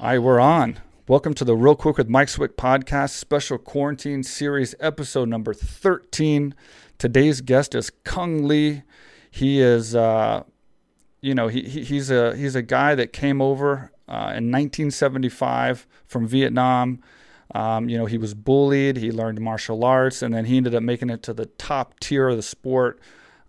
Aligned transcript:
All 0.00 0.06
right, 0.06 0.18
we're 0.18 0.40
on. 0.40 0.78
Welcome 1.08 1.34
to 1.34 1.44
the 1.44 1.54
Real 1.54 1.76
Quick 1.76 1.98
with 1.98 2.08
Mike 2.08 2.30
Swick 2.30 2.56
podcast, 2.56 3.10
special 3.10 3.58
quarantine 3.58 4.22
series, 4.22 4.74
episode 4.80 5.28
number 5.28 5.52
13. 5.52 6.54
Today's 6.96 7.42
guest 7.42 7.74
is 7.74 7.90
Cung 8.02 8.48
Le. 8.48 8.82
He 9.30 9.60
is, 9.60 9.94
uh, 9.94 10.44
you 11.20 11.34
know, 11.34 11.48
he, 11.48 11.64
he, 11.64 11.84
he's 11.84 12.10
a 12.10 12.34
he's 12.34 12.54
a 12.54 12.62
guy 12.62 12.94
that 12.94 13.12
came 13.12 13.42
over 13.42 13.92
uh, 14.08 14.32
in 14.32 14.50
1975 14.50 15.86
from 16.06 16.26
Vietnam. 16.26 17.02
Um, 17.54 17.90
you 17.90 17.98
know, 17.98 18.06
he 18.06 18.16
was 18.16 18.32
bullied. 18.32 18.96
He 18.96 19.12
learned 19.12 19.38
martial 19.42 19.84
arts, 19.84 20.22
and 20.22 20.32
then 20.32 20.46
he 20.46 20.56
ended 20.56 20.74
up 20.74 20.82
making 20.82 21.10
it 21.10 21.22
to 21.24 21.34
the 21.34 21.44
top 21.44 22.00
tier 22.00 22.30
of 22.30 22.38
the 22.38 22.42
sport 22.42 22.98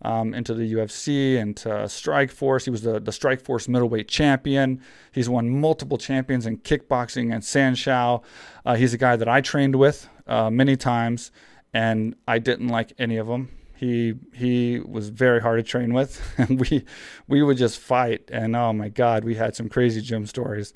um, 0.02 0.34
into 0.34 0.54
the 0.54 0.74
UFC 0.74 1.38
and 1.40 1.55
to 1.58 1.70
Strikeforce. 1.70 2.66
He 2.66 2.70
was 2.70 2.82
the, 2.82 3.00
the 3.00 3.12
Strikeforce 3.12 3.68
middleweight 3.68 4.08
champion. 4.08 4.82
He's 5.12 5.30
won 5.30 5.50
multiple 5.50 5.98
champions 5.98 6.46
in 6.46 6.58
kickboxing 6.58 7.34
and 7.34 7.44
Sanshou. 7.44 8.23
Uh, 8.66 8.76
he's 8.76 8.94
a 8.94 8.98
guy 8.98 9.16
that 9.16 9.28
I 9.28 9.42
trained 9.42 9.76
with 9.76 10.09
uh, 10.28 10.50
many 10.50 10.76
times, 10.76 11.32
and 11.73 12.16
I 12.28 12.40
didn't 12.40 12.70
like 12.70 12.94
any 12.98 13.18
of 13.18 13.28
them. 13.28 13.50
He 13.76 14.14
he 14.34 14.80
was 14.80 15.09
very 15.09 15.42
hard 15.42 15.58
to 15.59 15.64
train 15.64 15.94
with, 15.94 16.22
and 16.38 16.59
we 16.59 16.86
we 17.28 17.42
would 17.42 17.58
just 17.58 17.80
fight. 17.80 18.30
And 18.31 18.56
oh 18.56 18.73
my 18.73 18.90
God, 18.90 19.23
we 19.23 19.36
had 19.36 19.56
some 19.56 19.70
crazy 19.70 20.02
gym 20.02 20.26
stories. 20.26 20.73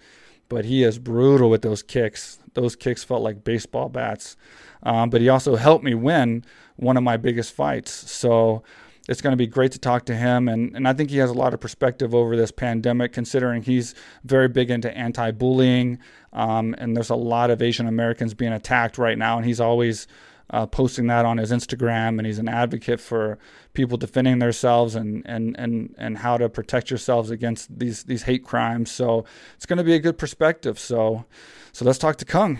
But 0.48 0.66
he 0.66 0.84
is 0.84 1.00
brutal 1.00 1.50
with 1.50 1.64
those 1.64 1.82
kicks. 1.82 2.38
Those 2.54 2.76
kicks 2.76 3.04
felt 3.04 3.24
like 3.24 3.44
baseball 3.44 3.90
bats. 3.90 4.38
Um, 4.84 5.10
but 5.10 5.22
he 5.22 5.28
also 5.28 5.56
helped 5.56 5.84
me 5.84 5.96
win 5.96 6.46
one 6.76 6.98
of 6.98 7.04
my 7.04 7.18
biggest 7.18 7.54
fights. 7.54 7.92
So 7.92 8.64
it's 9.08 9.22
going 9.22 9.34
to 9.34 9.38
be 9.38 9.48
great 9.48 9.72
to 9.74 9.80
talk 9.80 10.06
to 10.06 10.16
him. 10.16 10.48
And, 10.48 10.76
and 10.76 10.88
I 10.88 10.94
think 10.94 11.10
he 11.10 11.18
has 11.18 11.30
a 11.30 11.34
lot 11.34 11.54
of 11.54 11.60
perspective 11.60 12.16
over 12.16 12.36
this 12.36 12.52
pandemic, 12.52 13.14
considering 13.14 13.62
he's 13.62 13.94
very 14.24 14.48
big 14.48 14.72
into 14.72 14.96
anti 14.96 15.32
bullying. 15.32 16.00
Um, 16.34 16.76
and 16.78 16.96
there's 16.96 17.10
a 17.10 17.16
lot 17.16 17.52
of 17.52 17.62
Asian 17.62 17.88
Americans 17.88 18.34
being 18.34 18.54
attacked 18.54 18.98
right 18.98 19.18
now. 19.18 19.38
And 19.38 19.46
he's 19.46 19.62
always 19.62 20.08
uh, 20.50 20.66
posting 20.66 21.08
that 21.08 21.26
on 21.26 21.38
his 21.38 21.52
Instagram. 21.52 22.18
And 22.18 22.26
he's 22.26 22.40
an 22.40 22.50
advocate 22.50 23.00
for 23.00 23.38
people 23.74 23.98
defending 23.98 24.40
themselves 24.40 24.96
and, 24.96 25.22
and, 25.26 25.56
and, 25.58 25.94
and 25.98 26.18
how 26.18 26.38
to 26.38 26.50
protect 26.50 26.90
yourselves 26.90 27.30
against 27.30 27.78
these, 27.78 28.04
these 28.04 28.24
hate 28.24 28.44
crimes. 28.44 28.90
So 28.90 29.26
it's 29.56 29.66
going 29.66 29.78
to 29.78 29.84
be 29.84 29.94
a 29.94 30.00
good 30.00 30.18
perspective. 30.18 30.80
So, 30.80 31.26
so 31.72 31.86
let's 31.86 32.00
talk 32.00 32.16
to 32.18 32.26
Cung. 32.26 32.60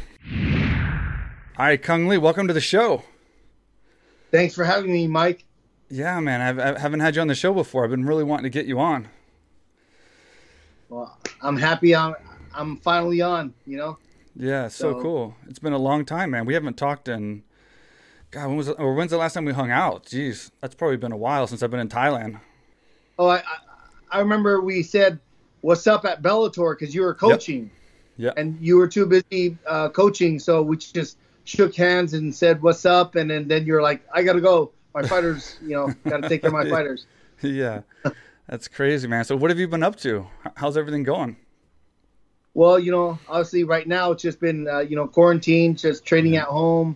All 1.58 1.66
right, 1.66 1.82
Cung 1.82 2.08
Le, 2.08 2.20
welcome 2.20 2.48
to 2.48 2.54
the 2.54 2.62
show. 2.62 3.04
Thanks 4.30 4.54
for 4.54 4.66
having 4.66 4.92
me, 4.92 5.08
Mike. 5.08 5.46
Yeah, 5.90 6.20
man, 6.20 6.42
I've, 6.42 6.60
I 6.60 6.80
haven't 6.80 7.02
had 7.02 7.16
you 7.16 7.22
on 7.22 7.28
the 7.28 7.36
show 7.36 7.54
before. 7.54 7.84
I've 7.84 7.92
been 7.92 8.06
really 8.06 8.24
wanting 8.24 8.44
to 8.44 8.50
get 8.50 8.66
you 8.66 8.80
on. 8.80 9.08
Well, 10.90 11.18
I'm 11.42 11.58
happy 11.58 11.96
I'm 11.96 12.16
I'm 12.54 12.78
finally 12.78 13.22
on. 13.22 13.54
You 13.66 13.78
know. 13.78 13.98
Yeah, 14.36 14.68
so, 14.68 14.94
so 14.94 15.02
cool. 15.02 15.36
It's 15.48 15.60
been 15.60 15.74
a 15.74 15.78
long 15.78 16.06
time, 16.06 16.32
man. 16.32 16.46
We 16.46 16.54
haven't 16.54 16.78
talked 16.78 17.08
in. 17.08 17.44
God, 18.32 18.48
when 18.48 18.58
was 18.58 18.70
or 18.70 18.94
when's 18.96 19.12
the 19.12 19.18
last 19.18 19.34
time 19.34 19.46
we 19.46 19.54
hung 19.54 19.72
out? 19.72 20.06
Jeez, 20.06 20.52
that's 20.60 20.76
probably 20.76 20.98
been 20.98 21.12
a 21.12 21.18
while 21.18 21.48
since 21.48 21.64
I've 21.64 21.72
been 21.72 21.80
in 21.80 21.90
Thailand. 21.90 22.40
Oh, 23.18 23.28
I 23.28 23.38
I, 23.38 23.42
I 24.12 24.20
remember 24.20 24.62
we 24.62 24.84
said, 24.84 25.20
"What's 25.62 25.88
up?" 25.88 26.06
at 26.06 26.22
Bellator 26.22 26.78
because 26.78 26.94
you 26.94 27.02
were 27.02 27.14
coaching. 27.14 27.70
Yeah. 28.18 28.32
And 28.38 28.58
you 28.62 28.78
were 28.78 28.88
too 28.88 29.06
busy 29.06 29.58
uh, 29.68 29.90
coaching, 29.90 30.40
so 30.40 30.62
we 30.62 30.78
just 30.78 31.18
shook 31.44 31.76
hands 31.76 32.14
and 32.14 32.34
said, 32.34 32.62
"What's 32.62 32.86
up?" 32.86 33.16
And 33.16 33.30
then, 33.30 33.48
then 33.48 33.66
you're 33.66 33.82
like, 33.82 34.02
"I 34.14 34.24
gotta 34.24 34.42
go." 34.42 34.72
My 34.96 35.06
fighters, 35.06 35.60
you 35.62 35.76
know, 35.76 35.94
got 36.06 36.24
to 36.24 36.30
take 36.30 36.42
care 36.42 36.48
of 36.48 36.54
my 36.54 36.68
fighters. 36.70 37.06
yeah, 37.42 37.82
that's 38.48 38.68
crazy, 38.68 39.08
man. 39.08 39.26
So, 39.26 39.36
what 39.36 39.52
have 39.52 39.60
you 39.60 39.68
been 39.68 39.84
up 39.84 39.98
to? 39.98 40.26
How's 40.56 40.78
everything 40.78 41.04
going? 41.04 41.36
Well, 42.54 42.80
you 42.80 42.92
know, 42.92 43.20
obviously, 43.28 43.66
right 43.66 43.86
now 43.86 44.14
it's 44.14 44.24
just 44.24 44.40
been, 44.40 44.68
uh, 44.68 44.80
you 44.80 44.96
know, 44.96 45.08
quarantine, 45.08 45.76
just 45.76 46.06
training 46.06 46.38
at 46.38 46.46
home, 46.46 46.96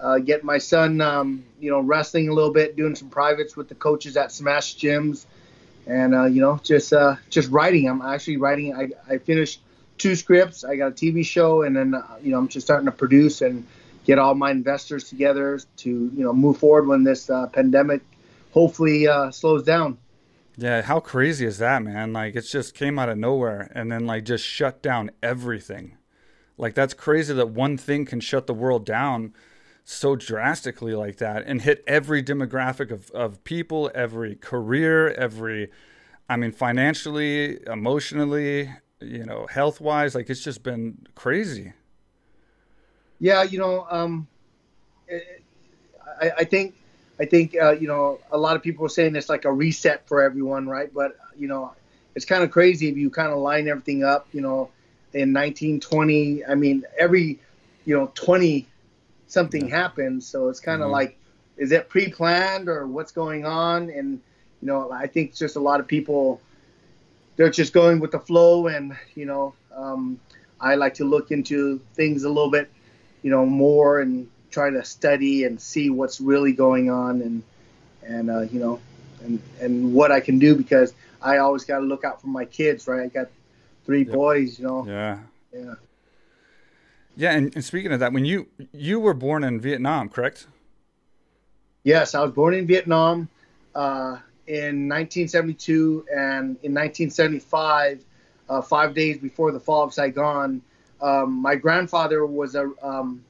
uh, 0.00 0.18
getting 0.18 0.46
my 0.46 0.56
son, 0.56 1.02
um, 1.02 1.44
you 1.60 1.70
know, 1.70 1.80
wrestling 1.80 2.30
a 2.30 2.32
little 2.32 2.52
bit, 2.52 2.74
doing 2.74 2.96
some 2.96 3.10
privates 3.10 3.54
with 3.54 3.68
the 3.68 3.74
coaches 3.74 4.16
at 4.16 4.32
Smash 4.32 4.76
Gyms, 4.76 5.26
and 5.86 6.14
uh, 6.14 6.24
you 6.24 6.40
know, 6.40 6.58
just 6.62 6.94
uh, 6.94 7.16
just 7.28 7.50
writing. 7.50 7.86
I'm 7.86 8.00
actually 8.00 8.38
writing. 8.38 8.74
I, 8.74 8.88
I 9.12 9.18
finished 9.18 9.60
two 9.98 10.16
scripts. 10.16 10.64
I 10.64 10.76
got 10.76 10.88
a 10.88 10.92
TV 10.92 11.26
show, 11.26 11.62
and 11.62 11.76
then 11.76 11.94
uh, 11.94 12.02
you 12.22 12.30
know, 12.30 12.38
I'm 12.38 12.48
just 12.48 12.66
starting 12.66 12.86
to 12.86 12.92
produce 12.92 13.42
and 13.42 13.66
get 14.04 14.18
all 14.18 14.34
my 14.34 14.50
investors 14.50 15.08
together 15.08 15.60
to 15.78 15.90
you 15.90 16.24
know 16.24 16.32
move 16.32 16.58
forward 16.58 16.86
when 16.86 17.04
this 17.04 17.30
uh, 17.30 17.46
pandemic 17.48 18.02
hopefully 18.52 19.08
uh, 19.08 19.30
slows 19.30 19.64
down. 19.64 19.98
Yeah, 20.56 20.82
how 20.82 21.00
crazy 21.00 21.46
is 21.46 21.58
that, 21.58 21.82
man? 21.82 22.12
Like 22.12 22.36
it 22.36 22.42
just 22.42 22.74
came 22.74 22.98
out 22.98 23.08
of 23.08 23.18
nowhere 23.18 23.70
and 23.74 23.90
then 23.90 24.06
like 24.06 24.24
just 24.24 24.44
shut 24.44 24.82
down 24.82 25.10
everything. 25.22 25.96
Like 26.56 26.74
that's 26.74 26.94
crazy 26.94 27.34
that 27.34 27.48
one 27.48 27.76
thing 27.76 28.04
can 28.04 28.20
shut 28.20 28.46
the 28.46 28.54
world 28.54 28.86
down 28.86 29.34
so 29.84 30.14
drastically 30.16 30.94
like 30.94 31.16
that 31.16 31.42
and 31.46 31.60
hit 31.60 31.82
every 31.86 32.22
demographic 32.22 32.90
of, 32.90 33.10
of 33.10 33.42
people, 33.44 33.90
every 33.94 34.36
career, 34.36 35.10
every 35.14 35.70
I 36.28 36.36
mean 36.36 36.52
financially, 36.52 37.58
emotionally, 37.66 38.72
you 39.00 39.24
know, 39.24 39.46
health 39.46 39.80
wise, 39.80 40.14
like 40.14 40.30
it's 40.30 40.44
just 40.44 40.62
been 40.62 41.06
crazy. 41.16 41.72
Yeah, 43.20 43.42
you 43.42 43.58
know, 43.58 43.86
um, 43.90 44.26
I, 46.20 46.30
I 46.38 46.44
think 46.44 46.74
I 47.18 47.24
think 47.24 47.56
uh, 47.60 47.72
you 47.72 47.86
know 47.86 48.18
a 48.30 48.38
lot 48.38 48.56
of 48.56 48.62
people 48.62 48.84
are 48.86 48.90
saying 48.90 49.14
it's 49.16 49.28
like 49.28 49.44
a 49.44 49.52
reset 49.52 50.06
for 50.08 50.22
everyone, 50.22 50.68
right? 50.68 50.92
But 50.92 51.16
you 51.38 51.48
know, 51.48 51.72
it's 52.14 52.24
kind 52.24 52.42
of 52.42 52.50
crazy 52.50 52.88
if 52.88 52.96
you 52.96 53.10
kind 53.10 53.32
of 53.32 53.38
line 53.38 53.68
everything 53.68 54.04
up. 54.04 54.26
You 54.32 54.40
know, 54.40 54.70
in 55.12 55.32
1920, 55.32 56.44
I 56.44 56.54
mean, 56.54 56.84
every 56.98 57.38
you 57.84 57.96
know 57.96 58.10
20 58.14 58.66
something 59.26 59.68
yeah. 59.68 59.76
happens, 59.76 60.26
so 60.26 60.48
it's 60.48 60.60
kind 60.60 60.82
of 60.82 60.86
mm-hmm. 60.86 60.92
like, 60.92 61.18
is 61.56 61.72
it 61.72 61.88
pre-planned 61.88 62.68
or 62.68 62.86
what's 62.86 63.12
going 63.12 63.46
on? 63.46 63.90
And 63.90 64.20
you 64.60 64.68
know, 64.68 64.90
I 64.90 65.06
think 65.06 65.34
just 65.34 65.56
a 65.56 65.60
lot 65.60 65.80
of 65.80 65.86
people 65.86 66.40
they're 67.36 67.50
just 67.50 67.72
going 67.72 68.00
with 68.00 68.12
the 68.12 68.20
flow, 68.20 68.66
and 68.66 68.96
you 69.14 69.26
know, 69.26 69.54
um, 69.74 70.20
I 70.60 70.74
like 70.74 70.94
to 70.94 71.04
look 71.04 71.30
into 71.30 71.80
things 71.94 72.24
a 72.24 72.28
little 72.28 72.50
bit 72.50 72.70
you 73.24 73.30
know 73.30 73.44
more 73.44 74.00
and 74.00 74.28
try 74.50 74.70
to 74.70 74.84
study 74.84 75.42
and 75.44 75.60
see 75.60 75.90
what's 75.90 76.20
really 76.20 76.52
going 76.52 76.90
on 76.90 77.22
and 77.22 77.42
and 78.06 78.30
uh, 78.30 78.42
you 78.42 78.60
know 78.60 78.78
and 79.24 79.42
and 79.60 79.92
what 79.92 80.12
I 80.12 80.20
can 80.20 80.38
do 80.38 80.54
because 80.54 80.94
I 81.20 81.38
always 81.38 81.64
got 81.64 81.78
to 81.78 81.84
look 81.84 82.04
out 82.04 82.20
for 82.20 82.28
my 82.28 82.44
kids, 82.44 82.86
right? 82.86 83.02
I 83.02 83.06
got 83.08 83.28
three 83.86 84.04
yep. 84.04 84.12
boys, 84.12 84.58
you 84.58 84.66
know. 84.66 84.86
Yeah. 84.86 85.18
Yeah. 85.52 85.74
Yeah, 87.16 87.30
and, 87.32 87.54
and 87.54 87.64
speaking 87.64 87.92
of 87.92 88.00
that, 88.00 88.12
when 88.12 88.24
you 88.24 88.48
you 88.72 89.00
were 89.00 89.14
born 89.14 89.44
in 89.44 89.60
Vietnam, 89.60 90.08
correct? 90.08 90.48
Yes, 91.84 92.14
I 92.14 92.22
was 92.22 92.32
born 92.32 92.54
in 92.54 92.66
Vietnam 92.66 93.28
uh, 93.74 94.18
in 94.46 94.88
1972, 94.88 96.06
and 96.10 96.56
in 96.62 96.74
1975, 96.74 98.04
uh, 98.48 98.62
five 98.62 98.94
days 98.94 99.18
before 99.18 99.52
the 99.52 99.60
fall 99.60 99.84
of 99.84 99.94
Saigon, 99.94 100.60
um, 101.04 101.34
my 101.34 101.54
grandfather 101.54 102.24
was 102.24 102.54
a 102.54 102.70
um, 102.82 103.22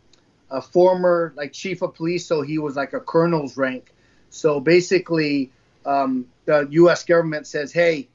a 0.48 0.62
former 0.62 1.32
like 1.36 1.52
chief 1.52 1.82
of 1.82 1.94
police, 1.94 2.24
so 2.24 2.40
he 2.40 2.58
was 2.58 2.76
like 2.76 2.92
a 2.92 3.00
colonel's 3.00 3.56
rank. 3.56 3.92
So 4.30 4.60
basically, 4.60 5.50
um, 5.84 6.26
the 6.44 6.68
U.S. 6.70 7.04
government 7.04 7.48
says, 7.48 7.72
"Hey, 7.72 8.06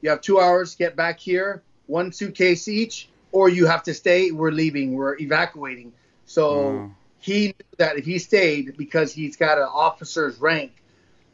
you 0.00 0.08
have 0.08 0.22
two 0.22 0.40
hours, 0.40 0.74
get 0.76 0.96
back 0.96 1.20
here, 1.20 1.62
one 1.86 2.10
suitcase 2.12 2.68
each, 2.68 3.10
or 3.32 3.50
you 3.50 3.66
have 3.66 3.82
to 3.82 3.92
stay. 3.92 4.30
We're 4.30 4.50
leaving. 4.50 4.94
We're 4.94 5.18
evacuating." 5.18 5.92
So 6.24 6.90
he 7.18 7.48
knew 7.48 7.76
that 7.76 7.98
if 7.98 8.06
he 8.06 8.18
stayed, 8.18 8.78
because 8.78 9.12
he's 9.12 9.36
got 9.36 9.58
an 9.58 9.68
officer's 9.70 10.40
rank, 10.40 10.72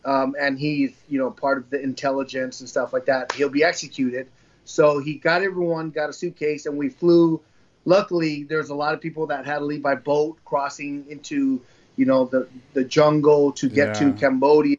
um, 0.05 0.35
and 0.41 0.59
he's 0.59 0.91
you 1.09 1.21
know 1.21 1.31
part 1.31 1.59
of 1.59 1.71
the 1.71 1.81
intelligence 1.81 2.59
and 2.59 2.69
stuff 2.69 2.93
like 2.93 3.07
that, 3.07 3.31
he'll 3.33 3.49
be 3.51 3.63
executed. 3.63 4.27
So 4.65 4.99
he 4.99 5.15
got 5.15 5.43
everyone, 5.43 5.91
got 5.91 6.11
a 6.11 6.13
suitcase, 6.13 6.67
and 6.67 6.77
we 6.77 6.89
flew 6.89 7.41
luckily 7.89 8.45
there's 8.45 8.69
a 8.69 8.75
lot 8.75 8.93
of 8.95 9.01
people 9.01 9.27
that 9.27 9.47
had 9.47 9.59
to 9.59 9.65
leave 9.65 9.83
by 9.83 9.95
boat 9.95 10.39
crossing 10.45 11.05
into 11.09 11.61
you 11.97 12.05
know 12.05 12.27
the 12.27 12.47
the 12.75 12.85
jungle 12.85 13.51
to 13.53 13.69
get 13.69 13.89
yeah. 13.89 14.13
to 14.13 14.13
Cambodia 14.13 14.77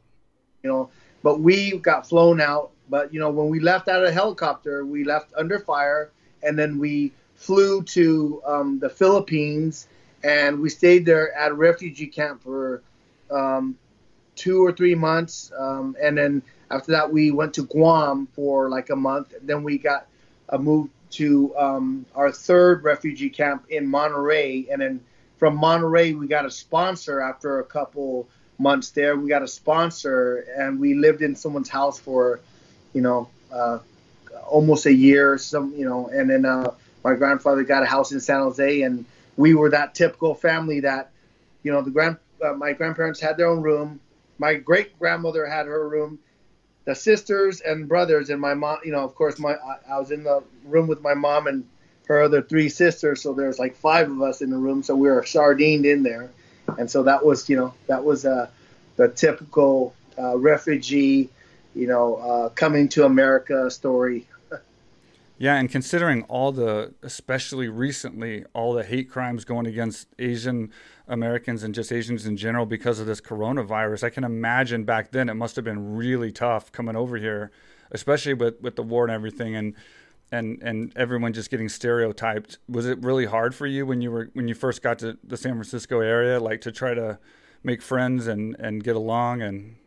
you 0.64 0.70
know. 0.70 0.90
But 1.22 1.42
we 1.42 1.78
got 1.78 2.08
flown 2.08 2.40
out. 2.40 2.72
But 2.90 3.14
you 3.14 3.20
know 3.20 3.30
when 3.30 3.50
we 3.50 3.60
left 3.60 3.88
out 3.88 4.02
of 4.02 4.08
the 4.08 4.14
helicopter 4.14 4.86
we 4.86 5.04
left 5.04 5.32
under 5.36 5.60
fire 5.60 6.12
and 6.42 6.58
then 6.58 6.80
we 6.80 7.12
flew 7.36 7.84
to 7.84 8.42
um, 8.46 8.80
the 8.80 8.90
Philippines 8.90 9.88
and 10.24 10.60
we 10.60 10.70
stayed 10.70 11.06
there 11.06 11.34
at 11.36 11.52
a 11.52 11.54
refugee 11.54 12.08
camp 12.08 12.44
for 12.44 12.82
um, 13.32 13.78
two 14.36 14.66
or 14.66 14.72
three 14.72 14.96
months 14.96 15.52
um, 15.58 15.96
and 16.02 16.18
then 16.18 16.42
after 16.72 16.92
that 16.92 17.12
we 17.12 17.32
went 17.32 17.54
to 17.54 17.64
Guam 17.64 18.28
for 18.34 18.70
like 18.70 18.90
a 18.90 18.96
month. 18.96 19.34
Then 19.42 19.64
we 19.64 19.78
got 19.78 20.08
a 20.50 20.58
move 20.58 20.90
to 21.12 21.56
um, 21.58 22.06
our 22.16 22.32
third 22.32 22.84
refugee 22.84 23.30
camp 23.30 23.66
in 23.70 23.88
Monterey, 23.88 24.68
and 24.72 24.82
then 24.82 25.02
from 25.38 25.56
Monterey 25.56 26.14
we 26.14 26.28
got 26.28 26.46
a 26.46 26.52
sponsor 26.52 27.22
after 27.22 27.60
a 27.60 27.64
couple 27.64 28.28
months 28.58 28.92
there. 28.92 29.16
We 29.16 29.30
got 29.30 29.42
a 29.42 29.48
sponsor, 29.48 30.46
and 30.58 30.80
we 30.80 30.94
lived 30.94 31.22
in 31.22 31.36
someone's 31.36 31.70
house 31.70 32.00
for, 32.00 32.40
you 32.94 33.02
know, 33.02 33.30
uh, 33.52 33.80
almost 34.48 34.86
a 34.86 34.94
year. 34.94 35.38
Some, 35.38 35.74
you 35.76 35.86
know, 35.86 36.08
and 36.08 36.30
then 36.30 36.46
uh, 36.46 36.74
my 37.04 37.16
grandfather 37.16 37.64
got 37.64 37.84
a 37.84 37.86
house 37.86 38.12
in 38.12 38.20
San 38.20 38.42
Jose, 38.42 38.82
and 38.82 39.06
we 39.38 39.56
were 39.56 39.70
that 39.70 39.96
typical 39.96 40.36
family 40.36 40.82
that, 40.82 41.12
you 41.64 41.72
know, 41.72 41.82
the 41.82 41.92
grand 41.92 42.18
uh, 42.44 42.54
my 42.54 42.74
grandparents 42.74 43.20
had 43.20 43.38
their 43.38 43.48
own 43.48 43.62
room, 43.62 44.00
my 44.38 44.54
great 44.54 44.98
grandmother 45.00 45.46
had 45.46 45.66
her 45.66 45.88
room, 45.88 46.20
the 46.90 46.96
sisters 46.96 47.62
and 47.62 47.88
brothers, 47.88 48.32
and 48.32 48.42
my 48.42 48.56
mom. 48.56 48.80
You 48.84 48.92
know, 48.92 49.04
of 49.04 49.14
course, 49.14 49.38
my 49.38 49.54
I, 49.54 49.94
I 49.94 50.00
was 50.00 50.10
in 50.10 50.24
the 50.24 50.42
room 50.66 50.88
with 50.88 51.02
my 51.04 51.14
mom 51.14 51.46
and 51.46 51.64
her 52.08 52.24
other 52.24 52.42
three 52.42 52.68
sisters, 52.68 53.22
so 53.22 53.32
there's 53.32 53.60
like 53.60 53.76
five 53.76 54.10
of 54.10 54.24
us 54.24 54.42
in 54.42 54.50
the 54.50 54.58
room, 54.58 54.82
so 54.82 54.96
we 54.96 55.08
were 55.08 55.24
sardined 55.24 55.86
in 55.86 56.02
there, 56.02 56.32
and 56.80 56.90
so 56.90 57.04
that 57.04 57.24
was, 57.24 57.48
you 57.48 57.56
know, 57.56 57.76
that 57.86 58.04
was 58.04 58.26
uh, 58.26 58.50
the 58.96 59.08
typical 59.08 59.94
uh, 60.18 60.36
refugee, 60.36 61.30
you 61.76 61.86
know, 61.86 62.16
uh, 62.16 62.50
coming 62.50 62.90
to 62.90 63.06
America 63.06 63.70
story. 63.70 64.26
Yeah, 65.42 65.56
and 65.56 65.72
considering 65.72 66.24
all 66.24 66.52
the, 66.52 66.94
especially 67.02 67.70
recently, 67.70 68.44
all 68.54 68.74
the 68.74 68.84
hate 68.84 69.10
crimes 69.10 69.46
going 69.46 69.68
against 69.68 70.10
Asian 70.20 70.70
Americans 71.08 71.64
and 71.64 71.74
just 71.74 71.94
Asians 71.94 72.26
in 72.26 72.36
general 72.36 72.66
because 72.66 73.00
of 73.00 73.08
this 73.08 73.22
coronavirus, 73.22 74.04
I 74.04 74.10
can 74.10 74.26
imagine 74.26 74.84
back 74.84 75.12
then 75.12 75.30
it 75.30 75.36
must 75.36 75.56
have 75.56 75.64
been 75.64 75.96
really 75.96 76.34
tough 76.34 76.74
coming 76.74 76.98
over 76.98 77.16
here, 77.16 77.52
especially 77.92 78.34
with, 78.34 78.60
with 78.60 78.76
the 78.76 78.84
war 78.84 79.06
and 79.06 79.14
everything, 79.14 79.56
and 79.56 79.76
and 80.32 80.62
and 80.62 80.92
everyone 80.96 81.32
just 81.32 81.50
getting 81.50 81.70
stereotyped. 81.70 82.60
Was 82.68 82.86
it 82.86 83.02
really 83.02 83.26
hard 83.26 83.56
for 83.56 83.66
you 83.66 83.86
when 83.86 84.02
you 84.02 84.12
were 84.12 84.30
when 84.34 84.50
you 84.50 84.54
first 84.54 84.84
got 84.84 85.00
to 85.00 85.18
the 85.24 85.38
San 85.38 85.54
Francisco 85.54 86.02
area, 86.02 86.40
like 86.40 86.60
to 86.62 86.72
try 86.72 86.94
to 86.94 87.18
make 87.64 87.82
friends 87.82 88.28
and 88.28 88.58
and 88.60 88.84
get 88.84 88.98
along 88.98 89.42
and 89.42 89.78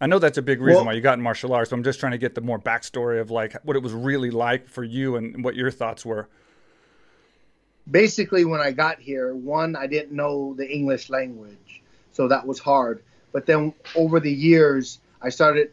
I 0.00 0.06
know 0.06 0.18
that's 0.18 0.38
a 0.38 0.42
big 0.42 0.60
reason 0.60 0.78
well, 0.78 0.86
why 0.86 0.92
you 0.94 1.00
got 1.00 1.18
in 1.18 1.22
martial 1.22 1.52
arts. 1.52 1.70
So 1.70 1.76
I'm 1.76 1.84
just 1.84 2.00
trying 2.00 2.12
to 2.12 2.18
get 2.18 2.34
the 2.34 2.40
more 2.40 2.58
backstory 2.58 3.20
of 3.20 3.30
like 3.30 3.54
what 3.62 3.76
it 3.76 3.82
was 3.82 3.92
really 3.92 4.30
like 4.30 4.68
for 4.68 4.82
you 4.82 5.16
and 5.16 5.44
what 5.44 5.54
your 5.54 5.70
thoughts 5.70 6.04
were. 6.04 6.28
Basically, 7.90 8.44
when 8.44 8.60
I 8.60 8.72
got 8.72 8.98
here, 8.98 9.34
one, 9.34 9.76
I 9.76 9.86
didn't 9.86 10.12
know 10.12 10.54
the 10.54 10.68
English 10.68 11.10
language, 11.10 11.82
so 12.12 12.28
that 12.28 12.46
was 12.46 12.58
hard. 12.58 13.02
But 13.32 13.46
then 13.46 13.74
over 13.94 14.20
the 14.20 14.32
years, 14.32 15.00
I 15.20 15.28
started, 15.28 15.70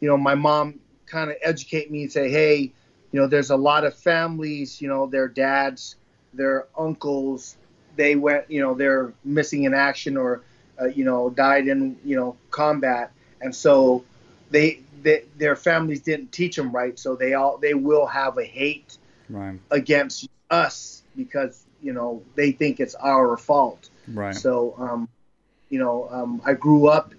you 0.00 0.08
know, 0.08 0.16
my 0.16 0.34
mom 0.34 0.80
kind 1.06 1.30
of 1.30 1.36
educate 1.42 1.90
me 1.90 2.02
and 2.02 2.12
say, 2.12 2.30
hey, 2.30 2.72
you 3.12 3.20
know, 3.20 3.26
there's 3.26 3.50
a 3.50 3.56
lot 3.56 3.84
of 3.84 3.94
families, 3.94 4.80
you 4.80 4.88
know, 4.88 5.06
their 5.06 5.28
dads, 5.28 5.96
their 6.34 6.66
uncles, 6.76 7.56
they 7.96 8.16
went, 8.16 8.50
you 8.50 8.60
know, 8.60 8.74
they're 8.74 9.12
missing 9.24 9.64
in 9.64 9.74
action 9.74 10.16
or, 10.16 10.42
uh, 10.80 10.86
you 10.86 11.04
know, 11.04 11.30
died 11.30 11.68
in, 11.68 11.96
you 12.04 12.16
know, 12.16 12.36
combat 12.50 13.12
and 13.42 13.54
so 13.54 14.04
they, 14.50 14.80
they 15.02 15.24
their 15.36 15.56
families 15.56 16.00
didn't 16.00 16.32
teach 16.32 16.56
them 16.56 16.70
right, 16.72 16.98
so 16.98 17.16
they 17.16 17.34
all 17.34 17.58
they 17.58 17.74
will 17.74 18.06
have 18.06 18.38
a 18.38 18.44
hate 18.44 18.96
right. 19.28 19.58
against 19.70 20.28
us 20.50 21.02
because 21.16 21.64
you 21.82 21.92
know 21.92 22.22
they 22.34 22.52
think 22.52 22.80
it's 22.80 22.94
our 22.94 23.36
fault. 23.36 23.90
Right. 24.08 24.34
So 24.34 24.74
um, 24.78 25.08
you 25.70 25.78
know 25.78 26.08
um, 26.10 26.42
I 26.44 26.54
grew 26.54 26.88
up 26.88 27.12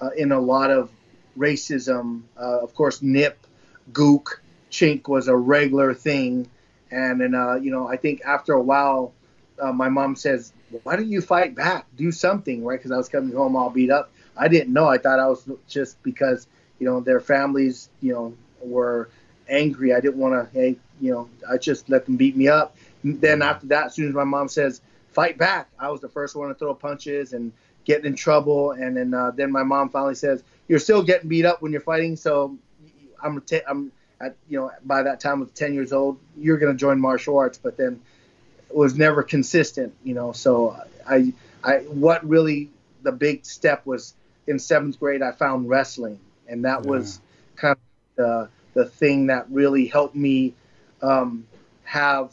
uh, 0.00 0.10
in 0.16 0.32
a 0.32 0.40
lot 0.40 0.70
of 0.70 0.90
racism. 1.36 2.22
Uh, 2.38 2.60
of 2.60 2.74
course, 2.74 3.02
nip, 3.02 3.46
gook, 3.92 4.40
chink 4.70 5.08
was 5.08 5.28
a 5.28 5.36
regular 5.36 5.94
thing, 5.94 6.48
and 6.90 7.20
then 7.20 7.34
uh, 7.34 7.54
you 7.54 7.70
know 7.70 7.88
I 7.88 7.96
think 7.96 8.22
after 8.24 8.52
a 8.52 8.62
while, 8.62 9.12
uh, 9.60 9.72
my 9.72 9.88
mom 9.88 10.16
says, 10.16 10.52
"Why 10.82 10.96
don't 10.96 11.08
you 11.08 11.20
fight 11.20 11.54
back? 11.54 11.86
Do 11.96 12.12
something, 12.12 12.64
right?" 12.64 12.78
Because 12.78 12.92
I 12.92 12.96
was 12.96 13.08
coming 13.08 13.34
home 13.34 13.56
all 13.56 13.70
beat 13.70 13.90
up, 13.90 14.12
I 14.36 14.48
didn't 14.48 14.72
know. 14.72 14.86
I 14.86 14.98
thought 14.98 15.18
I 15.18 15.28
was 15.28 15.48
just 15.68 16.02
because 16.02 16.46
you 16.78 16.86
know 16.86 17.00
their 17.00 17.20
families 17.20 17.88
you 18.00 18.12
know 18.12 18.34
were 18.60 19.08
angry. 19.48 19.94
I 19.94 20.00
didn't 20.00 20.18
want 20.18 20.34
to. 20.34 20.52
Hey, 20.52 20.76
you 21.00 21.12
know, 21.12 21.28
I 21.48 21.58
just 21.58 21.88
let 21.88 22.06
them 22.06 22.16
beat 22.16 22.36
me 22.36 22.48
up. 22.48 22.76
Then 23.04 23.42
after 23.42 23.66
that, 23.68 23.86
as 23.86 23.94
soon 23.94 24.08
as 24.08 24.14
my 24.14 24.24
mom 24.24 24.48
says 24.48 24.80
fight 25.12 25.38
back, 25.38 25.68
I 25.78 25.90
was 25.90 26.00
the 26.00 26.08
first 26.08 26.34
one 26.36 26.48
to 26.48 26.54
throw 26.54 26.74
punches 26.74 27.32
and 27.32 27.52
get 27.84 28.04
in 28.04 28.14
trouble. 28.14 28.72
And 28.72 28.96
then 28.96 29.14
uh, 29.14 29.30
then 29.30 29.52
my 29.52 29.62
mom 29.62 29.90
finally 29.90 30.14
says 30.14 30.42
you're 30.68 30.78
still 30.78 31.02
getting 31.02 31.28
beat 31.28 31.44
up 31.44 31.62
when 31.62 31.72
you're 31.72 31.80
fighting. 31.80 32.16
So 32.16 32.56
I'm 33.22 33.40
t- 33.42 33.62
I'm 33.66 33.92
at 34.20 34.36
you 34.48 34.58
know 34.58 34.70
by 34.84 35.02
that 35.02 35.20
time 35.20 35.38
I 35.38 35.40
was 35.42 35.50
10 35.52 35.74
years 35.74 35.92
old. 35.92 36.18
You're 36.36 36.58
gonna 36.58 36.74
join 36.74 37.00
martial 37.00 37.38
arts, 37.38 37.58
but 37.58 37.76
then 37.76 38.00
it 38.68 38.76
was 38.76 38.96
never 38.96 39.22
consistent. 39.22 39.94
You 40.04 40.14
know, 40.14 40.32
so 40.32 40.76
I 41.08 41.32
I 41.62 41.78
what 41.78 42.26
really 42.28 42.70
the 43.02 43.12
big 43.12 43.46
step 43.46 43.86
was 43.86 44.14
in 44.46 44.58
seventh 44.58 44.98
grade, 44.98 45.22
I 45.22 45.32
found 45.32 45.68
wrestling, 45.68 46.18
and 46.48 46.64
that 46.64 46.84
yeah. 46.84 46.90
was 46.90 47.20
kind 47.56 47.76
of 47.76 48.16
the 48.16 48.48
the 48.74 48.84
thing 48.84 49.26
that 49.28 49.50
really 49.50 49.86
helped 49.86 50.14
me 50.14 50.54
um, 51.02 51.46
have 51.84 52.32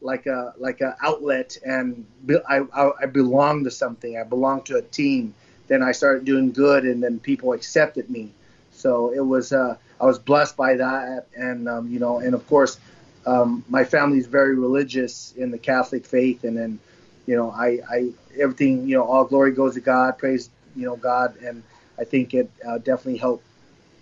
like 0.00 0.26
a 0.26 0.54
like 0.58 0.80
a 0.80 0.96
outlet, 1.02 1.58
and 1.64 2.06
be, 2.26 2.36
I, 2.48 2.60
I 2.74 2.90
I 3.02 3.06
belonged 3.06 3.64
to 3.64 3.70
something. 3.70 4.18
I 4.18 4.24
belonged 4.24 4.66
to 4.66 4.76
a 4.76 4.82
team. 4.82 5.34
Then 5.68 5.82
I 5.82 5.92
started 5.92 6.24
doing 6.24 6.52
good, 6.52 6.84
and 6.84 7.02
then 7.02 7.18
people 7.18 7.52
accepted 7.52 8.10
me. 8.10 8.32
So 8.72 9.12
it 9.12 9.24
was 9.24 9.52
uh, 9.52 9.76
I 10.00 10.06
was 10.06 10.18
blessed 10.18 10.56
by 10.56 10.76
that, 10.76 11.26
and 11.36 11.68
um, 11.68 11.88
you 11.88 12.00
know, 12.00 12.18
and 12.18 12.34
of 12.34 12.46
course, 12.48 12.78
um, 13.26 13.64
my 13.68 13.84
family 13.84 14.18
is 14.18 14.26
very 14.26 14.56
religious 14.56 15.32
in 15.36 15.50
the 15.50 15.58
Catholic 15.58 16.04
faith, 16.04 16.44
and 16.44 16.56
then 16.56 16.78
you 17.26 17.36
know, 17.36 17.50
I, 17.50 17.78
I 17.88 18.10
everything 18.38 18.88
you 18.88 18.96
know, 18.96 19.04
all 19.04 19.24
glory 19.24 19.52
goes 19.52 19.74
to 19.74 19.80
God. 19.80 20.18
Praise 20.18 20.50
you 20.76 20.86
know 20.86 20.96
God, 20.96 21.36
and 21.42 21.62
I 21.98 22.04
think 22.04 22.34
it 22.34 22.50
uh, 22.66 22.78
definitely 22.78 23.18
helped 23.18 23.44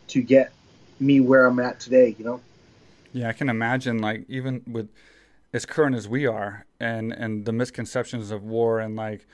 to 0.09 0.23
get 0.23 0.53
me 0.99 1.21
where 1.21 1.47
I'm 1.47 1.59
at 1.61 1.81
today. 1.81 2.15
You 2.19 2.25
know. 2.25 2.41
Yeah, 3.13 3.29
I 3.29 3.33
can 3.33 3.49
imagine 3.49 3.99
like 3.99 4.25
even 4.29 4.63
with 4.67 4.89
as 5.53 5.67
current 5.67 5.97
as 5.97 6.09
we 6.09 6.27
are, 6.27 6.67
and 6.79 7.13
and 7.13 7.45
the 7.45 7.53
misconceptions 7.53 8.31
of 8.31 8.43
war 8.43 8.81
and 8.81 8.97
like 8.97 9.27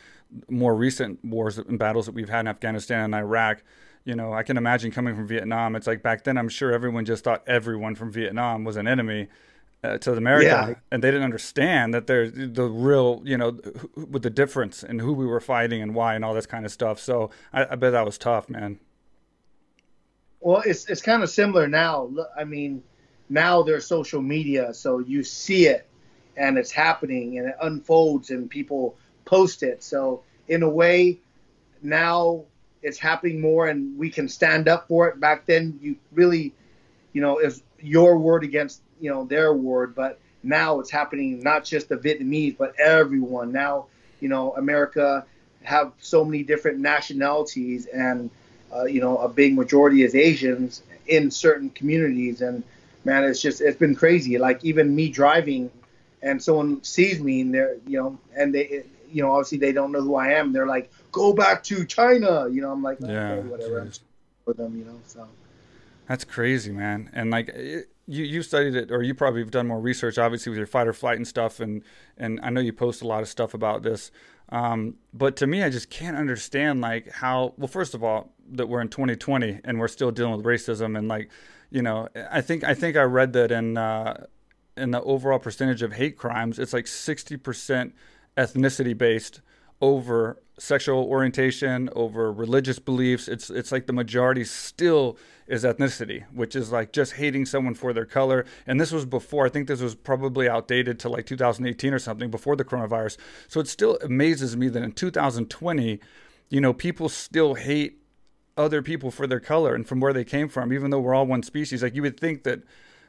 more 0.48 0.74
recent 0.74 1.24
wars 1.24 1.58
and 1.58 1.78
battles 1.78 2.06
that 2.06 2.14
we've 2.14 2.28
had 2.28 2.40
in 2.40 2.48
Afghanistan 2.48 3.04
and 3.04 3.14
Iraq. 3.14 3.62
You 4.04 4.14
know, 4.14 4.32
I 4.32 4.44
can 4.44 4.56
imagine 4.56 4.92
coming 4.92 5.16
from 5.16 5.26
Vietnam. 5.26 5.74
It's 5.74 5.86
like 5.86 6.02
back 6.02 6.24
then, 6.24 6.38
I'm 6.38 6.48
sure 6.48 6.72
everyone 6.72 7.04
just 7.04 7.24
thought 7.24 7.42
everyone 7.46 7.96
from 7.96 8.12
Vietnam 8.12 8.64
was 8.64 8.76
an 8.76 8.86
enemy 8.86 9.28
uh, 9.86 9.98
to 9.98 10.12
America, 10.14 10.66
yeah. 10.68 10.74
and 10.90 11.02
they 11.02 11.10
didn't 11.10 11.24
understand 11.24 11.94
that 11.94 12.06
there's 12.06 12.32
the 12.32 12.64
real, 12.64 13.22
you 13.24 13.36
know, 13.36 13.58
with 13.96 14.22
the 14.22 14.30
difference 14.30 14.82
in 14.82 14.98
who 14.98 15.12
we 15.12 15.26
were 15.26 15.40
fighting 15.40 15.82
and 15.82 15.94
why 15.94 16.14
and 16.14 16.24
all 16.24 16.34
this 16.34 16.46
kind 16.46 16.64
of 16.64 16.72
stuff. 16.72 16.98
So 17.00 17.30
I, 17.52 17.66
I 17.70 17.74
bet 17.76 17.92
that 17.92 18.04
was 18.04 18.18
tough, 18.18 18.48
man. 18.48 18.78
Well, 20.40 20.62
it's 20.64 20.88
it's 20.88 21.02
kind 21.02 21.22
of 21.22 21.30
similar 21.30 21.66
now. 21.66 22.10
I 22.36 22.44
mean, 22.44 22.82
now 23.28 23.62
there's 23.62 23.86
social 23.86 24.22
media, 24.22 24.74
so 24.74 24.98
you 24.98 25.22
see 25.22 25.66
it 25.66 25.88
and 26.36 26.58
it's 26.58 26.70
happening 26.70 27.38
and 27.38 27.48
it 27.48 27.56
unfolds 27.62 28.30
and 28.30 28.48
people 28.48 28.96
post 29.24 29.62
it. 29.62 29.82
So 29.82 30.22
in 30.48 30.62
a 30.62 30.68
way, 30.68 31.18
now 31.82 32.44
it's 32.82 32.98
happening 32.98 33.40
more 33.40 33.68
and 33.68 33.98
we 33.98 34.10
can 34.10 34.28
stand 34.28 34.68
up 34.68 34.86
for 34.88 35.08
it. 35.08 35.18
Back 35.18 35.46
then, 35.46 35.78
you 35.82 35.96
really, 36.12 36.54
you 37.12 37.20
know, 37.20 37.38
is 37.38 37.62
your 37.80 38.18
word 38.18 38.44
against 38.44 38.82
you 39.00 39.10
know 39.10 39.24
their 39.24 39.48
award, 39.48 39.94
but 39.94 40.18
now 40.42 40.80
it's 40.80 40.90
happening 40.90 41.42
not 41.42 41.64
just 41.64 41.88
the 41.88 41.96
Vietnamese, 41.96 42.56
but 42.56 42.78
everyone. 42.78 43.52
Now, 43.52 43.86
you 44.20 44.28
know, 44.28 44.54
America 44.56 45.26
have 45.62 45.92
so 45.98 46.24
many 46.24 46.42
different 46.42 46.78
nationalities, 46.78 47.86
and 47.86 48.30
uh, 48.74 48.84
you 48.84 49.00
know, 49.00 49.18
a 49.18 49.28
big 49.28 49.54
majority 49.54 50.02
is 50.02 50.14
Asians 50.14 50.82
in 51.06 51.30
certain 51.30 51.70
communities, 51.70 52.40
and 52.40 52.62
man, 53.04 53.24
it's 53.24 53.40
just 53.40 53.60
it's 53.60 53.78
been 53.78 53.94
crazy. 53.94 54.38
Like 54.38 54.64
even 54.64 54.94
me 54.94 55.08
driving, 55.08 55.70
and 56.22 56.42
someone 56.42 56.82
sees 56.84 57.20
me, 57.20 57.40
and 57.42 57.54
they're 57.54 57.76
you 57.86 57.98
know, 57.98 58.18
and 58.36 58.54
they 58.54 58.84
you 59.10 59.22
know, 59.22 59.32
obviously 59.32 59.58
they 59.58 59.72
don't 59.72 59.92
know 59.92 60.02
who 60.02 60.14
I 60.14 60.32
am. 60.32 60.52
They're 60.52 60.66
like, 60.66 60.90
"Go 61.12 61.32
back 61.32 61.62
to 61.64 61.84
China," 61.84 62.48
you 62.48 62.60
know. 62.60 62.70
I'm 62.70 62.82
like, 62.82 62.98
yeah, 63.00 63.32
okay, 63.32 63.48
whatever. 63.48 63.88
For 64.44 64.54
them, 64.54 64.76
you 64.78 64.84
know, 64.84 65.00
so. 65.06 65.26
That's 66.08 66.24
crazy, 66.24 66.70
man. 66.70 67.10
And 67.12 67.30
like, 67.30 67.48
it, 67.48 67.88
you 68.06 68.24
you 68.24 68.42
studied 68.42 68.74
it, 68.74 68.90
or 68.90 69.02
you 69.02 69.14
probably 69.14 69.40
have 69.40 69.50
done 69.50 69.66
more 69.66 69.80
research, 69.80 70.18
obviously 70.18 70.50
with 70.50 70.58
your 70.58 70.66
fight 70.66 70.86
or 70.86 70.92
flight 70.92 71.16
and 71.16 71.26
stuff. 71.26 71.60
And 71.60 71.82
and 72.16 72.40
I 72.42 72.50
know 72.50 72.60
you 72.60 72.72
post 72.72 73.02
a 73.02 73.06
lot 73.06 73.22
of 73.22 73.28
stuff 73.28 73.54
about 73.54 73.82
this. 73.82 74.10
Um, 74.50 74.94
but 75.12 75.34
to 75.36 75.46
me, 75.46 75.62
I 75.62 75.70
just 75.70 75.90
can't 75.90 76.16
understand 76.16 76.80
like 76.80 77.10
how. 77.10 77.54
Well, 77.56 77.68
first 77.68 77.94
of 77.94 78.04
all, 78.04 78.32
that 78.52 78.68
we're 78.68 78.80
in 78.80 78.88
2020 78.88 79.60
and 79.64 79.78
we're 79.78 79.88
still 79.88 80.10
dealing 80.12 80.36
with 80.36 80.46
racism 80.46 80.96
and 80.96 81.08
like, 81.08 81.30
you 81.70 81.82
know, 81.82 82.08
I 82.30 82.40
think 82.40 82.62
I 82.62 82.74
think 82.74 82.96
I 82.96 83.02
read 83.02 83.32
that 83.32 83.50
in 83.50 83.76
uh, 83.76 84.26
in 84.76 84.92
the 84.92 85.02
overall 85.02 85.38
percentage 85.38 85.82
of 85.82 85.94
hate 85.94 86.16
crimes, 86.16 86.58
it's 86.58 86.72
like 86.72 86.86
60 86.86 87.36
percent 87.38 87.94
ethnicity 88.36 88.96
based 88.96 89.40
over 89.80 90.38
sexual 90.58 91.04
orientation, 91.04 91.90
over 91.94 92.32
religious 92.32 92.78
beliefs. 92.78 93.28
It's 93.28 93.50
it's 93.50 93.70
like 93.70 93.86
the 93.86 93.92
majority 93.92 94.44
still 94.44 95.18
is 95.46 95.64
ethnicity, 95.64 96.24
which 96.32 96.56
is 96.56 96.72
like 96.72 96.92
just 96.92 97.14
hating 97.14 97.46
someone 97.46 97.74
for 97.74 97.92
their 97.92 98.06
color. 98.06 98.44
And 98.66 98.80
this 98.80 98.90
was 98.90 99.04
before, 99.04 99.46
I 99.46 99.48
think 99.48 99.68
this 99.68 99.80
was 99.80 99.94
probably 99.94 100.48
outdated 100.48 100.98
to 101.00 101.08
like 101.08 101.26
2018 101.26 101.94
or 101.94 101.98
something 101.98 102.30
before 102.30 102.56
the 102.56 102.64
coronavirus. 102.64 103.16
So 103.48 103.60
it 103.60 103.68
still 103.68 103.96
amazes 104.02 104.56
me 104.56 104.68
that 104.68 104.82
in 104.82 104.92
2020, 104.92 106.00
you 106.48 106.60
know, 106.60 106.72
people 106.72 107.08
still 107.08 107.54
hate 107.54 108.02
other 108.56 108.82
people 108.82 109.10
for 109.10 109.26
their 109.26 109.40
color 109.40 109.74
and 109.74 109.86
from 109.86 110.00
where 110.00 110.12
they 110.12 110.24
came 110.24 110.48
from, 110.48 110.72
even 110.72 110.90
though 110.90 111.00
we're 111.00 111.14
all 111.14 111.26
one 111.26 111.42
species. 111.42 111.82
Like 111.82 111.94
you 111.94 112.02
would 112.02 112.18
think 112.18 112.42
that 112.42 112.62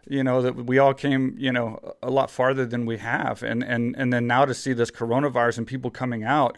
you 0.09 0.23
know 0.23 0.41
that 0.41 0.55
we 0.55 0.77
all 0.77 0.93
came 0.93 1.35
you 1.37 1.51
know 1.51 1.95
a 2.01 2.09
lot 2.09 2.31
farther 2.31 2.65
than 2.65 2.85
we 2.85 2.97
have. 2.97 3.43
And 3.43 3.63
and 3.63 3.95
and 3.97 4.11
then 4.11 4.27
now 4.27 4.45
to 4.45 4.53
see 4.53 4.73
this 4.73 4.91
coronavirus 4.91 5.59
and 5.59 5.67
people 5.67 5.91
coming 5.91 6.23
out. 6.23 6.57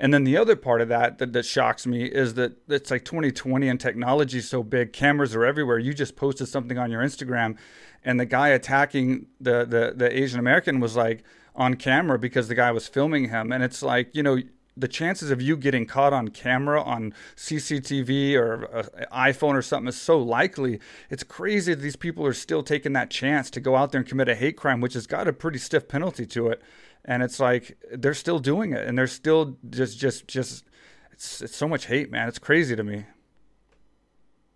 And 0.00 0.14
then 0.14 0.22
the 0.22 0.36
other 0.36 0.54
part 0.54 0.80
of 0.80 0.88
that, 0.88 1.18
that 1.18 1.32
that 1.32 1.44
shocks 1.44 1.84
me 1.84 2.04
is 2.04 2.34
that 2.34 2.52
it's 2.68 2.90
like 2.90 3.04
2020 3.04 3.68
and 3.68 3.80
technology 3.80 4.38
is 4.38 4.48
so 4.48 4.62
big, 4.62 4.92
cameras 4.92 5.34
are 5.34 5.44
everywhere. 5.44 5.78
You 5.78 5.92
just 5.92 6.14
posted 6.14 6.46
something 6.46 6.78
on 6.78 6.90
your 6.90 7.02
Instagram, 7.02 7.56
and 8.04 8.20
the 8.20 8.26
guy 8.26 8.48
attacking 8.48 9.26
the 9.40 9.64
the, 9.64 9.92
the 9.96 10.16
Asian 10.16 10.38
American 10.38 10.78
was 10.78 10.94
like 10.94 11.24
on 11.56 11.74
camera 11.74 12.16
because 12.18 12.46
the 12.46 12.54
guy 12.54 12.70
was 12.70 12.86
filming 12.86 13.30
him, 13.30 13.50
and 13.50 13.64
it's 13.64 13.82
like 13.82 14.14
you 14.14 14.22
know 14.22 14.38
the 14.78 14.88
chances 14.88 15.30
of 15.30 15.42
you 15.42 15.56
getting 15.56 15.86
caught 15.86 16.12
on 16.12 16.28
camera 16.28 16.80
on 16.82 17.12
CCTV 17.36 18.34
or 18.34 18.64
an 18.64 19.06
iPhone 19.12 19.54
or 19.54 19.62
something 19.62 19.88
is 19.88 20.00
so 20.00 20.18
likely. 20.18 20.80
It's 21.10 21.24
crazy 21.24 21.74
that 21.74 21.80
these 21.80 21.96
people 21.96 22.24
are 22.26 22.32
still 22.32 22.62
taking 22.62 22.92
that 22.92 23.10
chance 23.10 23.50
to 23.50 23.60
go 23.60 23.76
out 23.76 23.92
there 23.92 24.00
and 24.00 24.08
commit 24.08 24.28
a 24.28 24.34
hate 24.34 24.56
crime, 24.56 24.80
which 24.80 24.94
has 24.94 25.06
got 25.06 25.26
a 25.26 25.32
pretty 25.32 25.58
stiff 25.58 25.88
penalty 25.88 26.26
to 26.26 26.48
it. 26.48 26.62
And 27.04 27.22
it's 27.22 27.40
like 27.40 27.78
they're 27.92 28.14
still 28.14 28.38
doing 28.38 28.72
it 28.72 28.86
and 28.86 28.96
they're 28.96 29.06
still 29.06 29.56
just 29.70 29.98
just 29.98 30.28
just 30.28 30.64
it's, 31.12 31.42
it's 31.42 31.56
so 31.56 31.66
much 31.66 31.86
hate 31.86 32.10
man. 32.10 32.28
It's 32.28 32.38
crazy 32.38 32.76
to 32.76 32.84
me. 32.84 33.04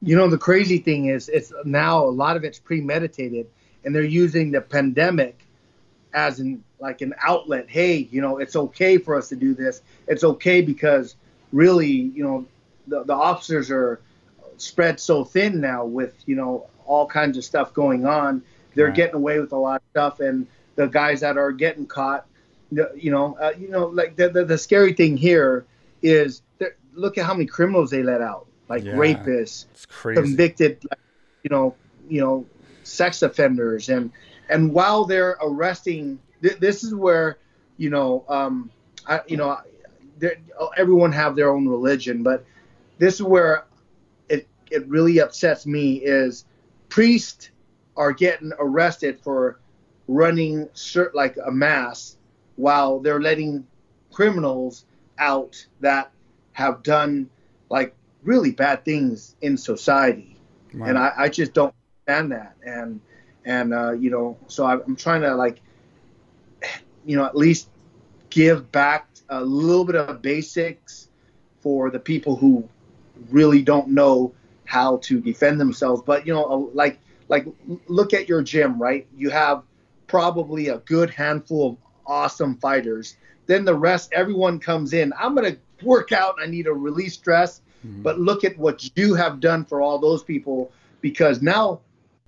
You 0.00 0.17
know 0.17 0.29
the 0.29 0.38
crazy 0.38 0.79
thing 0.79 1.07
is 1.07 1.29
it's 1.29 1.52
now 1.64 2.05
a 2.05 2.11
lot 2.11 2.37
of 2.37 2.45
it's 2.45 2.59
premeditated 2.59 3.47
and 3.85 3.95
they're 3.95 4.02
using 4.02 4.50
the 4.50 4.61
pandemic 4.61 5.47
as 6.14 6.41
an 6.41 6.62
like 6.83 7.01
an 7.01 7.15
outlet 7.23 7.65
hey 7.69 8.09
you 8.11 8.21
know 8.21 8.39
it's 8.39 8.57
okay 8.57 8.99
for 8.99 9.17
us 9.17 9.29
to 9.31 9.37
do 9.37 9.55
this. 9.55 9.83
It's 10.07 10.25
okay 10.25 10.61
because 10.61 11.17
really 11.53 11.91
you 11.91 12.25
know 12.25 12.47
the, 12.87 13.05
the 13.05 13.15
officers 13.15 13.71
are 13.71 14.01
spread 14.59 15.01
so 15.01 15.25
thin 15.25 15.61
now 15.61 15.85
with 15.85 16.15
you 16.27 16.37
know 16.37 16.67
all 16.85 17.07
kinds 17.07 17.39
of 17.39 17.45
stuff 17.45 17.73
going 17.73 18.05
on. 18.05 18.43
They're 18.75 18.87
right. 18.87 18.95
getting 18.95 19.17
away 19.17 19.39
with 19.39 19.53
a 19.53 19.57
lot 19.57 19.77
of 19.77 19.83
stuff 19.91 20.21
and 20.21 20.47
the 20.75 20.87
guys 20.87 21.21
that 21.21 21.39
are 21.39 21.53
getting 21.53 21.87
caught 21.87 22.27
you 22.97 23.11
know, 23.11 23.37
uh, 23.41 23.53
you 23.59 23.69
know, 23.69 23.87
like 23.87 24.17
the, 24.17 24.29
the, 24.29 24.45
the 24.45 24.59
scary 24.59 24.93
thing 24.93 25.17
here 25.17 25.67
is 26.03 26.43
look 26.95 27.19
at 27.19 27.25
how 27.25 27.35
many 27.35 27.47
criminals 27.47 27.91
they 27.91 28.03
let 28.03 28.21
out, 28.21 28.47
like 28.69 28.85
yeah, 28.85 28.93
rapists, 28.93 29.67
convicted, 30.03 30.83
you 31.43 31.51
know, 31.51 31.75
you 32.09 32.21
know, 32.21 32.47
sex 32.83 33.23
offenders, 33.23 33.89
and 33.89 34.11
and 34.49 34.73
while 34.73 35.05
they're 35.05 35.37
arresting, 35.43 36.19
th- 36.42 36.58
this 36.58 36.84
is 36.84 36.94
where, 36.94 37.38
you 37.76 37.90
know, 37.90 38.25
um, 38.28 38.70
I, 39.06 39.20
you 39.26 39.37
know, 39.37 39.58
everyone 40.76 41.12
have 41.12 41.37
their 41.37 41.50
own 41.50 41.66
religion, 41.66 42.22
but 42.22 42.44
this 42.99 43.14
is 43.14 43.22
where 43.22 43.64
it 44.28 44.46
it 44.70 44.87
really 44.88 45.20
upsets 45.20 45.66
me 45.66 45.94
is 45.96 46.44
priests 46.88 47.50
are 47.96 48.12
getting 48.12 48.52
arrested 48.58 49.18
for 49.20 49.58
running 50.08 50.66
cert- 50.68 51.14
like 51.14 51.37
a 51.44 51.50
mass 51.50 52.16
while 52.56 53.00
they're 53.00 53.20
letting 53.20 53.66
criminals 54.12 54.84
out 55.18 55.66
that 55.80 56.11
have 56.52 56.82
done 56.82 57.28
like 57.70 57.94
really 58.22 58.50
bad 58.50 58.84
things 58.84 59.34
in 59.40 59.56
society. 59.56 60.37
Right. 60.72 60.90
And 60.90 60.99
I, 60.99 61.12
I, 61.16 61.28
just 61.28 61.54
don't 61.54 61.75
understand 62.06 62.32
that. 62.32 62.56
And, 62.64 63.00
and, 63.44 63.75
uh, 63.75 63.92
you 63.92 64.11
know, 64.11 64.37
so 64.49 64.66
I'm 64.66 64.96
trying 64.96 65.22
to 65.22 65.34
like, 65.34 65.62
you 67.04 67.16
know, 67.16 67.25
at 67.25 67.37
least 67.37 67.68
give 68.30 68.71
back 68.73 69.09
a 69.28 69.42
little 69.42 69.85
bit 69.85 69.97
of 69.97 70.23
basics 70.23 71.09
for 71.61 71.90
the 71.90 71.99
people 71.99 72.37
who 72.37 72.68
really 73.30 73.62
don't 73.62 73.88
know 73.88 74.32
how 74.64 74.99
to 74.99 75.21
defend 75.21 75.61
themselves. 75.61 76.02
But, 76.04 76.26
you 76.26 76.32
know, 76.32 76.71
like, 76.75 76.99
like 77.28 77.47
look 77.87 78.14
at 78.14 78.28
your 78.28 78.42
gym, 78.42 78.80
right? 78.80 79.06
You 79.16 79.30
have 79.30 79.62
probably 80.06 80.68
a 80.68 80.78
good 80.78 81.11
handful 81.11 81.71
of 81.71 81.76
awesome 82.06 82.56
fighters. 82.56 83.16
Then 83.47 83.64
the 83.64 83.75
rest, 83.75 84.12
everyone 84.12 84.59
comes 84.59 84.92
in. 84.92 85.12
I'm 85.18 85.35
going 85.35 85.54
to 85.54 85.87
work 85.87 86.12
out. 86.12 86.37
I 86.42 86.47
need 86.47 86.64
to 86.64 86.75
release 86.75 87.14
stress. 87.14 87.61
Mm-hmm. 87.87 88.02
But 88.02 88.21
look 88.21 88.44
at 88.44 88.56
what 88.59 88.90
you 88.97 89.14
have 89.14 89.40
done 89.40 89.64
for 89.64 89.80
all 89.80 89.99
those 89.99 90.23
people 90.23 90.73
because 91.00 91.42
now 91.42 91.80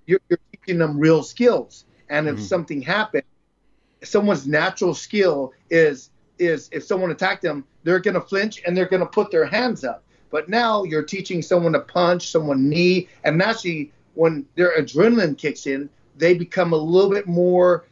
you're, 0.06 0.20
you're 0.28 0.40
teaching 0.52 0.78
them 0.78 0.98
real 0.98 1.22
skills. 1.22 1.84
And 2.08 2.28
if 2.28 2.36
mm-hmm. 2.36 2.44
something 2.44 2.82
happens, 2.82 3.24
someone's 4.06 4.46
natural 4.46 4.94
skill 4.94 5.52
is 5.70 6.10
is 6.38 6.68
if 6.72 6.82
someone 6.84 7.10
attacked 7.10 7.42
them, 7.42 7.64
they're 7.84 8.00
going 8.00 8.14
to 8.14 8.20
flinch 8.20 8.60
and 8.66 8.76
they're 8.76 8.88
going 8.88 9.00
to 9.00 9.06
put 9.06 9.30
their 9.30 9.44
hands 9.44 9.84
up. 9.84 10.02
But 10.30 10.48
now 10.48 10.82
you're 10.82 11.04
teaching 11.04 11.42
someone 11.42 11.72
to 11.74 11.80
punch, 11.80 12.28
someone 12.28 12.68
knee, 12.68 13.08
and 13.22 13.38
naturally 13.38 13.92
when 14.14 14.46
their 14.56 14.76
adrenaline 14.76 15.38
kicks 15.38 15.66
in, 15.66 15.88
they 16.16 16.34
become 16.34 16.72
a 16.72 16.76
little 16.76 17.10
bit 17.10 17.26
more 17.26 17.84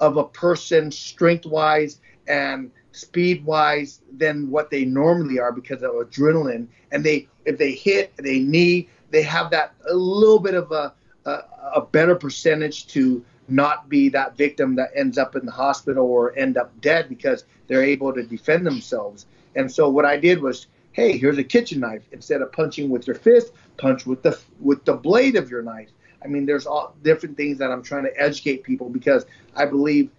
of 0.00 0.16
a 0.16 0.24
person 0.24 0.90
strength 0.90 1.46
wise 1.46 2.00
and 2.26 2.70
speed 2.92 3.44
wise 3.44 4.00
than 4.16 4.50
what 4.50 4.70
they 4.70 4.84
normally 4.84 5.38
are 5.38 5.52
because 5.52 5.82
of 5.82 5.92
adrenaline. 5.92 6.66
And 6.92 7.04
they, 7.04 7.28
if 7.44 7.58
they 7.58 7.72
hit, 7.72 8.12
they 8.16 8.38
knee, 8.38 8.88
they 9.10 9.22
have 9.22 9.50
that 9.50 9.74
a 9.88 9.94
little 9.94 10.38
bit 10.38 10.54
of 10.54 10.72
a, 10.72 10.92
a, 11.26 11.30
a 11.76 11.80
better 11.80 12.14
percentage 12.14 12.86
to 12.88 13.24
not 13.48 13.88
be 13.88 14.08
that 14.10 14.36
victim 14.36 14.76
that 14.76 14.90
ends 14.94 15.18
up 15.18 15.36
in 15.36 15.44
the 15.44 15.52
hospital 15.52 16.06
or 16.06 16.36
end 16.36 16.56
up 16.56 16.80
dead 16.80 17.08
because 17.08 17.44
they're 17.66 17.82
able 17.82 18.12
to 18.12 18.22
defend 18.22 18.66
themselves. 18.66 19.26
And 19.54 19.70
so 19.70 19.88
what 19.88 20.04
I 20.04 20.16
did 20.16 20.40
was, 20.40 20.66
hey, 20.92 21.16
here's 21.16 21.38
a 21.38 21.44
kitchen 21.44 21.80
knife. 21.80 22.02
Instead 22.12 22.42
of 22.42 22.52
punching 22.52 22.90
with 22.90 23.06
your 23.06 23.16
fist, 23.16 23.52
punch 23.76 24.06
with 24.06 24.22
the 24.22 24.38
with 24.60 24.84
the 24.84 24.94
blade 24.94 25.36
of 25.36 25.50
your 25.50 25.62
knife. 25.62 25.90
I 26.24 26.28
mean, 26.28 26.46
there's 26.46 26.66
all 26.66 26.94
different 27.02 27.36
things 27.36 27.58
that 27.58 27.70
I'm 27.70 27.82
trying 27.82 28.04
to 28.04 28.20
educate 28.20 28.62
people 28.64 28.88
because 28.88 29.26
I 29.54 29.66
believe 29.66 30.10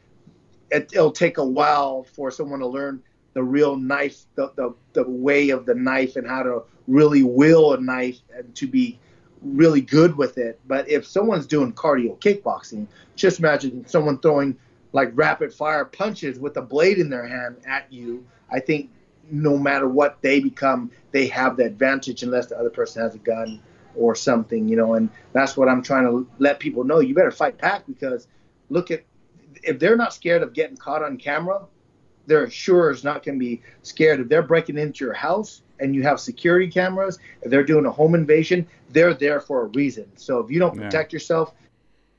it, 0.71 0.91
will 0.95 1.11
take 1.11 1.37
a 1.37 1.45
while 1.45 2.03
for 2.03 2.29
someone 2.29 2.59
to 2.59 2.67
learn 2.67 3.01
the 3.33 3.43
real 3.43 3.75
knife, 3.75 4.25
the, 4.35 4.51
the, 4.55 4.73
the 4.93 5.03
way 5.09 5.49
of 5.49 5.65
the 5.65 5.75
knife 5.75 6.15
and 6.15 6.27
how 6.27 6.43
to 6.43 6.63
really 6.87 7.23
wield 7.23 7.79
a 7.79 7.83
knife 7.83 8.19
and 8.35 8.53
to 8.55 8.67
be 8.67 8.99
really 9.45 9.81
good 9.81 10.17
with 10.17 10.37
it. 10.37 10.59
But 10.67 10.89
if 10.89 11.05
someone's 11.05 11.45
doing 11.45 11.73
cardio 11.73 12.19
kickboxing, 12.19 12.87
just 13.15 13.39
imagine 13.39 13.85
someone 13.87 14.19
throwing 14.19 14.57
like 14.91 15.11
rapid 15.13 15.53
fire 15.53 15.85
punches 15.85 16.39
with 16.39 16.57
a 16.57 16.61
blade 16.61 16.97
in 16.97 17.09
their 17.09 17.27
hand 17.27 17.57
at 17.67 17.91
you. 17.91 18.25
I 18.51 18.59
think 18.59 18.89
no 19.29 19.57
matter 19.57 19.87
what 19.87 20.21
they 20.21 20.39
become, 20.39 20.91
they 21.11 21.27
have 21.27 21.57
the 21.57 21.65
advantage 21.65 22.23
unless 22.23 22.47
the 22.47 22.57
other 22.57 22.69
person 22.69 23.01
has 23.01 23.15
a 23.15 23.19
gun 23.19 23.61
or 23.95 24.15
something, 24.15 24.67
you 24.67 24.75
know. 24.75 24.93
And 24.93 25.09
that's 25.33 25.57
what 25.57 25.67
I'm 25.67 25.81
trying 25.81 26.05
to 26.05 26.27
let 26.39 26.59
people 26.59 26.83
know. 26.83 26.99
You 26.99 27.13
better 27.13 27.31
fight 27.31 27.57
back 27.57 27.85
because 27.85 28.27
look 28.69 28.91
at 28.91 29.03
if 29.63 29.79
they're 29.79 29.97
not 29.97 30.13
scared 30.13 30.43
of 30.43 30.53
getting 30.53 30.77
caught 30.77 31.03
on 31.03 31.17
camera, 31.17 31.65
they're 32.27 32.49
sure 32.49 32.91
is 32.91 33.03
not 33.03 33.23
going 33.23 33.37
to 33.37 33.45
be 33.45 33.61
scared 33.83 34.19
if 34.19 34.29
they're 34.29 34.43
breaking 34.43 34.77
into 34.77 35.05
your 35.05 35.13
house 35.13 35.61
and 35.79 35.93
you 35.93 36.03
have 36.03 36.19
security 36.19 36.67
cameras. 36.67 37.19
If 37.41 37.51
they're 37.51 37.63
doing 37.63 37.85
a 37.85 37.91
home 37.91 38.15
invasion, 38.15 38.67
they're 38.89 39.13
there 39.13 39.39
for 39.39 39.63
a 39.63 39.65
reason. 39.65 40.05
So 40.15 40.39
if 40.39 40.49
you 40.49 40.59
don't 40.59 40.75
protect 40.75 41.11
yeah. 41.11 41.17
yourself, 41.17 41.53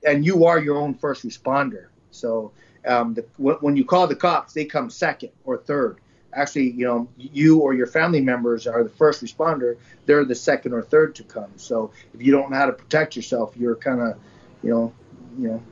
and 0.07 0.25
you 0.25 0.45
are 0.45 0.59
your 0.59 0.77
own 0.77 0.95
first 0.95 1.27
responder, 1.27 1.87
so 2.11 2.53
um, 2.87 3.15
the, 3.15 3.23
when 3.39 3.77
you 3.77 3.85
call 3.85 4.07
the 4.07 4.17
cops, 4.17 4.53
they 4.53 4.65
come 4.65 4.91
second 4.91 5.31
or 5.45 5.59
third 5.59 5.99
actually, 6.37 6.71
you 6.71 6.85
know, 6.85 7.09
you 7.17 7.59
or 7.61 7.75
your 7.75 7.87
family 7.87 8.21
members 8.21 8.67
are 8.67 8.85
the 8.85 8.91
first 8.91 9.25
responder. 9.25 9.77
They're 10.05 10.25
the 10.25 10.35
second 10.35 10.73
or 10.73 10.83
third 10.83 11.15
to 11.17 11.25
come. 11.25 11.51
So 11.57 11.91
if 12.15 12.23
you 12.23 12.31
don't 12.31 12.51
know 12.51 12.57
how 12.57 12.67
to 12.67 12.73
protect 12.73 13.17
yourself, 13.17 13.57
you're 13.57 13.75
kind 13.75 14.01
of, 14.01 14.19
you 14.63 14.71
know, 14.71 14.93
you 15.39 15.49
know, 15.49 15.63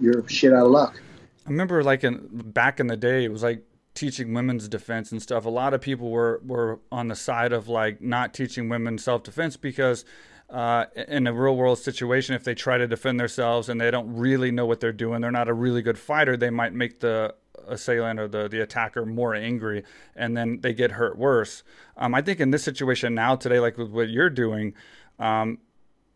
you're 0.00 0.26
shit 0.28 0.52
out 0.52 0.66
of 0.66 0.70
luck. 0.70 1.00
I 1.46 1.50
remember, 1.50 1.82
like 1.82 2.04
in 2.04 2.28
back 2.30 2.78
in 2.78 2.86
the 2.86 2.96
day, 2.96 3.24
it 3.24 3.32
was 3.32 3.42
like 3.42 3.64
teaching 3.94 4.32
women's 4.34 4.68
defense 4.68 5.12
and 5.12 5.20
stuff. 5.20 5.44
A 5.44 5.50
lot 5.50 5.74
of 5.74 5.80
people 5.80 6.10
were 6.10 6.40
were 6.44 6.80
on 6.90 7.08
the 7.08 7.16
side 7.16 7.52
of 7.52 7.68
like 7.68 8.00
not 8.00 8.34
teaching 8.34 8.68
women 8.68 8.98
self 8.98 9.22
defense 9.22 9.56
because. 9.56 10.04
Uh, 10.50 10.84
in 11.08 11.26
a 11.26 11.32
real 11.32 11.56
world 11.56 11.78
situation, 11.78 12.34
if 12.34 12.44
they 12.44 12.54
try 12.54 12.76
to 12.76 12.86
defend 12.86 13.18
themselves 13.18 13.70
and 13.70 13.80
they 13.80 13.90
don't 13.90 14.14
really 14.14 14.50
know 14.50 14.66
what 14.66 14.80
they're 14.80 14.92
doing, 14.92 15.22
they're 15.22 15.30
not 15.30 15.48
a 15.48 15.54
really 15.54 15.80
good 15.80 15.98
fighter, 15.98 16.36
they 16.36 16.50
might 16.50 16.74
make 16.74 17.00
the 17.00 17.34
assailant 17.66 18.20
or 18.20 18.28
the, 18.28 18.48
the 18.48 18.60
attacker 18.60 19.06
more 19.06 19.34
angry 19.34 19.82
and 20.14 20.36
then 20.36 20.60
they 20.60 20.74
get 20.74 20.92
hurt 20.92 21.16
worse. 21.16 21.62
Um, 21.96 22.14
I 22.14 22.22
think 22.22 22.38
in 22.38 22.50
this 22.50 22.62
situation 22.62 23.14
now, 23.14 23.36
today, 23.36 23.60
like 23.60 23.78
with 23.78 23.90
what 23.90 24.10
you're 24.10 24.28
doing, 24.28 24.74
um, 25.18 25.58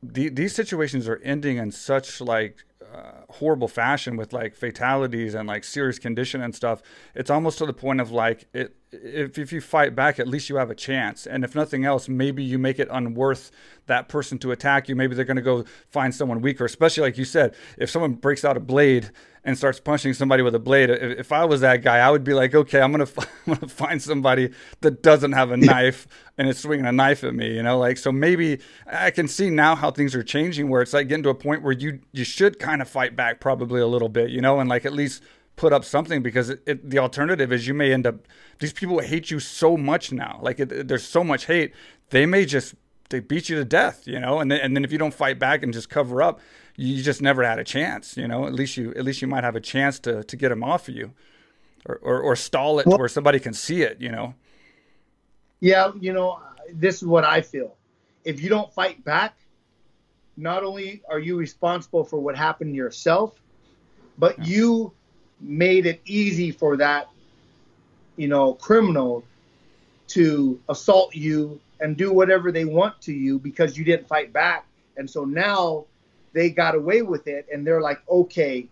the, 0.02 0.28
these 0.28 0.54
situations 0.54 1.08
are 1.08 1.20
ending 1.24 1.56
in 1.56 1.70
such 1.70 2.20
like 2.20 2.64
uh, 2.94 3.32
horrible 3.34 3.68
fashion 3.68 4.16
with 4.16 4.32
like 4.32 4.54
fatalities 4.54 5.34
and 5.34 5.48
like 5.48 5.64
serious 5.64 5.98
condition 5.98 6.40
and 6.40 6.54
stuff. 6.54 6.82
It's 7.14 7.30
almost 7.30 7.58
to 7.58 7.66
the 7.66 7.72
point 7.72 8.00
of 8.00 8.10
like 8.10 8.46
it 8.52 8.76
if 9.02 9.38
if 9.38 9.52
you 9.52 9.60
fight 9.60 9.94
back, 9.94 10.18
at 10.18 10.28
least 10.28 10.48
you 10.48 10.56
have 10.56 10.70
a 10.70 10.74
chance. 10.74 11.26
And 11.26 11.44
if 11.44 11.54
nothing 11.54 11.84
else, 11.84 12.08
maybe 12.08 12.42
you 12.42 12.58
make 12.58 12.78
it 12.78 12.88
unworth 12.90 13.50
that 13.86 14.08
person 14.08 14.38
to 14.40 14.52
attack 14.52 14.88
you. 14.88 14.96
Maybe 14.96 15.14
they're 15.14 15.24
going 15.24 15.36
to 15.36 15.42
go 15.42 15.64
find 15.90 16.14
someone 16.14 16.40
weaker. 16.40 16.64
Especially 16.64 17.02
like 17.02 17.18
you 17.18 17.24
said, 17.24 17.54
if 17.78 17.90
someone 17.90 18.14
breaks 18.14 18.44
out 18.44 18.56
a 18.56 18.60
blade 18.60 19.10
and 19.44 19.56
starts 19.56 19.78
punching 19.78 20.12
somebody 20.12 20.42
with 20.42 20.54
a 20.54 20.58
blade, 20.58 20.90
if, 20.90 21.18
if 21.20 21.32
I 21.32 21.44
was 21.44 21.60
that 21.60 21.82
guy, 21.82 21.98
I 21.98 22.10
would 22.10 22.24
be 22.24 22.34
like, 22.34 22.54
okay, 22.54 22.80
I'm 22.80 22.90
gonna 22.90 23.08
I'm 23.46 23.54
gonna 23.54 23.68
find 23.68 24.02
somebody 24.02 24.50
that 24.80 25.02
doesn't 25.02 25.32
have 25.32 25.50
a 25.50 25.56
knife 25.56 26.06
and 26.38 26.48
is 26.48 26.58
swinging 26.58 26.86
a 26.86 26.92
knife 26.92 27.24
at 27.24 27.34
me. 27.34 27.54
You 27.54 27.62
know, 27.62 27.78
like 27.78 27.98
so 27.98 28.10
maybe 28.12 28.58
I 28.86 29.10
can 29.10 29.28
see 29.28 29.50
now 29.50 29.74
how 29.74 29.90
things 29.90 30.14
are 30.14 30.22
changing, 30.22 30.68
where 30.68 30.82
it's 30.82 30.92
like 30.92 31.08
getting 31.08 31.22
to 31.24 31.30
a 31.30 31.34
point 31.34 31.62
where 31.62 31.72
you 31.72 32.00
you 32.12 32.24
should 32.24 32.58
kind 32.58 32.82
of 32.82 32.88
fight 32.88 33.16
back 33.16 33.40
probably 33.40 33.80
a 33.80 33.86
little 33.86 34.08
bit, 34.08 34.30
you 34.30 34.40
know, 34.40 34.60
and 34.60 34.68
like 34.68 34.84
at 34.84 34.92
least 34.92 35.22
put 35.56 35.72
up 35.72 35.84
something 35.84 36.22
because 36.22 36.50
it, 36.50 36.62
it, 36.66 36.90
the 36.90 36.98
alternative 36.98 37.52
is 37.52 37.66
you 37.66 37.74
may 37.74 37.92
end 37.92 38.06
up 38.06 38.16
these 38.60 38.72
people 38.72 38.98
hate 39.00 39.30
you 39.30 39.40
so 39.40 39.76
much 39.76 40.12
now. 40.12 40.38
Like 40.42 40.60
it, 40.60 40.86
there's 40.88 41.06
so 41.06 41.24
much 41.24 41.46
hate 41.46 41.72
they 42.10 42.26
may 42.26 42.44
just 42.44 42.74
they 43.08 43.20
beat 43.20 43.48
you 43.48 43.56
to 43.56 43.64
death 43.64 44.06
you 44.06 44.20
know? 44.20 44.38
And 44.38 44.50
then, 44.50 44.60
and 44.60 44.76
then 44.76 44.84
if 44.84 44.92
you 44.92 44.98
don't 44.98 45.14
fight 45.14 45.38
back 45.38 45.62
and 45.62 45.72
just 45.72 45.88
cover 45.88 46.22
up 46.22 46.40
you 46.76 47.02
just 47.02 47.22
never 47.22 47.42
had 47.42 47.58
a 47.58 47.64
chance 47.64 48.16
you 48.16 48.28
know? 48.28 48.46
At 48.46 48.52
least 48.52 48.76
you 48.76 48.92
at 48.94 49.04
least 49.04 49.22
you 49.22 49.28
might 49.28 49.44
have 49.44 49.56
a 49.56 49.60
chance 49.60 49.98
to 50.00 50.22
to 50.24 50.36
get 50.36 50.50
them 50.50 50.62
off 50.62 50.88
of 50.88 50.94
you 50.94 51.12
or 51.86 51.98
or, 52.02 52.20
or 52.20 52.36
stall 52.36 52.78
it 52.78 52.86
well, 52.86 52.98
where 52.98 53.08
somebody 53.08 53.40
can 53.40 53.54
see 53.54 53.82
it 53.82 54.00
you 54.00 54.10
know? 54.10 54.34
Yeah 55.60 55.92
you 55.98 56.12
know 56.12 56.40
this 56.72 56.96
is 56.96 57.08
what 57.08 57.24
i 57.24 57.40
feel. 57.40 57.76
If 58.24 58.42
you 58.42 58.50
don't 58.50 58.72
fight 58.72 59.02
back 59.04 59.36
not 60.36 60.64
only 60.64 61.02
are 61.08 61.18
you 61.18 61.36
responsible 61.36 62.04
for 62.04 62.18
what 62.18 62.36
happened 62.36 62.74
to 62.74 62.76
yourself 62.76 63.40
but 64.18 64.38
yeah. 64.38 64.44
you 64.44 64.92
made 65.40 65.86
it 65.86 66.00
easy 66.04 66.50
for 66.50 66.76
that, 66.76 67.08
you 68.16 68.28
know, 68.28 68.54
criminal 68.54 69.24
to 70.08 70.60
assault 70.68 71.14
you 71.14 71.60
and 71.80 71.96
do 71.96 72.12
whatever 72.12 72.50
they 72.52 72.64
want 72.64 73.00
to 73.02 73.12
you 73.12 73.38
because 73.38 73.76
you 73.76 73.84
didn't 73.84 74.08
fight 74.08 74.32
back. 74.32 74.66
And 74.96 75.08
so 75.08 75.24
now 75.24 75.84
they 76.32 76.50
got 76.50 76.74
away 76.74 77.02
with 77.02 77.26
it 77.26 77.46
and 77.52 77.66
they're 77.66 77.80
like, 77.80 78.00
okay, 78.08 78.66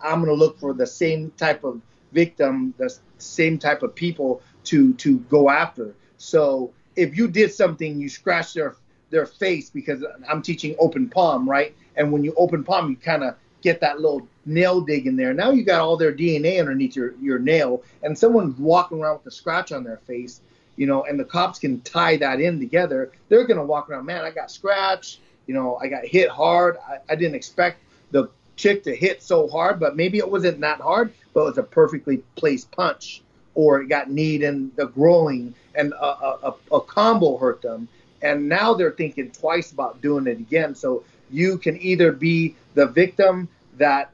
I'm 0.00 0.22
going 0.22 0.26
to 0.26 0.34
look 0.34 0.58
for 0.58 0.72
the 0.72 0.86
same 0.86 1.32
type 1.36 1.64
of 1.64 1.80
victim, 2.12 2.72
the 2.78 2.96
same 3.18 3.58
type 3.58 3.82
of 3.82 3.94
people 3.94 4.42
to 4.64 4.94
to 4.94 5.18
go 5.20 5.50
after. 5.50 5.94
So 6.18 6.72
if 6.96 7.16
you 7.16 7.28
did 7.28 7.52
something, 7.52 8.00
you 8.00 8.08
scratch 8.08 8.54
their 8.54 8.76
their 9.10 9.26
face 9.26 9.70
because 9.70 10.04
I'm 10.28 10.42
teaching 10.42 10.76
open 10.78 11.08
palm, 11.08 11.48
right? 11.48 11.74
And 11.96 12.12
when 12.12 12.24
you 12.24 12.34
open 12.36 12.64
palm, 12.64 12.90
you 12.90 12.96
kind 12.96 13.24
of 13.24 13.34
get 13.62 13.80
that 13.80 14.00
little 14.00 14.28
nail 14.48 14.80
dig 14.80 15.06
in 15.06 15.16
there. 15.16 15.32
Now 15.32 15.50
you 15.50 15.62
got 15.62 15.80
all 15.80 15.96
their 15.96 16.12
DNA 16.12 16.58
underneath 16.58 16.96
your, 16.96 17.14
your 17.20 17.38
nail, 17.38 17.82
and 18.02 18.18
someone's 18.18 18.58
walking 18.58 19.00
around 19.00 19.18
with 19.18 19.26
a 19.26 19.30
scratch 19.30 19.72
on 19.72 19.84
their 19.84 19.98
face, 19.98 20.40
you 20.76 20.86
know, 20.86 21.04
and 21.04 21.18
the 21.18 21.24
cops 21.24 21.58
can 21.58 21.80
tie 21.82 22.16
that 22.16 22.40
in 22.40 22.58
together. 22.58 23.12
They're 23.28 23.46
gonna 23.46 23.64
walk 23.64 23.90
around, 23.90 24.06
man, 24.06 24.24
I 24.24 24.30
got 24.30 24.50
scratched, 24.50 25.20
you 25.46 25.54
know, 25.54 25.76
I 25.76 25.88
got 25.88 26.04
hit 26.04 26.28
hard. 26.28 26.76
I, 26.88 26.98
I 27.10 27.16
didn't 27.16 27.34
expect 27.34 27.82
the 28.10 28.28
chick 28.56 28.82
to 28.84 28.94
hit 28.94 29.22
so 29.22 29.48
hard, 29.48 29.80
but 29.80 29.96
maybe 29.96 30.18
it 30.18 30.30
wasn't 30.30 30.60
that 30.60 30.80
hard, 30.80 31.12
but 31.32 31.40
it 31.40 31.44
was 31.44 31.58
a 31.58 31.62
perfectly 31.62 32.18
placed 32.36 32.70
punch, 32.70 33.22
or 33.54 33.80
it 33.80 33.88
got 33.88 34.10
kneed 34.10 34.42
in 34.42 34.70
the 34.76 34.86
groin, 34.86 35.54
and 35.74 35.92
a, 35.94 36.48
a, 36.48 36.54
a 36.72 36.80
combo 36.80 37.36
hurt 37.36 37.62
them. 37.62 37.88
And 38.20 38.48
now 38.48 38.74
they're 38.74 38.92
thinking 38.92 39.30
twice 39.30 39.72
about 39.72 40.02
doing 40.02 40.26
it 40.26 40.38
again. 40.38 40.74
So 40.74 41.04
you 41.30 41.56
can 41.56 41.80
either 41.80 42.12
be 42.12 42.56
the 42.74 42.86
victim 42.86 43.48
that 43.76 44.10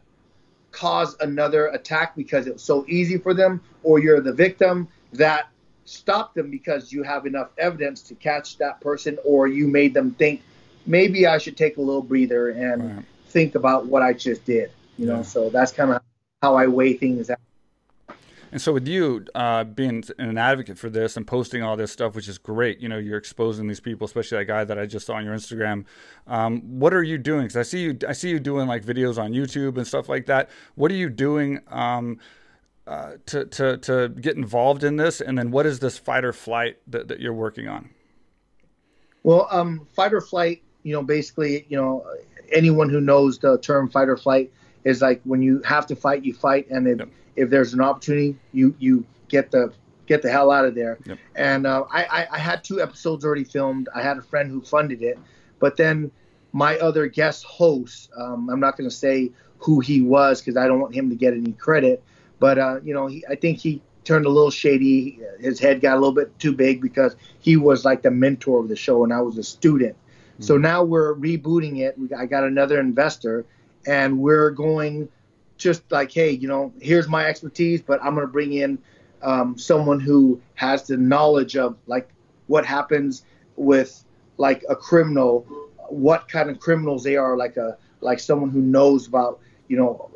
caused 0.75 1.21
another 1.23 1.69
attack 1.69 2.15
because 2.17 2.47
it 2.47 2.55
was 2.55 2.63
so 2.63 2.85
easy 2.89 3.17
for 3.17 3.33
them, 3.33 3.61
or 3.83 3.99
you're 3.99 4.21
the 4.21 4.33
victim 4.33 4.89
that 5.13 5.49
stopped 5.85 6.35
them 6.35 6.51
because 6.51 6.93
you 6.93 7.03
have 7.03 7.27
enough 7.27 7.51
evidence 7.59 8.03
to 8.03 8.15
catch 8.15 8.59
that 8.59 8.81
person, 8.81 9.19
or 9.25 9.47
you 9.47 9.69
made 9.69 9.95
them 9.95 10.11
think 10.13 10.43
maybe 10.87 11.27
I 11.27 11.39
should 11.39 11.57
take 11.57 11.77
a 11.77 11.81
little 11.81 12.03
breather 12.03 12.51
and 12.51 12.97
right. 12.97 13.05
think 13.29 13.55
about 13.55 13.87
what 13.87 14.03
I 14.03 14.13
just 14.13 14.45
did. 14.45 14.71
You 14.99 15.07
know, 15.07 15.17
yeah. 15.17 15.23
so 15.23 15.51
that's 15.51 15.73
kind 15.73 15.93
of 15.93 16.03
how 16.43 16.57
I 16.57 16.67
weigh 16.67 16.95
things 16.95 17.31
out. 17.31 17.39
And 18.55 18.63
so, 18.63 18.73
with 18.73 18.87
you 18.87 19.27
uh, 19.35 19.65
being 19.65 20.05
an 20.21 20.39
advocate 20.39 20.79
for 20.79 20.89
this 20.89 21.17
and 21.17 21.27
posting 21.27 21.65
all 21.65 21.77
this 21.77 21.91
stuff, 21.91 22.15
which 22.15 22.29
is 22.29 22.39
great, 22.39 22.79
you 22.79 22.89
know, 22.89 22.99
you're 22.99 23.19
exposing 23.19 23.67
these 23.67 23.81
people, 23.81 24.05
especially 24.05 24.39
that 24.39 24.45
guy 24.45 24.63
that 24.63 24.79
I 24.79 24.87
just 24.87 25.07
saw 25.07 25.15
on 25.15 25.25
your 25.25 25.35
Instagram. 25.35 25.87
Um, 26.29 26.61
what 26.79 26.95
are 26.95 27.03
you 27.03 27.19
doing? 27.19 27.43
Because 27.43 27.57
I 27.57 27.63
see 27.65 27.81
you, 27.81 27.99
I 28.07 28.13
see 28.13 28.31
you 28.31 28.39
doing 28.39 28.69
like 28.69 28.85
videos 28.85 29.21
on 29.21 29.33
YouTube 29.33 29.77
and 29.77 29.85
stuff 29.85 30.09
like 30.09 30.27
that. 30.27 30.51
What 30.77 30.93
are 30.93 30.95
you 30.95 31.11
doing 31.11 31.63
um, 31.67 32.21
uh, 32.87 33.15
to 33.27 33.45
to 33.47 33.77
to 33.79 34.11
get 34.11 34.37
involved 34.37 34.85
in 34.85 34.99
this? 34.99 35.21
And 35.21 35.37
then, 35.37 35.51
what 35.51 35.67
is 35.67 35.81
this 35.81 35.99
fight 35.99 36.25
or 36.25 36.33
flight 36.33 36.77
that, 36.87 37.09
that 37.09 37.19
you're 37.19 37.35
working 37.35 37.67
on? 37.67 37.91
Well, 39.25 39.49
um, 39.51 39.89
fight 39.97 40.15
or 40.15 40.21
flight, 40.21 40.63
you 40.85 40.93
know, 40.93 41.03
basically, 41.03 41.67
you 41.69 41.77
know, 41.77 42.07
anyone 42.53 42.89
who 42.89 43.01
knows 43.01 43.37
the 43.37 43.59
term 43.59 43.91
fight 43.91 44.09
or 44.09 44.17
flight 44.17 44.53
is 44.85 45.03
like 45.03 45.21
when 45.25 45.43
you 45.43 45.61
have 45.63 45.87
to 45.87 45.97
fight, 45.97 46.25
you 46.25 46.35
fight, 46.35 46.69
and 46.71 46.87
it. 46.87 46.99
Yep 46.99 47.09
if 47.37 47.51
there's 47.51 47.75
an 47.75 47.81
opportunity, 47.81 48.37
you 48.53 48.75
you 48.79 49.05
get 49.29 49.51
the 49.51 49.73
get 50.07 50.23
the 50.23 50.31
hell 50.31 50.51
out 50.51 50.65
of 50.65 50.75
there. 50.75 50.99
Yep. 51.07 51.19
And 51.35 51.67
uh, 51.67 51.85
I, 51.91 52.05
I, 52.05 52.27
I 52.33 52.39
had 52.39 52.63
two 52.63 52.81
episodes 52.81 53.25
already 53.25 53.45
filmed. 53.45 53.89
I 53.95 54.03
had 54.03 54.19
a 54.19 54.23
friend 54.23 54.51
who 54.51 54.61
funded 54.61 55.03
it, 55.03 55.19
but 55.59 55.77
then 55.77 56.11
my 56.53 56.77
other 56.79 57.07
guest 57.07 57.45
host, 57.45 58.11
um, 58.17 58.51
I'm 58.51 58.61
not 58.61 58.77
going 58.77 58.89
to 58.89 58.95
say 58.95 59.33
who 59.59 59.81
he 59.81 60.03
was 60.03 60.41
because 60.41 60.57
I 60.57 60.69
don't 60.69 60.79
want 60.79 60.95
him 60.95 61.09
to 61.09 61.17
get 61.17 61.33
any 61.33 61.53
credit, 61.53 62.03
but 62.39 62.59
uh, 62.59 62.81
you 62.85 62.93
know, 62.93 63.07
he, 63.07 63.25
I 63.29 63.35
think 63.35 63.59
he 63.59 63.83
turned 64.05 64.27
a 64.27 64.29
little 64.29 64.51
shady. 64.51 65.19
His 65.41 65.59
head 65.59 65.81
got 65.81 65.95
a 65.95 66.01
little 66.01 66.13
bit 66.13 66.39
too 66.39 66.53
big 66.53 66.83
because 66.83 67.17
he 67.41 67.57
was 67.57 67.85
like 67.85 68.03
the 68.03 68.11
mentor 68.11 68.61
of 68.61 68.69
the 68.69 68.77
show 68.77 69.03
and 69.05 69.13
I 69.13 69.23
was 69.23 69.39
a 69.39 69.43
student. 69.43 69.97
Mm-hmm. 69.97 70.43
So 70.43 70.59
now 70.59 70.85
we're 70.85 71.15
rebooting 71.15 71.81
it. 71.81 71.97
I 72.17 72.27
got 72.27 72.45
another 72.45 72.79
investor 72.79 73.47
and 73.87 74.19
we're 74.19 74.51
going 74.51 75.09
just 75.57 75.91
like, 75.91 76.13
hey, 76.13 76.31
you 76.31 76.49
know, 76.49 76.73
here's 76.81 77.09
my 77.09 77.27
expertise, 77.27 77.81
but 77.81 78.03
I'm 78.03 78.15
going 78.15 78.27
to 78.27 78.33
bring 78.33 78.53
in 78.53 78.79
um, 79.23 79.57
someone 79.57 80.01
who 80.01 80.41
has 80.55 80.85
the 80.85 80.97
knowledge 80.97 81.57
of 81.57 81.77
like 81.87 82.09
what 82.47 82.67
happens 82.67 83.25
with 83.57 84.05
like 84.37 84.65
a 84.69 84.77
criminal, 84.77 85.47
what 85.89 86.29
kind 86.29 86.51
of 86.51 86.61
criminals 86.61 87.03
they 87.03 87.17
are, 87.17 87.37
like 87.37 87.57
a 87.57 87.79
like 88.01 88.21
someone 88.21 88.51
who 88.51 88.61
knows 88.61 89.07
about 89.07 89.41
you 89.69 89.77
know 89.77 90.11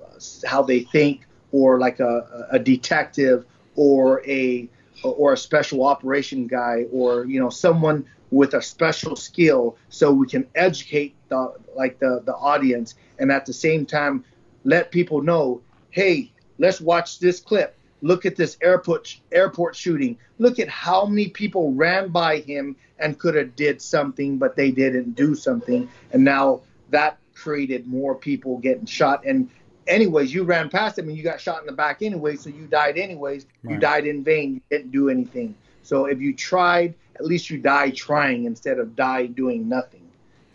how 0.46 0.62
they 0.62 0.81
think, 0.81 1.26
or 1.52 1.78
like 1.78 2.00
a, 2.00 2.48
a 2.50 2.59
detective, 2.59 3.44
or 3.76 4.26
a 4.26 4.68
or 5.02 5.33
a 5.33 5.37
special 5.37 5.85
operation 5.85 6.46
guy, 6.46 6.85
or 6.92 7.24
you 7.24 7.40
know 7.40 7.48
someone 7.48 8.04
with 8.31 8.52
a 8.54 8.61
special 8.61 9.16
skill, 9.16 9.76
so 9.88 10.12
we 10.12 10.26
can 10.26 10.46
educate 10.54 11.14
the 11.28 11.54
like 11.74 11.98
the 11.98 12.22
the 12.26 12.35
audience, 12.35 12.94
and 13.18 13.31
at 13.31 13.46
the 13.46 13.52
same 13.52 13.87
time 13.87 14.24
let 14.64 14.90
people 14.90 15.22
know, 15.22 15.61
hey, 15.90 16.33
let's 16.59 16.81
watch 16.81 17.18
this 17.18 17.40
clip. 17.40 17.76
Look 18.00 18.26
at 18.26 18.37
this 18.37 18.57
airport 18.62 19.18
airport 19.33 19.74
shooting. 19.74 20.18
Look 20.38 20.59
at 20.59 20.68
how 20.68 21.07
many 21.07 21.28
people 21.28 21.72
ran 21.72 22.09
by 22.09 22.38
him 22.38 22.76
and 22.98 23.18
could 23.18 23.35
have 23.35 23.57
did 23.57 23.83
something, 23.83 24.38
but 24.38 24.57
they 24.57 24.70
didn't 24.70 25.16
do 25.16 25.35
something. 25.35 25.88
And 26.12 26.24
now 26.24 26.61
that 26.90 27.18
created 27.35 27.87
more 27.87 28.14
people 28.14 28.59
getting 28.59 28.87
shot. 28.87 29.24
And 29.24 29.50
anyways, 29.87 30.33
you 30.33 30.44
ran 30.44 30.68
past 30.68 30.98
him 30.98 31.09
and 31.09 31.16
you 31.16 31.24
got 31.24 31.40
shot 31.40 31.61
in 31.61 31.66
the 31.66 31.72
back 31.72 32.02
anyway, 32.02 32.37
so 32.37 32.50
you 32.50 32.66
died 32.66 32.98
anyways. 32.98 33.46
Right. 33.62 33.74
You 33.74 33.81
died 33.81 34.07
in 34.07 34.22
vain. 34.22 34.54
You 34.54 34.61
didn't 34.70 34.92
do 34.92 35.09
anything. 35.09 35.54
So 35.83 36.07
if 36.07 36.20
you 36.20 36.35
tried, 36.35 36.94
at 37.16 37.24
least 37.24 37.50
you 37.50 37.59
died 37.59 37.96
trying 37.96 38.44
instead 38.44 38.78
of 38.78 38.94
die 38.94 39.26
doing 39.26 39.68
nothing. 39.68 40.02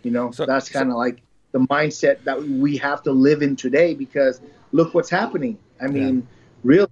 You 0.04 0.12
know, 0.12 0.32
so 0.32 0.46
that's 0.46 0.70
kind 0.70 0.90
of 0.90 0.94
so, 0.94 0.98
like 0.98 1.22
the 1.54 1.60
mindset 1.60 2.24
that 2.26 2.44
we 2.44 2.76
have 2.78 3.02
to 3.04 3.12
live 3.12 3.42
in 3.42 3.56
today 3.56 3.94
because 3.94 4.42
look 4.74 4.94
what's 4.94 5.10
happening. 5.10 5.58
I 5.82 5.88
mean, 5.88 6.18
yeah. 6.18 6.26
really, 6.64 6.92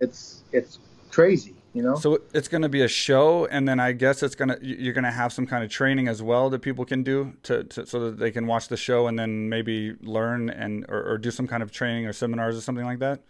it's 0.00 0.44
it's 0.52 0.78
crazy. 1.10 1.54
You 1.72 1.82
know? 1.82 1.96
So 1.96 2.20
it's 2.34 2.48
going 2.48 2.60
to 2.62 2.68
be 2.68 2.82
a 2.82 2.88
show, 2.88 3.46
and 3.46 3.66
then 3.66 3.80
I 3.80 3.92
guess 3.92 4.22
it's 4.22 4.34
gonna 4.34 4.58
you're 4.60 4.92
going 4.92 5.04
to 5.04 5.10
have 5.10 5.32
some 5.32 5.46
kind 5.46 5.64
of 5.64 5.70
training 5.70 6.06
as 6.06 6.22
well 6.22 6.50
that 6.50 6.60
people 6.60 6.84
can 6.84 7.02
do 7.02 7.32
to, 7.44 7.64
to 7.64 7.86
so 7.86 8.10
that 8.10 8.18
they 8.18 8.30
can 8.30 8.46
watch 8.46 8.68
the 8.68 8.76
show 8.76 9.06
and 9.06 9.18
then 9.18 9.48
maybe 9.48 9.94
learn 10.02 10.50
and 10.50 10.84
or, 10.90 11.02
or 11.12 11.18
do 11.18 11.30
some 11.30 11.48
kind 11.48 11.62
of 11.62 11.72
training 11.72 12.06
or 12.06 12.12
seminars 12.12 12.56
or 12.56 12.60
something 12.60 12.84
like 12.84 12.98
that. 12.98 13.20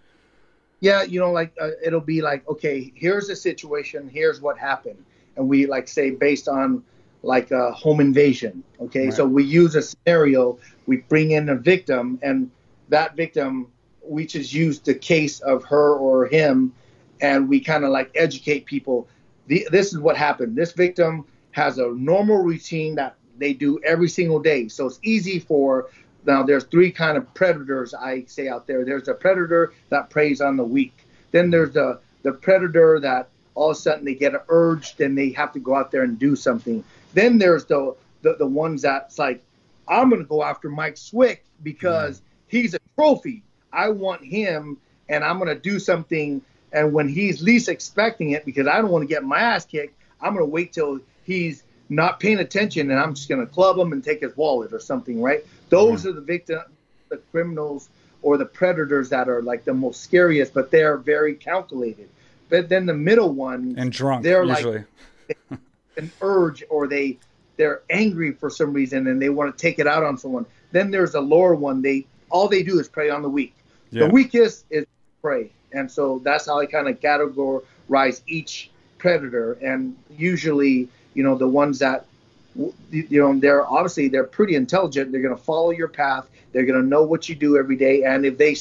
Yeah, 0.81 1.05
you 1.05 1.21
know, 1.21 1.31
like 1.31 1.55
uh, 1.61 1.71
it'll 1.85 2.01
be 2.01 2.21
like, 2.21 2.49
okay, 2.49 2.93
here's 2.97 3.29
the 3.29 3.37
situation, 3.37 4.09
here's 4.09 4.41
what 4.41 4.59
happened, 4.59 5.05
and 5.37 5.49
we 5.49 5.67
like 5.67 5.87
say 5.87 6.11
based 6.11 6.49
on 6.49 6.83
like 7.23 7.51
a 7.51 7.73
home 7.73 8.01
invasion. 8.01 8.63
Okay, 8.81 9.07
right. 9.07 9.15
so 9.15 9.27
we 9.27 9.45
use 9.45 9.75
a 9.75 9.83
scenario, 9.83 10.59
we 10.87 10.99
bring 10.99 11.33
in 11.33 11.49
a 11.49 11.55
victim, 11.55 12.19
and 12.23 12.51
that 12.89 13.17
victim, 13.17 13.69
we 14.05 14.27
just 14.27 14.53
use 14.53 14.81
the 14.81 14.95
case 14.95 15.41
of 15.41 15.65
her 15.65 15.95
or 15.95 16.27
him, 16.27 16.73
and 17.21 17.49
we 17.49 17.61
kind 17.61 17.85
of 17.85 17.91
like 17.91 18.11
educate 18.15 18.67
people. 18.67 19.09
The, 19.47 19.67
this 19.71 19.93
is 19.93 19.99
what 19.99 20.17
happened. 20.17 20.57
This 20.57 20.73
victim 20.73 21.25
has 21.53 21.79
a 21.79 21.89
normal 21.89 22.39
routine 22.39 22.97
that 22.97 23.17
they 23.39 23.53
do 23.53 23.79
every 23.85 24.09
single 24.09 24.41
day, 24.41 24.69
so 24.69 24.87
it's 24.87 24.99
easy 25.03 25.39
for. 25.39 25.89
Now, 26.25 26.45
there's 26.45 26.65
three 26.65 26.93
kind 26.93 27.17
of 27.17 27.33
predators 27.35 27.95
I 27.95 28.25
say 28.27 28.49
out 28.49 28.69
there. 28.69 28.85
There's 28.85 29.09
a 29.09 29.15
predator 29.15 29.73
that 29.89 30.09
preys 30.09 30.41
on 30.41 30.57
the 30.57 30.65
weak. 30.65 30.95
Then 31.33 31.51
there's 31.51 31.73
the 31.73 32.01
the 32.23 32.33
predator 32.33 33.01
that 33.01 33.29
all 33.55 33.71
of 33.71 33.77
a 33.77 33.81
sudden 33.81 34.05
they 34.05 34.15
get 34.15 34.33
urged 34.49 35.01
and 35.01 35.17
they 35.17 35.31
have 35.31 35.53
to 35.53 35.59
go 35.59 35.75
out 35.75 35.91
there 35.91 36.03
and 36.03 36.19
do 36.19 36.37
something. 36.37 36.85
Then 37.15 37.39
there's 37.39 37.65
the 37.67 37.95
the, 38.23 38.37
the 38.39 38.47
ones 38.47 38.83
that's 38.83 39.19
like, 39.19 39.43
I'm 39.89 40.11
gonna 40.11 40.25
go 40.25 40.43
after 40.43 40.71
Mike 40.71 40.97
Swick 40.97 41.45
because 41.63 42.21
mm. 42.21 42.23
he's 42.49 42.75
a 42.75 42.79
trophy. 42.97 43.43
I 43.73 43.89
want 43.91 44.25
him 44.25 44.79
and 45.09 45.25
I'm 45.25 45.39
gonna 45.39 45.55
do 45.55 45.79
something. 45.79 46.43
And 46.73 46.93
when 46.93 47.09
he's 47.09 47.43
least 47.43 47.69
expecting 47.69 48.31
it, 48.31 48.45
because 48.45 48.67
I 48.67 48.81
don't 48.81 48.91
want 48.91 49.03
to 49.03 49.09
get 49.09 49.25
my 49.25 49.39
ass 49.39 49.65
kicked, 49.65 49.95
I'm 50.21 50.33
gonna 50.35 50.47
wait 50.47 50.73
till 50.73 51.01
he's 51.25 51.65
not 51.89 52.21
paying 52.21 52.39
attention 52.39 52.91
and 52.91 52.99
I'm 52.99 53.15
just 53.15 53.29
gonna 53.29 53.47
club 53.47 53.79
him 53.79 53.93
and 53.93 54.03
take 54.03 54.21
his 54.21 54.37
wallet 54.37 54.73
or 54.73 54.81
something, 54.81 55.21
right? 55.21 55.45
Those 55.69 56.07
are 56.07 56.13
the 56.13 56.21
victim, 56.21 56.63
the 57.09 57.19
criminals 57.31 57.89
or 58.23 58.39
the 58.39 58.47
predators 58.47 59.09
that 59.11 59.29
are 59.29 59.43
like 59.43 59.65
the 59.65 59.75
most 59.75 60.01
scariest, 60.03 60.55
but 60.55 60.71
they're 60.71 60.97
very 60.97 61.35
calculated. 61.35 62.09
But 62.49 62.69
then 62.69 62.87
the 62.87 62.95
middle 62.95 63.33
one 63.33 63.75
and 63.77 63.91
drunk, 63.91 64.23
they're 64.23 64.45
usually. 64.45 64.85
like 65.51 65.59
an 65.97 66.11
urge 66.21 66.65
or 66.71 66.87
they 66.87 67.19
they're 67.57 67.83
angry 67.91 68.33
for 68.33 68.51
some 68.51 68.73
reason 68.73 69.07
and 69.07 69.21
they 69.21 69.29
want 69.29 69.57
to 69.57 69.61
take 69.61 69.79
it 69.79 69.87
out 69.87 70.03
on 70.03 70.17
someone. 70.17 70.47
Then 70.73 70.91
there's 70.91 71.15
a 71.15 71.21
lower 71.21 71.55
one. 71.55 71.83
They 71.83 72.07
all 72.31 72.49
they 72.49 72.63
do 72.63 72.79
is 72.81 72.89
prey 72.89 73.11
on 73.11 73.23
the 73.23 73.29
weak. 73.29 73.55
Yeah. 73.91 74.07
The 74.07 74.11
weakest 74.11 74.65
is 74.71 74.87
prey, 75.21 75.51
and 75.73 75.91
so 75.91 76.21
that's 76.25 76.47
how 76.47 76.59
I 76.59 76.67
kind 76.67 76.89
of 76.89 76.99
categorize 77.01 78.23
each 78.27 78.71
predator. 78.99 79.55
And 79.63 79.97
usually, 80.17 80.89
you 81.15 81.23
know, 81.23 81.37
the 81.37 81.49
ones 81.49 81.79
that 81.81 82.07
you 82.55 83.21
know 83.21 83.39
they're 83.39 83.67
obviously 83.67 84.09
they're 84.09 84.25
pretty 84.25 84.55
intelligent. 84.55 85.13
They're 85.13 85.23
going 85.23 85.37
to 85.37 85.43
follow 85.43 85.71
your 85.71 85.89
path. 85.89 86.27
They're 86.53 86.67
going 86.67 86.81
to 86.81 86.87
know 86.87 87.03
what 87.03 87.29
you 87.29 87.35
do 87.35 87.59
every 87.59 87.77
day. 87.77 88.05
And 88.05 88.25
if 88.25 88.39
they 88.39 88.57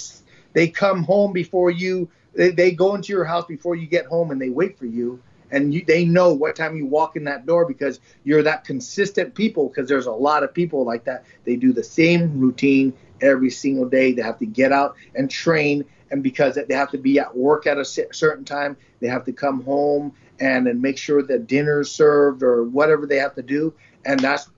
they 0.53 0.67
come 0.67 1.03
home 1.03 1.31
before 1.31 1.71
you, 1.71 2.09
they, 2.33 2.51
they 2.51 2.71
go 2.71 2.95
into 2.95 3.13
your 3.13 3.23
house 3.23 3.45
before 3.45 3.75
you 3.75 3.87
get 3.87 4.05
home, 4.05 4.31
and 4.31 4.41
they 4.41 4.49
wait 4.49 4.77
for 4.77 4.85
you 4.85 5.21
and 5.51 5.73
you, 5.73 5.83
they 5.85 6.05
know 6.05 6.33
what 6.33 6.55
time 6.55 6.75
you 6.75 6.85
walk 6.85 7.15
in 7.15 7.25
that 7.25 7.45
door 7.45 7.65
because 7.65 7.99
you're 8.23 8.43
that 8.43 8.63
consistent 8.63 9.35
people 9.35 9.67
because 9.67 9.87
there's 9.87 10.05
a 10.05 10.11
lot 10.11 10.43
of 10.43 10.53
people 10.53 10.85
like 10.85 11.03
that. 11.05 11.25
They 11.45 11.55
do 11.55 11.73
the 11.73 11.83
same 11.83 12.39
routine 12.39 12.93
every 13.21 13.49
single 13.49 13.87
day. 13.87 14.13
They 14.13 14.21
have 14.21 14.39
to 14.39 14.45
get 14.45 14.71
out 14.71 14.95
and 15.15 15.29
train 15.29 15.85
and 16.11 16.21
because 16.21 16.59
they 16.67 16.75
have 16.75 16.91
to 16.91 16.97
be 16.97 17.19
at 17.19 17.35
work 17.35 17.65
at 17.65 17.77
a 17.77 17.85
certain 17.85 18.45
time 18.45 18.77
they 18.99 19.07
have 19.07 19.25
to 19.25 19.33
come 19.33 19.63
home 19.63 20.13
and 20.39 20.67
then 20.67 20.81
make 20.81 20.97
sure 20.97 21.23
that 21.23 21.47
dinner's 21.47 21.91
served 21.91 22.43
or 22.43 22.63
whatever 22.63 23.05
they 23.05 23.17
have 23.17 23.35
to 23.35 23.41
do. 23.41 23.73
And 24.05 24.19
that's 24.19 24.49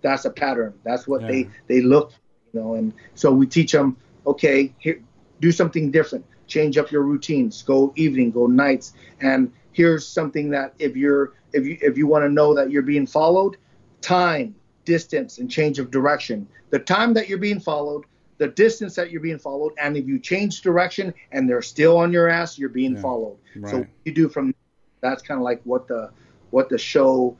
that's 0.00 0.24
a 0.24 0.30
pattern. 0.30 0.74
That's 0.84 1.06
what 1.06 1.22
yeah. 1.22 1.28
they 1.28 1.48
they 1.68 1.80
look 1.80 2.12
you 2.52 2.60
know 2.60 2.74
and 2.74 2.92
so 3.14 3.32
we 3.32 3.46
teach 3.46 3.72
them 3.72 3.96
okay 4.26 4.72
here 4.78 5.02
do 5.40 5.52
something 5.52 5.90
different. 5.90 6.24
Change 6.46 6.78
up 6.78 6.90
your 6.90 7.02
routines. 7.02 7.62
Go 7.62 7.92
evening 7.96 8.30
go 8.30 8.46
nights. 8.46 8.94
And 9.20 9.52
here's 9.72 10.06
something 10.06 10.50
that 10.50 10.74
if 10.78 10.96
you're 10.96 11.32
if 11.52 11.66
you 11.66 11.78
if 11.80 11.96
you 11.98 12.06
want 12.06 12.24
to 12.24 12.28
know 12.28 12.54
that 12.54 12.70
you're 12.70 12.82
being 12.82 13.06
followed, 13.06 13.56
time, 14.00 14.54
distance, 14.84 15.38
and 15.38 15.50
change 15.50 15.78
of 15.78 15.90
direction. 15.90 16.46
The 16.70 16.78
time 16.78 17.14
that 17.14 17.28
you're 17.28 17.38
being 17.38 17.60
followed, 17.60 18.04
the 18.38 18.48
distance 18.48 18.94
that 18.96 19.10
you're 19.10 19.20
being 19.20 19.38
followed, 19.38 19.72
and 19.80 19.96
if 19.96 20.06
you 20.06 20.18
change 20.18 20.62
direction 20.62 21.12
and 21.30 21.48
they're 21.48 21.62
still 21.62 21.98
on 21.98 22.12
your 22.12 22.28
ass, 22.28 22.58
you're 22.58 22.68
being 22.68 22.96
yeah, 22.96 23.02
followed. 23.02 23.38
Right. 23.56 23.70
So 23.70 23.86
you 24.04 24.12
do 24.12 24.28
from 24.28 24.54
that's 25.00 25.22
kind 25.22 25.38
of 25.38 25.44
like 25.44 25.60
what 25.64 25.88
the 25.88 26.10
what 26.50 26.68
the 26.68 26.78
show, 26.78 27.36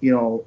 you 0.00 0.12
know, 0.12 0.44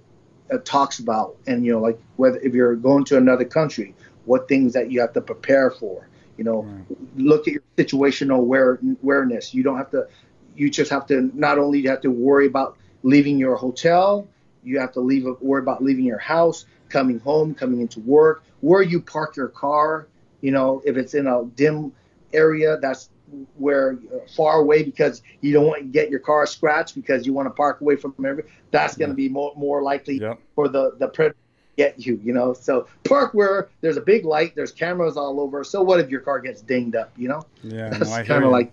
uh, 0.52 0.58
talks 0.64 1.00
about, 1.00 1.38
and 1.48 1.66
you 1.66 1.72
know, 1.72 1.80
like 1.80 2.00
whether 2.18 2.40
if 2.40 2.54
you're 2.54 2.76
going 2.76 3.04
to 3.06 3.18
another 3.18 3.46
country, 3.46 3.96
what 4.26 4.48
things 4.48 4.74
that 4.74 4.92
you 4.92 5.00
have 5.02 5.14
to 5.14 5.22
prepare 5.22 5.72
for. 5.72 6.08
You 6.38 6.44
know, 6.44 6.64
right. 6.64 6.98
look 7.16 7.48
at 7.48 7.54
your 7.54 7.64
situational 7.78 8.40
aware, 8.40 8.78
awareness. 9.02 9.54
You 9.54 9.64
don't 9.64 9.78
have 9.78 9.90
to 9.92 10.08
you 10.56 10.70
just 10.70 10.92
have 10.92 11.06
to 11.08 11.32
not 11.34 11.58
only 11.58 11.84
have 11.84 12.02
to 12.02 12.12
worry 12.12 12.48
about 12.48 12.78
leaving 13.04 13.38
your 13.38 13.56
hotel, 13.56 14.28
you 14.64 14.80
have 14.80 14.92
to 14.94 15.00
leave 15.00 15.26
worry 15.42 15.62
about 15.62 15.84
leaving 15.84 16.06
your 16.06 16.18
house, 16.18 16.66
coming 16.90 17.20
home, 17.20 17.54
coming 17.54 17.82
into 17.82 18.00
work, 18.02 18.44
where 18.62 18.82
you 18.82 19.02
park 19.02 19.36
your 19.36 19.48
car. 19.48 20.08
You 20.42 20.52
know, 20.52 20.82
if 20.86 20.98
it's 20.98 21.14
in 21.14 21.28
a 21.28 21.46
dim 21.56 21.92
area, 22.34 22.78
that's 22.78 23.10
where 23.58 23.98
uh, 24.14 24.20
far 24.36 24.60
away 24.60 24.84
because 24.84 25.22
you 25.42 25.52
don't 25.52 25.66
want 25.66 25.82
to 25.82 25.88
get 25.88 26.10
your 26.10 26.20
car 26.20 26.46
scratched 26.46 26.96
because 26.96 27.26
you 27.26 27.34
want 27.34 27.48
to 27.48 27.52
park 27.52 27.82
away 27.82 27.96
from 27.96 28.14
every. 28.26 28.44
That's 28.72 28.96
going 28.96 29.10
to 29.10 29.16
be 29.16 29.30
more 29.30 29.54
more 29.56 29.82
likely 29.82 30.20
yep. 30.20 30.40
for 30.56 30.68
the 30.68 30.96
the 31.00 31.08
predator 31.08 31.38
get 31.78 32.06
you, 32.06 32.20
you 32.24 32.34
know. 32.34 32.54
So 32.54 32.88
park 33.04 33.34
where 33.34 33.70
there's 33.82 33.98
a 33.98 34.02
big 34.02 34.26
light, 34.26 34.56
there's 34.56 34.72
cameras 34.72 35.18
all 35.18 35.40
over. 35.40 35.64
So 35.64 35.82
what 35.82 36.00
if 36.00 36.10
your 36.10 36.22
car 36.22 36.40
gets 36.40 36.62
dinged 36.62 36.96
up, 36.96 37.12
you 37.18 37.28
know? 37.28 37.44
Yeah, 37.64 37.90
that's 37.90 38.10
no, 38.10 38.24
kind 38.24 38.44
of 38.44 38.52
like 38.52 38.72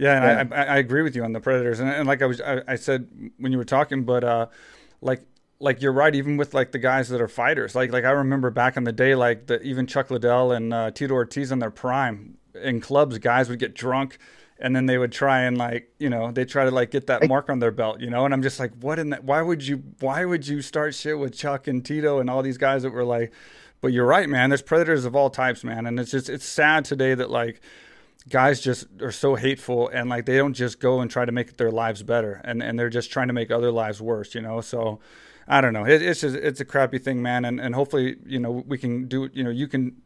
yeah, 0.00 0.38
and 0.40 0.50
yeah. 0.50 0.56
I, 0.56 0.62
I, 0.62 0.74
I 0.74 0.76
agree 0.78 1.02
with 1.02 1.14
you 1.14 1.24
on 1.24 1.32
the 1.32 1.40
Predators, 1.40 1.78
and, 1.78 1.90
and 1.90 2.08
like 2.08 2.22
I 2.22 2.26
was 2.26 2.40
I, 2.40 2.62
I, 2.66 2.76
said 2.76 3.08
when 3.36 3.52
you 3.52 3.58
were 3.58 3.64
talking, 3.64 4.04
but 4.04 4.24
uh, 4.24 4.46
like 5.02 5.20
like 5.58 5.82
you're 5.82 5.92
right, 5.92 6.14
even 6.14 6.38
with 6.38 6.54
like 6.54 6.72
the 6.72 6.78
guys 6.78 7.10
that 7.10 7.20
are 7.20 7.28
fighters, 7.28 7.74
like 7.74 7.92
like 7.92 8.04
I 8.04 8.10
remember 8.10 8.50
back 8.50 8.78
in 8.78 8.84
the 8.84 8.92
day, 8.92 9.14
like 9.14 9.46
the 9.46 9.60
even 9.62 9.86
Chuck 9.86 10.10
Liddell 10.10 10.52
and 10.52 10.72
uh, 10.72 10.90
Tito 10.90 11.12
Ortiz 11.12 11.52
in 11.52 11.58
their 11.58 11.70
prime 11.70 12.38
in 12.54 12.80
clubs, 12.80 13.18
guys 13.18 13.48
would 13.48 13.58
get 13.58 13.74
drunk. 13.74 14.18
And 14.62 14.76
then 14.76 14.84
they 14.84 14.98
would 14.98 15.10
try 15.10 15.40
and 15.40 15.56
like, 15.56 15.90
you 15.98 16.10
know, 16.10 16.32
they 16.32 16.44
try 16.44 16.64
to 16.66 16.70
like 16.70 16.90
get 16.90 17.06
that 17.06 17.26
mark 17.26 17.48
on 17.48 17.60
their 17.60 17.70
belt, 17.70 18.00
you 18.00 18.10
know. 18.10 18.26
And 18.26 18.34
I'm 18.34 18.42
just 18.42 18.60
like, 18.60 18.72
what 18.78 18.98
in 18.98 19.08
that? 19.08 19.24
Why 19.24 19.40
would 19.40 19.66
you? 19.66 19.82
Why 20.00 20.26
would 20.26 20.46
you 20.46 20.60
start 20.60 20.94
shit 20.94 21.18
with 21.18 21.34
Chuck 21.34 21.66
and 21.66 21.82
Tito 21.82 22.20
and 22.20 22.28
all 22.28 22.42
these 22.42 22.58
guys 22.58 22.82
that 22.82 22.90
were 22.90 23.04
like? 23.04 23.32
But 23.80 23.94
you're 23.94 24.04
right, 24.04 24.28
man. 24.28 24.50
There's 24.50 24.60
predators 24.60 25.06
of 25.06 25.16
all 25.16 25.30
types, 25.30 25.64
man. 25.64 25.86
And 25.86 25.98
it's 25.98 26.10
just 26.10 26.28
it's 26.28 26.44
sad 26.44 26.84
today 26.84 27.14
that 27.14 27.30
like 27.30 27.62
guys 28.30 28.60
just 28.60 28.86
are 29.02 29.12
so 29.12 29.34
hateful 29.34 29.88
and 29.88 30.08
like 30.08 30.24
they 30.24 30.36
don't 30.36 30.54
just 30.54 30.80
go 30.80 31.00
and 31.00 31.10
try 31.10 31.24
to 31.24 31.32
make 31.32 31.56
their 31.56 31.70
lives 31.70 32.02
better 32.02 32.40
and 32.44 32.62
and 32.62 32.78
they're 32.78 32.88
just 32.88 33.10
trying 33.10 33.26
to 33.26 33.34
make 33.34 33.50
other 33.50 33.70
lives 33.70 34.00
worse 34.00 34.34
you 34.34 34.40
know? 34.40 34.60
So 34.60 35.00
i 35.48 35.60
don't 35.60 35.72
know. 35.72 35.84
It, 35.84 36.00
it's 36.00 36.20
just 36.20 36.36
it's 36.36 36.60
a 36.60 36.64
crappy 36.64 36.98
thing 36.98 37.20
man 37.20 37.44
and 37.44 37.60
and 37.60 37.74
hopefully 37.74 38.16
you 38.24 38.38
know 38.38 38.64
we 38.66 38.78
can 38.78 39.06
do 39.06 39.28
you 39.32 39.44
know 39.44 39.50
you 39.50 39.68
can 39.68 39.96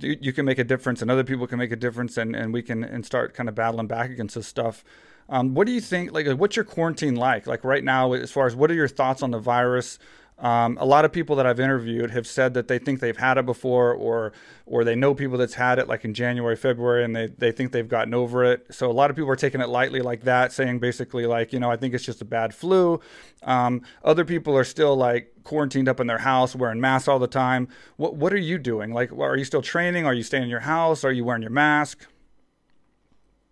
you 0.00 0.32
can 0.32 0.44
make 0.44 0.58
a 0.58 0.64
difference 0.64 1.02
and 1.02 1.10
other 1.10 1.24
people 1.24 1.46
can 1.46 1.58
make 1.58 1.72
a 1.72 1.76
difference 1.76 2.16
and 2.16 2.34
and 2.34 2.52
we 2.52 2.62
can 2.62 2.84
and 2.84 3.04
start 3.04 3.34
kind 3.34 3.48
of 3.48 3.54
battling 3.54 3.86
back 3.86 4.10
against 4.10 4.34
this 4.34 4.46
stuff. 4.46 4.84
Um, 5.28 5.54
what 5.54 5.66
do 5.66 5.72
you 5.72 5.80
think 5.80 6.12
like 6.12 6.26
what's 6.38 6.56
your 6.56 6.64
quarantine 6.64 7.16
like 7.16 7.46
like 7.46 7.64
right 7.64 7.84
now 7.84 8.12
as 8.12 8.30
far 8.30 8.46
as 8.46 8.56
what 8.56 8.70
are 8.70 8.74
your 8.74 8.88
thoughts 8.88 9.22
on 9.22 9.30
the 9.30 9.38
virus 9.38 9.98
um, 10.38 10.78
a 10.80 10.86
lot 10.86 11.04
of 11.04 11.10
people 11.10 11.34
that 11.36 11.46
I've 11.46 11.58
interviewed 11.58 12.12
have 12.12 12.26
said 12.26 12.54
that 12.54 12.68
they 12.68 12.78
think 12.78 13.00
they've 13.00 13.16
had 13.16 13.38
it 13.38 13.46
before, 13.46 13.92
or 13.92 14.32
or 14.66 14.84
they 14.84 14.94
know 14.94 15.12
people 15.12 15.36
that's 15.36 15.54
had 15.54 15.80
it, 15.80 15.88
like 15.88 16.04
in 16.04 16.14
January, 16.14 16.54
February, 16.54 17.04
and 17.04 17.14
they 17.16 17.26
they 17.26 17.50
think 17.50 17.72
they've 17.72 17.88
gotten 17.88 18.14
over 18.14 18.44
it. 18.44 18.66
So 18.70 18.88
a 18.88 18.92
lot 18.92 19.10
of 19.10 19.16
people 19.16 19.30
are 19.30 19.36
taking 19.36 19.60
it 19.60 19.68
lightly, 19.68 20.00
like 20.00 20.22
that, 20.22 20.52
saying 20.52 20.78
basically 20.78 21.26
like 21.26 21.52
you 21.52 21.58
know 21.58 21.70
I 21.70 21.76
think 21.76 21.92
it's 21.92 22.04
just 22.04 22.22
a 22.22 22.24
bad 22.24 22.54
flu. 22.54 23.00
Um, 23.42 23.82
other 24.04 24.24
people 24.24 24.56
are 24.56 24.64
still 24.64 24.94
like 24.96 25.32
quarantined 25.42 25.88
up 25.88 25.98
in 25.98 26.06
their 26.06 26.18
house, 26.18 26.54
wearing 26.54 26.80
masks 26.80 27.08
all 27.08 27.18
the 27.18 27.26
time. 27.26 27.66
What 27.96 28.14
what 28.14 28.32
are 28.32 28.36
you 28.36 28.58
doing? 28.58 28.92
Like, 28.92 29.12
are 29.12 29.36
you 29.36 29.44
still 29.44 29.62
training? 29.62 30.06
Are 30.06 30.14
you 30.14 30.22
staying 30.22 30.44
in 30.44 30.48
your 30.48 30.60
house? 30.60 31.02
Are 31.02 31.12
you 31.12 31.24
wearing 31.24 31.42
your 31.42 31.50
mask? 31.50 32.06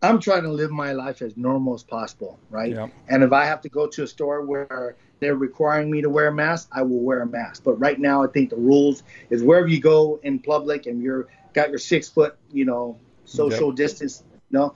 I'm 0.03 0.21
trying 0.21 0.43
to 0.43 0.53
live 0.53 0.71
my 0.71 0.93
life 0.93 1.21
as 1.21 1.37
normal 1.37 1.75
as 1.75 1.83
possible, 1.83 2.39
right? 2.51 2.71
Yep. 2.71 2.93
And 3.09 3.25
if 3.25 3.33
I 3.33 3.45
have 3.45 3.61
to 3.63 3.69
go 3.69 3.89
to 3.89 4.05
a 4.05 4.07
store 4.07 4.45
where 4.45 4.95
they're 5.21 5.37
requiring 5.37 5.91
me 5.91 6.03
to 6.03 6.11
wear 6.11 6.29
a 6.29 6.33
mask, 6.33 6.69
I 6.73 6.83
will 6.83 7.01
wear 7.01 7.23
a 7.23 7.27
mask. 7.27 7.65
But 7.65 7.75
right 7.75 7.99
now, 7.99 8.23
I 8.23 8.27
think 8.27 8.51
the 8.51 8.57
rules 8.57 9.03
is 9.31 9.43
wherever 9.43 9.67
you 9.67 9.81
go 9.81 10.21
in 10.23 10.39
public 10.39 10.87
and 10.87 11.03
you're 11.03 11.29
got 11.53 11.71
your 11.71 11.79
six 11.79 12.09
foot, 12.09 12.37
you 12.53 12.65
know, 12.65 12.99
social 13.25 13.69
yep. 13.69 13.77
distance. 13.77 14.23
You 14.51 14.59
know, 14.59 14.75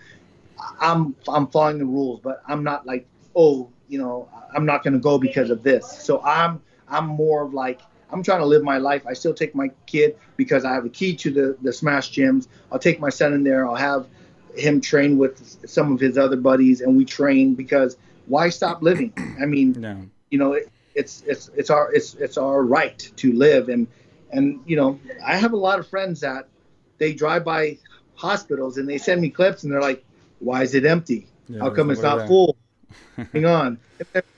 I'm 0.81 1.14
I'm 1.29 1.46
following 1.46 1.79
the 1.79 1.85
rules, 1.85 2.20
but 2.20 2.42
I'm 2.46 2.64
not 2.64 2.87
like, 2.87 3.07
oh, 3.37 3.70
you 3.88 3.98
know, 3.98 4.29
I'm 4.55 4.66
not 4.66 4.83
going 4.83 4.94
to 4.94 4.98
go 4.98 5.18
because 5.18 5.50
of 5.50 5.62
this. 5.62 5.87
So 5.87 6.22
I'm 6.22 6.61
I'm 6.88 7.07
more 7.07 7.42
of 7.42 7.55
like 7.55 7.81
I'm 8.11 8.22
trying 8.22 8.40
to 8.40 8.46
live 8.46 8.62
my 8.62 8.79
life. 8.79 9.07
I 9.07 9.12
still 9.12 9.35
take 9.35 9.55
my 9.55 9.70
kid 9.87 10.18
because 10.37 10.64
I 10.64 10.72
have 10.74 10.85
a 10.85 10.90
key 10.90 11.14
to 11.16 11.31
the 11.31 11.57
the 11.62 11.72
Smash 11.72 12.12
gyms. 12.12 12.48
I'll 12.72 12.79
take 12.79 12.98
my 12.98 13.11
son 13.11 13.35
in 13.35 13.44
there. 13.44 13.66
I'll 13.66 13.76
have 13.76 14.07
him 14.57 14.81
train 14.81 15.16
with 15.16 15.68
some 15.68 15.92
of 15.92 16.00
his 16.00 16.18
other 16.18 16.37
buddies, 16.37 16.81
and 16.81 16.96
we 16.96 17.05
train 17.05 17.55
because 17.55 17.96
why 18.26 18.48
stop 18.48 18.83
living? 18.83 19.12
I 19.40 19.46
mean, 19.46 19.72
no 19.79 20.10
you 20.31 20.38
know, 20.38 20.53
it, 20.55 20.71
it's 20.95 21.23
it's 21.27 21.51
it's 21.57 21.71
our 21.71 21.93
it's 21.93 22.14
it's 22.14 22.37
our 22.37 22.62
right 22.62 22.99
to 23.16 23.33
live 23.33 23.69
and 23.69 23.87
and 24.33 24.61
you 24.66 24.77
know, 24.77 24.99
I 25.25 25.37
have 25.37 25.53
a 25.53 25.57
lot 25.57 25.79
of 25.79 25.88
friends 25.88 26.21
that 26.21 26.49
they 26.99 27.12
drive 27.12 27.45
by 27.45 27.79
hospitals 28.14 28.77
and 28.79 28.88
they 28.88 28.99
send 28.99 29.21
me 29.21 29.31
clips 29.31 29.64
and 29.64 29.73
they're 29.73 29.81
like, 29.81 30.05
"Why 30.38 30.62
is 30.62 30.75
it 30.75 30.85
empty? 30.85 31.27
Yeah, 31.49 31.61
How 31.61 31.71
come 31.71 31.90
it's 31.90 32.03
not 32.03 32.29
full?" 32.29 32.57
Hang 33.33 33.45
on. 33.45 33.79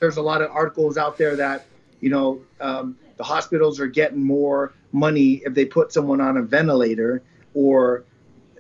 There's 0.01 0.17
a 0.17 0.23
lot 0.23 0.43
of 0.43 0.51
articles 0.51 0.97
out 0.97 1.19
there 1.19 1.37
that 1.37 1.67
you 2.01 2.11
know 2.11 2.41
um, 2.61 2.97
the 3.17 3.25
hospitals 3.25 3.81
are 3.81 3.87
getting 3.87 4.23
more 4.23 4.73
money 4.93 5.43
if 5.45 5.55
they 5.55 5.65
put 5.65 5.93
someone 5.93 6.21
on 6.21 6.37
a 6.37 6.43
ventilator 6.43 7.23
or 7.55 8.05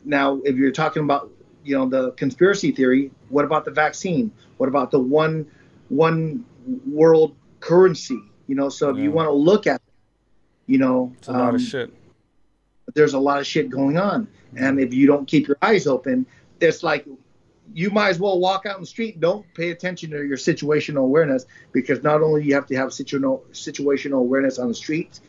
now 0.04 0.40
if 0.44 0.56
you're 0.56 0.72
talking 0.72 1.02
about 1.04 1.30
you 1.64 1.76
know 1.76 1.88
the 1.88 2.12
conspiracy 2.12 2.72
theory 2.72 3.10
what 3.28 3.44
about 3.44 3.64
the 3.64 3.70
vaccine 3.70 4.30
what 4.56 4.68
about 4.68 4.90
the 4.90 4.98
one 4.98 5.46
one 5.88 6.44
world 6.86 7.36
currency. 7.60 8.20
You 8.46 8.54
know, 8.54 8.68
so 8.68 8.90
if 8.90 8.96
yeah. 8.96 9.04
you 9.04 9.12
want 9.12 9.28
to 9.28 9.32
look 9.32 9.66
at, 9.66 9.80
you 10.66 10.78
know, 10.78 11.12
it's 11.18 11.28
a 11.28 11.32
um, 11.32 11.38
lot 11.38 11.54
of 11.54 11.60
shit. 11.60 11.92
There's 12.94 13.14
a 13.14 13.18
lot 13.18 13.38
of 13.40 13.46
shit 13.46 13.70
going 13.70 13.96
on, 13.96 14.28
and 14.56 14.78
if 14.78 14.92
you 14.92 15.06
don't 15.06 15.26
keep 15.26 15.48
your 15.48 15.56
eyes 15.62 15.86
open, 15.86 16.26
it's 16.60 16.82
like 16.82 17.06
you 17.74 17.90
might 17.90 18.10
as 18.10 18.18
well 18.18 18.38
walk 18.38 18.66
out 18.66 18.76
in 18.76 18.82
the 18.82 18.86
street. 18.86 19.20
Don't 19.20 19.46
pay 19.54 19.70
attention 19.70 20.10
to 20.10 20.24
your 20.24 20.36
situational 20.36 20.98
awareness 20.98 21.46
because 21.72 22.02
not 22.02 22.22
only 22.22 22.44
you 22.44 22.54
have 22.54 22.66
to 22.66 22.76
have 22.76 22.90
situational 22.90 23.42
situational 23.52 24.18
awareness 24.18 24.58
on 24.58 24.68
the 24.68 24.74
streets, 24.74 25.20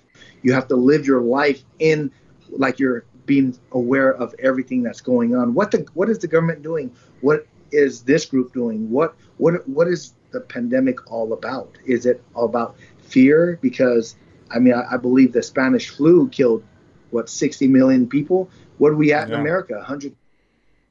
you 0.41 0.53
have 0.53 0.67
to 0.67 0.75
live 0.75 1.05
your 1.05 1.21
life 1.21 1.63
in 1.79 2.11
like 2.49 2.79
you're 2.79 3.05
being 3.25 3.57
aware 3.71 4.13
of 4.13 4.35
everything 4.39 4.83
that's 4.83 5.01
going 5.01 5.35
on. 5.35 5.53
What 5.53 5.71
the 5.71 5.85
what 5.93 6.09
is 6.09 6.19
the 6.19 6.27
government 6.27 6.61
doing? 6.61 6.91
What 7.21 7.47
is 7.71 8.01
this 8.03 8.25
group 8.25 8.53
doing? 8.53 8.89
What 8.89 9.15
what 9.37 9.67
what 9.67 9.87
is 9.87 10.13
the 10.33 10.41
pandemic 10.41 11.09
all 11.09 11.31
about? 11.31 11.77
Is 11.85 12.05
it 12.05 12.21
about 12.35 12.75
fear? 12.97 13.57
Because 13.61 14.15
I 14.51 14.59
mean, 14.59 14.73
I, 14.73 14.95
I 14.95 14.97
believe 14.97 15.31
the 15.31 15.41
Spanish 15.41 15.89
flu 15.89 16.27
killed 16.29 16.63
what 17.11 17.29
60 17.29 17.67
million 17.67 18.09
people. 18.09 18.49
What 18.77 18.91
are 18.91 18.95
we 18.95 19.13
at 19.13 19.29
yeah. 19.29 19.35
in 19.35 19.39
America? 19.39 19.75
100. 19.75 20.15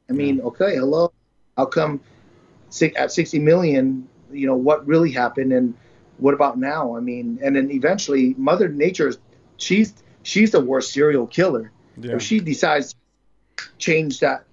I 0.08 0.12
mean, 0.12 0.38
yeah. 0.38 0.44
okay, 0.44 0.76
hello. 0.76 1.12
How 1.56 1.66
come 1.66 2.00
at 2.96 3.12
60 3.12 3.38
million? 3.40 4.08
You 4.30 4.46
know 4.46 4.56
what 4.56 4.86
really 4.86 5.10
happened, 5.10 5.52
and 5.52 5.74
what 6.16 6.32
about 6.32 6.58
now? 6.58 6.96
I 6.96 7.00
mean, 7.00 7.38
and 7.42 7.54
then 7.54 7.70
eventually, 7.70 8.34
Mother 8.38 8.68
Nature, 8.68 9.12
she's 9.58 9.92
she's 10.22 10.52
the 10.52 10.60
worst 10.60 10.92
serial 10.92 11.26
killer. 11.26 11.70
Yeah. 11.98 12.16
If 12.16 12.22
she 12.22 12.40
decides 12.40 12.94
to 13.56 13.64
change 13.76 14.20
that, 14.20 14.44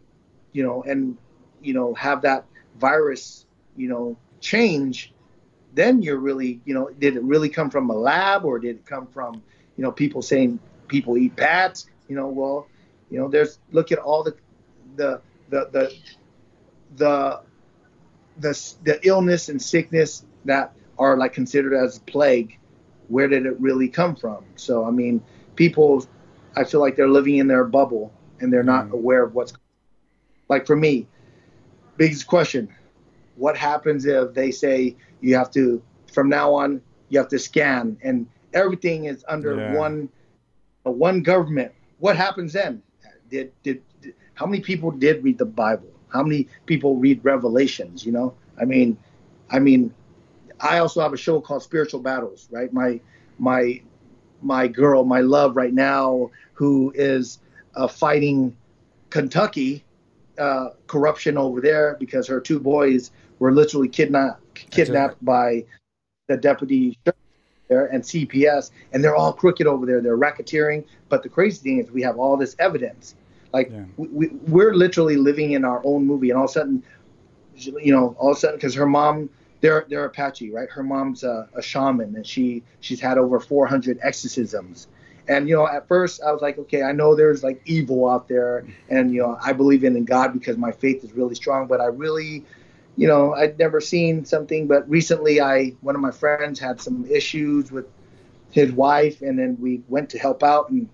you 0.52 0.64
know, 0.64 0.84
and 0.84 1.18
you 1.62 1.74
know 1.74 1.94
have 1.94 2.24
that 2.24 2.46
virus, 2.78 3.46
you 3.78 3.88
know, 3.88 4.18
change, 4.42 5.14
then 5.74 6.02
you're 6.02 6.18
really, 6.18 6.62
you 6.66 6.74
know, 6.74 6.90
did 7.00 7.16
it 7.16 7.24
really 7.24 7.50
come 7.50 7.70
from 7.70 7.90
a 7.90 7.96
lab 7.96 8.46
or 8.46 8.60
did 8.60 8.78
it 8.78 8.86
come 8.86 9.08
from, 9.08 9.42
you 9.78 9.84
know, 9.84 9.92
people 9.92 10.22
saying 10.22 10.60
people 10.88 11.18
eat 11.18 11.36
bats? 11.36 11.88
You 12.08 12.16
know, 12.16 12.28
well, 12.28 12.68
you 13.10 13.20
know, 13.20 13.28
there's 13.28 13.60
look 13.72 13.92
at 13.92 14.00
all 14.00 14.24
the 14.24 14.36
the 14.96 15.22
the 15.50 15.70
the 15.72 15.94
the 16.96 17.42
the, 18.40 18.76
the 18.84 19.08
illness 19.08 19.50
and 19.50 19.62
sickness 19.62 20.26
that 20.46 20.74
are 20.98 21.18
like 21.18 21.34
considered 21.34 21.74
as 21.74 22.00
plague. 22.00 22.58
Where 23.08 23.28
did 23.28 23.46
it 23.46 23.60
really 23.60 23.90
come 23.90 24.16
from? 24.16 24.46
So 24.56 24.86
I 24.86 24.92
mean, 24.92 25.24
people, 25.56 26.06
I 26.56 26.64
feel 26.64 26.80
like 26.80 26.96
they're 26.96 27.10
living 27.10 27.38
in 27.38 27.48
their 27.48 27.64
bubble 27.64 28.14
and 28.40 28.52
they're 28.52 28.64
not 28.64 28.88
mm. 28.88 28.92
aware 28.94 29.24
of 29.24 29.34
what's. 29.34 29.54
Like 30.48 30.66
for 30.66 30.76
me, 30.76 31.08
biggest 31.98 32.28
question: 32.28 32.70
What 33.40 33.58
happens 33.58 34.06
if 34.06 34.34
they 34.34 34.52
say 34.52 34.96
you 35.22 35.36
have 35.36 35.50
to 35.52 35.82
from 36.12 36.30
now 36.30 36.54
on 36.54 36.82
you 37.10 37.18
have 37.20 37.30
to 37.30 37.40
scan 37.40 37.98
and 38.04 38.28
everything 38.54 39.06
is 39.06 39.24
under 39.28 39.56
yeah. 39.56 39.74
one 39.74 40.10
uh, 40.86 40.92
one 40.92 41.24
government. 41.24 41.72
What 42.00 42.16
happens 42.16 42.54
then? 42.54 42.82
Did, 43.30 43.52
did, 43.64 43.82
did 44.02 44.14
how 44.34 44.46
many 44.46 44.62
people 44.62 44.92
did 44.92 45.24
read 45.24 45.38
the 45.38 45.46
bible? 45.46 45.92
How 46.10 46.24
many 46.24 46.48
people 46.66 46.98
read 46.98 47.24
revelations 47.24 48.06
you 48.06 48.12
know? 48.12 48.36
I 48.60 48.66
mean 48.66 48.98
i 49.50 49.58
mean 49.58 49.94
i 50.60 50.80
also 50.80 51.02
have 51.02 51.14
a 51.14 51.18
show 51.18 51.40
called 51.40 51.64
spiritual 51.64 52.02
battles 52.02 52.48
right? 52.52 52.72
My 52.74 53.00
my 53.38 53.82
my 54.42 54.68
girl 54.68 55.04
my 55.04 55.22
love 55.22 55.56
right 55.56 55.74
now 55.74 56.32
who 56.54 56.92
is 56.96 57.40
uh, 57.76 57.88
fighting 57.88 58.56
kentucky 59.10 59.84
uh, 60.38 60.70
corruption 60.88 61.38
over 61.38 61.60
there 61.62 61.98
because 62.00 62.28
her 62.28 62.40
two 62.40 62.60
boys 62.60 63.12
were 63.40 63.52
literally 63.52 63.88
kidnapped 63.88 64.44
kidnapped 64.54 65.24
by 65.24 65.66
the 66.28 66.38
deputy 66.38 66.98
there 67.70 67.86
and 67.86 68.04
CPS, 68.04 68.72
and 68.92 69.04
they're 69.04 69.16
all 69.16 69.32
crooked 69.32 69.68
over 69.68 69.86
there. 69.86 70.02
They're 70.02 70.18
racketeering. 70.18 70.84
But 71.08 71.24
the 71.24 71.30
crazy 71.30 71.62
thing 71.62 71.80
is, 71.80 71.92
we 71.92 72.02
have 72.02 72.18
all 72.18 72.36
this 72.36 72.56
evidence. 72.60 73.16
Like 73.54 73.72
yeah. 73.72 73.86
we, 73.98 74.28
we, 74.28 74.64
are 74.64 74.76
literally 74.76 75.16
living 75.16 75.54
in 75.54 75.64
our 75.64 75.82
own 75.84 76.06
movie, 76.06 76.30
and 76.30 76.38
all 76.38 76.46
of 76.46 76.52
a 76.52 76.54
sudden, 76.54 76.84
you 77.56 77.92
know, 77.92 78.16
all 78.20 78.32
of 78.32 78.38
a 78.38 78.40
sudden, 78.40 78.58
because 78.58 78.76
her 78.76 78.86
mom, 78.86 79.30
they're 79.62 79.86
they're 79.90 80.06
Apache, 80.06 80.52
right? 80.52 80.70
Her 80.70 80.84
mom's 80.84 81.24
a, 81.24 81.48
a 81.56 81.62
shaman, 81.62 82.16
and 82.16 82.26
she 82.26 82.64
she's 82.82 83.00
had 83.00 83.18
over 83.18 83.40
400 83.40 84.00
exorcisms. 84.04 84.88
And 85.28 85.48
you 85.48 85.56
know, 85.56 85.68
at 85.68 85.88
first 85.88 86.22
I 86.24 86.32
was 86.32 86.42
like, 86.42 86.58
okay, 86.58 86.84
I 86.84 86.92
know 86.92 87.16
there's 87.16 87.44
like 87.44 87.62
evil 87.66 88.10
out 88.10 88.28
there, 88.28 88.66
and 88.90 89.14
you 89.14 89.22
know, 89.22 89.38
I 89.44 89.54
believe 89.54 89.84
in 89.84 90.04
God 90.06 90.34
because 90.34 90.58
my 90.58 90.72
faith 90.72 91.04
is 91.04 91.14
really 91.14 91.36
strong. 91.36 91.68
But 91.68 91.82
I 91.82 91.86
really 91.86 92.46
you 93.00 93.08
know, 93.08 93.34
I'd 93.34 93.58
never 93.58 93.80
seen 93.80 94.26
something, 94.26 94.68
but 94.68 94.88
recently 94.90 95.40
I, 95.40 95.70
one 95.80 95.96
of 95.96 96.02
my 96.02 96.12
friends 96.12 96.60
had 96.60 96.82
some 96.82 97.06
issues 97.10 97.72
with 97.72 97.86
his 98.52 98.74
wife 98.74 99.22
and 99.22 99.40
then 99.40 99.56
we 99.58 99.82
went 99.88 100.10
to 100.10 100.20
help 100.20 100.44
out 100.44 100.70
and 100.70 100.90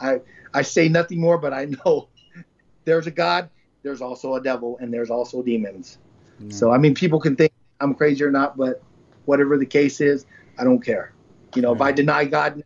I, 0.00 0.20
I 0.54 0.62
say 0.62 0.88
nothing 0.88 1.20
more, 1.20 1.36
but 1.36 1.52
I 1.52 1.64
know 1.64 2.06
there's 2.84 3.08
a 3.08 3.10
God, 3.10 3.50
there's 3.82 4.00
also 4.00 4.36
a 4.36 4.40
devil 4.40 4.78
and 4.80 4.94
there's 4.94 5.10
also 5.10 5.42
demons. 5.42 5.98
Mm. 6.40 6.52
So, 6.52 6.70
I 6.70 6.78
mean, 6.78 6.94
people 6.94 7.18
can 7.18 7.34
think 7.34 7.52
I'm 7.80 7.94
crazy 7.94 8.22
or 8.22 8.30
not, 8.30 8.56
but 8.56 8.80
whatever 9.24 9.58
the 9.58 9.66
case 9.66 10.00
is, 10.00 10.24
I 10.56 10.62
don't 10.62 10.84
care. 10.84 11.12
You 11.56 11.62
know, 11.62 11.74
if 11.74 11.80
I 11.80 11.90
deny 11.90 12.26
God, 12.26 12.62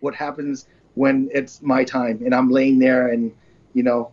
what 0.00 0.14
happens 0.14 0.66
when 0.94 1.28
it's 1.34 1.60
my 1.60 1.84
time 1.84 2.22
and 2.24 2.34
I'm 2.34 2.48
laying 2.48 2.78
there 2.78 3.08
and, 3.08 3.30
you 3.74 3.82
know, 3.82 4.12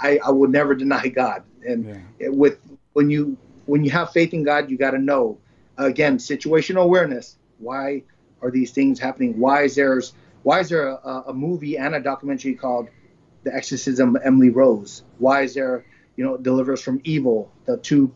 I, 0.00 0.20
I 0.24 0.30
would 0.30 0.50
never 0.50 0.76
deny 0.76 1.08
God. 1.08 1.42
And 1.66 2.00
yeah. 2.20 2.28
with 2.28 2.60
when 2.98 3.10
you 3.10 3.36
when 3.66 3.84
you 3.84 3.92
have 3.92 4.10
faith 4.10 4.34
in 4.34 4.42
God, 4.42 4.68
you 4.68 4.76
got 4.76 4.90
to 4.90 4.98
know 4.98 5.38
again 5.76 6.18
situational 6.18 6.82
awareness. 6.82 7.36
Why 7.58 8.02
are 8.42 8.50
these 8.50 8.72
things 8.72 8.98
happening? 8.98 9.38
Why 9.38 9.62
is 9.62 9.76
there's 9.76 10.14
why 10.42 10.58
is 10.58 10.68
there 10.68 10.88
a, 10.88 11.24
a 11.28 11.32
movie 11.32 11.78
and 11.78 11.94
a 11.94 12.00
documentary 12.00 12.54
called 12.54 12.88
The 13.44 13.54
Exorcism 13.54 14.16
of 14.16 14.22
Emily 14.24 14.50
Rose? 14.50 15.04
Why 15.18 15.42
is 15.42 15.54
there 15.54 15.84
you 16.16 16.24
know 16.24 16.36
Deliver 16.38 16.72
Us 16.72 16.82
from 16.82 17.00
Evil? 17.04 17.52
The 17.66 17.76
two 17.76 18.12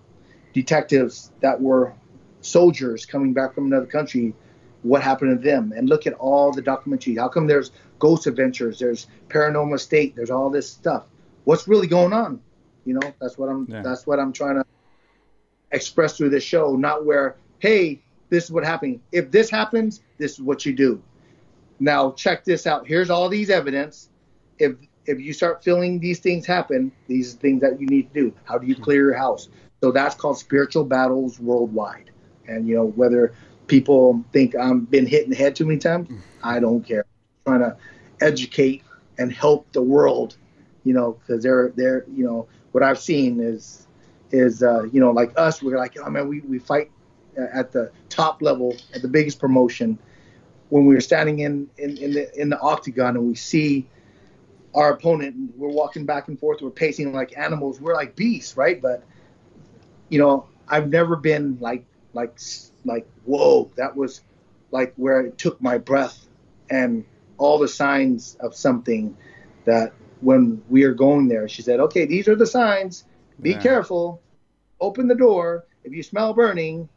detectives 0.53 1.31
that 1.43 1.61
were 1.61 1.95
soldiers 2.41 3.07
coming 3.07 3.33
back 3.33 3.55
from 3.55 3.67
another 3.67 3.87
country. 3.87 4.35
What 4.83 5.01
happened 5.01 5.39
to 5.39 5.49
them? 5.49 5.73
And 5.77 5.89
look 5.89 6.09
at 6.09 6.15
all 6.15 6.51
the 6.51 6.61
documentaries. 6.61 7.21
How 7.21 7.29
come 7.29 7.47
there's 7.47 7.71
Ghost 8.01 8.27
Adventures? 8.27 8.81
There's 8.81 9.07
Paranormal 9.29 9.79
State. 9.79 10.17
There's 10.17 10.31
all 10.31 10.51
this 10.51 10.69
stuff. 10.69 11.05
What's 11.45 11.69
really 11.69 11.87
going 11.87 12.13
on? 12.13 12.41
You 12.85 12.95
know, 12.95 13.15
that's 13.21 13.39
what 13.39 13.49
I'm. 13.49 13.69
Yeah. 13.71 13.83
That's 13.83 14.09
what 14.09 14.19
I'm 14.19 14.33
trying 14.33 14.57
to 14.57 14.65
expressed 15.73 16.17
through 16.17 16.31
this 16.31 16.45
show, 16.45 16.77
not 16.77 17.05
where, 17.05 17.37
hey, 17.59 18.01
this 18.29 18.45
is 18.45 18.51
what 18.51 18.65
happened. 18.65 19.01
If 19.11 19.31
this 19.31 19.51
happens, 19.51 20.03
this 20.19 20.33
is 20.33 20.41
what 20.41 20.65
you 20.65 20.73
do. 20.73 21.03
Now 21.81 22.13
check 22.13 22.45
this 22.45 22.67
out. 22.67 22.87
Here's 22.87 23.11
all 23.11 23.29
these 23.29 23.51
evidence. 23.51 24.09
If 24.59 24.77
if 25.05 25.19
you 25.21 25.33
start 25.33 25.65
feeling 25.65 25.99
these 25.99 26.21
things 26.21 26.47
happen, 26.47 26.93
these 27.09 27.35
things 27.35 27.61
that 27.61 27.81
you 27.81 27.87
need 27.89 28.13
to 28.15 28.21
do. 28.21 28.35
How 28.45 28.57
do 28.57 28.67
you 28.67 28.77
clear 28.77 29.03
your 29.07 29.15
house? 29.15 29.49
So 29.83 29.91
that's 29.91 30.15
called 30.15 30.39
spiritual 30.39 30.85
battles 30.85 31.41
worldwide. 31.41 32.11
And 32.47 32.69
you 32.69 32.77
know 32.77 32.87
whether 32.87 33.35
people 33.67 34.25
think 34.33 34.55
I'm 34.55 34.85
been 34.85 35.07
hit 35.07 35.25
in 35.25 35.31
the 35.31 35.37
head 35.37 35.57
too 35.57 35.67
many 35.67 35.79
times, 35.79 36.09
I 36.43 36.61
don't 36.61 36.83
care. 36.83 37.05
I'm 37.47 37.59
trying 37.59 37.71
to 37.71 37.77
educate 38.21 38.83
and 39.19 39.33
help 39.33 39.71
the 39.73 39.83
world, 39.83 40.37
you 40.85 40.95
know, 40.95 41.13
because 41.13 41.43
they're 41.43 41.73
they're 41.77 42.05
you 42.15 42.25
know 42.25 42.47
what 42.73 42.83
I've 42.83 42.99
seen 42.99 43.41
is 43.41 43.87
is 44.33 44.63
uh, 44.63 44.85
you 44.85 45.01
know 45.01 45.11
like 45.11 45.33
us 45.37 45.63
we're 45.63 45.79
like 45.79 45.97
oh 46.05 46.11
man 46.11 46.27
we, 46.27 46.41
we 46.41 46.59
fight 46.59 46.91
at 47.37 47.73
the 47.73 47.91
top 48.09 48.43
level 48.43 48.75
at 48.95 49.03
the 49.03 49.09
biggest 49.09 49.39
promotion. 49.39 49.99
When 50.71 50.87
we 50.87 50.95
were 50.95 51.01
standing 51.01 51.41
in 51.41 51.69
in, 51.77 51.97
in 51.99 52.13
the 52.13 52.41
in 52.41 52.49
the 52.49 52.59
octagon 52.61 53.17
and 53.17 53.29
we 53.29 53.35
see 53.35 53.87
our 54.75 54.93
opponent 54.93 55.37
we're 55.57 55.69
walking 55.69 56.07
back 56.07 56.29
and 56.29 56.41
forth 56.41 56.63
we're 56.63 56.71
pacing 56.71 57.13
like 57.13 57.37
animals 57.37 57.79
we're 57.79 57.95
like 57.95 58.17
beasts 58.17 58.57
right? 58.57 58.81
But 58.81 59.05
you 60.09 60.19
know 60.19 60.47
I've 60.69 60.89
never 60.89 61.17
been 61.17 61.59
like 61.61 61.85
like 62.15 62.39
like 62.85 63.07
whoa 63.25 63.71
that 63.77 63.95
was 63.95 64.23
like 64.71 64.95
where 64.97 65.21
it 65.21 65.37
took 65.37 65.61
my 65.61 65.77
breath 65.77 66.27
and 66.71 67.05
all 67.37 67.59
the 67.59 67.69
signs 67.69 68.37
of 68.41 68.55
something 68.55 69.15
that 69.65 69.93
when 70.21 70.63
we 70.71 70.85
are 70.85 70.95
going 70.95 71.29
there 71.29 71.49
she 71.49 71.61
said 71.63 71.81
okay 71.81 72.07
these 72.07 72.29
are 72.29 72.37
the 72.37 72.47
signs 72.47 73.05
be 73.43 73.51
yeah. 73.51 73.61
careful. 73.61 74.23
Open 74.81 75.09
the 75.09 75.15
door. 75.15 75.67
If 75.85 75.93
you 75.93 76.03
smell 76.03 76.33
burning, 76.33 76.89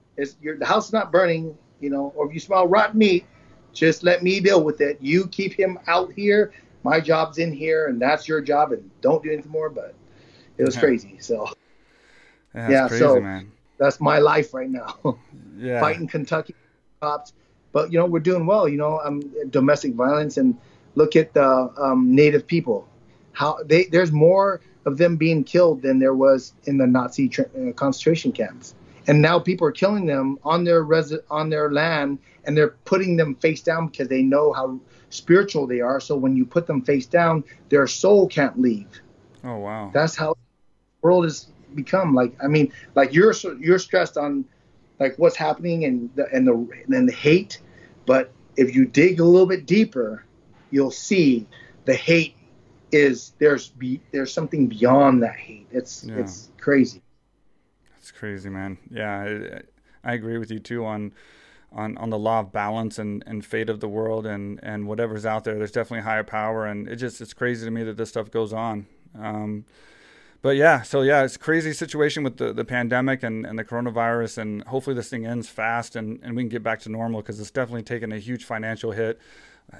your 0.41 0.57
the 0.57 0.65
house 0.65 0.87
is 0.87 0.93
not 0.93 1.11
burning, 1.11 1.57
you 1.79 1.89
know, 1.89 2.13
or 2.15 2.27
if 2.27 2.33
you 2.33 2.39
smell 2.39 2.67
rotten 2.67 2.99
meat, 2.99 3.25
just 3.73 4.03
let 4.03 4.23
me 4.23 4.39
deal 4.39 4.63
with 4.63 4.79
it. 4.81 4.97
You 5.01 5.27
keep 5.27 5.53
him 5.53 5.77
out 5.87 6.13
here. 6.13 6.53
My 6.83 6.99
job's 6.99 7.39
in 7.39 7.51
here, 7.51 7.87
and 7.87 7.99
that's 7.99 8.27
your 8.27 8.41
job, 8.41 8.71
and 8.71 8.89
don't 9.01 9.23
do 9.23 9.31
anything 9.31 9.51
more. 9.51 9.69
But 9.69 9.95
it 10.57 10.63
was 10.63 10.75
yeah. 10.75 10.81
crazy. 10.81 11.17
So 11.19 11.49
yeah, 12.53 12.69
yeah 12.69 12.87
crazy, 12.87 13.03
so 13.03 13.19
man. 13.19 13.51
that's 13.77 13.99
my 13.99 14.19
life 14.19 14.53
right 14.53 14.69
now. 14.69 14.97
yeah, 15.57 15.79
fighting 15.79 16.07
Kentucky 16.07 16.55
cops, 17.01 17.33
but 17.71 17.91
you 17.91 17.97
know 17.97 18.05
we're 18.05 18.19
doing 18.19 18.45
well. 18.45 18.69
You 18.69 18.77
know, 18.77 18.99
um, 19.03 19.21
domestic 19.49 19.95
violence, 19.95 20.37
and 20.37 20.57
look 20.93 21.15
at 21.15 21.33
the 21.33 21.73
um, 21.77 22.13
Native 22.13 22.45
people. 22.45 22.87
How 23.35 23.59
they 23.63 23.85
there's 23.85 24.11
more 24.11 24.61
of 24.85 24.97
them 24.97 25.17
being 25.17 25.43
killed 25.43 25.81
than 25.81 25.99
there 25.99 26.13
was 26.13 26.53
in 26.65 26.77
the 26.77 26.87
Nazi 26.87 27.29
tra- 27.29 27.49
uh, 27.57 27.71
concentration 27.73 28.31
camps. 28.31 28.75
And 29.07 29.21
now 29.21 29.37
people 29.39 29.67
are 29.67 29.71
killing 29.71 30.07
them 30.07 30.39
on 30.43 30.63
their 30.63 30.83
res- 30.83 31.13
on 31.29 31.49
their 31.49 31.71
land, 31.71 32.17
and 32.45 32.57
they're 32.57 32.75
putting 32.85 33.17
them 33.17 33.35
face 33.35 33.61
down 33.61 33.87
because 33.87 34.07
they 34.07 34.23
know 34.23 34.51
how 34.53 34.79
spiritual 35.09 35.67
they 35.67 35.81
are. 35.81 35.99
So 35.99 36.15
when 36.15 36.35
you 36.35 36.45
put 36.45 36.65
them 36.65 36.81
face 36.81 37.05
down, 37.05 37.43
their 37.69 37.85
soul 37.85 38.27
can't 38.27 38.59
leave. 38.59 38.87
Oh 39.43 39.57
wow! 39.57 39.91
That's 39.93 40.15
how 40.15 40.33
the 40.33 41.07
world 41.07 41.25
has 41.25 41.47
become 41.75 42.15
like 42.15 42.33
i 42.41 42.47
mean 42.47 42.71
like 42.95 43.13
you're 43.13 43.33
you're 43.59 43.77
stressed 43.77 44.17
on 44.17 44.45
like 44.99 45.13
what's 45.17 45.35
happening 45.35 45.83
and 45.85 46.09
the 46.15 46.25
and 46.33 46.47
the 46.47 46.67
and 46.95 47.07
the 47.07 47.13
hate 47.13 47.59
but 48.05 48.31
if 48.55 48.73
you 48.73 48.85
dig 48.85 49.19
a 49.19 49.23
little 49.23 49.45
bit 49.45 49.65
deeper 49.65 50.23
you'll 50.71 50.91
see 50.91 51.45
the 51.83 51.93
hate 51.93 52.35
is 52.91 53.33
there's 53.39 53.69
be 53.69 53.99
there's 54.11 54.33
something 54.33 54.67
beyond 54.67 55.21
that 55.21 55.35
hate 55.35 55.67
it's 55.71 56.03
yeah. 56.03 56.15
it's 56.15 56.51
crazy 56.57 57.01
it's 57.97 58.11
crazy 58.11 58.49
man 58.49 58.77
yeah 58.89 59.61
I, 60.03 60.11
I 60.11 60.13
agree 60.13 60.37
with 60.37 60.51
you 60.51 60.59
too 60.59 60.85
on 60.85 61.13
on, 61.75 61.97
on 61.97 62.09
the 62.09 62.17
law 62.17 62.39
of 62.39 62.51
balance 62.51 62.97
and, 62.97 63.23
and 63.27 63.45
fate 63.45 63.69
of 63.69 63.81
the 63.81 63.87
world 63.87 64.25
and, 64.25 64.59
and 64.63 64.87
whatever's 64.87 65.25
out 65.25 65.43
there. 65.43 65.55
There's 65.55 65.71
definitely 65.71 66.03
higher 66.03 66.23
power, 66.23 66.65
and 66.65 66.87
it 66.87 66.95
just 66.95 67.19
it's 67.19 67.33
crazy 67.33 67.65
to 67.65 67.71
me 67.71 67.83
that 67.83 67.97
this 67.97 68.09
stuff 68.09 68.31
goes 68.31 68.53
on. 68.53 68.87
Um, 69.19 69.65
but 70.41 70.55
yeah, 70.55 70.83
so 70.83 71.01
yeah, 71.01 71.23
it's 71.23 71.35
a 71.35 71.39
crazy 71.39 71.73
situation 71.73 72.23
with 72.23 72.37
the, 72.37 72.53
the 72.53 72.63
pandemic 72.63 73.23
and, 73.23 73.45
and 73.45 73.59
the 73.59 73.65
coronavirus, 73.65 74.37
and 74.37 74.63
hopefully 74.65 74.95
this 74.95 75.09
thing 75.09 75.25
ends 75.25 75.49
fast 75.49 75.95
and, 75.95 76.19
and 76.23 76.35
we 76.35 76.43
can 76.43 76.49
get 76.49 76.63
back 76.63 76.79
to 76.81 76.89
normal 76.89 77.21
because 77.21 77.39
it's 77.39 77.51
definitely 77.51 77.83
taken 77.83 78.11
a 78.11 78.19
huge 78.19 78.45
financial 78.45 78.91
hit, 78.91 79.19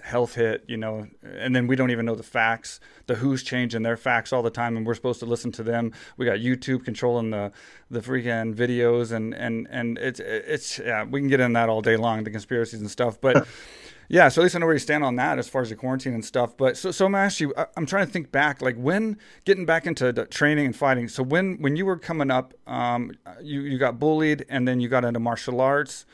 health 0.04 0.36
hit, 0.36 0.64
you 0.68 0.78
know, 0.78 1.08
and 1.24 1.56
then 1.56 1.68
we 1.68 1.76
don't 1.76 1.92
even 1.92 2.06
know 2.06 2.16
the 2.16 2.24
facts. 2.24 2.80
The 3.08 3.16
WHO's 3.16 3.44
changing 3.44 3.84
their 3.84 3.98
facts 3.98 4.34
all 4.34 4.42
the 4.42 4.50
time, 4.50 4.78
and 4.78 4.86
we're 4.86 4.96
supposed 4.96 5.20
to 5.20 5.26
listen 5.26 5.52
to 5.54 5.64
them. 5.64 5.94
We 6.18 6.26
got 6.26 6.40
YouTube 6.40 6.84
controlling 6.84 7.32
the 7.32 7.52
the 7.90 8.02
freaking 8.02 8.56
videos, 8.56 9.12
and 9.12 9.34
and 9.34 9.68
and 9.70 9.98
it's 9.98 10.20
it's 10.20 10.80
yeah, 10.80 11.04
we 11.04 11.20
can 11.20 11.30
get 11.30 11.40
in 11.40 11.54
that 11.54 11.70
all 11.70 11.82
day 11.82 11.98
long, 11.98 12.24
the 12.24 12.32
conspiracies 12.32 12.82
and 12.82 12.90
stuff, 12.90 13.20
but. 13.20 13.48
Yeah, 14.08 14.30
so 14.30 14.42
at 14.42 14.44
least 14.44 14.56
I 14.56 14.60
know 14.60 14.68
where 14.68 14.76
you 14.76 14.80
stand 14.80 15.04
on 15.04 15.16
that 15.16 15.40
as 15.40 15.50
far 15.50 15.64
as 15.64 15.70
the 15.70 15.76
quarantine 15.76 16.14
and 16.14 16.24
stuff. 16.24 16.56
But 16.56 16.78
so, 16.78 16.92
so 16.92 17.08
I'm 17.08 17.14
gonna 17.14 17.24
ask 17.24 17.40
you. 17.40 17.56
I'm 17.76 17.88
trying 17.88 18.06
to 18.06 18.12
think 18.12 18.32
back, 18.32 18.62
like 18.62 18.76
when 18.76 19.18
getting 19.46 19.66
back 19.66 19.88
into 19.88 20.14
training 20.28 20.68
and 20.68 20.76
fighting. 20.76 21.08
So 21.08 21.24
when 21.24 21.56
when 21.56 21.76
you 21.76 21.88
were 21.88 21.98
coming 21.98 22.30
up, 22.30 22.54
um, 22.68 23.14
you 23.42 23.62
you 23.62 23.80
got 23.80 23.98
bullied, 24.00 24.46
and 24.48 24.68
then 24.68 24.80
you 24.80 24.90
got 24.90 25.06
into 25.06 25.20
martial 25.20 25.60
arts. 25.60 26.06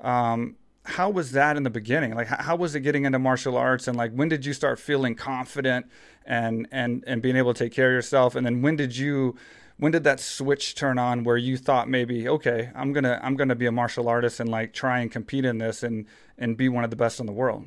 Um, 0.00 0.54
how 0.84 1.10
was 1.10 1.32
that 1.32 1.56
in 1.56 1.62
the 1.62 1.70
beginning? 1.70 2.14
Like, 2.14 2.26
how, 2.26 2.56
was 2.56 2.74
it 2.74 2.80
getting 2.80 3.04
into 3.04 3.18
martial 3.18 3.56
arts, 3.56 3.86
and 3.86 3.96
like 3.96 4.12
when 4.12 4.28
did 4.28 4.46
you 4.46 4.52
start 4.52 4.78
feeling 4.78 5.14
confident 5.14 5.86
and 6.24 6.66
and 6.72 7.04
and 7.06 7.20
being 7.20 7.36
able 7.36 7.52
to 7.54 7.64
take 7.64 7.72
care 7.72 7.88
of 7.88 7.94
yourself? 7.94 8.34
And 8.34 8.46
then 8.46 8.62
when 8.62 8.76
did 8.76 8.96
you 8.96 9.36
when 9.80 9.92
did 9.92 10.04
that 10.04 10.20
switch 10.20 10.74
turn 10.74 10.98
on 10.98 11.24
where 11.24 11.38
you 11.38 11.56
thought 11.56 11.88
maybe 11.88 12.28
okay 12.28 12.70
i'm 12.74 12.92
gonna 12.92 13.18
i'm 13.22 13.34
gonna 13.34 13.54
be 13.54 13.66
a 13.66 13.72
martial 13.72 14.08
artist 14.08 14.38
and 14.38 14.50
like 14.50 14.72
try 14.72 15.00
and 15.00 15.10
compete 15.10 15.44
in 15.44 15.58
this 15.58 15.82
and 15.82 16.06
and 16.38 16.56
be 16.56 16.68
one 16.68 16.84
of 16.84 16.90
the 16.90 16.96
best 16.96 17.18
in 17.18 17.26
the 17.26 17.32
world 17.32 17.66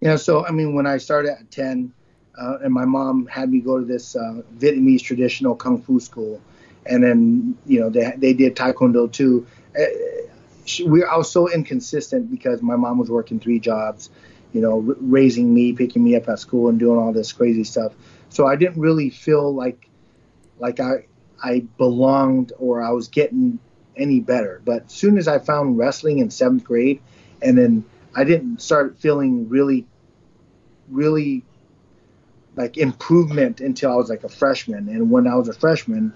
yeah 0.00 0.14
so 0.16 0.46
i 0.46 0.52
mean 0.52 0.74
when 0.74 0.86
i 0.86 0.96
started 0.96 1.32
at 1.32 1.50
10 1.50 1.92
uh, 2.40 2.58
and 2.62 2.72
my 2.72 2.84
mom 2.84 3.26
had 3.26 3.50
me 3.50 3.60
go 3.60 3.78
to 3.78 3.84
this 3.84 4.16
uh, 4.16 4.40
vietnamese 4.56 5.02
traditional 5.02 5.54
kung 5.54 5.82
fu 5.82 5.98
school 5.98 6.40
and 6.86 7.02
then 7.02 7.58
you 7.66 7.80
know 7.80 7.90
they, 7.90 8.12
they 8.16 8.32
did 8.32 8.54
taekwondo 8.54 9.10
too 9.10 9.44
she, 10.64 10.84
we, 10.84 11.04
i 11.04 11.16
was 11.16 11.30
so 11.30 11.50
inconsistent 11.50 12.30
because 12.30 12.62
my 12.62 12.76
mom 12.76 12.98
was 12.98 13.10
working 13.10 13.38
three 13.40 13.58
jobs 13.58 14.10
you 14.52 14.60
know 14.60 14.84
r- 14.88 14.96
raising 15.00 15.52
me 15.52 15.72
picking 15.72 16.02
me 16.02 16.14
up 16.16 16.28
at 16.28 16.38
school 16.38 16.68
and 16.68 16.78
doing 16.78 16.98
all 16.98 17.12
this 17.12 17.32
crazy 17.32 17.64
stuff 17.64 17.92
so 18.28 18.46
i 18.46 18.56
didn't 18.56 18.78
really 18.78 19.10
feel 19.10 19.54
like 19.54 19.88
like 20.62 20.80
I 20.80 21.04
I 21.42 21.64
belonged 21.76 22.52
or 22.58 22.80
I 22.80 22.90
was 22.92 23.08
getting 23.08 23.58
any 23.96 24.20
better. 24.20 24.62
But 24.64 24.84
as 24.84 24.92
soon 24.92 25.18
as 25.18 25.28
I 25.28 25.38
found 25.38 25.76
wrestling 25.76 26.18
in 26.18 26.30
seventh 26.30 26.64
grade, 26.64 27.02
and 27.42 27.58
then 27.58 27.84
I 28.14 28.24
didn't 28.24 28.62
start 28.62 28.98
feeling 28.98 29.48
really, 29.48 29.86
really 30.88 31.44
like 32.54 32.78
improvement 32.78 33.60
until 33.60 33.92
I 33.92 33.96
was 33.96 34.08
like 34.08 34.24
a 34.24 34.28
freshman. 34.28 34.88
And 34.88 35.10
when 35.10 35.26
I 35.26 35.34
was 35.34 35.48
a 35.48 35.52
freshman, 35.52 36.14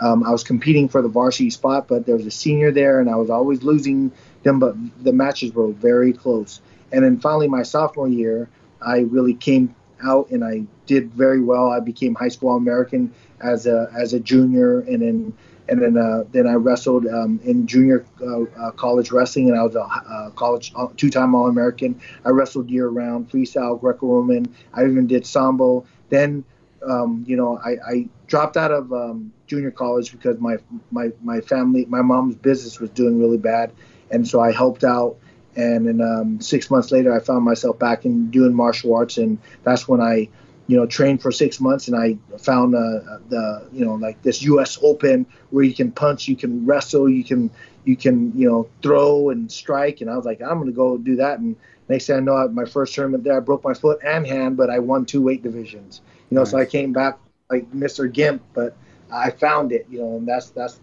um, 0.00 0.24
I 0.24 0.30
was 0.30 0.44
competing 0.44 0.88
for 0.88 1.02
the 1.02 1.08
varsity 1.08 1.50
spot, 1.50 1.88
but 1.88 2.06
there 2.06 2.16
was 2.16 2.26
a 2.26 2.30
senior 2.30 2.70
there, 2.70 3.00
and 3.00 3.10
I 3.10 3.16
was 3.16 3.30
always 3.30 3.62
losing 3.62 4.12
them. 4.42 4.58
But 4.58 4.74
the 5.02 5.12
matches 5.12 5.52
were 5.52 5.68
very 5.72 6.12
close. 6.12 6.60
And 6.92 7.04
then 7.04 7.20
finally, 7.20 7.48
my 7.48 7.62
sophomore 7.62 8.08
year, 8.08 8.48
I 8.80 9.00
really 9.00 9.34
came 9.34 9.74
out 10.02 10.30
and 10.30 10.44
I 10.44 10.62
did 10.86 11.12
very 11.12 11.40
well. 11.40 11.70
I 11.70 11.80
became 11.80 12.14
high 12.14 12.28
school 12.28 12.56
American 12.56 13.12
as 13.40 13.66
a 13.66 13.90
as 13.96 14.14
a 14.14 14.20
junior, 14.20 14.80
and 14.80 15.02
then 15.02 15.32
and 15.68 15.82
then 15.82 15.96
uh, 15.96 16.24
then 16.32 16.46
I 16.46 16.54
wrestled 16.54 17.06
um, 17.06 17.40
in 17.44 17.66
junior 17.66 18.04
uh, 18.22 18.42
uh, 18.42 18.70
college 18.72 19.10
wrestling, 19.10 19.50
and 19.50 19.58
I 19.58 19.62
was 19.62 19.76
a 19.76 19.82
uh, 19.82 20.30
college 20.30 20.72
uh, 20.74 20.88
two-time 20.96 21.34
All-American. 21.34 22.00
I 22.24 22.30
wrestled 22.30 22.70
year-round, 22.70 23.30
freestyle, 23.30 23.78
Greco-Roman. 23.78 24.54
I 24.72 24.84
even 24.84 25.06
did 25.06 25.26
sambo. 25.26 25.84
Then, 26.08 26.44
um, 26.88 27.24
you 27.28 27.36
know, 27.36 27.58
I, 27.62 27.76
I, 27.86 28.08
dropped 28.28 28.56
out 28.56 28.70
of 28.70 28.92
um, 28.92 29.32
junior 29.46 29.70
college 29.70 30.12
because 30.12 30.38
my 30.38 30.58
my 30.90 31.10
my 31.22 31.40
family, 31.40 31.84
my 31.86 32.02
mom's 32.02 32.36
business 32.36 32.78
was 32.78 32.90
doing 32.90 33.18
really 33.18 33.38
bad, 33.38 33.72
and 34.10 34.26
so 34.26 34.40
I 34.40 34.52
helped 34.52 34.84
out. 34.84 35.16
And 35.56 35.88
then 35.88 36.00
um, 36.00 36.40
six 36.40 36.70
months 36.70 36.92
later, 36.92 37.12
I 37.12 37.18
found 37.18 37.44
myself 37.44 37.80
back 37.80 38.04
in 38.04 38.30
doing 38.30 38.54
martial 38.54 38.94
arts, 38.94 39.18
and 39.18 39.38
that's 39.64 39.88
when 39.88 40.00
I 40.00 40.28
you 40.68 40.76
know, 40.76 40.86
trained 40.86 41.20
for 41.22 41.32
six 41.32 41.60
months, 41.60 41.88
and 41.88 41.96
I 41.96 42.18
found 42.38 42.74
uh, 42.74 43.18
the, 43.30 43.66
you 43.72 43.84
know, 43.84 43.94
like 43.94 44.20
this 44.22 44.42
U.S. 44.42 44.78
Open 44.82 45.24
where 45.48 45.64
you 45.64 45.74
can 45.74 45.90
punch, 45.90 46.28
you 46.28 46.36
can 46.36 46.66
wrestle, 46.66 47.08
you 47.08 47.24
can, 47.24 47.50
you 47.84 47.96
can, 47.96 48.38
you 48.38 48.46
know, 48.46 48.68
throw 48.82 49.30
and 49.30 49.50
strike. 49.50 50.02
And 50.02 50.10
I 50.10 50.16
was 50.16 50.26
like, 50.26 50.42
I'm 50.42 50.58
gonna 50.58 50.72
go 50.72 50.98
do 50.98 51.16
that. 51.16 51.38
And 51.38 51.56
next 51.88 52.06
thing 52.06 52.16
I 52.16 52.20
know, 52.20 52.48
my 52.48 52.66
first 52.66 52.94
tournament 52.94 53.24
there, 53.24 53.38
I 53.38 53.40
broke 53.40 53.64
my 53.64 53.72
foot 53.72 53.98
and 54.04 54.26
hand, 54.26 54.58
but 54.58 54.68
I 54.68 54.78
won 54.78 55.06
two 55.06 55.22
weight 55.22 55.42
divisions. 55.42 56.02
You 56.28 56.34
know, 56.34 56.42
nice. 56.42 56.50
so 56.50 56.58
I 56.58 56.66
came 56.66 56.92
back 56.92 57.18
like 57.50 57.70
Mr. 57.72 58.12
Gimp, 58.12 58.42
but 58.54 58.76
I 59.10 59.30
found 59.30 59.72
it. 59.72 59.86
You 59.90 60.00
know, 60.00 60.16
and 60.16 60.26
that's 60.28 60.50
that's. 60.50 60.80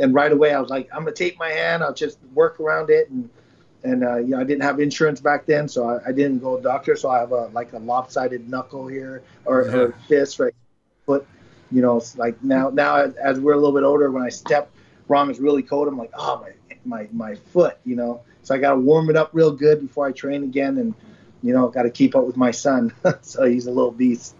And 0.00 0.14
right 0.14 0.30
away, 0.30 0.54
I 0.54 0.60
was 0.60 0.70
like, 0.70 0.88
I'm 0.92 1.00
gonna 1.00 1.12
take 1.12 1.38
my 1.38 1.48
hand. 1.48 1.82
I'll 1.82 1.92
just 1.92 2.18
work 2.32 2.60
around 2.60 2.88
it 2.88 3.10
and 3.10 3.28
and 3.84 4.04
uh, 4.04 4.16
you 4.16 4.28
know 4.28 4.40
I 4.40 4.44
didn't 4.44 4.62
have 4.62 4.80
insurance 4.80 5.20
back 5.20 5.46
then, 5.46 5.68
so 5.68 5.88
I, 5.88 6.08
I, 6.08 6.12
didn't 6.12 6.38
go 6.38 6.56
to 6.56 6.62
doctor. 6.62 6.96
So 6.96 7.10
I 7.10 7.20
have 7.20 7.32
a 7.32 7.46
like 7.48 7.72
a 7.72 7.78
lopsided 7.78 8.48
knuckle 8.48 8.86
here 8.86 9.22
or, 9.44 9.66
yeah. 9.66 9.76
or 9.76 9.94
fist 10.08 10.38
right 10.40 10.54
foot. 11.06 11.26
You 11.70 11.82
know, 11.82 12.02
like 12.16 12.42
now 12.42 12.70
now 12.70 12.96
as, 12.96 13.14
as, 13.14 13.40
we're 13.40 13.52
a 13.52 13.56
little 13.56 13.72
bit 13.72 13.84
older, 13.84 14.10
when 14.10 14.22
I 14.22 14.30
step 14.30 14.70
wrong, 15.06 15.30
it's 15.30 15.38
really 15.38 15.62
cold. 15.62 15.86
I'm 15.86 15.98
like, 15.98 16.12
oh 16.14 16.40
my 16.40 16.76
my 16.84 17.08
my 17.12 17.34
foot. 17.34 17.78
You 17.84 17.96
know, 17.96 18.22
so 18.42 18.54
I 18.54 18.58
got 18.58 18.70
to 18.70 18.80
warm 18.80 19.10
it 19.10 19.16
up 19.16 19.30
real 19.32 19.52
good 19.52 19.80
before 19.80 20.06
I 20.06 20.12
train 20.12 20.42
again, 20.42 20.78
and 20.78 20.94
you 21.42 21.54
know, 21.54 21.68
got 21.68 21.82
to 21.82 21.90
keep 21.90 22.16
up 22.16 22.24
with 22.24 22.36
my 22.36 22.50
son. 22.50 22.92
so 23.20 23.44
he's 23.44 23.66
a 23.66 23.70
little 23.70 23.92
beast. 23.92 24.34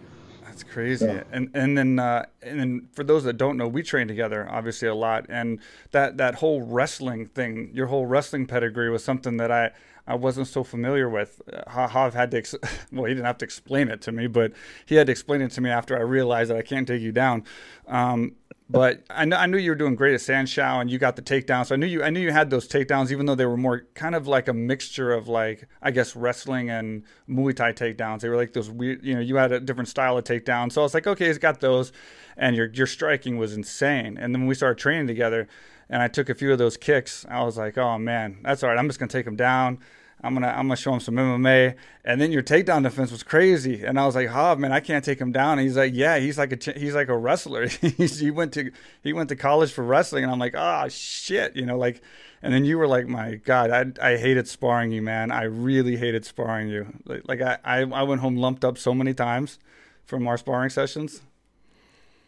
That's 0.59 0.73
crazy. 0.73 1.07
Yeah. 1.07 1.23
And 1.31 1.51
and 1.55 1.79
then 1.79 1.99
uh, 1.99 2.27
and 2.43 2.59
then 2.59 2.89
for 2.93 3.05
those 3.05 3.25
that 3.25 3.35
don't 3.35 3.57
know, 3.57 3.69
we 3.69 3.83
train 3.83 4.09
together 4.09 4.49
obviously 4.51 4.89
a 4.89 4.95
lot. 4.95 5.27
And 5.29 5.61
that 5.93 6.17
that 6.17 6.37
whole 6.37 6.63
wrestling 6.63 7.27
thing, 7.27 7.71
your 7.73 7.87
whole 7.87 8.07
wrestling 8.07 8.47
pedigree 8.47 8.91
was 8.91 9.05
something 9.05 9.37
that 9.37 9.53
I 9.53 9.71
I 10.09 10.15
wasn't 10.15 10.49
so 10.49 10.65
familiar 10.65 11.09
with. 11.09 11.43
How 11.67 12.07
I've 12.07 12.15
had 12.15 12.31
to 12.31 12.39
ex- 12.39 12.55
well, 12.93 13.05
he 13.05 13.15
didn't 13.15 13.27
have 13.27 13.39
to 13.39 13.45
explain 13.45 13.89
it 13.89 14.01
to 14.03 14.13
me, 14.13 14.27
but 14.27 14.53
he 14.87 14.95
had 14.95 15.07
to 15.07 15.13
explain 15.13 15.43
it 15.43 15.51
to 15.53 15.61
me 15.61 15.71
after 15.71 15.97
I 15.97 16.01
realized 16.01 16.51
that 16.51 16.57
I 16.57 16.63
can't 16.63 16.89
take 16.89 17.03
you 17.03 17.13
down. 17.13 17.45
Um, 17.87 18.35
but 18.71 19.03
I, 19.09 19.25
kn- 19.25 19.33
I 19.35 19.47
knew 19.47 19.57
you 19.59 19.71
were 19.71 19.77
doing 19.77 19.95
great 19.95 20.15
at 20.15 20.21
Sanshou 20.21 20.81
and 20.81 20.91
you 20.91 20.99
got 20.99 21.17
the 21.17 21.23
takedown. 21.23 21.67
So 21.67 21.75
I 21.75 21.79
knew 21.79 21.87
you 21.87 22.03
I 22.03 22.11
knew 22.11 22.21
you 22.21 22.33
had 22.33 22.51
those 22.51 22.69
takedowns, 22.69 23.11
even 23.11 23.27
though 23.27 23.35
they 23.35 23.47
were 23.47 23.57
more 23.57 23.87
kind 23.95 24.15
of 24.15 24.27
like 24.27 24.49
a 24.49 24.53
mixture 24.53 25.13
of 25.13 25.29
like 25.29 25.69
I 25.83 25.91
guess 25.91 26.17
wrestling 26.17 26.69
and 26.69 27.05
Muay 27.29 27.55
Thai 27.55 27.73
takedowns. 27.73 28.21
They 28.21 28.29
were 28.29 28.37
like 28.37 28.53
those 28.53 28.71
weird, 28.71 29.05
you 29.05 29.15
know, 29.15 29.21
you 29.21 29.37
had 29.37 29.53
a 29.53 29.61
different 29.61 29.89
style 29.89 30.19
of 30.19 30.25
takedown. 30.25 30.71
So 30.71 30.83
I 30.83 30.85
was 30.85 30.95
like, 30.95 31.07
okay, 31.07 31.27
he's 31.27 31.39
got 31.39 31.61
those, 31.61 31.93
and 32.37 32.57
your 32.57 32.67
your 32.67 32.87
striking 32.87 33.39
was 33.39 33.55
insane. 33.55 34.19
And 34.19 34.35
then 34.35 34.43
when 34.43 34.49
we 34.49 34.55
started 34.55 34.79
training 34.79 35.07
together, 35.07 35.49
and 35.89 36.03
I 36.03 36.09
took 36.09 36.29
a 36.29 36.35
few 36.35 36.53
of 36.53 36.59
those 36.59 36.77
kicks, 36.77 37.25
I 37.29 37.45
was 37.45 37.57
like, 37.57 37.79
oh 37.79 37.97
man, 37.99 38.39
that's 38.43 38.63
all 38.63 38.69
right. 38.69 38.79
I'm 38.79 38.89
just 38.89 38.99
gonna 38.99 39.09
take 39.09 39.27
him 39.27 39.37
down. 39.37 39.79
I'm 40.23 40.35
gonna 40.35 40.49
I'm 40.49 40.67
gonna 40.67 40.77
show 40.77 40.93
him 40.93 41.01
some 41.01 41.15
MMA. 41.15 41.77
And 42.05 42.21
then 42.21 42.33
your 42.33 42.43
takedown 42.43 42.83
defense 42.83 43.13
was 43.13 43.23
crazy, 43.23 43.85
and 43.85 44.01
I 44.01 44.07
was 44.07 44.15
like, 44.17 44.29
"Oh 44.31 44.57
man, 44.57 44.73
I 44.73 44.81
can't 44.81 45.05
take 45.05 45.21
him 45.21 45.31
down." 45.31 45.59
And 45.59 45.67
he's 45.67 45.77
like, 45.77 45.93
"Yeah, 45.95 46.19
he's 46.19 46.39
like 46.39 46.53
a 46.53 46.73
he's 46.73 46.95
like 46.95 47.09
a 47.09 47.17
wrestler. 47.17 47.67
he 47.69 48.31
went 48.31 48.53
to 48.55 48.73
he 49.03 49.13
went 49.13 49.29
to 49.29 49.37
college 49.37 49.71
for 49.71 49.85
wrestling." 49.85 50.25
And 50.25 50.33
I'm 50.33 50.39
like, 50.39 50.55
"Oh 50.57 50.89
shit," 50.89 51.57
you 51.57 51.67
know, 51.67 51.79
like. 51.79 52.03
And 52.41 52.55
then 52.55 52.65
you 52.65 52.79
were 52.79 52.87
like, 52.87 53.09
"My 53.09 53.35
God, 53.35 53.71
I 53.71 54.13
I 54.13 54.17
hated 54.17 54.47
sparring 54.47 54.93
you, 54.93 55.03
man. 55.03 55.33
I 55.33 55.43
really 55.45 55.97
hated 55.97 56.25
sparring 56.25 56.69
you. 56.69 56.87
Like, 57.05 57.23
like 57.27 57.41
I, 57.41 57.59
I 57.65 57.81
I 57.81 58.03
went 58.05 58.21
home 58.21 58.37
lumped 58.37 58.65
up 58.65 58.79
so 58.79 58.95
many 58.95 59.13
times 59.13 59.59
from 60.05 60.27
our 60.29 60.37
sparring 60.37 60.71
sessions." 60.71 61.23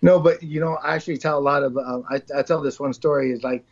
No, 0.02 0.18
but 0.18 0.42
you 0.42 0.58
know, 0.60 0.78
I 0.82 0.96
actually 0.96 1.18
tell 1.18 1.38
a 1.38 1.40
lot 1.40 1.62
of. 1.62 1.76
Uh, 1.76 2.02
I 2.10 2.20
I 2.36 2.42
tell 2.42 2.60
this 2.60 2.80
one 2.80 2.92
story 2.92 3.30
is 3.30 3.44
like, 3.44 3.64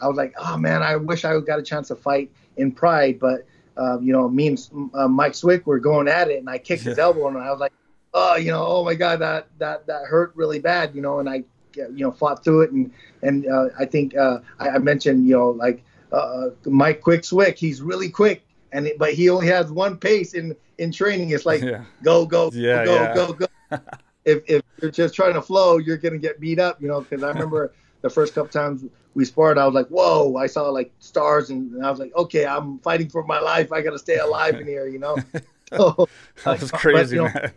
I 0.00 0.06
was 0.06 0.18
like, 0.18 0.34
"Oh 0.38 0.58
man, 0.58 0.82
I 0.82 0.96
wish 0.96 1.24
I 1.24 1.40
got 1.40 1.58
a 1.58 1.62
chance 1.62 1.88
to 1.88 1.96
fight 1.96 2.30
in 2.56 2.72
Pride, 2.72 3.18
but." 3.18 3.46
Uh, 3.76 3.98
you 4.00 4.12
know, 4.12 4.28
me 4.28 4.48
and 4.48 4.90
uh, 4.94 5.08
Mike 5.08 5.34
Swick 5.34 5.66
were 5.66 5.78
going 5.78 6.08
at 6.08 6.30
it, 6.30 6.38
and 6.38 6.48
I 6.48 6.58
kicked 6.58 6.82
his 6.82 6.98
elbow, 6.98 7.28
and 7.28 7.38
I 7.38 7.50
was 7.50 7.60
like, 7.60 7.72
oh, 8.14 8.36
you 8.36 8.50
know, 8.50 8.64
oh 8.66 8.84
my 8.84 8.94
god, 8.94 9.20
that 9.20 9.48
that 9.58 9.86
that 9.86 10.06
hurt 10.06 10.32
really 10.34 10.58
bad, 10.58 10.94
you 10.94 11.02
know, 11.02 11.20
and 11.20 11.28
I, 11.28 11.44
you 11.74 11.90
know, 11.98 12.10
fought 12.10 12.42
through 12.42 12.62
it, 12.62 12.72
and 12.72 12.92
and 13.22 13.46
uh, 13.46 13.68
I 13.78 13.84
think 13.84 14.16
uh, 14.16 14.38
I, 14.58 14.70
I, 14.70 14.78
mentioned, 14.78 15.26
you 15.26 15.36
know, 15.36 15.50
like 15.50 15.84
uh, 16.12 16.48
Mike 16.64 17.00
Quick 17.02 17.24
Swick, 17.24 17.58
he's 17.58 17.82
really 17.82 18.08
quick, 18.08 18.42
and 18.72 18.86
it, 18.86 18.98
but 18.98 19.12
he 19.12 19.28
only 19.28 19.46
has 19.48 19.70
one 19.70 19.98
pace 19.98 20.34
in 20.34 20.56
in 20.78 20.90
training. 20.90 21.30
It's 21.30 21.46
like 21.46 21.62
yeah. 21.62 21.84
go 22.02 22.24
go 22.24 22.50
yeah, 22.52 22.84
go 22.84 22.94
yeah. 22.94 23.14
go 23.14 23.32
go. 23.32 23.46
if 24.24 24.42
if 24.48 24.62
you're 24.80 24.90
just 24.90 25.14
trying 25.14 25.34
to 25.34 25.42
flow, 25.42 25.76
you're 25.76 25.98
gonna 25.98 26.18
get 26.18 26.40
beat 26.40 26.58
up, 26.58 26.80
you 26.80 26.88
know. 26.88 27.00
Because 27.02 27.22
I 27.22 27.28
remember 27.28 27.74
the 28.06 28.14
first 28.14 28.34
couple 28.34 28.50
times 28.50 28.84
we 29.14 29.24
sparred, 29.24 29.58
I 29.58 29.64
was 29.66 29.74
like, 29.74 29.88
whoa! 29.88 30.36
I 30.36 30.46
saw 30.46 30.68
like 30.68 30.92
stars, 30.98 31.50
and, 31.50 31.72
and 31.72 31.84
I 31.84 31.90
was 31.90 31.98
like, 31.98 32.14
okay, 32.14 32.46
I'm 32.46 32.78
fighting 32.80 33.08
for 33.08 33.24
my 33.24 33.40
life. 33.40 33.72
I 33.72 33.80
gotta 33.82 33.98
stay 33.98 34.18
alive 34.18 34.56
in 34.56 34.66
here, 34.66 34.88
you 34.88 34.98
know. 34.98 35.16
So, 35.72 36.08
that 36.44 36.60
was 36.60 36.70
crazy, 36.84 37.18
but, 37.18 37.24
you 37.24 37.28
know, 37.34 37.40
man. 37.40 37.52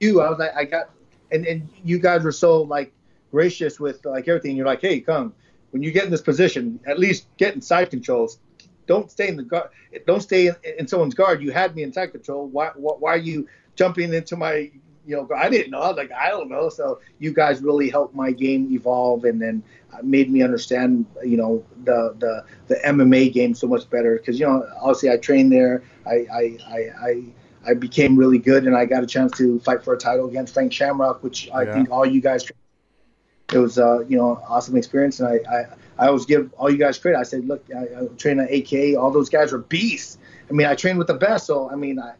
You, 0.00 0.20
I 0.20 0.30
was 0.30 0.40
like, 0.40 0.50
I 0.56 0.64
got, 0.64 0.90
and 1.30 1.46
and 1.46 1.68
you 1.84 2.00
guys 2.00 2.24
were 2.24 2.32
so 2.32 2.62
like 2.62 2.92
gracious 3.30 3.78
with 3.78 4.04
like 4.04 4.26
everything. 4.26 4.56
You're 4.56 4.66
like, 4.66 4.80
hey, 4.80 4.98
come 4.98 5.32
when 5.74 5.82
you 5.82 5.90
get 5.90 6.04
in 6.04 6.10
this 6.12 6.22
position, 6.22 6.78
at 6.86 7.00
least 7.00 7.26
get 7.36 7.52
in 7.56 7.60
side 7.60 7.90
controls. 7.90 8.38
Don't 8.86 9.10
stay 9.10 9.26
in 9.26 9.36
the 9.36 9.42
guard. 9.42 9.70
Don't 10.06 10.20
stay 10.20 10.46
in, 10.46 10.54
in 10.78 10.86
someone's 10.86 11.14
guard. 11.14 11.42
You 11.42 11.50
had 11.50 11.74
me 11.74 11.82
in 11.82 11.92
side 11.92 12.12
control. 12.12 12.46
Why, 12.46 12.70
why, 12.76 12.92
why 13.00 13.14
are 13.14 13.16
you 13.16 13.48
jumping 13.74 14.14
into 14.14 14.36
my 14.36 14.70
you 15.06 15.16
know, 15.16 15.28
I 15.36 15.48
didn't 15.48 15.70
know. 15.70 15.80
I 15.80 15.88
was 15.88 15.96
like, 15.96 16.12
I 16.12 16.30
don't 16.30 16.48
know. 16.48 16.68
So 16.68 17.00
you 17.18 17.32
guys 17.32 17.60
really 17.60 17.90
helped 17.90 18.14
my 18.14 18.30
game 18.30 18.68
evolve, 18.72 19.24
and 19.24 19.40
then 19.40 19.62
made 20.02 20.30
me 20.30 20.42
understand, 20.42 21.06
you 21.24 21.36
know, 21.36 21.64
the 21.84 22.14
the 22.18 22.44
the 22.68 22.80
MMA 22.86 23.32
game 23.32 23.54
so 23.54 23.66
much 23.66 23.88
better. 23.90 24.16
Because 24.16 24.38
you 24.38 24.46
know, 24.46 24.66
obviously, 24.80 25.10
I 25.10 25.16
trained 25.16 25.52
there. 25.52 25.82
I 26.06 26.26
I 26.32 26.58
I. 26.66 27.08
I 27.08 27.24
I 27.66 27.72
became 27.72 28.14
really 28.14 28.36
good, 28.36 28.66
and 28.66 28.76
I 28.76 28.84
got 28.84 29.02
a 29.02 29.06
chance 29.06 29.32
to 29.38 29.58
fight 29.60 29.82
for 29.82 29.94
a 29.94 29.96
title 29.96 30.28
against 30.28 30.52
Frank 30.52 30.70
Shamrock, 30.70 31.22
which 31.22 31.48
I 31.50 31.62
yeah. 31.62 31.72
think 31.72 31.90
all 31.90 32.04
you 32.04 32.20
guys 32.20 32.44
it 33.52 33.58
was 33.58 33.78
uh, 33.78 34.00
you 34.00 34.16
know 34.16 34.42
awesome 34.48 34.76
experience, 34.76 35.20
and 35.20 35.28
I, 35.28 35.50
I 35.50 35.66
I 35.98 36.06
always 36.08 36.26
give 36.26 36.52
all 36.54 36.70
you 36.70 36.78
guys 36.78 36.98
credit. 36.98 37.18
I 37.18 37.22
said, 37.22 37.46
look, 37.46 37.64
I, 37.74 37.82
I 37.82 38.06
trained 38.16 38.40
at 38.40 38.52
AK. 38.52 38.98
All 38.98 39.10
those 39.10 39.28
guys 39.28 39.52
were 39.52 39.58
beasts. 39.58 40.18
I 40.50 40.52
mean, 40.52 40.66
I 40.66 40.74
trained 40.74 40.98
with 40.98 41.06
the 41.06 41.14
best, 41.14 41.46
so 41.46 41.70
I 41.70 41.76
mean, 41.76 41.98
I 41.98 42.14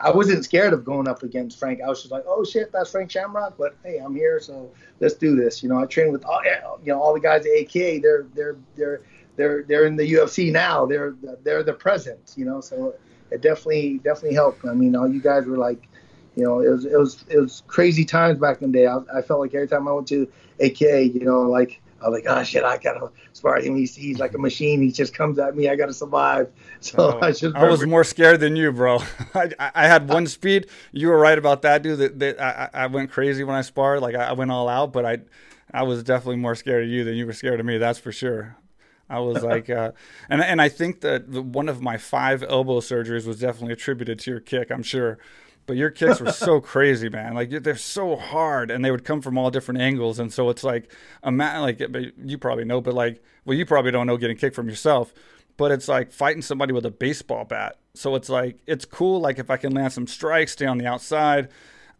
I 0.00 0.10
wasn't 0.10 0.44
scared 0.44 0.72
of 0.72 0.84
going 0.84 1.08
up 1.08 1.22
against 1.22 1.58
Frank. 1.58 1.80
I 1.80 1.88
was 1.88 2.00
just 2.00 2.12
like, 2.12 2.24
oh 2.26 2.44
shit, 2.44 2.70
that's 2.70 2.90
Frank 2.90 3.10
Shamrock. 3.10 3.56
But 3.58 3.76
hey, 3.82 3.98
I'm 3.98 4.14
here, 4.14 4.38
so 4.38 4.70
let's 5.00 5.14
do 5.14 5.34
this. 5.34 5.62
You 5.62 5.68
know, 5.68 5.78
I 5.78 5.86
trained 5.86 6.12
with 6.12 6.24
all 6.24 6.40
you 6.82 6.92
know 6.92 7.02
all 7.02 7.12
the 7.12 7.20
guys 7.20 7.44
at 7.44 7.60
AK. 7.60 8.02
They're 8.02 8.26
they're 8.34 8.56
they're 8.76 9.00
they're 9.36 9.62
they're 9.64 9.86
in 9.86 9.96
the 9.96 10.12
UFC 10.12 10.52
now. 10.52 10.86
They're 10.86 11.14
they're 11.42 11.62
the 11.62 11.72
present. 11.72 12.34
You 12.36 12.44
know, 12.44 12.60
so 12.60 12.94
it 13.30 13.42
definitely 13.42 13.98
definitely 13.98 14.34
helped. 14.34 14.64
I 14.64 14.74
mean, 14.74 14.94
all 14.94 15.08
you 15.08 15.20
guys 15.20 15.44
were 15.46 15.58
like, 15.58 15.88
you 16.36 16.44
know, 16.44 16.60
it 16.60 16.68
was 16.68 16.84
it 16.84 16.98
was 16.98 17.24
it 17.28 17.38
was 17.38 17.62
crazy 17.66 18.04
times 18.04 18.38
back 18.38 18.62
in 18.62 18.70
the 18.70 18.78
day. 18.78 18.86
I, 18.86 18.98
I 19.12 19.22
felt 19.22 19.40
like 19.40 19.54
every 19.54 19.68
time 19.68 19.88
I 19.88 19.92
went 19.92 20.06
to 20.08 20.30
AK, 20.60 20.80
you 20.80 21.24
know, 21.24 21.42
like 21.42 21.80
I 22.00 22.08
was 22.08 22.22
like, 22.22 22.24
oh 22.28 22.42
shit, 22.42 22.64
I 22.64 22.76
gotta 22.76 23.10
spar 23.32 23.58
him. 23.58 23.76
He's, 23.76 23.94
he's 23.94 24.18
like 24.18 24.34
a 24.34 24.38
machine. 24.38 24.82
He 24.82 24.90
just 24.90 25.14
comes 25.14 25.38
at 25.38 25.56
me. 25.56 25.68
I 25.68 25.76
gotta 25.76 25.94
survive. 25.94 26.50
So 26.80 26.98
oh, 26.98 27.18
I 27.22 27.32
just. 27.32 27.56
I 27.56 27.66
was 27.66 27.86
more 27.86 28.04
scared 28.04 28.40
than 28.40 28.56
you, 28.56 28.70
bro. 28.70 28.98
I, 29.34 29.48
I 29.58 29.86
had 29.86 30.06
one 30.06 30.26
speed. 30.26 30.66
You 30.92 31.08
were 31.08 31.18
right 31.18 31.38
about 31.38 31.62
that, 31.62 31.82
dude. 31.82 31.98
That, 31.98 32.18
that 32.18 32.38
I, 32.38 32.68
I 32.74 32.86
went 32.88 33.10
crazy 33.10 33.42
when 33.42 33.56
I 33.56 33.62
sparred. 33.62 34.02
Like 34.02 34.14
I, 34.14 34.34
went 34.34 34.50
all 34.50 34.68
out, 34.68 34.92
but 34.92 35.06
I, 35.06 35.18
I 35.72 35.84
was 35.84 36.02
definitely 36.02 36.36
more 36.36 36.54
scared 36.54 36.84
of 36.84 36.90
you 36.90 37.02
than 37.02 37.14
you 37.14 37.24
were 37.24 37.32
scared 37.32 37.58
of 37.58 37.64
me. 37.64 37.78
That's 37.78 37.98
for 37.98 38.12
sure. 38.12 38.58
I 39.08 39.20
was 39.20 39.42
like, 39.42 39.70
uh, 39.70 39.92
and 40.28 40.42
and 40.42 40.60
I 40.60 40.68
think 40.68 41.00
that 41.00 41.32
the, 41.32 41.40
one 41.40 41.70
of 41.70 41.80
my 41.80 41.96
five 41.96 42.42
elbow 42.42 42.80
surgeries 42.80 43.26
was 43.26 43.40
definitely 43.40 43.72
attributed 43.72 44.18
to 44.18 44.30
your 44.30 44.40
kick. 44.40 44.70
I'm 44.70 44.82
sure. 44.82 45.18
But 45.66 45.76
your 45.76 45.90
kicks 45.90 46.20
were 46.20 46.32
so 46.32 46.60
crazy, 46.72 47.08
man. 47.08 47.34
Like 47.34 47.50
they're 47.50 47.76
so 47.76 48.16
hard, 48.16 48.70
and 48.70 48.84
they 48.84 48.90
would 48.90 49.04
come 49.04 49.20
from 49.22 49.38
all 49.38 49.50
different 49.50 49.80
angles, 49.80 50.18
and 50.18 50.32
so 50.32 50.50
it's 50.50 50.64
like 50.64 50.92
a 51.22 51.32
man. 51.32 51.62
Like 51.62 51.82
you 52.22 52.38
probably 52.38 52.64
know, 52.64 52.80
but 52.80 52.94
like, 52.94 53.22
well, 53.44 53.56
you 53.56 53.64
probably 53.64 53.90
don't 53.90 54.06
know 54.06 54.16
getting 54.16 54.36
kicked 54.36 54.56
from 54.56 54.68
yourself. 54.68 55.14
But 55.56 55.70
it's 55.70 55.86
like 55.86 56.10
fighting 56.10 56.42
somebody 56.42 56.72
with 56.72 56.84
a 56.84 56.90
baseball 56.90 57.44
bat. 57.44 57.78
So 57.94 58.16
it's 58.16 58.28
like 58.28 58.58
it's 58.66 58.84
cool. 58.84 59.20
Like 59.20 59.38
if 59.38 59.50
I 59.50 59.56
can 59.56 59.72
land 59.72 59.92
some 59.92 60.06
strikes, 60.06 60.52
stay 60.52 60.66
on 60.66 60.78
the 60.78 60.86
outside. 60.86 61.48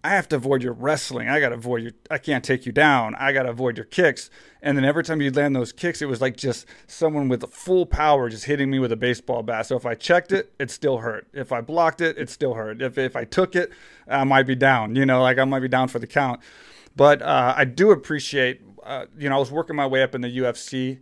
I 0.05 0.11
have 0.11 0.29
to 0.29 0.37
avoid 0.37 0.63
your 0.63 0.75
wrestling. 0.75 1.31
I 1.31 1.41
got 1.41 1.49
to 1.49 1.55
avoid 1.55 1.83
your, 1.83 1.93
I 2.11 2.19
can't 2.19 2.45
take 2.45 2.67
you 2.67 2.73
down. 2.73 3.15
I 3.15 3.33
got 3.33 3.45
to 3.45 3.49
avoid 3.49 3.79
your 3.79 3.87
kicks. 3.87 4.29
And 4.61 4.77
then 4.77 4.85
every 4.85 5.03
time 5.03 5.23
you'd 5.23 5.35
land 5.35 5.57
those 5.57 5.73
kicks, 5.73 6.03
it 6.03 6.07
was 6.07 6.21
like 6.21 6.37
just 6.37 6.67
someone 6.87 7.27
with 7.31 7.51
full 7.51 7.87
power 7.87 8.29
just 8.29 8.45
hitting 8.45 8.71
me 8.71 8.79
with 8.79 8.93
a 8.93 8.97
baseball 8.97 9.43
bat. 9.43 9.65
So 9.65 9.77
if 9.77 9.87
I 9.87 9.95
checked 9.95 10.31
it, 10.31 10.53
it 10.61 10.71
still 10.71 10.99
hurt. 10.99 11.27
If 11.33 11.53
I 11.53 11.63
blocked 11.63 12.03
it, 12.03 12.19
it 12.19 12.29
still 12.29 12.53
hurt. 12.53 12.83
If, 12.83 12.99
if 12.99 13.17
I 13.17 13.25
took 13.25 13.57
it, 13.57 13.73
I 14.07 14.25
might 14.25 14.47
be 14.47 14.55
down, 14.55 14.95
you 14.95 15.07
know, 15.07 15.23
like 15.23 15.39
I 15.39 15.45
might 15.45 15.61
be 15.61 15.69
down 15.69 15.89
for 15.89 15.99
the 15.99 16.07
count. 16.07 16.41
But 16.95 17.23
uh, 17.23 17.55
I 17.57 17.65
do 17.65 17.91
appreciate, 17.91 18.61
uh, 18.83 19.07
you 19.17 19.31
know, 19.31 19.37
I 19.37 19.39
was 19.39 19.51
working 19.51 19.75
my 19.75 19.87
way 19.87 20.03
up 20.03 20.15
in 20.15 20.21
the 20.21 20.39
UFC 20.39 20.99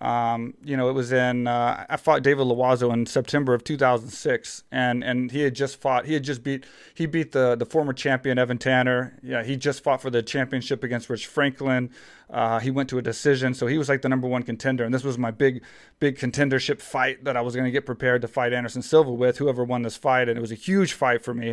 um, 0.00 0.54
you 0.62 0.76
know, 0.76 0.88
it 0.88 0.92
was 0.92 1.12
in 1.12 1.46
uh, 1.46 1.86
I 1.88 1.96
fought 1.96 2.22
David 2.22 2.46
Loiseau 2.46 2.92
in 2.92 3.06
September 3.06 3.54
of 3.54 3.64
2006, 3.64 4.64
and 4.70 5.02
and 5.02 5.30
he 5.30 5.40
had 5.40 5.54
just 5.54 5.80
fought. 5.80 6.06
He 6.06 6.14
had 6.14 6.22
just 6.22 6.42
beat 6.42 6.64
he 6.94 7.06
beat 7.06 7.32
the 7.32 7.56
the 7.56 7.64
former 7.64 7.92
champion 7.92 8.38
Evan 8.38 8.58
Tanner. 8.58 9.18
Yeah, 9.22 9.42
he 9.42 9.56
just 9.56 9.82
fought 9.82 10.02
for 10.02 10.10
the 10.10 10.22
championship 10.22 10.84
against 10.84 11.08
Rich 11.08 11.26
Franklin. 11.26 11.90
Uh, 12.28 12.58
he 12.58 12.70
went 12.70 12.88
to 12.88 12.98
a 12.98 13.02
decision, 13.02 13.54
so 13.54 13.66
he 13.66 13.78
was 13.78 13.88
like 13.88 14.02
the 14.02 14.08
number 14.08 14.26
one 14.26 14.42
contender. 14.42 14.84
And 14.84 14.92
this 14.92 15.04
was 15.04 15.16
my 15.16 15.30
big 15.30 15.62
big 16.00 16.18
contendership 16.18 16.80
fight 16.80 17.24
that 17.24 17.36
I 17.36 17.40
was 17.40 17.54
going 17.54 17.66
to 17.66 17.70
get 17.70 17.86
prepared 17.86 18.22
to 18.22 18.28
fight 18.28 18.52
Anderson 18.52 18.82
Silva 18.82 19.12
with. 19.12 19.38
Whoever 19.38 19.62
won 19.62 19.82
this 19.82 19.96
fight, 19.96 20.28
and 20.28 20.36
it 20.36 20.40
was 20.40 20.50
a 20.50 20.56
huge 20.56 20.92
fight 20.92 21.22
for 21.22 21.34
me. 21.34 21.50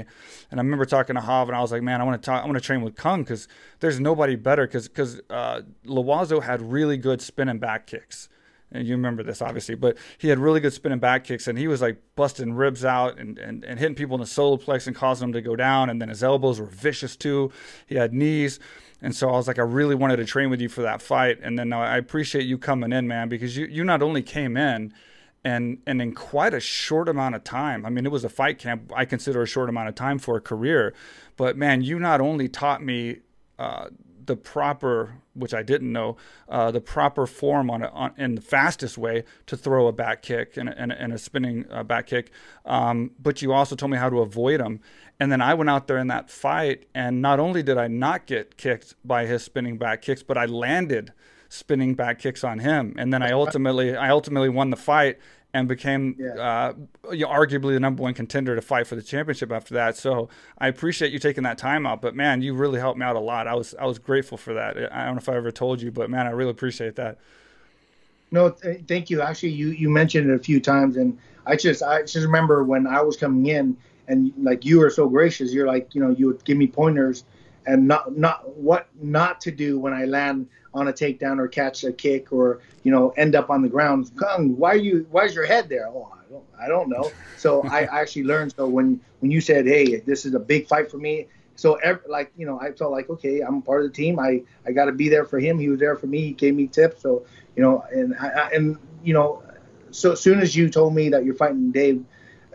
And 0.49 0.59
I 0.59 0.63
remember 0.63 0.85
talking 0.85 1.15
to 1.15 1.21
Hav, 1.21 1.47
and 1.47 1.55
I 1.55 1.61
was 1.61 1.71
like, 1.71 1.83
man, 1.83 2.01
I 2.01 2.03
want 2.03 2.23
to. 2.23 2.31
I 2.31 2.45
want 2.45 2.55
to 2.55 2.61
train 2.61 2.81
with 2.81 2.95
Cung 2.95 3.23
because 3.23 3.47
there's 3.81 3.99
nobody 3.99 4.35
better. 4.35 4.65
Because 4.65 4.87
because 4.87 5.21
uh, 5.29 5.61
Loiseau 5.85 6.41
had 6.41 6.61
really 6.61 6.97
good 6.97 7.21
spin 7.21 7.49
and 7.49 7.59
back 7.59 7.85
kicks 7.85 8.29
and 8.73 8.87
you 8.87 8.95
remember 8.95 9.23
this 9.23 9.41
obviously, 9.41 9.75
but 9.75 9.97
he 10.17 10.29
had 10.29 10.39
really 10.39 10.59
good 10.59 10.73
spinning 10.73 10.99
back 10.99 11.23
kicks 11.23 11.47
and 11.47 11.57
he 11.57 11.67
was 11.67 11.81
like 11.81 11.97
busting 12.15 12.53
ribs 12.53 12.83
out 12.83 13.19
and, 13.19 13.37
and, 13.37 13.63
and 13.63 13.79
hitting 13.79 13.95
people 13.95 14.15
in 14.15 14.21
the 14.21 14.27
solar 14.27 14.57
plex 14.57 14.87
and 14.87 14.95
causing 14.95 15.27
them 15.27 15.33
to 15.33 15.41
go 15.41 15.55
down. 15.55 15.89
And 15.89 16.01
then 16.01 16.09
his 16.09 16.23
elbows 16.23 16.59
were 16.59 16.65
vicious 16.65 17.15
too. 17.15 17.51
He 17.85 17.95
had 17.95 18.13
knees. 18.13 18.59
And 19.03 19.13
so 19.15 19.29
I 19.29 19.33
was 19.33 19.47
like, 19.47 19.59
I 19.59 19.63
really 19.63 19.95
wanted 19.95 20.15
to 20.17 20.25
train 20.25 20.49
with 20.49 20.61
you 20.61 20.69
for 20.69 20.81
that 20.81 21.01
fight. 21.01 21.37
And 21.43 21.59
then 21.59 21.73
I 21.73 21.97
appreciate 21.97 22.45
you 22.45 22.57
coming 22.57 22.93
in, 22.93 23.07
man, 23.07 23.27
because 23.29 23.57
you, 23.57 23.65
you 23.65 23.83
not 23.83 24.01
only 24.01 24.23
came 24.23 24.57
in 24.57 24.93
and 25.43 25.79
and 25.85 26.01
in 26.01 26.15
quite 26.15 26.53
a 26.53 26.59
short 26.59 27.09
amount 27.09 27.35
of 27.35 27.43
time. 27.43 27.85
I 27.85 27.89
mean, 27.89 28.05
it 28.05 28.11
was 28.13 28.23
a 28.23 28.29
fight 28.29 28.57
camp. 28.57 28.91
I 28.95 29.03
consider 29.05 29.41
a 29.41 29.45
short 29.45 29.67
amount 29.69 29.89
of 29.89 29.95
time 29.95 30.17
for 30.19 30.37
a 30.37 30.41
career, 30.41 30.93
but 31.35 31.57
man, 31.57 31.81
you 31.81 31.99
not 31.99 32.21
only 32.21 32.47
taught 32.47 32.81
me 32.81 33.17
uh, 33.59 33.89
the 34.25 34.35
proper, 34.35 35.15
which 35.33 35.53
I 35.53 35.63
didn't 35.63 35.91
know, 35.91 36.15
uh, 36.47 36.71
the 36.71 36.79
proper 36.79 37.27
form 37.27 37.69
on, 37.69 37.83
a, 37.83 37.87
on 37.87 38.13
in 38.17 38.35
the 38.35 38.41
fastest 38.41 38.97
way 38.97 39.25
to 39.47 39.57
throw 39.57 39.87
a 39.87 39.91
back 39.91 40.21
kick 40.21 40.55
and 40.57 40.69
a, 40.69 40.79
and 40.79 40.91
a, 40.91 41.01
and 41.01 41.13
a 41.13 41.17
spinning 41.17 41.65
uh, 41.69 41.83
back 41.83 42.07
kick. 42.07 42.31
Um, 42.65 43.11
but 43.19 43.41
you 43.41 43.51
also 43.51 43.75
told 43.75 43.91
me 43.91 43.97
how 43.97 44.09
to 44.09 44.19
avoid 44.19 44.59
them. 44.59 44.79
And 45.19 45.31
then 45.31 45.41
I 45.41 45.53
went 45.53 45.69
out 45.69 45.87
there 45.87 45.97
in 45.97 46.07
that 46.07 46.29
fight, 46.29 46.85
and 46.93 47.21
not 47.21 47.39
only 47.39 47.63
did 47.63 47.77
I 47.77 47.87
not 47.87 48.25
get 48.25 48.57
kicked 48.57 48.95
by 49.05 49.25
his 49.25 49.43
spinning 49.43 49.77
back 49.77 50.01
kicks, 50.01 50.23
but 50.23 50.37
I 50.37 50.45
landed 50.45 51.13
spinning 51.49 51.93
back 51.93 52.19
kicks 52.19 52.43
on 52.43 52.59
him. 52.59 52.95
And 52.97 53.13
then 53.13 53.21
I 53.21 53.31
ultimately, 53.31 53.95
I 53.95 54.09
ultimately 54.09 54.49
won 54.49 54.71
the 54.71 54.75
fight 54.75 55.19
and 55.53 55.67
became 55.67 56.15
yeah. 56.17 56.33
uh, 56.33 56.73
arguably 57.03 57.73
the 57.73 57.79
number 57.79 58.01
one 58.01 58.13
contender 58.13 58.55
to 58.55 58.61
fight 58.61 58.87
for 58.87 58.95
the 58.95 59.03
championship 59.03 59.51
after 59.51 59.75
that. 59.75 59.95
So 59.95 60.29
I 60.57 60.67
appreciate 60.67 61.11
you 61.11 61.19
taking 61.19 61.43
that 61.43 61.59
time 61.59 61.85
out. 61.85 62.01
But 62.01 62.15
man, 62.15 62.41
you 62.41 62.55
really 62.55 62.79
helped 62.79 62.97
me 62.97 63.05
out 63.05 63.15
a 63.15 63.19
lot. 63.19 63.47
I 63.47 63.53
was 63.53 63.75
I 63.79 63.85
was 63.85 63.99
grateful 63.99 64.37
for 64.37 64.55
that. 64.55 64.77
I 64.91 65.05
don't 65.05 65.15
know 65.15 65.19
if 65.19 65.29
I 65.29 65.35
ever 65.35 65.51
told 65.51 65.81
you, 65.81 65.91
but 65.91 66.09
man, 66.09 66.25
I 66.25 66.31
really 66.31 66.51
appreciate 66.51 66.95
that. 66.95 67.19
No, 68.31 68.49
th- 68.49 68.81
thank 68.87 69.11
you. 69.11 69.21
Actually, 69.21 69.51
you 69.51 69.69
you 69.69 69.91
mentioned 69.91 70.31
it 70.31 70.33
a 70.33 70.39
few 70.39 70.59
times, 70.59 70.97
and 70.97 71.19
I 71.45 71.55
just 71.55 71.83
I 71.83 72.01
just 72.01 72.15
remember 72.15 72.63
when 72.63 72.87
I 72.87 73.01
was 73.01 73.15
coming 73.15 73.45
in, 73.45 73.77
and 74.07 74.33
like 74.37 74.65
you 74.65 74.79
were 74.79 74.89
so 74.89 75.07
gracious. 75.07 75.53
You're 75.53 75.67
like 75.67 75.93
you 75.95 76.01
know 76.01 76.09
you 76.11 76.27
would 76.27 76.43
give 76.43 76.57
me 76.57 76.67
pointers, 76.67 77.25
and 77.65 77.87
not 77.87 78.17
not 78.17 78.55
what 78.55 78.87
not 79.01 79.41
to 79.41 79.51
do 79.51 79.79
when 79.79 79.93
I 79.93 80.05
land 80.05 80.47
on 80.73 80.87
a 80.87 80.93
takedown 80.93 81.39
or 81.39 81.47
catch 81.47 81.83
a 81.83 81.91
kick 81.91 82.31
or 82.31 82.61
you 82.83 82.91
know 82.91 83.09
end 83.11 83.35
up 83.35 83.49
on 83.49 83.61
the 83.61 83.69
ground. 83.69 84.11
Cung, 84.15 84.57
why 84.57 84.73
are 84.73 84.77
you? 84.77 85.07
Why 85.11 85.25
is 85.25 85.35
your 85.35 85.45
head 85.45 85.69
there? 85.69 85.87
Oh, 85.87 86.11
I 86.13 86.31
don't, 86.31 86.45
I 86.65 86.67
don't 86.67 86.89
know. 86.89 87.11
So 87.35 87.63
I 87.63 87.83
actually 87.83 88.23
learned. 88.23 88.53
So 88.55 88.67
when 88.67 88.99
when 89.19 89.31
you 89.31 89.41
said, 89.41 89.65
hey, 89.65 89.99
this 89.99 90.25
is 90.25 90.33
a 90.33 90.39
big 90.39 90.67
fight 90.67 90.89
for 90.89 90.97
me. 90.97 91.27
So 91.55 91.75
every, 91.75 92.09
like 92.09 92.31
you 92.35 92.45
know, 92.45 92.59
I 92.59 92.71
felt 92.71 92.91
like 92.91 93.09
okay, 93.09 93.41
I'm 93.41 93.61
part 93.61 93.83
of 93.83 93.91
the 93.91 93.95
team. 93.95 94.19
I 94.19 94.43
I 94.65 94.71
got 94.71 94.85
to 94.85 94.91
be 94.91 95.09
there 95.09 95.25
for 95.25 95.39
him. 95.39 95.59
He 95.59 95.69
was 95.69 95.79
there 95.79 95.95
for 95.95 96.07
me. 96.07 96.21
He 96.21 96.31
gave 96.33 96.55
me 96.55 96.67
tips. 96.67 97.01
So 97.01 97.25
you 97.55 97.61
know, 97.61 97.83
and 97.91 98.15
I, 98.19 98.49
and 98.53 98.77
you 99.03 99.13
know, 99.13 99.43
so 99.91 100.13
as 100.13 100.21
soon 100.21 100.39
as 100.39 100.55
you 100.55 100.69
told 100.69 100.95
me 100.95 101.09
that 101.09 101.23
you're 101.23 101.35
fighting 101.35 101.71
Dave 101.71 102.03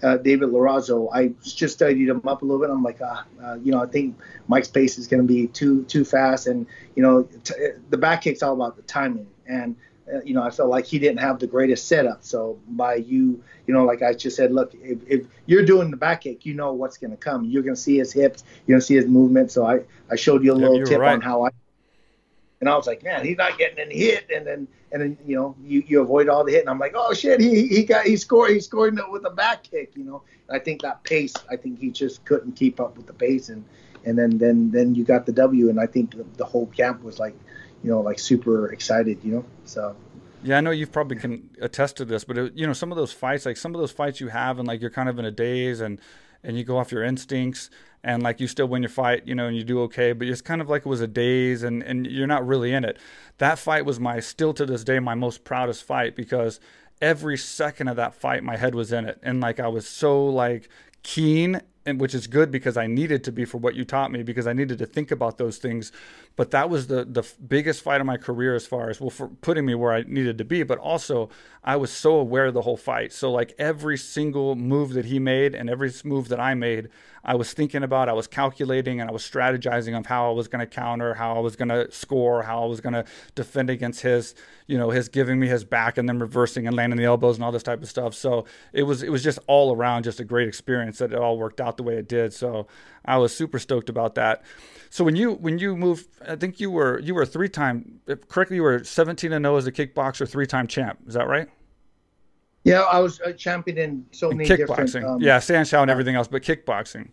uh, 0.03 0.17
David 0.19 0.51
Loiseau, 0.51 1.09
I 1.13 1.33
just 1.43 1.75
studied 1.75 2.09
him 2.09 2.27
up 2.27 2.43
a 2.43 2.45
little 2.45 2.61
bit. 2.61 2.71
I'm 2.71 2.83
like, 2.83 2.99
ah, 3.03 3.25
uh, 3.43 3.55
you 3.55 3.73
know, 3.73 3.83
I 3.83 3.87
think 3.87 4.17
Mike's 4.47 4.69
pace 4.69 4.99
is 4.99 5.07
going 5.07 5.23
to 5.23 5.27
be 5.27 5.49
too 5.49 5.85
too 5.85 6.05
fast, 6.05 6.47
and 6.47 6.67
you 6.95 7.03
know, 7.03 7.23
t- 7.45 7.55
the 7.91 7.99
back 7.99 8.23
kick's 8.23 8.43
all 8.43 8.55
about 8.55 8.77
the 8.77 8.83
timing, 8.83 9.29
and 9.47 9.77
uh, 10.13 10.21
you 10.23 10.35
know, 10.35 10.43
I 10.43 10.51
felt 10.51 10.71
like 10.71 10.87
he 10.87 10.99
didn't 10.99 11.21
have 11.21 11.39
the 11.39 11.47
greatest 11.47 11.89
setup. 11.89 12.23
So 12.23 12.59
by 12.69 12.97
you, 12.97 13.43
you 13.67 13.75
know, 13.75 13.85
like 13.85 14.03
I 14.03 14.15
just 14.15 14.37
said, 14.37 14.53
look, 14.53 14.73
if, 14.75 14.99
if 15.07 15.27
you're 15.47 15.65
doing 15.65 15.91
the 15.91 15.97
back 15.97 16.23
kick, 16.23 16.47
you 16.47 16.55
know 16.55 16.73
what's 16.73 16.97
going 16.97 17.11
to 17.11 17.17
come. 17.17 17.45
You're 17.45 17.63
going 17.63 17.75
to 17.75 17.81
see 17.81 17.99
his 17.99 18.13
hips, 18.13 18.45
you're 18.67 18.75
going 18.75 18.81
to 18.81 18.87
see 18.87 18.97
his 18.97 19.07
movement. 19.07 19.51
So 19.51 19.67
I 19.67 19.81
I 20.11 20.17
showed 20.17 20.45
you 20.45 20.53
a 20.53 20.55
little 20.55 20.85
tip 20.85 21.01
right. 21.01 21.13
on 21.13 21.21
how 21.21 21.45
I 21.45 21.51
And 22.61 22.69
I 22.69 22.77
was 22.77 22.87
like, 22.87 23.03
man, 23.03 23.25
he's 23.25 23.37
not 23.37 23.57
getting 23.57 23.79
any 23.79 23.97
hit. 23.97 24.29
And 24.35 24.47
then, 24.47 24.69
and 24.91 25.01
then, 25.01 25.19
you 25.25 25.37
know, 25.37 25.55
you, 25.65 25.83
you 25.87 26.01
avoid 26.01 26.29
all 26.29 26.45
the 26.45 26.53
hit. 26.53 26.63
And 26.63 26.71
I'm 26.71 26.79
like, 26.79 26.95
oh 26.97 27.15
shit, 27.15 27.41
he, 27.41 27.69
he 27.69 27.85
got, 27.85 28.05
he 28.05 28.17
scored, 28.17 28.51
he 28.51 28.61
scored 28.61 28.99
with 29.11 29.25
a 29.25 29.31
back 29.31 29.63
kick, 29.63 29.93
you 29.95 30.05
know. 30.05 30.23
And 30.49 30.57
I 30.57 30.61
think 30.61 30.83
that 30.83 31.05
pace, 31.05 31.35
I 31.51 31.57
think 31.57 31.79
he 31.79 31.91
just 31.91 32.25
couldn't 32.25 32.53
keep 32.53 32.81
up 32.81 32.97
with 32.97 33.07
the 33.07 33.13
pace. 33.13 33.49
And, 33.49 33.65
and 34.05 34.19
then, 34.19 34.39
then, 34.39 34.71
then 34.71 34.95
you 34.95 35.05
got 35.05 35.27
the 35.27 35.33
W. 35.33 35.69
And 35.71 35.79
I 35.79 35.87
think 35.87 36.17
the, 36.17 36.25
the 36.37 36.45
whole 36.45 36.67
camp 36.67 37.03
was 37.03 37.19
like, 37.19 37.35
you 37.85 37.91
know, 37.91 38.01
like 38.01 38.19
super 38.19 38.73
excited, 38.73 39.19
you 39.23 39.33
know. 39.33 39.45
So. 39.65 39.95
Yeah, 40.43 40.59
I 40.59 40.61
know 40.61 40.71
you've 40.71 40.93
probably 40.93 41.17
can 41.17 41.51
attest 41.61 41.97
to 41.97 42.05
this, 42.05 42.25
but 42.25 42.39
it, 42.39 42.53
you 42.55 42.67
know, 42.67 42.73
some 42.73 42.93
of 42.93 42.97
those 42.97 43.13
fights, 43.13 43.45
like 43.47 43.57
some 43.57 43.75
of 43.75 43.81
those 43.81 43.91
fights 43.91 44.21
you 44.21 44.29
have, 44.29 44.59
and 44.59 44.69
like 44.69 44.81
you're 44.81 44.91
kind 44.91 45.09
of 45.09 45.19
in 45.19 45.25
a 45.25 45.33
daze, 45.33 45.81
and 45.81 46.01
and 46.43 46.57
you 46.57 46.65
go 46.65 46.79
off 46.79 46.93
your 46.93 47.03
instincts 47.05 47.71
and 48.05 48.23
like 48.23 48.41
you 48.41 48.47
still 48.47 48.67
win 48.67 48.83
your 48.83 48.91
fight, 48.91 49.27
you 49.27 49.35
know, 49.35 49.47
and 49.47 49.57
you 49.57 49.65
do 49.65 49.81
okay, 49.83 50.13
but 50.13 50.29
it's 50.29 50.41
kind 50.41 50.61
of 50.61 50.69
like 50.69 50.83
it 50.83 50.89
was 50.89 51.01
a 51.01 51.07
daze 51.07 51.63
and, 51.63 51.83
and 51.83 52.07
you're 52.07 52.27
not 52.27 52.47
really 52.47 52.73
in 52.73 52.85
it. 52.85 52.99
That 53.39 53.59
fight 53.59 53.85
was 53.85 53.99
my, 53.99 54.21
still 54.21 54.55
to 54.55 54.65
this 54.65 54.85
day, 54.85 55.01
my 55.01 55.15
most 55.15 55.45
proudest 55.45 55.85
fight 55.85 56.15
because 56.15 56.61
every 57.01 57.37
second 57.37 57.89
of 57.89 57.97
that 57.97 58.15
fight, 58.15 58.45
my 58.45 58.57
head 58.57 58.75
was 58.75 58.93
in 58.93 59.05
it. 59.05 59.19
And 59.23 59.41
like 59.41 59.59
I 59.59 59.69
was 59.69 59.87
so 59.87 60.25
like 60.27 60.69
keen 61.03 61.61
and 61.89 61.99
which 62.01 62.15
is 62.15 62.27
good 62.27 62.51
because 62.51 62.77
I 62.77 62.87
needed 62.87 63.25
to 63.25 63.33
be 63.33 63.47
for 63.47 63.57
what 63.57 63.75
you 63.75 63.85
taught 63.85 64.13
me 64.13 64.23
because 64.23 64.47
I 64.47 64.53
needed 64.53 64.79
to 64.79 64.87
think 64.87 65.11
about 65.11 65.39
those 65.39 65.57
things. 65.57 65.91
But 66.37 66.51
that 66.51 66.69
was 66.69 66.87
the 66.87 67.05
the 67.05 67.27
biggest 67.47 67.83
fight 67.83 68.01
of 68.01 68.07
my 68.07 68.19
career 68.19 68.55
as 68.55 68.67
far 68.67 68.91
as 68.91 69.01
well 69.01 69.11
for 69.11 69.29
putting 69.29 69.65
me 69.65 69.75
where 69.75 69.93
I 69.93 70.03
needed 70.03 70.37
to 70.39 70.45
be. 70.45 70.63
But 70.63 70.79
also 70.79 71.31
I 71.65 71.77
was 71.77 71.91
so 71.91 72.17
aware 72.17 72.47
of 72.47 72.55
the 72.55 72.63
whole 72.63 72.77
fight. 72.77 73.13
So 73.13 73.33
like 73.33 73.55
every 73.59 73.97
single 73.97 74.55
move 74.55 74.93
that 74.93 75.07
he 75.07 75.19
made 75.19 75.55
and 75.55 75.71
every 75.71 75.91
move 76.05 76.29
that 76.29 76.39
I 76.39 76.55
made, 76.55 76.91
I 77.29 77.35
was 77.35 77.53
thinking 77.53 77.83
about, 77.83 78.09
I 78.09 78.15
was 78.15 78.27
calculating, 78.27 79.03
and 79.03 79.11
I 79.11 79.13
was 79.13 79.23
strategizing 79.23 79.97
of 79.99 80.07
how 80.07 80.31
I 80.31 80.33
was 80.33 80.49
going 80.49 80.61
to 80.61 80.67
counter, 80.67 81.13
how 81.13 81.37
I 81.37 81.41
was 81.41 81.57
going 81.57 81.69
to 81.69 81.93
score, 81.93 82.43
how 82.43 82.63
I 82.63 82.67
was 82.67 82.81
going 82.81 82.95
to 82.95 83.05
defend 83.35 83.69
against 83.69 84.01
his, 84.01 84.35
you 84.67 84.79
know, 84.79 84.89
his 84.89 85.11
giving 85.11 85.39
me 85.39 85.47
his 85.47 85.63
back 85.63 85.99
and 85.99 86.09
then 86.09 86.19
reversing 86.21 86.67
and 86.67 86.75
landing 86.75 86.97
the 86.97 87.05
elbows 87.05 87.37
and 87.37 87.45
all 87.45 87.53
this 87.53 87.63
type 87.63 87.83
of 87.83 87.89
stuff. 87.91 88.15
So 88.15 88.47
it 88.73 88.85
was 88.85 89.03
it 89.03 89.11
was 89.11 89.23
just 89.23 89.39
all 89.47 89.77
around 89.77 90.05
just 90.05 90.21
a 90.21 90.25
great 90.25 90.49
experience 90.49 90.97
that 90.99 91.13
it 91.13 91.19
all 91.19 91.37
worked 91.37 91.61
out 91.61 91.77
the 91.77 91.83
way 91.83 91.99
it 91.99 92.09
did. 92.09 92.33
So 92.33 92.67
I 93.05 93.19
was 93.19 93.37
super 93.37 93.59
stoked 93.59 93.91
about 93.91 94.15
that. 94.15 94.43
So 94.89 95.05
when 95.05 95.15
you 95.15 95.35
when 95.35 95.59
you 95.59 95.77
moved, 95.77 96.09
I 96.27 96.35
think 96.35 96.61
you 96.61 96.71
were 96.71 96.99
you 96.99 97.15
were 97.15 97.27
three 97.27 97.51
time, 97.51 98.01
correctly, 98.29 98.57
you 98.57 98.63
were 98.63 98.83
17 98.83 99.35
and 99.35 99.45
0 99.45 99.57
as 99.57 99.67
a 99.67 99.73
kickboxer, 99.73 100.27
three 100.27 100.47
time 100.47 100.67
champ. 100.67 101.01
Is 101.07 101.13
that 101.13 101.29
right? 101.29 101.49
Yeah, 102.65 102.81
I 102.81 103.01
was 103.01 103.21
a 103.21 103.35
champion 103.35 103.77
in 103.77 104.07
so 104.13 104.31
many 104.31 104.49
kickboxing. 104.49 104.77
different. 104.77 105.05
Um, 105.05 105.21
yeah, 105.21 105.39
Sanshou 105.39 105.83
and 105.83 105.91
everything 105.91 106.17
else, 106.17 106.27
but 106.27 106.43
kickboxing 106.43 107.11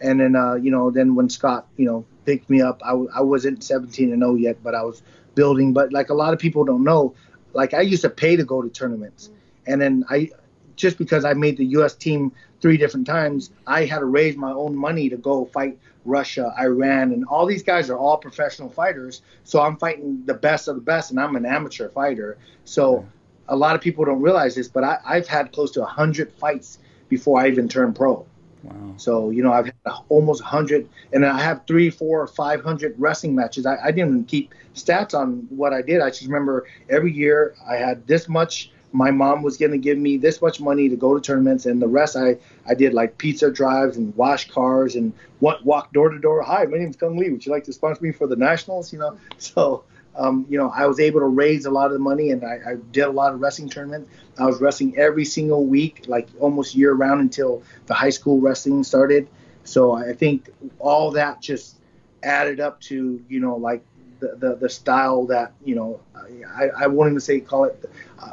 and 0.00 0.20
then 0.20 0.36
uh, 0.36 0.54
you 0.54 0.70
know 0.70 0.90
then 0.90 1.14
when 1.14 1.28
Scott 1.28 1.66
you 1.76 1.86
know 1.86 2.04
picked 2.24 2.48
me 2.48 2.60
up, 2.62 2.80
I 2.84 2.90
w- 2.90 3.10
I 3.14 3.20
wasn't 3.20 3.62
17 3.62 4.12
and 4.12 4.22
0 4.22 4.34
yet, 4.36 4.62
but 4.62 4.74
I 4.74 4.82
was 4.82 5.02
building. 5.34 5.72
But 5.72 5.92
like 5.92 6.10
a 6.10 6.14
lot 6.14 6.32
of 6.32 6.38
people 6.38 6.64
don't 6.64 6.84
know, 6.84 7.14
like 7.52 7.74
I 7.74 7.80
used 7.80 8.02
to 8.02 8.10
pay 8.10 8.36
to 8.36 8.44
go 8.44 8.62
to 8.62 8.68
tournaments, 8.68 9.30
and 9.66 9.80
then 9.80 10.04
I 10.10 10.30
just 10.76 10.98
because 10.98 11.24
I 11.24 11.34
made 11.34 11.56
the 11.56 11.66
U.S. 11.78 11.94
team 11.94 12.32
three 12.60 12.76
different 12.76 13.06
times, 13.06 13.50
I 13.66 13.84
had 13.84 14.00
to 14.00 14.06
raise 14.06 14.36
my 14.36 14.52
own 14.52 14.74
money 14.74 15.08
to 15.08 15.16
go 15.16 15.44
fight 15.46 15.78
Russia, 16.04 16.52
Iran, 16.58 17.12
and 17.12 17.24
all 17.26 17.46
these 17.46 17.62
guys 17.62 17.90
are 17.90 17.96
all 17.96 18.16
professional 18.16 18.68
fighters. 18.70 19.22
So 19.44 19.60
I'm 19.60 19.76
fighting 19.76 20.22
the 20.26 20.34
best 20.34 20.68
of 20.68 20.74
the 20.74 20.80
best, 20.80 21.10
and 21.10 21.20
I'm 21.20 21.36
an 21.36 21.46
amateur 21.46 21.88
fighter. 21.88 22.36
So 22.64 23.06
a 23.48 23.56
lot 23.56 23.74
of 23.74 23.80
people 23.80 24.04
don't 24.04 24.20
realize 24.22 24.54
this, 24.54 24.68
but 24.68 24.84
I, 24.84 24.98
I've 25.04 25.28
had 25.28 25.52
close 25.52 25.70
to 25.72 25.80
100 25.80 26.32
fights 26.32 26.78
before 27.08 27.40
I 27.40 27.48
even 27.48 27.68
turned 27.68 27.96
pro. 27.96 28.26
Wow. 28.64 28.94
So 28.96 29.30
you 29.30 29.42
know, 29.42 29.52
I've 29.52 29.66
had 29.66 29.74
almost 30.08 30.42
100, 30.42 30.88
and 31.12 31.24
I 31.24 31.40
have 31.40 31.62
three, 31.66 31.90
four, 31.90 32.26
five 32.26 32.62
hundred 32.62 32.94
wrestling 32.98 33.34
matches. 33.34 33.66
I, 33.66 33.76
I 33.84 33.90
didn't 33.90 34.26
keep 34.26 34.54
stats 34.74 35.14
on 35.14 35.46
what 35.50 35.72
I 35.72 35.82
did. 35.82 36.00
I 36.00 36.08
just 36.08 36.22
remember 36.22 36.66
every 36.88 37.12
year 37.12 37.54
I 37.68 37.76
had 37.76 38.06
this 38.06 38.28
much. 38.28 38.70
My 38.92 39.10
mom 39.10 39.42
was 39.42 39.56
going 39.56 39.72
to 39.72 39.78
give 39.78 39.98
me 39.98 40.16
this 40.16 40.40
much 40.40 40.60
money 40.60 40.88
to 40.88 40.96
go 40.96 41.14
to 41.14 41.20
tournaments, 41.20 41.66
and 41.66 41.82
the 41.82 41.88
rest 41.88 42.16
I 42.16 42.38
I 42.66 42.74
did 42.74 42.94
like 42.94 43.18
pizza 43.18 43.50
drives 43.50 43.96
and 43.96 44.16
wash 44.16 44.50
cars 44.50 44.96
and 44.96 45.12
walk 45.40 45.92
door 45.92 46.08
to 46.08 46.18
door. 46.18 46.42
Hi, 46.42 46.64
my 46.64 46.78
name's 46.78 46.96
Cung 46.96 47.18
Le. 47.18 47.30
Would 47.30 47.44
you 47.44 47.52
like 47.52 47.64
to 47.64 47.72
sponsor 47.72 48.02
me 48.02 48.12
for 48.12 48.26
the 48.26 48.36
nationals? 48.36 48.92
You 48.92 49.00
know, 49.00 49.18
so 49.38 49.84
um, 50.16 50.46
you 50.48 50.58
know, 50.58 50.70
I 50.70 50.86
was 50.86 51.00
able 51.00 51.20
to 51.20 51.26
raise 51.26 51.66
a 51.66 51.70
lot 51.70 51.86
of 51.86 51.92
the 51.92 51.98
money, 51.98 52.30
and 52.30 52.44
I, 52.44 52.58
I, 52.66 52.74
did 52.92 53.02
a 53.02 53.10
lot 53.10 53.34
of 53.34 53.40
wrestling 53.40 53.68
tournaments. 53.68 54.08
I 54.38 54.46
was 54.46 54.60
wrestling 54.60 54.96
every 54.96 55.24
single 55.24 55.66
week, 55.66 56.04
like 56.06 56.28
almost 56.38 56.74
year 56.74 56.92
round 56.92 57.20
until 57.20 57.62
the 57.86 57.94
high 57.94 58.10
school 58.10 58.40
wrestling 58.40 58.84
started. 58.84 59.28
So 59.64 59.92
I 59.92 60.12
think 60.12 60.50
all 60.78 61.10
that 61.12 61.40
just 61.40 61.76
added 62.22 62.60
up 62.60 62.80
to, 62.82 63.22
you 63.28 63.40
know, 63.40 63.56
like 63.56 63.84
the, 64.20 64.36
the, 64.36 64.56
the 64.56 64.68
style 64.68 65.26
that, 65.26 65.52
you 65.64 65.74
know, 65.74 66.00
I, 66.14 66.84
I 66.84 66.86
won't 66.86 67.10
even 67.10 67.20
say 67.20 67.40
call 67.40 67.64
it, 67.64 67.84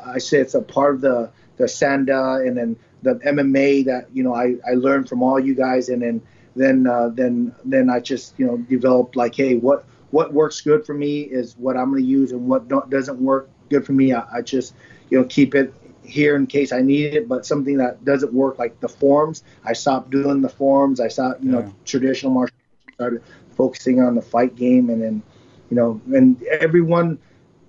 I 0.06 0.20
say 0.20 0.40
it's 0.40 0.54
a 0.54 0.62
part 0.62 0.96
of 0.96 1.02
the, 1.02 1.32
the 1.58 1.66
Sanda 1.66 2.46
and 2.46 2.58
then 2.58 2.76
the 3.02 3.16
MMA 3.16 3.86
that, 3.86 4.08
you 4.14 4.24
know, 4.24 4.34
I, 4.34 4.56
I 4.68 4.74
learned 4.76 5.10
from 5.10 5.24
all 5.24 5.40
you 5.40 5.56
guys. 5.56 5.90
And 5.90 6.02
then, 6.02 6.22
then, 6.56 6.86
uh, 6.86 7.10
then, 7.10 7.56
then 7.66 7.90
I 7.90 8.00
just, 8.00 8.38
you 8.38 8.46
know, 8.46 8.58
developed 8.58 9.16
like, 9.16 9.36
hey, 9.36 9.56
what, 9.56 9.86
what 10.12 10.34
works 10.34 10.62
good 10.62 10.86
for 10.86 10.93
me 10.93 11.22
is 11.22 11.57
what 11.57 11.78
I'm 11.78 11.89
going 11.89 12.03
to 12.03 12.07
use, 12.07 12.32
and 12.32 12.47
what 12.47 12.68
doesn't 12.89 13.20
work 13.20 13.49
good 13.70 13.86
for 13.86 13.93
me, 13.93 14.14
I, 14.14 14.26
I, 14.34 14.41
just 14.41 14.76
you 15.09 15.18
know 15.18 15.26
keep 15.26 15.55
it 15.55 15.74
here 16.03 16.36
in 16.36 16.45
case 16.47 16.72
I 16.72 16.82
need 16.82 17.14
it. 17.14 17.28
But 17.28 17.45
something 17.45 17.78
that 17.78 18.03
doesn't 18.05 18.34
work, 18.34 18.59
like 18.59 18.80
the 18.82 18.89
forms, 18.89 19.43
I 19.64 19.74
stopped 19.74 20.09
doing 20.09 20.41
the 20.41 20.49
forms. 20.49 20.99
I 20.99 21.07
stopped, 21.07 21.41
you 21.41 21.51
yeah. 21.51 21.59
know, 21.62 21.76
traditional 21.86 22.32
martial 22.32 22.55
arts, 22.86 22.95
started 22.95 23.24
focusing 23.55 24.01
on 24.01 24.16
the 24.16 24.22
fight 24.22 24.55
game, 24.55 24.89
and 24.89 25.01
then 25.01 25.24
you 25.70 25.78
know, 25.78 26.01
and 26.14 26.41
everyone 26.43 27.18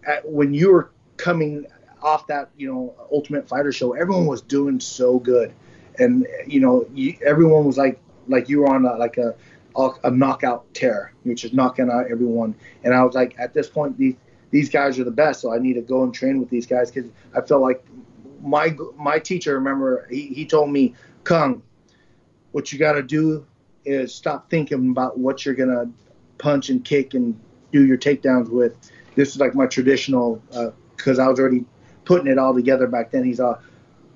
at, 0.05 0.28
when 0.28 0.53
you 0.53 0.72
were 0.72 0.90
coming 1.16 1.66
off 2.03 2.26
that 2.26 2.51
you 2.57 2.68
know 2.68 2.95
Ultimate 3.12 3.49
Fighter 3.49 3.72
show, 3.72 3.93
everyone 3.93 4.26
was 4.26 4.43
doing 4.43 4.80
so 4.80 5.18
good, 5.18 5.55
and 5.99 6.26
you 6.47 6.61
know, 6.61 6.86
you, 6.93 7.16
everyone 7.24 7.64
was 7.64 7.78
like 7.78 8.01
like 8.28 8.49
you 8.49 8.61
were 8.61 8.68
on 8.68 8.84
a, 8.84 8.95
like 8.97 9.18
a 9.18 9.34
a 9.77 10.11
knockout 10.11 10.73
tear, 10.75 11.12
which 11.25 11.45
is 11.45 11.53
knocking 11.53 11.91
out 11.91 12.11
everyone. 12.11 12.55
And 12.85 12.95
I 12.95 13.03
was 13.05 13.14
like, 13.14 13.35
at 13.39 13.55
this 13.55 13.68
point, 13.68 13.97
these 13.99 14.14
these 14.51 14.68
guys 14.68 14.99
are 14.99 15.05
the 15.05 15.11
best, 15.11 15.41
so 15.41 15.53
I 15.53 15.59
need 15.59 15.75
to 15.75 15.81
go 15.81 16.03
and 16.05 16.12
train 16.12 16.39
with 16.39 16.51
these 16.51 16.66
guys 16.66 16.91
because 16.91 17.11
I 17.35 17.41
felt 17.41 17.62
like 17.62 17.85
my 18.43 18.77
my 18.97 19.18
teacher. 19.18 19.55
Remember, 19.55 20.07
he, 20.11 20.27
he 20.27 20.45
told 20.45 20.70
me, 20.70 20.95
Cung, 21.25 21.62
what 22.53 22.73
you 22.73 22.79
got 22.79 22.93
to 22.93 23.03
do 23.03 23.47
is 23.85 24.14
stop 24.14 24.51
thinking 24.51 24.91
about 24.91 25.18
what 25.18 25.45
you're 25.45 25.55
gonna 25.55 25.91
punch 26.39 26.68
and 26.68 26.85
kick 26.85 27.14
and 27.14 27.39
do 27.73 27.85
your 27.85 27.97
takedowns 27.99 28.51
with. 28.51 28.77
This 29.14 29.31
is 29.31 29.41
like 29.41 29.55
my 29.55 29.66
traditional 29.66 30.43
because 30.97 31.18
uh, 31.18 31.25
I 31.25 31.29
was 31.29 31.41
already 31.41 31.64
putting 32.05 32.27
it 32.27 32.39
all 32.39 32.55
together 32.55 32.87
back 32.87 33.11
then. 33.11 33.25
He's 33.25 33.41
all 33.41 33.61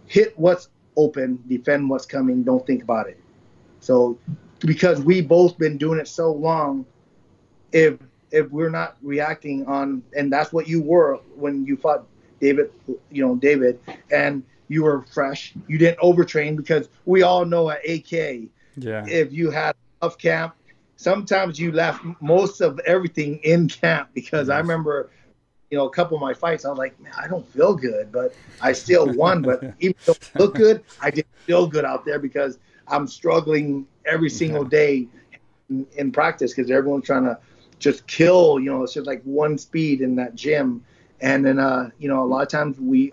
hit 0.06 0.38
what's 0.38 0.68
open, 0.96 1.42
defend 1.48 1.88
what's 1.88 2.06
coming, 2.06 2.42
don't 2.42 2.66
think 2.66 2.82
about 2.82 3.08
it. 3.08 3.20
So 3.80 4.18
because 4.60 5.00
we 5.00 5.20
both 5.20 5.58
been 5.58 5.76
doing 5.76 5.98
it 5.98 6.08
so 6.08 6.32
long 6.32 6.86
if 7.72 7.98
if 8.30 8.50
we're 8.50 8.70
not 8.70 8.96
reacting 9.02 9.66
on 9.66 10.02
and 10.16 10.32
that's 10.32 10.52
what 10.52 10.66
you 10.66 10.82
were 10.82 11.16
when 11.34 11.64
you 11.64 11.76
fought 11.76 12.04
David 12.40 12.70
you 13.10 13.26
know 13.26 13.36
David 13.36 13.80
and 14.10 14.42
you 14.68 14.82
were 14.82 15.02
fresh 15.02 15.54
you 15.66 15.78
didn't 15.78 15.98
overtrain 15.98 16.56
because 16.56 16.88
we 17.04 17.22
all 17.22 17.44
know 17.44 17.70
at 17.70 17.80
AK 17.88 18.48
yeah 18.76 19.04
if 19.06 19.32
you 19.32 19.50
had 19.50 19.74
off 20.02 20.18
camp 20.18 20.54
sometimes 20.96 21.58
you 21.58 21.72
left 21.72 22.04
most 22.20 22.60
of 22.60 22.78
everything 22.80 23.38
in 23.42 23.68
camp 23.68 24.08
because 24.14 24.48
yes. 24.48 24.54
I 24.54 24.58
remember 24.58 25.10
you 25.70 25.78
know 25.78 25.86
a 25.86 25.90
couple 25.90 26.16
of 26.16 26.20
my 26.20 26.34
fights 26.34 26.64
I 26.64 26.70
was 26.70 26.78
like 26.78 26.98
man 27.00 27.12
I 27.16 27.28
don't 27.28 27.46
feel 27.48 27.74
good 27.74 28.10
but 28.10 28.34
I 28.60 28.72
still 28.72 29.12
won 29.14 29.42
but 29.42 29.62
even 29.80 29.96
though 30.04 30.14
I 30.34 30.38
look 30.38 30.54
good 30.54 30.82
I 31.00 31.10
didn't 31.10 31.34
feel 31.44 31.66
good 31.66 31.84
out 31.84 32.04
there 32.04 32.18
because 32.18 32.58
I'm 32.88 33.06
struggling 33.06 33.86
every 34.04 34.30
single 34.30 34.64
day 34.64 35.08
in, 35.68 35.86
in 35.96 36.12
practice 36.12 36.54
because 36.54 36.70
everyone's 36.70 37.04
trying 37.04 37.24
to 37.24 37.38
just 37.78 38.06
kill. 38.06 38.58
You 38.60 38.70
know, 38.70 38.82
it's 38.82 38.94
just 38.94 39.06
like 39.06 39.22
one 39.22 39.58
speed 39.58 40.00
in 40.00 40.16
that 40.16 40.34
gym, 40.34 40.84
and 41.20 41.44
then 41.44 41.58
uh, 41.58 41.90
you 41.98 42.08
know 42.08 42.22
a 42.22 42.26
lot 42.26 42.42
of 42.42 42.48
times 42.48 42.78
we, 42.78 43.12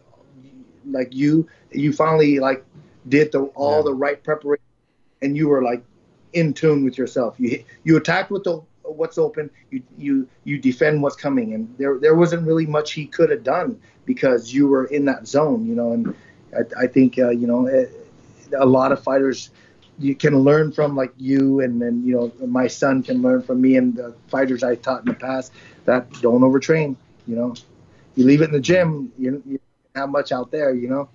like 0.86 1.14
you, 1.14 1.48
you 1.72 1.94
finally 1.94 2.40
like 2.40 2.66
did 3.10 3.32
the 3.32 3.44
all 3.56 3.78
yeah. 3.78 3.84
the 3.84 3.94
right 3.94 4.24
preparation, 4.24 4.64
and 5.22 5.36
you 5.36 5.48
were 5.48 5.64
like 5.64 5.84
in 6.34 6.54
tune 6.54 6.84
with 6.84 6.98
yourself. 6.98 7.36
You 7.38 7.64
you 7.84 7.98
attacked 7.98 8.32
with 8.32 8.44
the 8.44 8.62
what's 8.84 9.18
open. 9.18 9.50
You 9.72 9.84
you 9.98 10.28
you 10.44 10.60
defend 10.60 11.02
what's 11.02 11.16
coming, 11.16 11.54
and 11.54 11.74
there 11.78 11.98
there 12.00 12.16
wasn't 12.16 12.48
really 12.48 12.66
much 12.66 12.94
he 12.94 13.06
could 13.06 13.30
have 13.32 13.44
done 13.44 13.80
because 14.06 14.54
you 14.54 14.68
were 14.68 14.86
in 14.86 15.06
that 15.06 15.28
zone. 15.28 15.66
You 15.66 15.76
know, 15.76 15.92
and 15.94 16.16
I, 16.56 16.84
I 16.84 16.88
think 16.88 17.18
uh, 17.18 17.30
you 17.30 17.48
know. 17.48 17.68
It, 17.68 18.00
a 18.60 18.66
lot 18.66 18.92
of 18.92 19.02
fighters 19.02 19.50
you 20.00 20.16
can 20.16 20.40
learn 20.40 20.72
from 20.72 20.96
like 20.96 21.14
you 21.18 21.62
and 21.62 21.82
then 21.82 22.04
you 22.06 22.16
know 22.16 22.48
my 22.48 22.68
son 22.68 23.04
can 23.04 23.22
learn 23.22 23.42
from 23.42 23.62
me 23.62 23.78
and 23.78 23.96
the 23.96 24.14
fighters 24.28 24.64
I 24.64 24.76
taught 24.76 25.02
in 25.02 25.06
the 25.06 25.14
past 25.14 25.52
that 25.86 26.12
don't 26.22 26.42
overtrain. 26.42 26.96
You 27.28 27.36
know, 27.36 27.56
you 28.16 28.26
leave 28.26 28.42
it 28.42 28.46
in 28.46 28.52
the 28.52 28.60
gym, 28.60 29.12
you, 29.18 29.42
you 29.46 29.60
have 29.96 30.10
much 30.10 30.32
out 30.32 30.52
there. 30.52 30.74
You 30.74 30.90
know. 30.90 31.10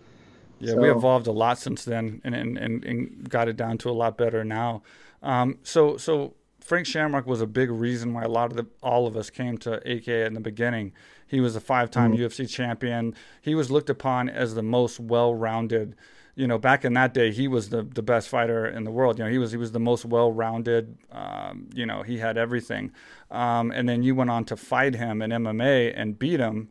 Yeah, 0.60 0.74
so. 0.74 0.80
we 0.80 0.90
evolved 0.90 1.26
a 1.26 1.32
lot 1.32 1.58
since 1.58 1.84
then, 1.84 2.20
and, 2.24 2.34
and 2.34 2.58
and 2.58 2.84
and 2.84 3.28
got 3.28 3.48
it 3.48 3.56
down 3.56 3.78
to 3.78 3.90
a 3.90 3.92
lot 3.92 4.16
better 4.16 4.44
now. 4.44 4.82
Um, 5.22 5.58
so 5.62 5.96
so 5.96 6.34
Frank 6.60 6.86
Shamrock 6.86 7.26
was 7.26 7.40
a 7.40 7.46
big 7.46 7.70
reason 7.70 8.12
why 8.12 8.24
a 8.24 8.28
lot 8.28 8.50
of 8.50 8.56
the 8.56 8.66
all 8.82 9.06
of 9.06 9.16
us 9.16 9.30
came 9.30 9.58
to 9.58 9.74
AK 9.90 10.08
in 10.08 10.34
the 10.34 10.40
beginning. 10.40 10.92
He 11.26 11.40
was 11.40 11.56
a 11.56 11.60
five-time 11.60 12.12
mm-hmm. 12.12 12.22
UFC 12.22 12.48
champion. 12.48 13.14
He 13.40 13.54
was 13.54 13.70
looked 13.70 13.90
upon 13.90 14.28
as 14.28 14.54
the 14.54 14.62
most 14.62 14.98
well-rounded. 14.98 15.94
You 16.38 16.46
know, 16.46 16.56
back 16.56 16.84
in 16.84 16.92
that 16.92 17.14
day, 17.14 17.32
he 17.32 17.48
was 17.48 17.70
the, 17.70 17.82
the 17.82 18.02
best 18.02 18.28
fighter 18.28 18.64
in 18.64 18.84
the 18.84 18.92
world. 18.92 19.18
You 19.18 19.24
know, 19.24 19.30
he 19.30 19.38
was 19.38 19.50
he 19.50 19.56
was 19.56 19.72
the 19.72 19.80
most 19.80 20.04
well-rounded. 20.04 20.96
Um, 21.10 21.68
you 21.74 21.84
know, 21.84 22.02
he 22.02 22.18
had 22.18 22.38
everything. 22.38 22.92
Um, 23.30 23.72
and 23.72 23.88
then 23.88 24.04
you 24.04 24.14
went 24.14 24.30
on 24.30 24.44
to 24.44 24.56
fight 24.56 24.94
him 24.94 25.20
in 25.20 25.30
MMA 25.30 25.92
and 25.96 26.16
beat 26.16 26.38
him 26.38 26.68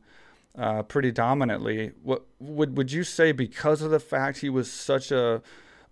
uh, 0.57 0.83
pretty 0.83 1.11
dominantly. 1.11 1.91
What 2.01 2.23
would 2.39 2.77
would 2.77 2.91
you 2.93 3.03
say 3.03 3.33
because 3.33 3.81
of 3.81 3.91
the 3.91 3.99
fact 3.99 4.39
he 4.39 4.49
was 4.49 4.71
such 4.71 5.11
a 5.11 5.41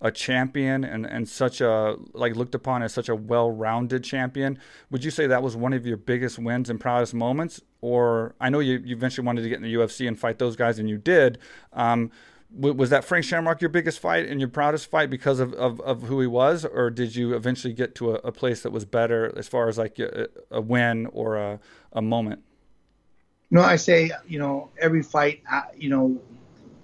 a 0.02 0.12
champion 0.12 0.84
and, 0.84 1.06
and 1.06 1.28
such 1.28 1.62
a 1.62 1.96
like 2.14 2.36
looked 2.36 2.54
upon 2.54 2.84
as 2.84 2.94
such 2.94 3.08
a 3.08 3.16
well-rounded 3.16 4.04
champion 4.04 4.60
would 4.92 5.04
you 5.04 5.10
say 5.10 5.26
that 5.26 5.42
was 5.42 5.56
one 5.56 5.72
of 5.72 5.86
your 5.86 5.96
biggest 5.96 6.38
wins 6.38 6.70
and 6.70 6.82
proudest 6.82 7.14
moments 7.14 7.62
or 7.80 8.36
i 8.42 8.50
know 8.50 8.60
you, 8.60 8.82
you 8.84 8.94
eventually 8.96 9.26
wanted 9.26 9.42
to 9.42 9.48
get 9.50 9.56
in 9.56 9.64
the 9.64 9.74
ufc 9.76 10.06
and 10.06 10.20
fight 10.20 10.38
those 10.38 10.58
guys 10.58 10.80
and 10.80 10.90
you 10.90 10.98
did 10.98 11.38
um, 11.72 12.12
was 12.52 12.90
that 12.90 13.04
frank 13.04 13.26
shamrock 13.26 13.62
your 13.62 13.70
biggest 13.70 14.00
fight 14.00 14.28
and 14.28 14.40
your 14.40 14.48
proudest 14.48 14.90
fight 14.90 15.10
because 15.10 15.40
of, 15.40 15.54
of, 15.54 15.82
of 15.82 16.04
who 16.04 16.22
he 16.22 16.28
was? 16.28 16.64
Or 16.66 16.90
did 16.90 17.16
you 17.16 17.36
eventually 17.36 17.74
get 17.74 17.96
to 17.96 18.12
a, 18.12 18.16
a 18.16 18.32
place 18.32 18.62
that 18.62 18.72
was 18.72 18.86
better 18.86 19.34
as 19.38 19.48
far 19.48 19.68
as 19.68 19.78
like 19.78 20.00
a, 20.00 20.28
a 20.52 20.62
win 20.62 21.08
or 21.08 21.38
a, 21.38 21.60
a 21.92 22.02
moment? 22.02 22.42
No, 23.52 23.62
I 23.62 23.76
say, 23.76 24.12
you 24.28 24.40
know, 24.40 24.70
every 24.80 25.04
fight, 25.04 25.44
you 25.78 25.90
know, 25.90 26.20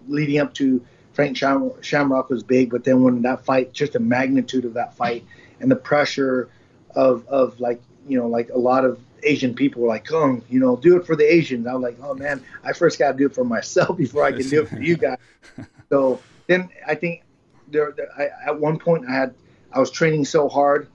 leading 0.07 0.39
up 0.39 0.53
to 0.55 0.85
Frank 1.13 1.37
Sham- 1.37 1.71
Shamrock 1.81 2.29
was 2.29 2.43
big, 2.43 2.69
but 2.69 2.83
then 2.83 3.01
when 3.03 3.21
that 3.23 3.43
fight, 3.45 3.73
just 3.73 3.93
the 3.93 3.99
magnitude 3.99 4.65
of 4.65 4.73
that 4.75 4.93
fight 4.93 5.25
and 5.59 5.71
the 5.71 5.75
pressure 5.75 6.49
of, 6.95 7.27
of 7.27 7.59
like, 7.59 7.81
you 8.07 8.17
know, 8.17 8.27
like 8.27 8.49
a 8.49 8.57
lot 8.57 8.85
of 8.85 8.99
Asian 9.23 9.53
people 9.53 9.81
were 9.81 9.87
like, 9.87 10.05
come, 10.05 10.43
you 10.49 10.59
know, 10.59 10.75
do 10.75 10.97
it 10.97 11.05
for 11.05 11.15
the 11.15 11.23
Asians. 11.23 11.67
I 11.67 11.73
was 11.73 11.83
like, 11.83 11.97
oh 12.01 12.13
man, 12.13 12.43
I 12.63 12.73
first 12.73 12.99
got 12.99 13.11
to 13.11 13.17
do 13.17 13.25
it 13.25 13.35
for 13.35 13.43
myself 13.43 13.97
before 13.97 14.23
I 14.23 14.31
can 14.31 14.47
do 14.47 14.63
it 14.63 14.69
for 14.69 14.81
you 14.81 14.97
guys. 14.97 15.17
so 15.89 16.19
then 16.47 16.69
I 16.87 16.95
think 16.95 17.23
there, 17.69 17.91
there 17.91 18.09
I, 18.17 18.49
at 18.49 18.59
one 18.59 18.79
point 18.79 19.05
I 19.07 19.13
had, 19.13 19.33
I 19.71 19.79
was 19.79 19.91
training 19.91 20.25
so 20.25 20.49
hard 20.49 20.87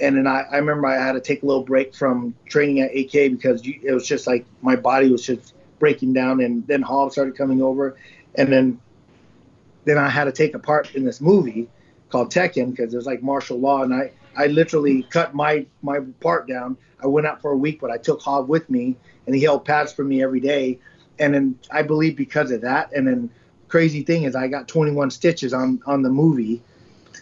and 0.00 0.16
then 0.16 0.26
I, 0.26 0.44
I 0.50 0.56
remember 0.56 0.86
I 0.86 0.94
had 0.94 1.12
to 1.12 1.20
take 1.20 1.42
a 1.42 1.46
little 1.46 1.62
break 1.62 1.94
from 1.94 2.34
training 2.46 2.80
at 2.80 2.96
AK 2.96 3.32
because 3.32 3.64
you, 3.64 3.78
it 3.82 3.92
was 3.92 4.06
just 4.06 4.26
like 4.26 4.46
my 4.62 4.76
body 4.76 5.10
was 5.10 5.24
just 5.24 5.54
breaking 5.78 6.12
down, 6.12 6.40
and 6.40 6.66
then 6.66 6.82
Hobbs 6.82 7.12
started 7.12 7.36
coming 7.36 7.62
over, 7.62 7.96
and 8.34 8.52
then 8.52 8.80
then 9.84 9.98
I 9.98 10.08
had 10.08 10.24
to 10.24 10.32
take 10.32 10.54
a 10.54 10.58
part 10.58 10.94
in 10.94 11.04
this 11.04 11.20
movie 11.20 11.68
called 12.10 12.32
Tekken 12.32 12.70
because 12.70 12.92
it 12.92 12.96
was 12.96 13.06
like 13.06 13.22
martial 13.22 13.58
law, 13.58 13.82
and 13.82 13.94
I 13.94 14.12
I 14.36 14.46
literally 14.46 15.02
cut 15.04 15.34
my 15.34 15.66
my 15.82 16.00
part 16.20 16.48
down. 16.48 16.76
I 17.02 17.06
went 17.06 17.26
out 17.26 17.40
for 17.40 17.52
a 17.52 17.56
week, 17.56 17.80
but 17.80 17.90
I 17.90 17.98
took 17.98 18.20
Hob 18.20 18.48
with 18.48 18.68
me, 18.70 18.96
and 19.26 19.34
he 19.34 19.42
held 19.42 19.64
pads 19.64 19.92
for 19.92 20.04
me 20.04 20.22
every 20.22 20.40
day, 20.40 20.78
and 21.18 21.34
then 21.34 21.58
I 21.70 21.82
believe 21.82 22.16
because 22.16 22.50
of 22.50 22.60
that, 22.62 22.92
and 22.92 23.06
then 23.06 23.30
crazy 23.68 24.02
thing 24.02 24.24
is 24.24 24.34
I 24.34 24.48
got 24.48 24.68
21 24.68 25.10
stitches 25.10 25.52
on 25.52 25.80
on 25.86 26.02
the 26.02 26.10
movie. 26.10 26.62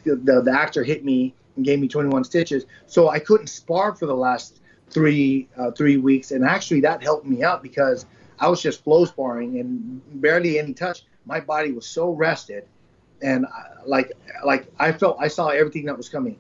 The, 0.05 0.41
the 0.43 0.53
actor 0.53 0.85
hit 0.85 1.05
me 1.05 1.35
and 1.57 1.65
gave 1.65 1.81
me 1.81 1.89
21 1.89 2.25
stitches. 2.25 2.65
So 2.87 3.09
I 3.09 3.19
couldn't 3.19 3.49
spar 3.49 3.95
for 3.95 4.07
the 4.07 4.15
last 4.15 4.61
three 4.91 5.49
uh, 5.57 5.71
three 5.73 5.97
weeks, 5.97 6.31
and 6.31 6.45
actually 6.45 6.81
that 6.81 7.03
helped 7.03 7.27
me 7.27 7.43
out 7.43 7.63
because 7.63 8.07
I 8.41 8.49
was 8.49 8.63
just 8.63 8.83
flow 8.85 9.05
sparring 9.05 9.59
and 9.59 10.01
barely 10.21 10.59
any 10.59 10.73
touch. 10.73 11.05
My 11.27 11.41
body 11.41 11.73
was 11.73 11.87
so 11.87 12.11
rested, 12.11 12.65
and 13.23 13.47
I, 13.47 13.67
like 13.87 14.13
like 14.45 14.67
I 14.79 14.93
felt 14.93 15.19
I 15.21 15.29
saw 15.29 15.49
everything 15.49 15.85
that 15.87 15.97
was 15.97 16.09
coming, 16.09 16.39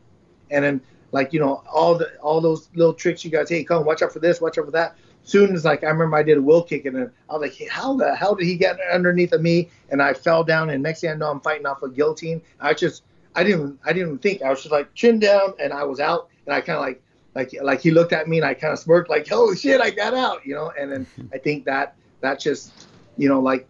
and 0.50 0.64
then 0.64 0.80
like 1.12 1.32
you 1.32 1.40
know 1.40 1.62
all 1.72 1.96
the 1.96 2.16
all 2.18 2.40
those 2.40 2.68
little 2.74 2.94
tricks 2.94 3.24
you 3.24 3.30
guys 3.30 3.48
hey 3.48 3.64
come 3.64 3.84
watch 3.84 4.02
out 4.02 4.12
for 4.12 4.18
this 4.18 4.40
watch 4.40 4.58
out 4.58 4.66
for 4.66 4.70
that. 4.70 4.96
Soon 5.24 5.54
as 5.54 5.64
like 5.64 5.84
I 5.84 5.88
remember 5.88 6.16
I 6.16 6.22
did 6.22 6.38
a 6.38 6.42
wheel 6.42 6.62
kick 6.62 6.86
and 6.86 6.96
then 6.96 7.10
I 7.28 7.34
was 7.34 7.42
like, 7.42 7.52
hey, 7.52 7.66
how 7.66 7.94
the 7.94 8.16
hell 8.16 8.34
did 8.34 8.46
he 8.46 8.56
get 8.56 8.78
underneath 8.90 9.32
of 9.32 9.42
me? 9.42 9.68
And 9.90 10.00
I 10.00 10.14
fell 10.14 10.42
down 10.42 10.70
and 10.70 10.82
next 10.82 11.00
thing 11.00 11.10
I 11.10 11.14
know 11.14 11.30
I'm 11.30 11.40
fighting 11.40 11.66
off 11.66 11.82
a 11.82 11.88
guillotine. 11.88 12.40
I 12.60 12.72
just 12.72 13.02
I 13.34 13.44
didn't 13.44 13.78
I 13.84 13.92
didn't 13.92 14.18
think. 14.18 14.42
I 14.42 14.50
was 14.50 14.60
just 14.60 14.72
like 14.72 14.94
chin 14.94 15.18
down 15.18 15.52
and 15.60 15.72
I 15.72 15.84
was 15.84 16.00
out. 16.00 16.28
And 16.46 16.54
I 16.54 16.60
kind 16.60 16.78
of 16.78 16.82
like 16.82 17.02
like 17.34 17.54
like 17.62 17.80
he 17.82 17.90
looked 17.90 18.14
at 18.14 18.26
me 18.26 18.38
and 18.38 18.46
I 18.46 18.54
kind 18.54 18.72
of 18.72 18.78
smirked 18.78 19.10
like 19.10 19.28
holy 19.28 19.56
shit 19.56 19.80
I 19.80 19.90
got 19.90 20.14
out 20.14 20.46
you 20.46 20.54
know? 20.54 20.72
And 20.78 20.90
then 20.90 21.06
I 21.32 21.38
think 21.38 21.64
that 21.66 21.94
that 22.20 22.40
just 22.40 22.72
you 23.18 23.28
know 23.28 23.40
like 23.40 23.68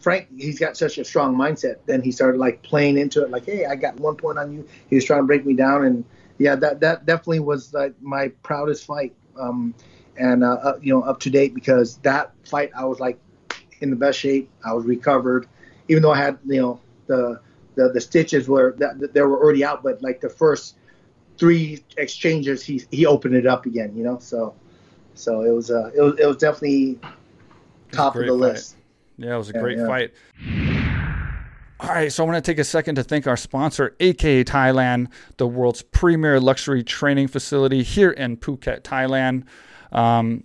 Frank 0.00 0.28
he's 0.36 0.58
got 0.58 0.76
such 0.76 0.98
a 0.98 1.04
strong 1.04 1.36
mindset. 1.36 1.76
Then 1.86 2.02
he 2.02 2.10
started 2.10 2.38
like 2.38 2.62
playing 2.62 2.98
into 2.98 3.22
it 3.22 3.30
like 3.30 3.46
hey 3.46 3.64
I 3.64 3.76
got 3.76 3.94
one 4.00 4.16
point 4.16 4.38
on 4.38 4.52
you. 4.52 4.66
He 4.88 4.96
was 4.96 5.04
trying 5.04 5.20
to 5.20 5.26
break 5.26 5.46
me 5.46 5.54
down 5.54 5.84
and 5.84 6.04
yeah 6.38 6.54
that 6.56 6.80
that 6.80 7.06
definitely 7.06 7.40
was 7.40 7.72
like 7.72 7.94
my 8.00 8.28
proudest 8.42 8.84
fight 8.86 9.14
um, 9.38 9.74
and 10.16 10.42
uh, 10.44 10.54
uh, 10.62 10.78
you 10.80 10.92
know 10.92 11.02
up 11.02 11.20
to 11.20 11.30
date 11.30 11.54
because 11.54 11.98
that 11.98 12.32
fight 12.44 12.70
I 12.76 12.84
was 12.84 13.00
like 13.00 13.18
in 13.80 13.90
the 13.90 13.96
best 13.96 14.18
shape 14.18 14.50
I 14.64 14.72
was 14.72 14.84
recovered 14.84 15.48
even 15.88 16.02
though 16.02 16.12
I 16.12 16.18
had 16.18 16.38
you 16.46 16.60
know 16.60 16.80
the 17.06 17.40
the, 17.76 17.90
the 17.90 18.00
stitches 18.00 18.48
were 18.48 18.74
that 18.78 19.12
they 19.14 19.22
were 19.22 19.38
already 19.38 19.64
out, 19.64 19.82
but 19.82 20.02
like 20.02 20.20
the 20.20 20.30
first 20.30 20.76
three 21.38 21.84
exchanges, 21.96 22.64
he 22.64 22.82
he 22.90 23.06
opened 23.06 23.36
it 23.36 23.46
up 23.46 23.66
again. 23.66 23.94
You 23.94 24.02
know, 24.02 24.18
so 24.18 24.54
so 25.14 25.42
it 25.42 25.50
was 25.50 25.70
uh 25.70 25.90
it 25.94 26.00
was 26.00 26.18
it 26.18 26.26
was 26.26 26.38
definitely 26.38 26.98
top 27.92 28.16
of 28.16 28.26
the 28.26 28.32
fight. 28.32 28.38
list. 28.38 28.76
Yeah, 29.18 29.34
it 29.34 29.38
was 29.38 29.50
a 29.50 29.52
yeah, 29.52 29.60
great 29.60 29.78
yeah. 29.78 29.86
fight. 29.86 30.75
All 31.78 31.90
right, 31.90 32.10
so 32.10 32.24
I 32.24 32.26
want 32.26 32.42
to 32.42 32.50
take 32.50 32.58
a 32.58 32.64
second 32.64 32.94
to 32.94 33.04
thank 33.04 33.26
our 33.26 33.36
sponsor, 33.36 33.94
AKA 34.00 34.44
Thailand, 34.44 35.08
the 35.36 35.46
world's 35.46 35.82
premier 35.82 36.40
luxury 36.40 36.82
training 36.82 37.28
facility 37.28 37.82
here 37.82 38.12
in 38.12 38.38
Phuket, 38.38 38.80
Thailand. 38.80 39.44
Um, 39.92 40.44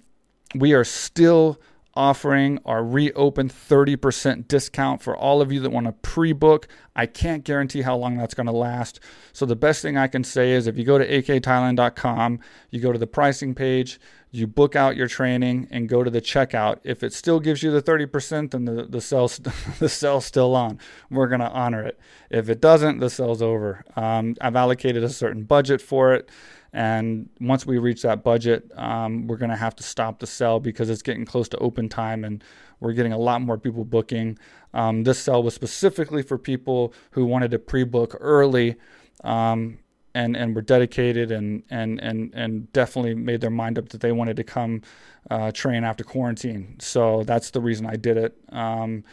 we 0.55 0.73
are 0.73 0.83
still 0.83 1.57
offering 1.93 2.59
our 2.65 2.83
reopened 2.83 3.51
30% 3.51 4.47
discount 4.47 5.01
for 5.01 5.15
all 5.15 5.41
of 5.41 5.51
you 5.51 5.59
that 5.59 5.71
want 5.71 5.87
to 5.87 5.91
pre 5.91 6.31
book. 6.33 6.67
I 6.95 7.05
can't 7.05 7.43
guarantee 7.43 7.81
how 7.81 7.95
long 7.95 8.17
that's 8.17 8.33
going 8.33 8.47
to 8.47 8.53
last. 8.53 8.99
So, 9.33 9.45
the 9.45 9.55
best 9.55 9.81
thing 9.81 9.97
I 9.97 10.07
can 10.07 10.23
say 10.23 10.51
is 10.51 10.67
if 10.67 10.77
you 10.77 10.83
go 10.83 10.97
to 10.97 11.07
akthailand.com, 11.07 12.39
you 12.69 12.79
go 12.79 12.91
to 12.91 12.99
the 12.99 13.07
pricing 13.07 13.55
page, 13.55 13.99
you 14.31 14.47
book 14.47 14.75
out 14.75 14.95
your 14.95 15.07
training 15.07 15.67
and 15.71 15.89
go 15.89 16.03
to 16.03 16.09
the 16.09 16.21
checkout. 16.21 16.79
If 16.83 17.03
it 17.03 17.13
still 17.13 17.39
gives 17.39 17.61
you 17.61 17.71
the 17.71 17.81
30%, 17.81 18.51
then 18.51 18.65
the, 18.65 18.85
the, 18.85 19.01
cell's, 19.01 19.37
the 19.79 19.89
sale's 19.89 20.25
still 20.25 20.55
on. 20.55 20.79
We're 21.09 21.27
going 21.27 21.41
to 21.41 21.51
honor 21.51 21.83
it. 21.83 21.99
If 22.29 22.49
it 22.49 22.61
doesn't, 22.61 22.99
the 22.99 23.09
sale's 23.09 23.41
over. 23.41 23.83
Um, 23.95 24.35
I've 24.39 24.55
allocated 24.55 25.03
a 25.03 25.09
certain 25.09 25.43
budget 25.43 25.81
for 25.81 26.13
it. 26.13 26.29
And 26.73 27.29
once 27.39 27.65
we 27.65 27.77
reach 27.77 28.01
that 28.03 28.23
budget, 28.23 28.71
um, 28.77 29.27
we're 29.27 29.37
going 29.37 29.51
to 29.51 29.57
have 29.57 29.75
to 29.77 29.83
stop 29.83 30.19
the 30.19 30.27
sell 30.27 30.59
because 30.59 30.89
it's 30.89 31.01
getting 31.01 31.25
close 31.25 31.49
to 31.49 31.57
open 31.57 31.89
time 31.89 32.23
and 32.23 32.43
we're 32.79 32.93
getting 32.93 33.11
a 33.11 33.17
lot 33.17 33.41
more 33.41 33.57
people 33.57 33.83
booking. 33.83 34.37
Um, 34.73 35.03
this 35.03 35.19
sell 35.19 35.43
was 35.43 35.53
specifically 35.53 36.23
for 36.23 36.37
people 36.37 36.93
who 37.11 37.25
wanted 37.25 37.51
to 37.51 37.59
pre 37.59 37.83
book 37.83 38.15
early. 38.19 38.77
Um, 39.23 39.79
and, 40.13 40.35
and 40.35 40.55
were 40.55 40.61
dedicated 40.61 41.31
and, 41.31 41.63
and, 41.69 41.99
and, 42.01 42.33
and 42.33 42.71
definitely 42.73 43.15
made 43.15 43.39
their 43.39 43.49
mind 43.49 43.77
up 43.77 43.89
that 43.89 44.01
they 44.01 44.11
wanted 44.11 44.35
to 44.37 44.43
come 44.43 44.81
uh, 45.29 45.51
train 45.51 45.83
after 45.83 46.03
quarantine. 46.03 46.75
So 46.79 47.23
that's 47.23 47.51
the 47.51 47.61
reason 47.61 47.85
I 47.85 47.95
did 47.95 48.17
it. 48.17 48.37
Um, 48.49 49.03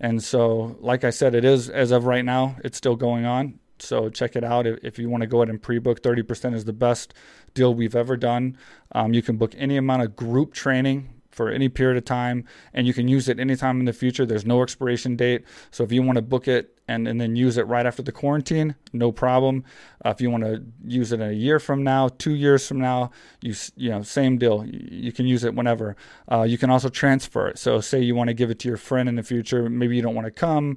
and 0.00 0.22
so, 0.22 0.76
like 0.80 1.04
I 1.04 1.10
said, 1.10 1.34
it 1.34 1.44
is 1.44 1.68
as 1.68 1.90
of 1.90 2.06
right 2.06 2.24
now, 2.24 2.56
it's 2.64 2.78
still 2.78 2.96
going 2.96 3.24
on. 3.24 3.58
So 3.82 4.08
check 4.08 4.36
it 4.36 4.44
out 4.44 4.66
if, 4.66 4.98
you 4.98 5.08
want 5.08 5.22
to 5.22 5.26
go 5.26 5.38
ahead 5.38 5.50
and 5.50 5.62
pre-book. 5.62 6.02
Thirty 6.02 6.22
percent 6.22 6.54
is 6.54 6.64
the 6.64 6.72
best 6.72 7.14
deal 7.54 7.74
we've 7.74 7.96
ever 7.96 8.16
done. 8.16 8.56
Um, 8.92 9.14
you 9.14 9.22
can 9.22 9.36
book 9.36 9.54
any 9.56 9.76
amount 9.76 10.02
of 10.02 10.16
group 10.16 10.52
training 10.52 11.08
for 11.38 11.50
any 11.50 11.68
period 11.68 11.96
of 11.96 12.04
time, 12.04 12.44
and 12.74 12.84
you 12.84 12.92
can 12.92 13.06
use 13.06 13.28
it 13.28 13.38
anytime 13.38 13.78
in 13.78 13.86
the 13.86 13.92
future. 13.92 14.26
There's 14.26 14.44
no 14.44 14.60
expiration 14.60 15.14
date. 15.14 15.44
So 15.70 15.84
if 15.84 15.92
you 15.92 16.02
want 16.02 16.16
to 16.16 16.22
book 16.22 16.48
it 16.48 16.76
and, 16.88 17.06
and 17.06 17.20
then 17.20 17.36
use 17.36 17.56
it 17.56 17.66
right 17.68 17.86
after 17.86 18.02
the 18.02 18.10
quarantine, 18.10 18.74
no 18.92 19.12
problem. 19.12 19.62
Uh, 20.04 20.10
if 20.10 20.20
you 20.20 20.30
want 20.30 20.42
to 20.42 20.64
use 20.84 21.12
it 21.12 21.20
in 21.20 21.28
a 21.28 21.32
year 21.32 21.60
from 21.60 21.84
now, 21.84 22.08
two 22.08 22.34
years 22.34 22.66
from 22.66 22.80
now, 22.80 23.12
you 23.40 23.54
you 23.76 23.90
know 23.90 24.02
same 24.02 24.36
deal. 24.36 24.64
You 24.66 25.12
can 25.12 25.26
use 25.28 25.44
it 25.44 25.54
whenever. 25.54 25.94
Uh, 26.30 26.42
you 26.42 26.58
can 26.58 26.70
also 26.70 26.88
transfer 26.88 27.46
it. 27.46 27.58
So 27.58 27.80
say 27.80 28.00
you 28.00 28.16
want 28.16 28.28
to 28.28 28.34
give 28.34 28.50
it 28.50 28.58
to 28.60 28.68
your 28.68 28.76
friend 28.76 29.08
in 29.08 29.14
the 29.14 29.22
future, 29.22 29.70
maybe 29.70 29.94
you 29.94 30.02
don't 30.02 30.16
want 30.16 30.26
to 30.26 30.32
come 30.32 30.76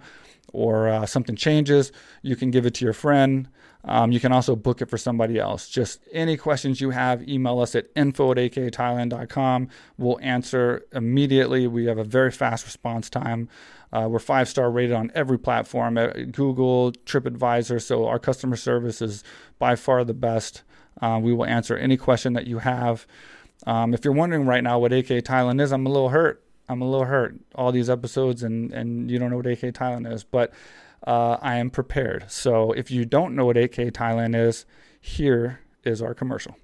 or 0.53 0.89
uh, 0.89 1.05
something 1.05 1.35
changes, 1.35 1.91
you 2.21 2.35
can 2.35 2.51
give 2.51 2.65
it 2.65 2.73
to 2.75 2.85
your 2.85 2.93
friend. 2.93 3.47
Um, 3.83 4.11
you 4.11 4.19
can 4.19 4.31
also 4.31 4.55
book 4.55 4.81
it 4.81 4.89
for 4.89 4.97
somebody 4.97 5.39
else. 5.39 5.67
Just 5.67 6.01
any 6.11 6.37
questions 6.37 6.81
you 6.81 6.91
have, 6.91 7.27
email 7.27 7.59
us 7.59 7.73
at 7.73 7.87
info 7.95 8.31
at 8.31 8.37
akthailand.com. 8.37 9.69
We'll 9.97 10.19
answer 10.21 10.85
immediately. 10.91 11.67
We 11.67 11.85
have 11.85 11.97
a 11.97 12.03
very 12.03 12.31
fast 12.31 12.65
response 12.65 13.09
time. 13.09 13.49
Uh, 13.91 14.07
we're 14.09 14.19
five 14.19 14.47
star 14.47 14.69
rated 14.71 14.95
on 14.95 15.11
every 15.15 15.39
platform 15.39 15.97
uh, 15.97 16.07
Google, 16.31 16.91
TripAdvisor. 16.91 17.81
So 17.81 18.07
our 18.07 18.19
customer 18.19 18.55
service 18.55 19.01
is 19.01 19.23
by 19.59 19.75
far 19.75 20.03
the 20.03 20.13
best. 20.13 20.63
Uh, 21.01 21.19
we 21.21 21.33
will 21.33 21.45
answer 21.45 21.75
any 21.75 21.97
question 21.97 22.33
that 22.33 22.47
you 22.47 22.59
have. 22.59 23.07
Um, 23.65 23.93
if 23.93 24.05
you're 24.05 24.13
wondering 24.13 24.45
right 24.45 24.63
now 24.63 24.79
what 24.79 24.93
AK 24.93 25.07
Thailand 25.07 25.61
is, 25.61 25.71
I'm 25.71 25.85
a 25.85 25.89
little 25.89 26.09
hurt. 26.09 26.43
I'm 26.71 26.81
a 26.81 26.89
little 26.89 27.05
hurt 27.05 27.35
all 27.53 27.73
these 27.73 27.89
episodes 27.89 28.43
and 28.43 28.71
and 28.71 29.11
you 29.11 29.19
don't 29.19 29.29
know 29.29 29.35
what 29.35 29.45
AK 29.45 29.59
Thailand 29.73 30.11
is, 30.11 30.23
but 30.23 30.53
uh, 31.05 31.37
I 31.41 31.57
am 31.57 31.69
prepared. 31.69 32.31
So 32.31 32.71
if 32.71 32.89
you 32.89 33.03
don't 33.03 33.35
know 33.35 33.45
what 33.45 33.57
AK 33.57 33.75
Thailand 33.93 34.35
is, 34.35 34.65
here 35.01 35.59
is 35.83 36.01
our 36.01 36.13
commercial. 36.13 36.55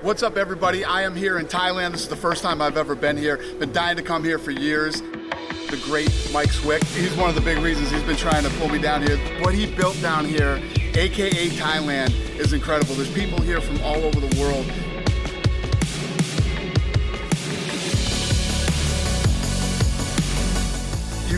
What's 0.00 0.24
up, 0.24 0.36
everybody? 0.36 0.84
I 0.84 1.02
am 1.02 1.14
here 1.14 1.38
in 1.38 1.46
Thailand. 1.46 1.92
This 1.92 2.02
is 2.02 2.08
the 2.08 2.16
first 2.16 2.42
time 2.42 2.60
I've 2.60 2.76
ever 2.76 2.96
been 2.96 3.16
here. 3.16 3.36
Been 3.60 3.72
dying 3.72 3.96
to 3.96 4.02
come 4.02 4.24
here 4.24 4.38
for 4.38 4.50
years. 4.50 5.00
The 5.00 5.80
great 5.84 6.10
Mike 6.32 6.50
Swick. 6.50 6.82
He's 6.82 7.14
one 7.14 7.28
of 7.28 7.36
the 7.36 7.40
big 7.40 7.58
reasons 7.58 7.92
he's 7.92 8.02
been 8.02 8.16
trying 8.16 8.42
to 8.42 8.50
pull 8.58 8.68
me 8.68 8.80
down 8.80 9.06
here. 9.06 9.16
What 9.40 9.54
he 9.54 9.72
built 9.72 10.00
down 10.02 10.24
here, 10.24 10.60
AKA 10.94 11.50
Thailand, 11.50 12.10
is 12.36 12.52
incredible. 12.52 12.96
There's 12.96 13.14
people 13.14 13.40
here 13.40 13.60
from 13.60 13.80
all 13.82 14.02
over 14.02 14.18
the 14.18 14.40
world. 14.40 14.66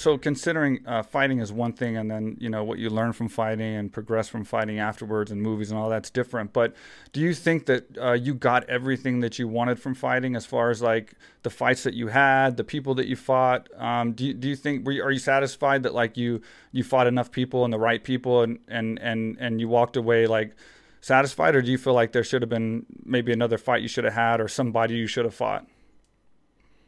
So 0.00 0.16
considering 0.16 0.80
uh, 0.86 1.02
fighting 1.02 1.40
is 1.40 1.52
one 1.52 1.74
thing, 1.74 1.98
and 1.98 2.10
then 2.10 2.38
you 2.40 2.48
know 2.48 2.64
what 2.64 2.78
you 2.78 2.88
learn 2.88 3.12
from 3.12 3.28
fighting 3.28 3.74
and 3.76 3.92
progress 3.92 4.30
from 4.30 4.44
fighting 4.44 4.78
afterwards, 4.78 5.30
and 5.30 5.42
movies 5.42 5.70
and 5.70 5.78
all 5.78 5.90
that's 5.90 6.08
different. 6.08 6.54
But 6.54 6.72
do 7.12 7.20
you 7.20 7.34
think 7.34 7.66
that 7.66 7.98
uh, 7.98 8.12
you 8.12 8.32
got 8.32 8.66
everything 8.66 9.20
that 9.20 9.38
you 9.38 9.46
wanted 9.46 9.78
from 9.78 9.94
fighting, 9.94 10.36
as 10.36 10.46
far 10.46 10.70
as 10.70 10.80
like 10.80 11.12
the 11.42 11.50
fights 11.50 11.82
that 11.82 11.92
you 11.92 12.06
had, 12.06 12.56
the 12.56 12.64
people 12.64 12.94
that 12.94 13.08
you 13.08 13.16
fought? 13.16 13.68
Um, 13.76 14.12
do 14.12 14.24
you, 14.24 14.32
do 14.32 14.48
you 14.48 14.56
think 14.56 14.88
you, 14.88 15.02
are 15.02 15.10
you 15.10 15.18
satisfied 15.18 15.82
that 15.82 15.92
like 15.92 16.16
you 16.16 16.40
you 16.72 16.82
fought 16.82 17.06
enough 17.06 17.30
people 17.30 17.66
and 17.66 17.72
the 17.72 17.78
right 17.78 18.02
people, 18.02 18.40
and 18.40 18.58
and 18.68 18.98
and 19.00 19.36
and 19.38 19.60
you 19.60 19.68
walked 19.68 19.98
away 19.98 20.26
like 20.26 20.56
satisfied, 21.02 21.54
or 21.54 21.60
do 21.60 21.70
you 21.70 21.76
feel 21.76 21.92
like 21.92 22.12
there 22.12 22.24
should 22.24 22.40
have 22.40 22.48
been 22.48 22.86
maybe 23.04 23.34
another 23.34 23.58
fight 23.58 23.82
you 23.82 23.88
should 23.88 24.04
have 24.04 24.14
had, 24.14 24.40
or 24.40 24.48
somebody 24.48 24.94
you 24.94 25.06
should 25.06 25.26
have 25.26 25.34
fought? 25.34 25.66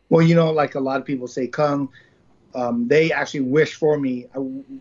Well, 0.09 0.23
you 0.23 0.35
know, 0.35 0.51
like 0.51 0.77
a 0.77 0.81
lot 0.81 0.99
of 0.99 1.05
people 1.05 1.29
say, 1.29 1.47
Cung 1.47 1.91
um, 2.55 2.87
they 2.87 3.13
actually 3.13 3.41
wish 3.41 3.75
for 3.75 3.99
me. 3.99 4.27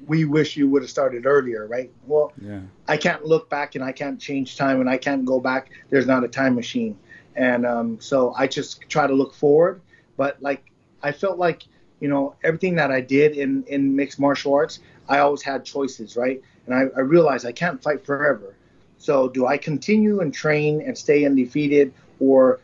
We 0.05 0.25
wish 0.25 0.57
you 0.57 0.69
would 0.69 0.81
have 0.81 0.89
started 0.89 1.25
earlier, 1.25 1.67
right? 1.67 1.91
Well, 2.05 2.33
yeah. 2.41 2.61
I 2.87 2.97
can't 2.97 3.25
look 3.25 3.49
back 3.49 3.75
and 3.75 3.83
I 3.83 3.91
can't 3.91 4.19
change 4.19 4.57
time 4.57 4.81
and 4.81 4.89
I 4.89 4.97
can't 4.97 5.23
go 5.25 5.39
back. 5.39 5.71
There's 5.89 6.07
not 6.07 6.23
a 6.23 6.27
time 6.27 6.55
machine, 6.55 6.97
and 7.35 7.65
um, 7.65 7.99
so 8.01 8.33
I 8.37 8.47
just 8.47 8.81
try 8.89 9.07
to 9.07 9.13
look 9.13 9.33
forward. 9.33 9.81
But 10.17 10.41
like 10.41 10.71
I 11.01 11.11
felt 11.11 11.37
like 11.37 11.63
you 11.99 12.09
know 12.09 12.35
everything 12.43 12.75
that 12.75 12.91
I 12.91 13.01
did 13.01 13.37
in 13.37 13.63
in 13.67 13.95
mixed 13.95 14.19
martial 14.19 14.53
arts, 14.53 14.79
I 15.07 15.19
always 15.19 15.41
had 15.41 15.63
choices, 15.63 16.17
right? 16.17 16.41
And 16.65 16.75
I, 16.75 16.81
I 16.95 17.01
realized 17.01 17.45
I 17.45 17.53
can't 17.53 17.81
fight 17.81 18.05
forever. 18.05 18.55
So 18.97 19.29
do 19.29 19.47
I 19.47 19.57
continue 19.57 20.19
and 20.19 20.33
train 20.33 20.81
and 20.81 20.95
stay 20.97 21.25
undefeated, 21.25 21.93
or 22.19 22.59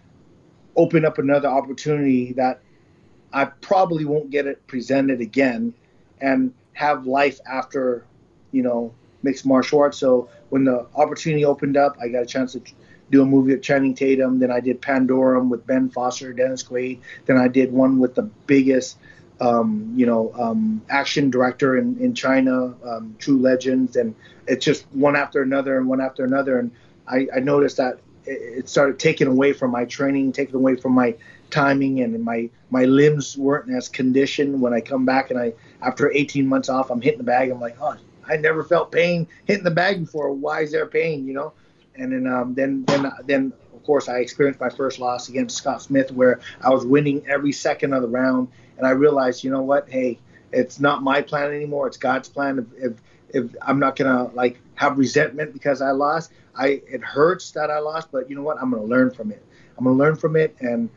open 0.76 1.06
up 1.06 1.18
another 1.18 1.48
opportunity 1.48 2.34
that 2.34 2.62
I 3.38 3.46
probably 3.46 4.04
won't 4.04 4.32
get 4.32 4.48
it 4.48 4.66
presented 4.66 5.22
again 5.22 5.76
and 6.20 6.56
have 6.74 7.06
life 7.06 7.40
after, 7.46 8.04
you 8.52 8.64
know, 8.64 8.96
mixed 9.22 9.46
martial 9.46 9.80
arts. 9.80 10.00
So 10.00 10.28
when 10.50 10.64
the 10.64 10.88
opportunity 10.96 11.46
opened 11.46 11.78
up, 11.78 11.98
I 12.02 12.08
got 12.08 12.24
a 12.24 12.26
chance 12.26 12.54
to 12.54 12.62
do 13.12 13.22
a 13.22 13.26
movie 13.26 13.54
with 13.54 13.62
Channing 13.62 13.94
Tatum. 13.94 14.40
Then 14.40 14.50
I 14.50 14.60
did 14.60 14.82
Pandorum 14.82 15.50
with 15.50 15.68
Ben 15.68 15.88
Foster, 15.92 16.34
Dennis 16.34 16.64
Quaid. 16.64 17.00
Then 17.28 17.38
I 17.38 17.48
did 17.48 17.72
one 17.72 18.00
with 18.00 18.16
the 18.16 18.24
biggest, 18.24 18.98
um, 19.40 19.94
you 19.96 20.08
know, 20.08 20.34
um, 20.34 20.82
action 20.90 21.30
director 21.30 21.78
in, 21.78 21.96
in 22.00 22.16
China, 22.16 22.74
um, 22.84 23.16
True 23.20 23.38
Legends. 23.38 23.98
And 23.98 24.16
it's 24.48 24.66
just 24.66 24.88
one 24.94 25.16
after 25.16 25.44
another 25.44 25.78
and 25.78 25.88
one 25.88 26.02
after 26.02 26.26
another. 26.26 26.58
And 26.58 26.72
I, 27.08 27.28
I 27.36 27.40
noticed 27.42 27.78
that 27.78 28.00
it 28.26 28.68
started 28.68 28.98
taking 28.98 29.28
away 29.28 29.54
from 29.54 29.70
my 29.70 29.86
training, 29.86 30.32
taking 30.32 30.56
away 30.56 30.76
from 30.76 30.94
my 30.94 31.16
timing 31.50 32.02
and 32.02 32.24
my 32.24 32.50
my 32.70 32.86
limbs 32.86 33.38
weren't 33.38 33.72
as 33.72 33.88
conditioned. 33.90 34.62
When 34.62 34.74
I 34.74 34.82
come 34.82 35.06
back 35.06 35.32
and 35.32 35.40
I 35.40 35.54
after 35.82 36.12
18 36.12 36.48
months 36.48 36.70
off 36.70 36.90
I'm 36.90 37.02
hitting 37.02 37.20
the 37.20 37.24
bag. 37.24 37.50
I'm 37.50 37.60
like 37.60 37.78
oh 37.82 37.96
I 38.28 38.38
never 38.38 38.64
felt 38.64 38.92
pain 38.92 39.28
hitting 39.46 39.64
the 39.64 39.72
bag 39.72 40.02
before. 40.02 40.32
Why 40.34 40.62
is 40.62 40.72
there 40.72 40.86
pain? 40.86 41.28
You 41.28 41.34
know? 41.34 41.54
And 41.96 42.12
then 42.12 42.28
um, 42.32 42.54
then 42.54 42.84
then 42.86 43.12
then 43.26 43.54
of 43.74 43.84
course 43.84 44.10
I 44.10 44.18
experienced 44.20 44.60
my 44.60 44.70
first 44.70 45.00
loss 45.00 45.30
against 45.30 45.58
Scott 45.58 45.82
Smith 45.82 46.12
where 46.12 46.40
I 46.62 46.70
was 46.70 46.86
winning 46.86 47.26
every 47.28 47.52
second 47.52 47.94
of 47.94 48.02
the 48.02 48.08
round. 48.08 48.50
And 48.78 48.86
I 48.86 48.92
realized 48.92 49.44
you 49.44 49.52
know 49.52 49.62
what? 49.62 49.90
Hey 49.90 50.20
it's 50.52 50.80
not 50.80 51.04
my 51.04 51.22
plan 51.22 51.52
anymore. 51.52 51.88
It's 51.88 51.98
God's 51.98 52.30
plan. 52.30 52.60
If 52.78 52.84
if, 52.84 53.44
if 53.44 53.56
I'm 53.62 53.80
not 53.80 53.96
gonna 53.96 54.26
like 54.34 54.60
have 54.76 54.98
resentment 54.98 55.54
because 55.54 55.82
I 55.82 55.92
lost 55.92 56.32
I 56.56 56.82
it 56.88 57.02
hurts 57.02 57.52
that 57.52 57.72
I 57.72 57.80
lost 57.80 58.12
but 58.12 58.30
you 58.30 58.36
know 58.36 58.44
what? 58.44 58.58
I'm 58.62 58.70
gonna 58.70 58.84
learn 58.84 59.12
from 59.12 59.32
it. 59.32 59.44
I'm 59.78 59.86
gonna 59.86 59.96
learn 59.96 60.16
from 60.16 60.36
it 60.36 60.56
and 60.60 60.68
and, 60.70 60.90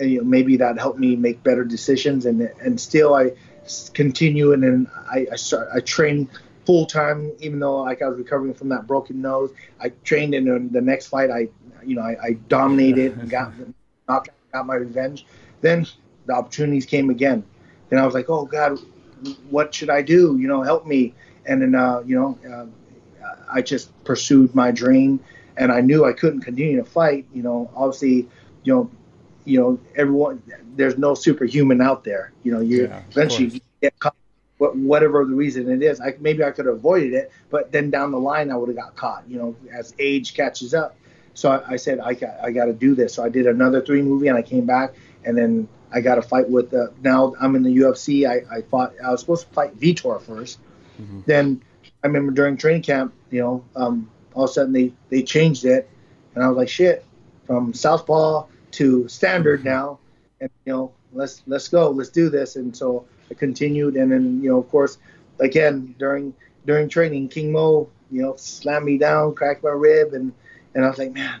you 0.00 0.18
know, 0.18 0.24
maybe 0.24 0.56
that 0.56 0.78
helped 0.78 0.98
me 0.98 1.16
make 1.16 1.42
better 1.42 1.64
decisions. 1.64 2.26
And 2.26 2.42
and 2.60 2.80
still 2.80 3.14
I 3.14 3.32
continue 3.94 4.52
and 4.52 4.62
then 4.62 4.90
I 5.10 5.26
I, 5.32 5.36
start, 5.36 5.68
I 5.74 5.80
train 5.80 6.28
full 6.66 6.86
time, 6.86 7.32
even 7.40 7.58
though 7.60 7.82
like 7.82 8.02
I 8.02 8.08
was 8.08 8.18
recovering 8.18 8.54
from 8.54 8.68
that 8.70 8.86
broken 8.86 9.20
nose. 9.20 9.52
I 9.80 9.90
trained 10.04 10.34
in 10.34 10.72
the 10.72 10.80
next 10.80 11.08
fight. 11.08 11.30
I 11.30 11.48
you 11.84 11.96
know 11.96 12.02
I, 12.02 12.16
I 12.22 12.32
dominated 12.48 13.16
and 13.18 13.30
got 13.30 13.52
knocked 14.08 14.30
got 14.52 14.66
my 14.66 14.76
revenge. 14.76 15.26
Then 15.60 15.86
the 16.26 16.34
opportunities 16.34 16.86
came 16.86 17.10
again. 17.10 17.44
Then 17.90 17.98
I 17.98 18.06
was 18.06 18.14
like, 18.14 18.30
oh 18.30 18.44
God, 18.46 18.78
what 19.50 19.74
should 19.74 19.90
I 19.90 20.02
do? 20.02 20.38
You 20.38 20.48
know, 20.48 20.62
help 20.62 20.86
me. 20.86 21.14
And 21.46 21.60
then 21.60 21.74
uh, 21.74 22.02
you 22.06 22.18
know, 22.18 22.38
uh, 22.50 22.66
I 23.52 23.62
just 23.62 23.92
pursued 24.04 24.54
my 24.54 24.70
dream, 24.70 25.20
and 25.56 25.70
I 25.70 25.80
knew 25.80 26.04
I 26.04 26.12
couldn't 26.12 26.40
continue 26.40 26.76
to 26.78 26.84
fight. 26.84 27.26
You 27.34 27.42
know, 27.42 27.70
obviously, 27.74 28.28
you 28.62 28.74
know, 28.74 28.90
you 29.44 29.60
know, 29.60 29.78
everyone, 29.96 30.42
there's 30.76 30.98
no 30.98 31.14
superhuman 31.14 31.80
out 31.80 32.04
there. 32.04 32.32
You 32.42 32.52
know, 32.52 32.60
you 32.60 32.84
yeah, 32.84 33.02
eventually 33.10 33.62
get 33.80 33.98
caught, 33.98 34.16
but 34.58 34.76
whatever 34.76 35.24
the 35.24 35.34
reason 35.34 35.70
it 35.70 35.82
is. 35.82 36.00
I 36.00 36.14
maybe 36.20 36.42
I 36.44 36.50
could 36.50 36.66
have 36.66 36.76
avoided 36.76 37.12
it, 37.12 37.30
but 37.50 37.72
then 37.72 37.90
down 37.90 38.10
the 38.10 38.18
line 38.18 38.50
I 38.50 38.56
would 38.56 38.68
have 38.68 38.76
got 38.76 38.96
caught. 38.96 39.24
You 39.28 39.38
know, 39.38 39.56
as 39.72 39.94
age 39.98 40.34
catches 40.34 40.74
up. 40.74 40.96
So 41.34 41.50
I, 41.50 41.72
I 41.72 41.76
said 41.76 42.00
I 42.00 42.14
got 42.14 42.40
I 42.42 42.50
got 42.50 42.66
to 42.66 42.72
do 42.72 42.94
this. 42.94 43.14
So 43.14 43.24
I 43.24 43.28
did 43.28 43.46
another 43.46 43.80
three 43.82 44.02
movie, 44.02 44.28
and 44.28 44.38
I 44.38 44.42
came 44.42 44.66
back, 44.66 44.94
and 45.24 45.36
then 45.36 45.68
I 45.92 46.00
got 46.00 46.18
a 46.18 46.22
fight 46.22 46.48
with. 46.48 46.72
Uh, 46.72 46.88
now 47.02 47.34
I'm 47.40 47.54
in 47.56 47.62
the 47.62 47.76
UFC. 47.76 48.28
I, 48.28 48.56
I 48.56 48.62
fought. 48.62 48.94
I 49.04 49.10
was 49.10 49.20
supposed 49.20 49.48
to 49.48 49.52
fight 49.52 49.78
Vitor 49.78 50.20
1st 50.22 50.56
mm-hmm. 51.00 51.20
Then 51.26 51.62
I 52.02 52.06
remember 52.06 52.32
during 52.32 52.56
training 52.56 52.82
camp, 52.82 53.12
you 53.30 53.40
know, 53.40 53.64
um, 53.76 54.10
all 54.32 54.44
of 54.44 54.50
a 54.50 54.52
sudden 54.52 54.72
they 54.72 54.92
they 55.10 55.22
changed 55.22 55.64
it, 55.64 55.90
and 56.34 56.42
I 56.42 56.48
was 56.48 56.56
like, 56.56 56.68
shit, 56.68 57.04
from 57.46 57.74
southpaw 57.74 58.46
to 58.74 59.08
standard 59.08 59.64
now, 59.64 59.98
and 60.40 60.50
you 60.64 60.72
know, 60.72 60.92
let's 61.12 61.42
let's 61.46 61.68
go, 61.68 61.90
let's 61.90 62.10
do 62.10 62.28
this. 62.28 62.56
And 62.56 62.76
so 62.76 63.06
I 63.30 63.34
continued, 63.34 63.96
and 63.96 64.10
then 64.10 64.42
you 64.42 64.50
know, 64.50 64.58
of 64.58 64.68
course, 64.70 64.98
again 65.40 65.94
during 65.98 66.34
during 66.66 66.88
training, 66.88 67.28
King 67.28 67.52
Mo, 67.52 67.88
you 68.10 68.22
know, 68.22 68.34
slammed 68.36 68.86
me 68.86 68.98
down, 68.98 69.34
cracked 69.34 69.62
my 69.62 69.70
rib, 69.70 70.14
and 70.14 70.32
and 70.74 70.84
I 70.84 70.88
was 70.88 70.98
like, 70.98 71.12
man, 71.12 71.40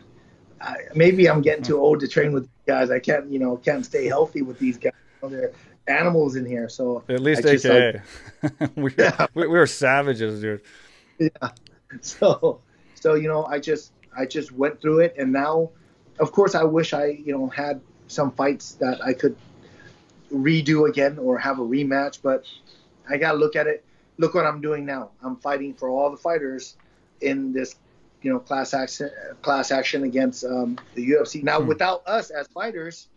I, 0.60 0.76
maybe 0.94 1.28
I'm 1.28 1.42
getting 1.42 1.64
too 1.64 1.78
old 1.78 2.00
to 2.00 2.08
train 2.08 2.32
with 2.32 2.48
guys. 2.66 2.90
I 2.90 2.98
can't, 2.98 3.30
you 3.30 3.38
know, 3.38 3.56
can't 3.56 3.84
stay 3.84 4.06
healthy 4.06 4.42
with 4.42 4.58
these 4.58 4.78
guys. 4.78 4.92
You 5.22 5.28
know, 5.28 5.36
they're 5.36 5.52
animals 5.86 6.36
in 6.36 6.46
here. 6.46 6.68
So 6.68 7.02
at 7.08 7.20
least 7.20 7.44
I 7.44 7.50
AKA, 7.50 8.00
like, 8.42 8.70
we, 8.76 8.94
yeah. 8.96 9.26
we, 9.34 9.42
we 9.42 9.58
were 9.58 9.66
savages, 9.66 10.40
dude. 10.40 10.62
Yeah. 11.18 11.28
So 12.00 12.60
so 12.96 13.14
you 13.14 13.28
know, 13.28 13.44
I 13.44 13.60
just 13.60 13.92
I 14.18 14.26
just 14.26 14.50
went 14.50 14.80
through 14.80 15.00
it, 15.00 15.14
and 15.16 15.32
now 15.32 15.70
of 16.18 16.32
course, 16.32 16.54
I 16.54 16.64
wish 16.64 16.92
I, 16.92 17.06
you 17.06 17.36
know, 17.36 17.48
had 17.48 17.80
some 18.08 18.30
fights 18.32 18.72
that 18.74 19.04
I 19.04 19.12
could 19.12 19.36
redo 20.32 20.88
again 20.88 21.18
or 21.18 21.38
have 21.38 21.58
a 21.58 21.62
rematch. 21.62 22.18
But 22.22 22.44
I 23.08 23.16
got 23.16 23.32
to 23.32 23.38
look 23.38 23.56
at 23.56 23.66
it. 23.66 23.84
Look 24.18 24.34
what 24.34 24.46
I'm 24.46 24.60
doing 24.60 24.86
now. 24.86 25.10
I'm 25.22 25.36
fighting 25.36 25.74
for 25.74 25.88
all 25.88 26.10
the 26.10 26.16
fighters 26.16 26.76
in 27.20 27.52
this, 27.52 27.74
you 28.22 28.32
know, 28.32 28.38
class 28.38 28.72
action 28.74 29.10
class 29.42 29.70
action 29.70 30.04
against 30.04 30.44
um, 30.44 30.78
the 30.94 31.10
UFC. 31.10 31.42
Now, 31.42 31.60
hmm. 31.60 31.66
without 31.66 32.06
us 32.06 32.30
as 32.30 32.46
fighters, 32.48 33.08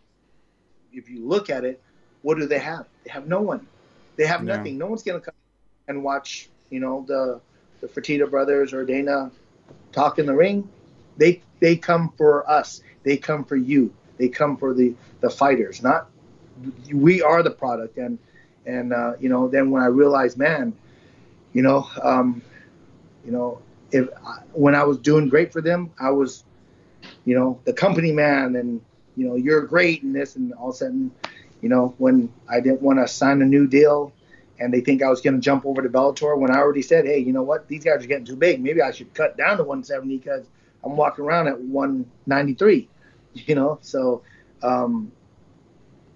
if 0.91 1.09
you 1.09 1.25
look 1.25 1.49
at 1.49 1.63
it, 1.63 1.81
what 2.23 2.37
do 2.37 2.47
they 2.47 2.59
have? 2.59 2.87
They 3.03 3.11
have 3.11 3.27
no 3.27 3.41
one. 3.41 3.67
They 4.15 4.25
have 4.25 4.43
yeah. 4.43 4.57
nothing. 4.57 4.77
No 4.77 4.87
one's 4.87 5.03
gonna 5.03 5.19
come 5.19 5.35
and 5.87 6.03
watch, 6.03 6.49
you 6.71 6.79
know, 6.79 7.05
the 7.07 7.39
the 7.79 7.87
Fertitta 7.87 8.29
brothers 8.29 8.73
or 8.73 8.83
Dana 8.83 9.31
talk 9.91 10.17
in 10.17 10.25
the 10.25 10.33
ring. 10.33 10.67
They 11.17 11.41
they 11.59 11.75
come 11.75 12.13
for 12.17 12.49
us. 12.49 12.81
They 13.03 13.17
come 13.17 13.43
for 13.43 13.55
you. 13.55 13.93
They 14.17 14.29
come 14.29 14.57
for 14.57 14.73
the 14.73 14.95
the 15.21 15.29
fighters, 15.29 15.81
not 15.81 16.09
we 16.91 17.21
are 17.21 17.43
the 17.43 17.51
product. 17.51 17.97
And 17.97 18.17
and 18.65 18.93
uh, 18.93 19.13
you 19.19 19.29
know, 19.29 19.47
then 19.47 19.71
when 19.71 19.81
I 19.81 19.87
realized, 19.87 20.37
man, 20.37 20.73
you 21.53 21.61
know, 21.61 21.87
um, 22.01 22.41
you 23.25 23.31
know, 23.31 23.61
if 23.91 24.09
I, 24.25 24.39
when 24.53 24.75
I 24.75 24.83
was 24.83 24.97
doing 24.97 25.29
great 25.29 25.53
for 25.53 25.61
them, 25.61 25.91
I 25.99 26.11
was, 26.11 26.43
you 27.25 27.37
know, 27.37 27.59
the 27.65 27.73
company 27.73 28.11
man, 28.11 28.55
and 28.55 28.81
you 29.15 29.27
know, 29.27 29.35
you're 29.35 29.61
great 29.61 30.03
and 30.03 30.13
this, 30.13 30.35
and 30.35 30.53
all 30.53 30.69
of 30.69 30.75
a 30.75 30.77
sudden, 30.77 31.11
you 31.61 31.69
know, 31.69 31.95
when 31.97 32.31
I 32.49 32.59
didn't 32.59 32.81
want 32.81 32.99
to 32.99 33.07
sign 33.07 33.41
a 33.41 33.45
new 33.45 33.67
deal, 33.67 34.11
and 34.59 34.73
they 34.73 34.81
think 34.81 35.01
I 35.01 35.09
was 35.09 35.21
going 35.21 35.35
to 35.35 35.39
jump 35.39 35.65
over 35.65 35.81
to 35.81 35.89
Bellator, 35.89 36.37
when 36.37 36.51
I 36.51 36.57
already 36.57 36.81
said, 36.81 37.05
hey, 37.05 37.19
you 37.19 37.31
know 37.31 37.43
what, 37.43 37.67
these 37.67 37.83
guys 37.83 38.03
are 38.03 38.07
getting 38.07 38.25
too 38.25 38.35
big. 38.35 38.61
Maybe 38.61 38.81
I 38.81 38.91
should 38.91 39.13
cut 39.13 39.37
down 39.37 39.57
to 39.57 39.63
170 39.63 40.17
because 40.17 40.45
I'm 40.83 40.95
walking 40.95 41.25
around 41.25 41.47
at 41.47 41.59
193. 41.59 42.89
You 43.45 43.53
know, 43.53 43.77
so, 43.81 44.23
um, 44.63 45.11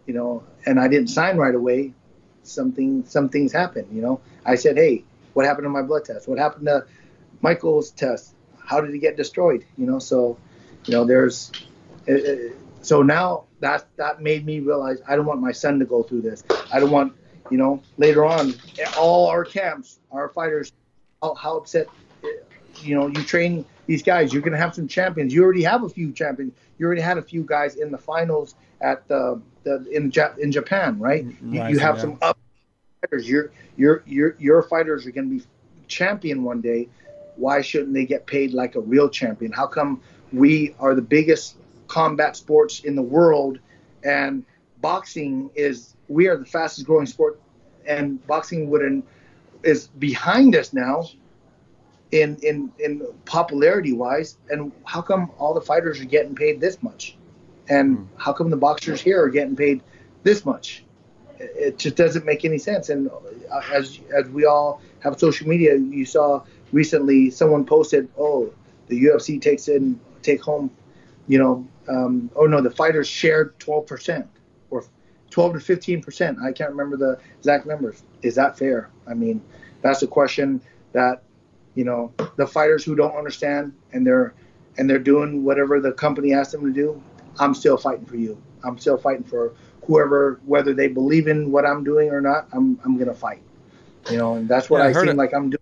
you 0.08 0.14
know, 0.16 0.44
and 0.66 0.80
I 0.80 0.88
didn't 0.88 1.10
sign 1.10 1.38
right 1.38 1.54
away. 1.54 1.94
Something, 2.42 3.06
some 3.06 3.30
things 3.30 3.52
happened. 3.52 3.90
You 3.92 4.02
know, 4.02 4.22
I 4.44 4.56
said, 4.56 4.76
hey, 4.76 5.04
what 5.34 5.46
happened 5.46 5.66
to 5.66 5.70
my 5.70 5.84
blood 5.84 6.06
test? 6.06 6.28
What 6.28 6.40
happened 6.40 6.66
to 6.66 6.86
Michael's 7.42 7.92
test? 7.92 8.34
How 8.58 8.82
did 8.82 8.92
he 8.92 9.00
get 9.00 9.18
destroyed? 9.18 9.66
You 9.78 9.86
know, 9.86 10.00
so, 10.00 10.38
you 10.86 10.94
know, 10.94 11.06
there's, 11.06 11.52
uh, 12.10 12.14
uh, 12.14 12.36
so 12.82 13.04
now 13.04 13.44
that 13.60 13.86
that 13.98 14.22
made 14.22 14.46
me 14.46 14.60
realize 14.60 14.98
I 15.08 15.16
don't 15.16 15.26
want 15.26 15.40
my 15.40 15.52
son 15.52 15.80
to 15.80 15.86
go 15.86 16.02
through 16.04 16.22
this. 16.22 16.44
I 16.74 16.80
don't 16.80 16.92
want, 16.92 17.14
you 17.50 17.58
know, 17.58 17.82
later 17.98 18.26
on, 18.26 18.56
all 18.98 19.28
our 19.28 19.46
camps, 19.46 20.00
our 20.12 20.30
fighters, 20.30 20.72
how, 21.22 21.36
how 21.36 21.58
upset, 21.58 21.88
you 22.82 22.96
know, 22.96 23.08
you 23.08 23.24
train 23.24 23.66
these 23.92 24.04
guys. 24.04 24.32
You're 24.32 24.42
going 24.42 24.54
to 24.54 24.58
have 24.58 24.74
some 24.74 24.88
champions. 24.88 25.34
You 25.34 25.44
already 25.44 25.64
have 25.64 25.84
a 25.84 25.90
few 25.90 26.14
champions. 26.14 26.54
You 26.78 26.86
already 26.86 27.02
had 27.02 27.18
a 27.18 27.22
few 27.22 27.44
guys 27.44 27.76
in 27.76 27.92
the 27.92 27.98
finals 27.98 28.56
at 28.80 29.06
the, 29.10 29.42
the 29.64 29.86
in 29.92 30.12
in 30.40 30.52
Japan, 30.52 30.98
right? 30.98 31.26
Mm-hmm. 31.26 31.54
You, 31.54 31.68
you 31.68 31.80
have 31.80 31.96
yeah. 31.96 32.02
some 32.02 32.18
up 32.22 32.38
fighters. 33.02 33.28
Your 33.28 33.52
your 33.76 34.02
your 34.06 34.36
your 34.40 34.64
fighters 34.64 35.06
are 35.06 35.12
going 35.12 35.30
to 35.30 35.40
be 35.40 35.44
champion 35.88 36.44
one 36.44 36.62
day. 36.62 36.88
Why 37.36 37.62
shouldn't 37.62 37.94
they 37.94 38.06
get 38.06 38.26
paid 38.26 38.54
like 38.54 38.76
a 38.76 38.80
real 38.80 39.10
champion? 39.10 39.52
How 39.52 39.68
come 39.68 40.02
we 40.32 40.74
are 40.80 40.96
the 40.96 41.02
biggest 41.02 41.58
combat 41.88 42.38
sports 42.38 42.80
in 42.80 42.96
the 42.96 43.02
world, 43.02 43.60
and 44.06 44.46
boxing 44.80 45.50
is 45.54 45.96
we 46.08 46.28
are 46.28 46.38
the 46.38 46.46
fastest 46.46 46.88
growing 46.88 47.08
sport, 47.08 47.42
and 47.86 48.26
boxing 48.26 48.70
wouldn't 48.70 49.06
is 49.64 49.88
behind 49.88 50.56
us 50.56 50.72
now 50.72 51.04
in 52.12 52.38
in 52.44 52.72
in 52.80 53.06
popularity 53.26 53.94
wise. 53.94 54.38
And 54.50 54.72
how 54.86 55.02
come 55.02 55.32
all 55.38 55.54
the 55.54 55.62
fighters 55.62 56.00
are 56.00 56.06
getting 56.06 56.36
paid 56.36 56.60
this 56.60 56.82
much, 56.82 57.16
and 57.70 57.98
mm. 57.98 58.08
how 58.18 58.34
come 58.34 58.50
the 58.50 58.58
boxers 58.58 59.02
here 59.02 59.24
are 59.24 59.30
getting 59.30 59.56
paid 59.56 59.82
this 60.24 60.46
much? 60.46 60.84
It 61.40 61.80
just 61.80 61.96
doesn't 61.96 62.26
make 62.26 62.46
any 62.46 62.60
sense. 62.60 62.90
And 62.90 63.10
uh, 63.10 63.62
as 63.74 64.00
as 64.16 64.28
we 64.30 64.46
all 64.46 64.82
have 65.00 65.20
social 65.20 65.48
media, 65.48 65.76
you 65.76 66.06
saw 66.06 66.44
recently 66.72 67.32
someone 67.32 67.66
posted, 67.66 68.10
"Oh, 68.18 68.54
the 68.88 69.04
UFC 69.06 69.42
takes 69.42 69.68
in 69.68 70.00
take 70.22 70.42
home, 70.42 70.72
you 71.28 71.40
know, 71.40 71.68
um, 71.88 72.30
oh 72.36 72.46
no, 72.46 72.62
the 72.62 72.70
fighters 72.70 73.08
shared 73.08 73.58
12% 73.60 74.28
or 74.70 74.86
12 75.30 75.54
to 75.54 75.60
15%. 75.60 76.42
I 76.42 76.52
can't 76.52 76.70
remember 76.70 76.98
the 76.98 77.20
exact 77.40 77.66
numbers. 77.66 78.04
Is 78.22 78.36
that 78.36 78.58
fair? 78.58 78.90
I 79.08 79.14
mean, 79.14 79.42
that's 79.82 80.04
a 80.04 80.08
question 80.08 80.62
that, 80.94 81.24
you 81.76 81.84
know, 81.84 82.14
the 82.36 82.48
fighters 82.48 82.84
who 82.84 82.96
don't 82.96 83.16
understand 83.16 83.74
and 83.94 84.06
they're 84.06 84.34
and 84.78 84.90
they're 84.90 85.00
doing 85.00 85.44
whatever 85.44 85.80
the 85.80 85.92
company 85.92 86.34
asks 86.34 86.54
them 86.54 86.66
to 86.66 86.72
do. 86.72 87.02
I'm 87.40 87.54
still 87.54 87.78
fighting 87.78 88.06
for 88.06 88.18
you. 88.18 88.42
I'm 88.64 88.78
still 88.78 88.98
fighting 88.98 89.24
for 89.24 89.54
whoever, 89.86 90.40
whether 90.46 90.74
they 90.74 90.88
believe 90.88 91.28
in 91.28 91.52
what 91.52 91.66
I'm 91.66 91.84
doing 91.84 92.10
or 92.10 92.22
not. 92.22 92.48
I'm 92.52 92.80
I'm 92.84 92.98
gonna 92.98 93.14
fight. 93.14 93.42
You 94.10 94.18
know, 94.18 94.36
and 94.36 94.50
that's 94.50 94.70
what 94.70 94.80
yeah, 94.80 94.86
I, 94.86 94.90
I 94.90 94.94
seem 94.94 95.10
it. 95.10 95.18
like 95.18 95.34
I'm 95.34 95.50
doing. 95.50 95.58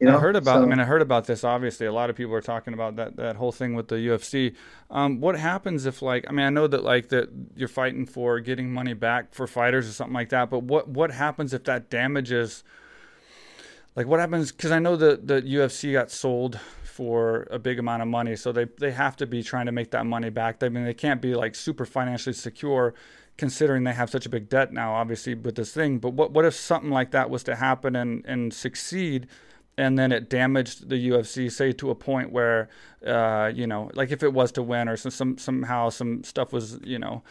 You 0.00 0.08
know? 0.08 0.18
I 0.18 0.20
heard 0.20 0.36
about. 0.36 0.56
So, 0.56 0.62
I 0.62 0.66
mean, 0.66 0.78
I 0.78 0.84
heard 0.84 1.00
about 1.00 1.26
this. 1.26 1.42
Obviously, 1.42 1.86
a 1.86 1.92
lot 1.92 2.10
of 2.10 2.16
people 2.16 2.34
are 2.34 2.42
talking 2.42 2.74
about 2.74 2.96
that 2.96 3.16
that 3.16 3.36
whole 3.36 3.52
thing 3.52 3.74
with 3.74 3.88
the 3.88 3.94
UFC. 3.94 4.54
Um, 4.90 5.20
what 5.20 5.38
happens 5.38 5.86
if, 5.86 6.02
like, 6.02 6.26
I 6.28 6.32
mean, 6.32 6.44
I 6.44 6.50
know 6.50 6.66
that 6.66 6.84
like 6.84 7.08
that 7.08 7.30
you're 7.56 7.68
fighting 7.68 8.04
for 8.04 8.38
getting 8.40 8.70
money 8.70 8.92
back 8.92 9.32
for 9.32 9.46
fighters 9.46 9.88
or 9.88 9.92
something 9.92 10.14
like 10.14 10.28
that. 10.30 10.50
But 10.50 10.64
what 10.64 10.88
what 10.88 11.12
happens 11.12 11.54
if 11.54 11.64
that 11.64 11.88
damages? 11.88 12.62
Like, 13.96 14.06
what 14.06 14.20
happens? 14.20 14.52
Because 14.52 14.70
I 14.70 14.78
know 14.78 14.94
that 14.96 15.26
the 15.26 15.40
UFC 15.40 15.92
got 15.92 16.10
sold 16.10 16.60
for 16.84 17.48
a 17.50 17.58
big 17.58 17.78
amount 17.78 18.02
of 18.02 18.08
money, 18.08 18.36
so 18.36 18.52
they 18.52 18.66
they 18.78 18.92
have 18.92 19.16
to 19.16 19.26
be 19.26 19.42
trying 19.42 19.66
to 19.66 19.72
make 19.72 19.90
that 19.90 20.06
money 20.06 20.30
back. 20.30 20.62
I 20.62 20.68
mean, 20.68 20.84
they 20.84 20.94
can't 20.94 21.20
be 21.20 21.34
like 21.34 21.54
super 21.54 21.86
financially 21.86 22.34
secure 22.34 22.94
considering 23.38 23.84
they 23.84 23.92
have 23.92 24.08
such 24.08 24.24
a 24.24 24.30
big 24.30 24.48
debt 24.48 24.72
now, 24.72 24.94
obviously 24.94 25.34
with 25.34 25.56
this 25.56 25.72
thing. 25.72 25.98
But 25.98 26.12
what 26.12 26.32
what 26.32 26.44
if 26.44 26.54
something 26.54 26.90
like 26.90 27.10
that 27.12 27.30
was 27.30 27.42
to 27.44 27.56
happen 27.56 27.96
and 27.96 28.24
and 28.26 28.52
succeed? 28.52 29.26
and 29.78 29.98
then 29.98 30.10
it 30.10 30.30
damaged 30.30 30.88
the 30.88 31.10
UFC, 31.10 31.52
say 31.52 31.72
to 31.72 31.90
a 31.90 31.94
point 31.94 32.32
where, 32.32 32.68
uh, 33.06 33.52
you 33.54 33.66
know, 33.66 33.90
like 33.94 34.10
if 34.10 34.22
it 34.22 34.32
was 34.32 34.50
to 34.52 34.62
win 34.62 34.88
or 34.88 34.96
some, 34.96 35.10
some 35.10 35.38
somehow 35.38 35.90
some 35.90 36.24
stuff 36.24 36.52
was, 36.52 36.78
you 36.82 36.98
know, 36.98 37.22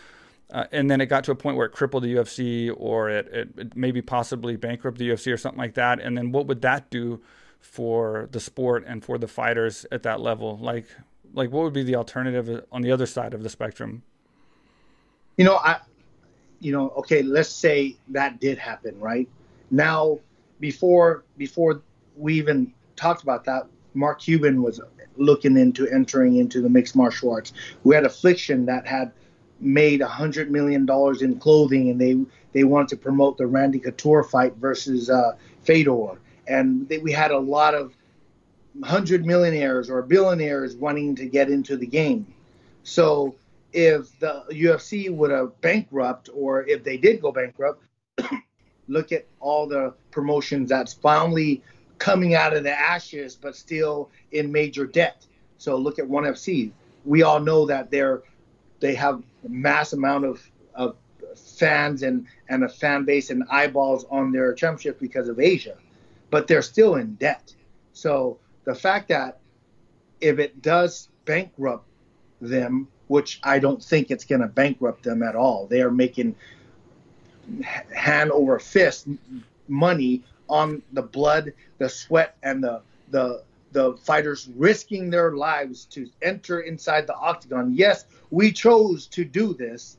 uh, 0.51 0.65
and 0.71 0.89
then 0.89 1.01
it 1.01 1.07
got 1.07 1.23
to 1.25 1.31
a 1.31 1.35
point 1.35 1.57
where 1.57 1.65
it 1.65 1.71
crippled 1.71 2.03
the 2.03 2.15
UFC 2.15 2.73
or 2.75 3.09
it, 3.09 3.27
it, 3.27 3.49
it 3.57 3.75
maybe 3.75 4.01
possibly 4.01 4.55
bankrupt 4.55 4.97
the 4.97 5.09
UFC 5.09 5.33
or 5.33 5.37
something 5.37 5.59
like 5.59 5.73
that. 5.73 5.99
And 5.99 6.17
then 6.17 6.31
what 6.31 6.47
would 6.47 6.61
that 6.61 6.89
do 6.89 7.21
for 7.59 8.29
the 8.31 8.39
sport 8.39 8.83
and 8.85 9.03
for 9.03 9.17
the 9.17 9.27
fighters 9.27 9.85
at 9.91 10.03
that 10.03 10.21
level? 10.21 10.57
Like, 10.57 10.85
like 11.33 11.51
what 11.51 11.63
would 11.63 11.73
be 11.73 11.83
the 11.83 11.95
alternative 11.95 12.63
on 12.71 12.81
the 12.81 12.91
other 12.91 13.05
side 13.05 13.33
of 13.33 13.43
the 13.43 13.49
spectrum? 13.49 14.03
You 15.37 15.45
know, 15.45 15.55
I, 15.55 15.79
you 16.59 16.71
know, 16.71 16.91
okay, 16.91 17.23
let's 17.23 17.49
say 17.49 17.97
that 18.09 18.39
did 18.39 18.57
happen, 18.57 18.99
right? 18.99 19.27
Now, 19.71 20.19
before 20.59 21.23
before 21.37 21.81
we 22.15 22.35
even 22.35 22.73
talked 22.95 23.23
about 23.23 23.43
that. 23.45 23.67
Mark 23.93 24.21
Cuban 24.21 24.61
was 24.61 24.81
looking 25.17 25.57
into 25.57 25.87
entering 25.87 26.37
into 26.37 26.61
the 26.61 26.69
mixed 26.69 26.95
martial 26.95 27.31
arts. 27.31 27.53
We 27.83 27.95
had 27.95 28.05
Affliction 28.05 28.65
that 28.65 28.85
had 28.85 29.11
made 29.59 30.01
a 30.01 30.07
hundred 30.07 30.51
million 30.51 30.85
dollars 30.85 31.21
in 31.21 31.39
clothing, 31.39 31.89
and 31.89 31.99
they 31.99 32.17
they 32.53 32.63
wanted 32.63 32.89
to 32.89 32.97
promote 32.97 33.37
the 33.37 33.47
Randy 33.47 33.79
Couture 33.79 34.23
fight 34.23 34.55
versus 34.55 35.09
uh, 35.09 35.35
Fedor, 35.63 36.19
and 36.47 36.87
they, 36.87 36.97
we 36.99 37.11
had 37.11 37.31
a 37.31 37.37
lot 37.37 37.73
of 37.73 37.93
hundred 38.83 39.25
millionaires 39.25 39.89
or 39.89 40.01
billionaires 40.01 40.75
wanting 40.75 41.15
to 41.15 41.25
get 41.25 41.49
into 41.49 41.77
the 41.77 41.87
game. 41.87 42.27
So 42.83 43.35
if 43.73 44.17
the 44.19 44.45
UFC 44.51 45.09
would 45.09 45.31
have 45.31 45.59
bankrupt, 45.61 46.29
or 46.33 46.65
if 46.67 46.83
they 46.83 46.97
did 46.97 47.21
go 47.21 47.31
bankrupt, 47.31 47.83
look 48.87 49.11
at 49.11 49.25
all 49.39 49.67
the 49.67 49.93
promotions 50.11 50.69
that's 50.69 50.93
finally 50.93 51.61
coming 51.97 52.35
out 52.35 52.55
of 52.55 52.63
the 52.63 52.71
ashes, 52.71 53.35
but 53.35 53.55
still 53.55 54.09
in 54.31 54.51
major 54.51 54.85
debt. 54.85 55.25
So 55.57 55.75
look 55.75 55.99
at 55.99 56.07
ONE 56.07 56.25
FC. 56.25 56.71
We 57.05 57.23
all 57.23 57.39
know 57.39 57.65
that 57.65 57.91
they're 57.91 58.23
they 58.85 58.93
have 58.93 59.23
a 59.43 59.49
mass 59.49 59.93
amount 59.93 60.25
of, 60.25 60.47
of 60.75 60.95
fans 61.35 62.03
and, 62.03 62.27
and 62.49 62.63
a 62.63 62.69
fan 62.69 63.03
base 63.03 63.31
and 63.31 63.43
eyeballs 63.49 64.05
on 64.11 64.31
their 64.31 64.53
championship 64.53 64.99
because 64.99 65.27
of 65.27 65.39
Asia, 65.39 65.75
but 66.29 66.45
they're 66.45 66.61
still 66.61 66.95
in 66.95 67.15
debt. 67.15 67.55
So 67.93 68.37
the 68.63 68.75
fact 68.75 69.07
that 69.07 69.39
if 70.21 70.37
it 70.37 70.61
does 70.61 71.09
bankrupt 71.25 71.87
them, 72.41 72.87
which 73.07 73.39
I 73.43 73.57
don't 73.57 73.83
think 73.83 74.11
it's 74.11 74.23
going 74.23 74.41
to 74.41 74.47
bankrupt 74.47 75.01
them 75.01 75.23
at 75.23 75.35
all, 75.35 75.65
they 75.65 75.81
are 75.81 75.89
making 75.89 76.35
hand 77.91 78.29
over 78.29 78.59
fist 78.59 79.07
money 79.67 80.23
on 80.47 80.83
the 80.93 81.01
blood, 81.01 81.53
the 81.79 81.89
sweat, 81.89 82.37
and 82.43 82.63
the 82.63 82.81
the 83.09 83.43
the 83.75 83.93
fighters 83.97 84.47
risking 84.55 85.09
their 85.09 85.33
lives 85.33 85.83
to 85.83 86.09
enter 86.21 86.61
inside 86.61 87.05
the 87.05 87.15
octagon. 87.15 87.73
Yes, 87.73 88.05
we 88.31 88.53
chose 88.53 89.05
to 89.07 89.25
do 89.25 89.53
this, 89.53 89.97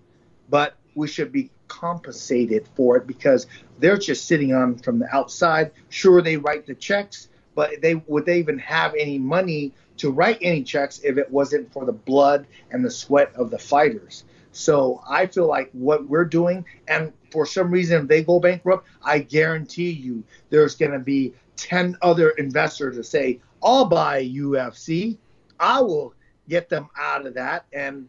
but 0.48 0.76
we 0.94 1.06
should 1.06 1.30
be 1.30 1.50
compensated 1.68 2.66
for 2.74 2.96
it 2.96 3.06
because 3.06 3.46
they're 3.78 3.98
just 3.98 4.26
sitting 4.26 4.54
on 4.54 4.78
from 4.78 4.98
the 4.98 5.14
outside. 5.14 5.72
Sure, 5.90 6.22
they 6.22 6.38
write 6.38 6.64
the 6.66 6.74
checks, 6.74 7.28
but 7.54 7.82
they 7.82 7.96
would 8.06 8.24
they 8.24 8.38
even 8.38 8.58
have 8.60 8.94
any 8.94 9.18
money 9.18 9.74
to 9.98 10.10
write 10.10 10.38
any 10.40 10.62
checks 10.62 11.00
if 11.04 11.18
it 11.18 11.30
wasn't 11.30 11.70
for 11.70 11.84
the 11.84 11.92
blood 11.92 12.46
and 12.70 12.82
the 12.82 12.90
sweat 12.90 13.30
of 13.34 13.50
the 13.50 13.58
fighters. 13.58 14.24
So 14.52 15.02
I 15.06 15.26
feel 15.26 15.46
like 15.46 15.68
what 15.72 16.08
we're 16.08 16.24
doing, 16.24 16.64
and 16.88 17.12
for 17.30 17.44
some 17.44 17.70
reason 17.70 18.00
if 18.00 18.08
they 18.08 18.24
go 18.24 18.40
bankrupt, 18.40 18.88
I 19.02 19.18
guarantee 19.18 19.90
you 19.90 20.24
there's 20.48 20.76
going 20.76 20.92
to 20.92 20.98
be 20.98 21.34
10 21.56 21.96
other 22.02 22.30
investors 22.30 22.96
to 22.96 23.04
say, 23.04 23.40
I'll 23.62 23.86
buy 23.86 24.24
UFC. 24.24 25.18
I 25.59 25.80
will 25.80 26.14
get 26.48 26.68
them 26.68 26.88
out 26.98 27.26
of 27.26 27.34
that. 27.34 27.66
And 27.72 28.09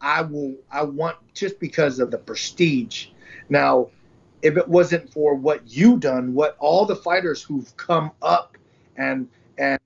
I 0.00 0.22
will, 0.22 0.56
I 0.70 0.82
want 0.82 1.16
just 1.34 1.58
because 1.60 1.98
of 1.98 2.10
the 2.10 2.18
prestige. 2.18 3.08
Now, 3.48 3.88
if 4.42 4.56
it 4.56 4.68
wasn't 4.68 5.12
for 5.12 5.34
what 5.34 5.62
you 5.66 5.98
done, 5.98 6.34
what 6.34 6.56
all 6.58 6.84
the 6.84 6.96
fighters 6.96 7.42
who've 7.42 7.76
come 7.76 8.12
up 8.22 8.56
and, 8.96 9.28
and 9.58 9.80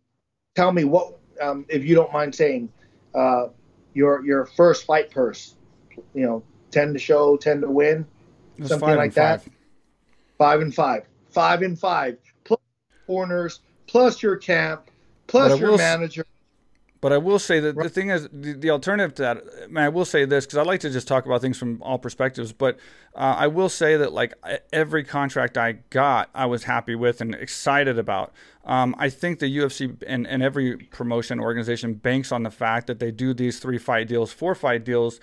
tell 0.55 0.72
me 0.72 0.84
what, 0.84 1.18
um, 1.40 1.64
if 1.68 1.84
you 1.84 1.94
don't 1.94 2.12
mind 2.12 2.34
saying, 2.34 2.68
uh, 3.14 3.46
your, 3.94 4.24
your 4.24 4.46
first 4.46 4.84
fight 4.84 5.11
purse, 5.11 5.55
you 6.14 6.24
know, 6.26 6.42
ten 6.70 6.92
to 6.92 6.98
show, 6.98 7.36
ten 7.36 7.61
to 7.61 7.70
win, 7.70 8.07
something 8.64 8.96
like 8.96 9.14
that. 9.14 9.44
Five 10.38 10.61
and 10.61 10.74
five, 10.74 11.07
five 11.30 11.62
and 11.62 11.78
five, 11.78 12.16
plus 12.44 12.61
corners, 13.07 13.61
plus 13.86 14.22
your 14.22 14.36
camp, 14.36 14.90
plus 15.26 15.58
your 15.58 15.76
manager. 15.76 16.26
But 17.02 17.12
I 17.12 17.18
will 17.18 17.40
say 17.40 17.58
that 17.58 17.74
the 17.74 17.88
thing 17.88 18.10
is, 18.10 18.28
the, 18.32 18.52
the 18.52 18.70
alternative 18.70 19.12
to 19.16 19.22
that, 19.22 19.42
I, 19.64 19.66
mean, 19.66 19.78
I 19.78 19.88
will 19.88 20.04
say 20.04 20.24
this 20.24 20.46
because 20.46 20.56
I 20.56 20.62
like 20.62 20.78
to 20.80 20.90
just 20.90 21.08
talk 21.08 21.26
about 21.26 21.40
things 21.40 21.58
from 21.58 21.82
all 21.82 21.98
perspectives. 21.98 22.52
But 22.52 22.78
uh, 23.16 23.34
I 23.38 23.48
will 23.48 23.68
say 23.68 23.96
that, 23.96 24.12
like, 24.12 24.34
every 24.72 25.02
contract 25.02 25.58
I 25.58 25.72
got, 25.90 26.30
I 26.32 26.46
was 26.46 26.62
happy 26.62 26.94
with 26.94 27.20
and 27.20 27.34
excited 27.34 27.98
about. 27.98 28.32
Um, 28.64 28.94
I 28.98 29.10
think 29.10 29.40
the 29.40 29.46
UFC 29.46 30.00
and, 30.06 30.28
and 30.28 30.44
every 30.44 30.76
promotion 30.76 31.40
organization 31.40 31.94
banks 31.94 32.30
on 32.30 32.44
the 32.44 32.52
fact 32.52 32.86
that 32.86 33.00
they 33.00 33.10
do 33.10 33.34
these 33.34 33.58
three 33.58 33.78
fight 33.78 34.06
deals, 34.06 34.32
four 34.32 34.54
fight 34.54 34.84
deals 34.84 35.18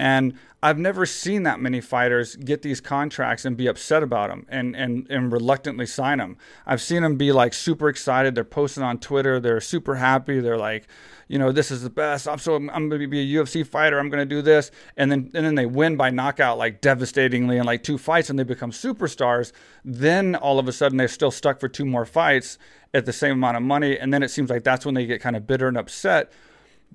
and 0.00 0.32
I've 0.62 0.78
never 0.78 1.04
seen 1.04 1.42
that 1.42 1.60
many 1.60 1.82
fighters 1.82 2.34
get 2.34 2.62
these 2.62 2.80
contracts 2.80 3.44
and 3.44 3.54
be 3.54 3.66
upset 3.66 4.02
about 4.02 4.30
them 4.30 4.46
and, 4.48 4.74
and, 4.74 5.06
and 5.10 5.30
reluctantly 5.30 5.84
sign 5.84 6.18
them. 6.18 6.38
I've 6.66 6.80
seen 6.80 7.02
them 7.02 7.16
be 7.16 7.32
like 7.32 7.52
super 7.52 7.86
excited. 7.90 8.34
They're 8.34 8.44
posting 8.44 8.82
on 8.82 8.98
Twitter. 8.98 9.40
They're 9.40 9.60
super 9.60 9.96
happy. 9.96 10.40
They're 10.40 10.56
like, 10.56 10.88
you 11.28 11.38
know, 11.38 11.52
this 11.52 11.70
is 11.70 11.82
the 11.82 11.90
best. 11.90 12.26
I'm 12.26 12.38
so 12.38 12.56
I'm, 12.56 12.88
to 12.88 13.06
be 13.06 13.36
a 13.36 13.42
UFC 13.42 13.66
fighter. 13.66 13.98
I'm 13.98 14.10
to 14.10 14.24
do 14.24 14.42
this, 14.42 14.70
and 14.96 15.12
then 15.12 15.30
and 15.32 15.46
then 15.46 15.54
they 15.54 15.66
win 15.66 15.96
by 15.96 16.10
knockout 16.10 16.58
like 16.58 16.80
devastatingly 16.80 17.58
in 17.58 17.64
like 17.64 17.84
two 17.84 17.98
fights, 17.98 18.30
and 18.30 18.38
they 18.38 18.42
become 18.42 18.72
superstars. 18.72 19.52
Then 19.84 20.34
all 20.34 20.58
of 20.58 20.66
a 20.66 20.72
sudden 20.72 20.98
they're 20.98 21.06
still 21.08 21.30
stuck 21.30 21.60
for 21.60 21.68
two 21.68 21.84
more 21.84 22.04
fights 22.04 22.58
at 22.92 23.06
the 23.06 23.12
same 23.12 23.32
amount 23.32 23.58
of 23.58 23.62
money, 23.62 23.96
and 23.96 24.12
then 24.12 24.24
it 24.24 24.30
seems 24.30 24.50
like 24.50 24.64
that's 24.64 24.84
when 24.84 24.96
they 24.96 25.06
get 25.06 25.20
kind 25.20 25.36
of 25.36 25.46
bitter 25.46 25.68
and 25.68 25.76
upset 25.76 26.32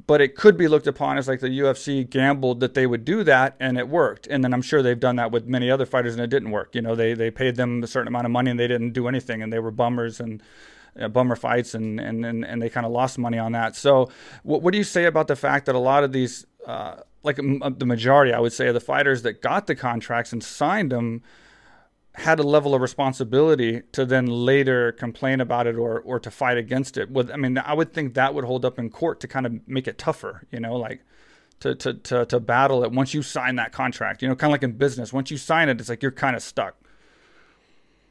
but 0.07 0.21
it 0.21 0.35
could 0.35 0.57
be 0.57 0.67
looked 0.67 0.87
upon 0.87 1.17
as 1.17 1.27
like 1.27 1.39
the 1.39 1.59
UFC 1.59 2.07
gambled 2.07 2.59
that 2.59 2.73
they 2.73 2.85
would 2.85 3.05
do 3.05 3.23
that 3.23 3.55
and 3.59 3.77
it 3.77 3.87
worked. 3.87 4.27
And 4.27 4.43
then 4.43 4.53
I'm 4.53 4.61
sure 4.61 4.81
they've 4.81 4.99
done 4.99 5.15
that 5.15 5.31
with 5.31 5.47
many 5.47 5.71
other 5.71 5.85
fighters 5.85 6.13
and 6.13 6.21
it 6.21 6.29
didn't 6.29 6.51
work. 6.51 6.75
You 6.75 6.81
know, 6.81 6.95
they 6.95 7.13
they 7.13 7.31
paid 7.31 7.55
them 7.55 7.83
a 7.83 7.87
certain 7.87 8.07
amount 8.07 8.25
of 8.25 8.31
money 8.31 8.51
and 8.51 8.59
they 8.59 8.67
didn't 8.67 8.91
do 8.91 9.07
anything 9.07 9.41
and 9.41 9.51
they 9.51 9.59
were 9.59 9.71
bummers 9.71 10.19
and 10.19 10.43
uh, 10.99 11.07
bummer 11.07 11.35
fights 11.35 11.73
and 11.73 11.99
and 11.99 12.25
and, 12.25 12.45
and 12.45 12.61
they 12.61 12.69
kind 12.69 12.85
of 12.85 12.91
lost 12.91 13.17
money 13.17 13.37
on 13.37 13.53
that. 13.53 13.75
So 13.75 14.09
what 14.43 14.61
what 14.61 14.71
do 14.71 14.77
you 14.77 14.83
say 14.83 15.05
about 15.05 15.27
the 15.27 15.35
fact 15.35 15.65
that 15.65 15.75
a 15.75 15.79
lot 15.79 16.03
of 16.03 16.11
these 16.11 16.45
uh, 16.67 16.97
like 17.23 17.39
m- 17.39 17.75
the 17.77 17.85
majority, 17.85 18.33
I 18.33 18.39
would 18.39 18.53
say, 18.53 18.67
of 18.67 18.73
the 18.73 18.79
fighters 18.79 19.23
that 19.23 19.41
got 19.41 19.67
the 19.67 19.75
contracts 19.75 20.33
and 20.33 20.43
signed 20.43 20.91
them 20.91 21.23
had 22.18 22.39
a 22.39 22.43
level 22.43 22.74
of 22.74 22.82
responsibility 22.82 23.82
to 23.91 24.05
then 24.05 24.26
later 24.26 24.91
complain 24.93 25.41
about 25.41 25.68
it 25.68 25.76
or 25.76 25.99
or 25.99 26.20
to 26.20 26.32
fight 26.32 26.57
against 26.57 26.97
it. 26.97 27.09
With 27.09 27.30
I 27.30 27.36
mean, 27.36 27.57
I 27.57 27.74
would 27.74 27.93
think 27.93 28.13
that 28.13 28.34
would 28.34 28.45
hold 28.45 28.63
up 28.66 28.80
in 28.80 28.89
court 28.89 29.20
to 29.22 29.28
kind 29.28 29.45
of 29.45 29.68
make 29.68 29.88
it 29.88 29.97
tougher, 29.97 30.47
you 30.51 30.59
know, 30.59 30.76
like 30.76 31.01
to 31.59 31.76
to 31.76 31.93
to, 31.93 32.26
to 32.26 32.39
battle 32.39 32.84
it 32.84 32.91
once 32.91 33.13
you 33.13 33.22
sign 33.22 33.55
that 33.57 33.72
contract. 33.72 34.22
You 34.22 34.30
know, 34.30 34.36
kind 34.36 34.49
of 34.49 34.53
like 34.53 34.63
in 34.63 34.74
business, 34.74 35.11
once 35.11 35.30
you 35.30 35.38
sign 35.38 35.70
it, 35.70 35.80
it's 35.80 35.89
like 35.89 36.01
you're 36.01 36.11
kind 36.11 36.36
of 36.36 36.41
stuck. 36.41 36.76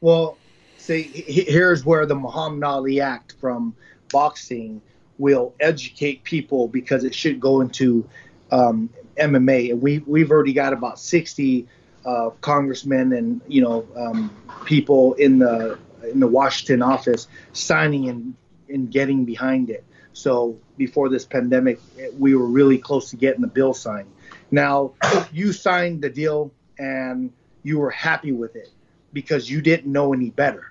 Well, 0.01 0.37
see, 0.77 1.03
here's 1.03 1.83
where 1.83 2.05
the 2.05 2.15
Muhammad 2.15 2.63
Ali 2.63 3.01
Act 3.01 3.33
from 3.39 3.75
boxing 4.11 4.81
will 5.17 5.55
educate 5.59 6.23
people 6.23 6.67
because 6.67 7.03
it 7.03 7.15
should 7.15 7.39
go 7.39 7.61
into 7.61 8.07
um, 8.51 8.89
MMA, 9.19 9.71
and 9.71 9.81
we 9.81 9.99
we've 9.99 10.29
already 10.29 10.53
got 10.53 10.73
about 10.73 10.99
sixty 10.99 11.67
uh, 12.05 12.29
congressmen 12.41 13.13
and 13.13 13.41
you 13.47 13.61
know 13.61 13.87
um, 13.95 14.35
people 14.65 15.13
in 15.15 15.39
the 15.39 15.77
in 16.11 16.19
the 16.19 16.27
Washington 16.27 16.81
office 16.81 17.27
signing 17.53 18.09
and 18.09 18.35
and 18.69 18.91
getting 18.91 19.25
behind 19.25 19.69
it. 19.69 19.83
So 20.13 20.57
before 20.77 21.09
this 21.09 21.25
pandemic, 21.25 21.79
we 22.17 22.35
were 22.35 22.47
really 22.47 22.77
close 22.77 23.09
to 23.09 23.17
getting 23.17 23.41
the 23.41 23.47
bill 23.47 23.73
signed. 23.73 24.09
Now 24.51 24.93
you 25.31 25.51
signed 25.51 26.01
the 26.01 26.09
deal 26.09 26.51
and 26.77 27.31
you 27.63 27.79
were 27.79 27.89
happy 27.89 28.31
with 28.31 28.55
it 28.55 28.69
because 29.13 29.49
you 29.49 29.61
didn't 29.61 29.91
know 29.91 30.13
any 30.13 30.29
better. 30.29 30.69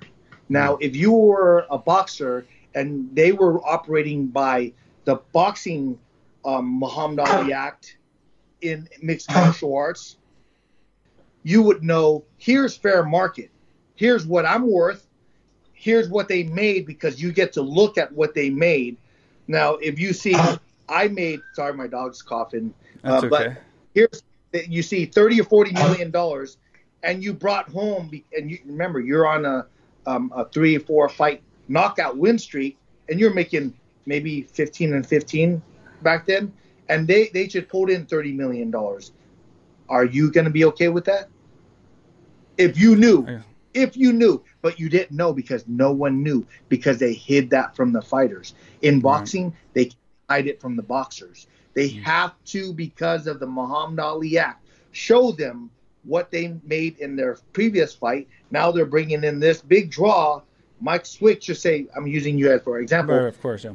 Now, 0.49 0.77
if 0.77 0.95
you 0.95 1.13
were 1.13 1.67
a 1.71 1.79
boxer 1.79 2.47
and 2.75 3.15
they 3.15 3.33
were 3.33 3.61
operating 3.67 4.27
by 4.29 4.73
the 5.05 5.17
boxing 5.33 5.99
um, 6.45 6.79
Muhammad 6.79 7.21
Ali 7.21 7.53
Act 7.53 7.97
in 8.61 8.89
mixed 9.03 9.31
martial 9.31 9.75
arts, 9.75 10.17
you 11.45 11.63
would 11.63 11.85
know 11.85 12.25
here's 12.39 12.77
fair 12.77 13.05
market. 13.05 13.51
Here's 13.95 14.27
what 14.27 14.45
I'm 14.45 14.69
worth. 14.69 15.07
Here's 15.73 16.09
what 16.09 16.27
they 16.27 16.43
made 16.43 16.87
because 16.87 17.23
you 17.23 17.31
get 17.31 17.53
to 17.53 17.63
look 17.63 17.99
at 17.99 18.11
what 18.13 18.35
they 18.35 18.51
made. 18.51 18.97
Now, 19.47 19.75
if 19.75 19.99
you 20.01 20.13
see, 20.13 20.35
I 20.89 21.09
made, 21.09 21.41
sorry, 21.53 21.75
my 21.75 21.87
dog's 21.87 22.23
coughing, 22.23 22.75
uh, 23.05 23.19
okay. 23.19 23.29
but 23.29 23.53
here's, 23.95 24.23
you 24.53 24.83
see 24.83 25.05
30 25.05 25.43
or 25.43 25.45
40 25.45 25.73
million 25.73 26.11
dollars 26.11 26.57
and 27.03 27.23
you 27.23 27.35
brought 27.35 27.69
home, 27.69 28.11
and 28.37 28.51
you 28.51 28.59
remember, 28.65 28.99
you're 28.99 29.27
on 29.27 29.45
a, 29.45 29.67
um, 30.07 30.33
a 30.35 30.49
three 30.49 30.77
or 30.77 30.81
four 30.81 31.09
fight 31.09 31.43
knockout 31.69 32.17
win 32.17 32.39
streak 32.39 32.79
and 33.09 33.21
you're 33.21 33.35
making 33.35 33.75
maybe 34.07 34.43
15 34.43 34.95
and 34.95 35.07
15 35.07 35.63
back 36.03 36.27
then. 36.27 36.53
And 36.89 37.07
they, 37.07 37.29
they 37.29 37.47
just 37.47 37.69
pulled 37.69 37.91
in 37.91 38.07
$30 38.07 38.35
million. 38.35 38.75
Are 39.89 40.05
you 40.05 40.31
going 40.31 40.45
to 40.45 40.51
be 40.51 40.65
okay 40.67 40.89
with 40.89 41.05
that? 41.05 41.29
If 42.59 42.79
you 42.79 42.97
knew, 42.97 43.25
yeah. 43.27 43.41
if 43.73 43.97
you 43.97 44.13
knew, 44.13 44.43
but 44.63 44.79
you 44.79 44.89
didn't 44.89 45.17
know 45.17 45.33
because 45.33 45.67
no 45.67 45.93
one 45.93 46.23
knew 46.23 46.47
because 46.69 46.99
they 46.99 47.13
hid 47.13 47.51
that 47.51 47.75
from 47.75 47.93
the 47.93 48.03
fighters. 48.03 48.55
In 48.83 49.01
boxing, 49.01 49.47
right. 49.47 49.55
they 49.75 49.91
hide 50.29 50.47
it 50.47 50.61
from 50.61 50.77
the 50.77 50.83
boxers. 50.83 51.47
They 51.75 51.91
mm 51.91 52.03
have 52.05 52.33
to, 52.47 52.73
because 52.73 53.27
of 53.27 53.41
the 53.41 53.47
Muhammad 53.47 53.99
Ali 53.99 54.39
Act, 54.39 54.65
show 54.93 55.33
them 55.33 55.71
what 56.05 56.31
they 56.31 56.55
made 56.65 56.99
in 56.99 57.17
their 57.17 57.39
previous 57.53 57.95
fight. 57.95 58.29
Now 58.51 58.71
they're 58.71 58.87
bringing 58.87 59.25
in 59.25 59.41
this 59.41 59.61
big 59.61 59.91
draw. 59.91 60.43
Mike 60.81 61.07
Swick 61.07 61.41
just 61.41 61.63
say, 61.63 61.87
I'm 61.97 62.07
using 62.07 62.39
you 62.39 62.53
as 62.53 62.63
for 62.63 62.79
example. 62.79 63.17
Right, 63.17 63.27
of 63.27 63.41
course, 63.41 63.65
yeah. 63.65 63.73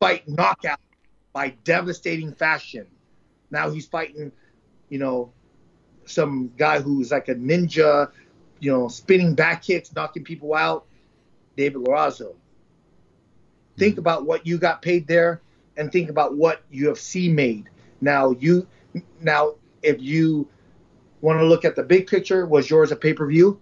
Fight 0.00 0.26
knockout 0.26 0.80
by 1.32 1.50
devastating 1.64 2.32
fashion. 2.32 2.86
Now 3.50 3.70
he's 3.70 3.86
fighting, 3.86 4.32
you 4.88 4.98
know, 4.98 5.32
some 6.04 6.52
guy 6.56 6.80
who's 6.80 7.10
like 7.10 7.28
a 7.28 7.34
ninja, 7.34 8.10
you 8.60 8.70
know, 8.70 8.88
spinning 8.88 9.34
back 9.34 9.62
kicks, 9.62 9.94
knocking 9.94 10.24
people 10.24 10.54
out, 10.54 10.86
David 11.56 11.82
Loiseau. 11.82 12.34
Think 13.76 13.94
mm-hmm. 13.94 14.00
about 14.00 14.26
what 14.26 14.46
you 14.46 14.58
got 14.58 14.82
paid 14.82 15.06
there, 15.06 15.40
and 15.76 15.90
think 15.90 16.10
about 16.10 16.36
what 16.36 16.62
UFC 16.70 17.32
made. 17.32 17.68
Now 18.00 18.32
you, 18.32 18.66
now 19.20 19.54
if 19.82 20.00
you 20.00 20.48
want 21.20 21.38
to 21.38 21.46
look 21.46 21.64
at 21.64 21.76
the 21.76 21.82
big 21.82 22.06
picture, 22.06 22.46
was 22.46 22.68
yours 22.68 22.92
a 22.92 22.96
pay 22.96 23.14
per 23.14 23.26
view 23.26 23.60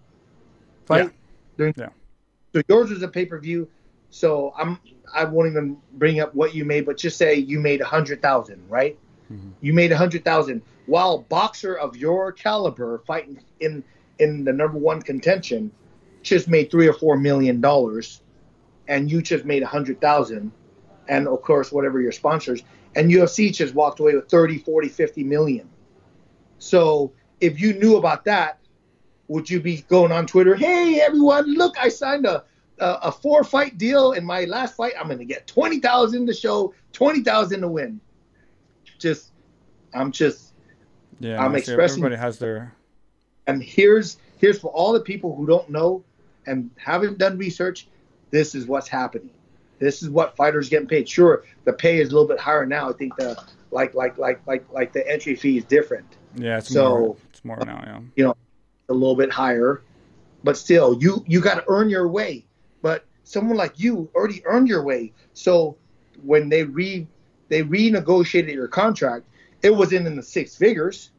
fight? 0.91 1.13
Yeah. 1.59 1.73
yeah. 1.77 1.89
So 2.55 2.63
yours 2.69 2.91
was 2.91 3.03
a 3.03 3.09
pay 3.09 3.27
per 3.27 3.39
view. 3.39 3.69
So 4.11 4.53
I'm 4.59 4.79
I 5.15 5.25
won't 5.25 5.49
even 5.49 5.77
bring 5.95 6.21
up 6.21 6.35
what 6.35 6.55
you 6.55 6.65
made, 6.65 6.87
but 6.87 6.97
just 6.97 7.17
say 7.17 7.35
you 7.35 7.61
made 7.61 7.81
a 7.81 7.85
hundred 7.85 8.23
thousand, 8.23 8.63
right? 8.69 8.99
Mm-hmm. 9.33 9.51
You 9.61 9.73
made 9.73 9.93
a 9.93 9.97
hundred 9.97 10.25
thousand 10.25 10.63
while 10.87 11.19
boxer 11.19 11.75
of 11.75 11.97
your 11.97 12.33
caliber 12.33 13.03
fighting 13.07 13.41
in 13.61 13.85
in 14.19 14.45
the 14.45 14.53
number 14.53 14.79
one 14.79 15.01
contention 15.01 15.71
just 16.23 16.49
made 16.49 16.71
three 16.71 16.87
or 16.87 16.93
four 16.93 17.17
million 17.17 17.61
dollars 17.61 18.23
and 18.89 19.11
you 19.11 19.23
just 19.23 19.45
made 19.45 19.63
a 19.63 19.67
hundred 19.67 20.01
thousand 20.01 20.51
and 21.09 21.27
of 21.29 21.41
course 21.43 21.73
whatever 21.73 22.01
your 22.01 22.13
sponsors 22.13 22.63
and 22.97 23.11
ufc 23.11 23.55
just 23.55 23.75
walked 23.75 24.01
away 24.01 24.15
with 24.15 24.29
30 24.29 24.59
40 24.59 24.89
50 24.89 25.25
million. 25.25 25.69
So 26.59 27.13
if 27.41 27.61
you 27.61 27.75
knew 27.75 27.97
about 27.97 28.25
that 28.25 28.59
would 29.29 29.49
you 29.49 29.61
be 29.61 29.83
going 29.83 30.13
on 30.13 30.27
twitter 30.27 30.55
hey 30.55 31.01
everyone 31.01 31.55
look 31.55 31.79
i 31.79 31.89
signed 31.89 32.27
a 32.27 32.45
a, 32.81 32.99
a 33.05 33.13
four 33.13 33.45
fight 33.45 33.79
deal 33.79 34.13
in 34.13 34.25
my 34.25 34.45
last 34.45 34.75
fight 34.77 34.93
i'm 34.99 35.07
going 35.07 35.19
to 35.19 35.25
get 35.25 35.47
20000 35.47 36.27
to 36.27 36.35
show 36.35 36.75
20000 36.93 37.61
to 37.61 37.69
win. 37.69 38.01
Just 38.99 39.33
i'm 39.95 40.13
just 40.13 40.50
yeah, 41.21 41.43
I'm 41.43 41.55
expressing. 41.55 42.03
Everybody 42.03 42.21
has 42.21 42.39
their. 42.39 42.75
And 43.47 43.63
here's 43.63 44.17
here's 44.39 44.59
for 44.59 44.71
all 44.73 44.93
the 44.93 45.01
people 45.01 45.37
who 45.37 45.47
don't 45.47 45.69
know 45.71 46.03
and 46.47 46.71
haven't 46.77 47.19
done 47.19 47.39
research. 47.39 47.87
This 48.31 48.55
is 48.55 48.67
what's 48.67 48.89
happening. 48.89 49.31
This 49.79 50.03
is 50.03 50.11
what 50.11 50.37
fighters 50.37 50.69
getting 50.69 50.89
paid. 50.89 51.09
Sure, 51.09 51.45
the 51.65 51.73
pay 51.73 52.01
is 52.01 52.09
a 52.09 52.13
little 52.13 52.29
bit 52.29 52.41
higher 52.41 52.67
now. 52.67 52.91
I 52.91 52.93
think 52.93 53.17
the 53.17 53.41
like 53.71 53.95
like 53.95 54.19
like 54.19 54.41
like 54.47 54.65
like 54.73 54.93
the 54.93 55.09
entry 55.09 55.37
fee 55.37 55.59
is 55.59 55.65
different. 55.65 56.07
Yeah, 56.37 56.59
it's 56.59 56.69
so 56.69 56.99
more, 56.99 57.17
it's 57.31 57.45
more 57.45 57.59
now. 57.65 57.83
Yeah, 57.85 58.01
you 58.17 58.25
know, 58.25 58.37
a 58.89 58.95
little 58.95 59.17
bit 59.17 59.31
higher, 59.31 59.83
but 60.43 60.57
still, 60.57 61.01
you 61.01 61.25
you 61.27 61.41
got 61.41 61.55
to 61.55 61.65
earn 61.69 61.91
your 61.91 62.09
way. 62.09 62.45
But 62.83 63.05
someone 63.25 63.57
like 63.57 63.79
you 63.79 64.09
already 64.15 64.43
earned 64.47 64.69
your 64.69 64.83
way. 64.83 65.13
So 65.33 65.77
when 66.23 66.49
they 66.49 66.65
re 66.65 67.07
they 67.49 67.63
renegotiated 67.63 68.53
your 68.53 68.69
contract, 68.69 69.27
it 69.63 69.75
wasn't 69.75 70.07
in 70.07 70.17
the 70.17 70.23
six 70.23 70.57
figures. 70.57 71.11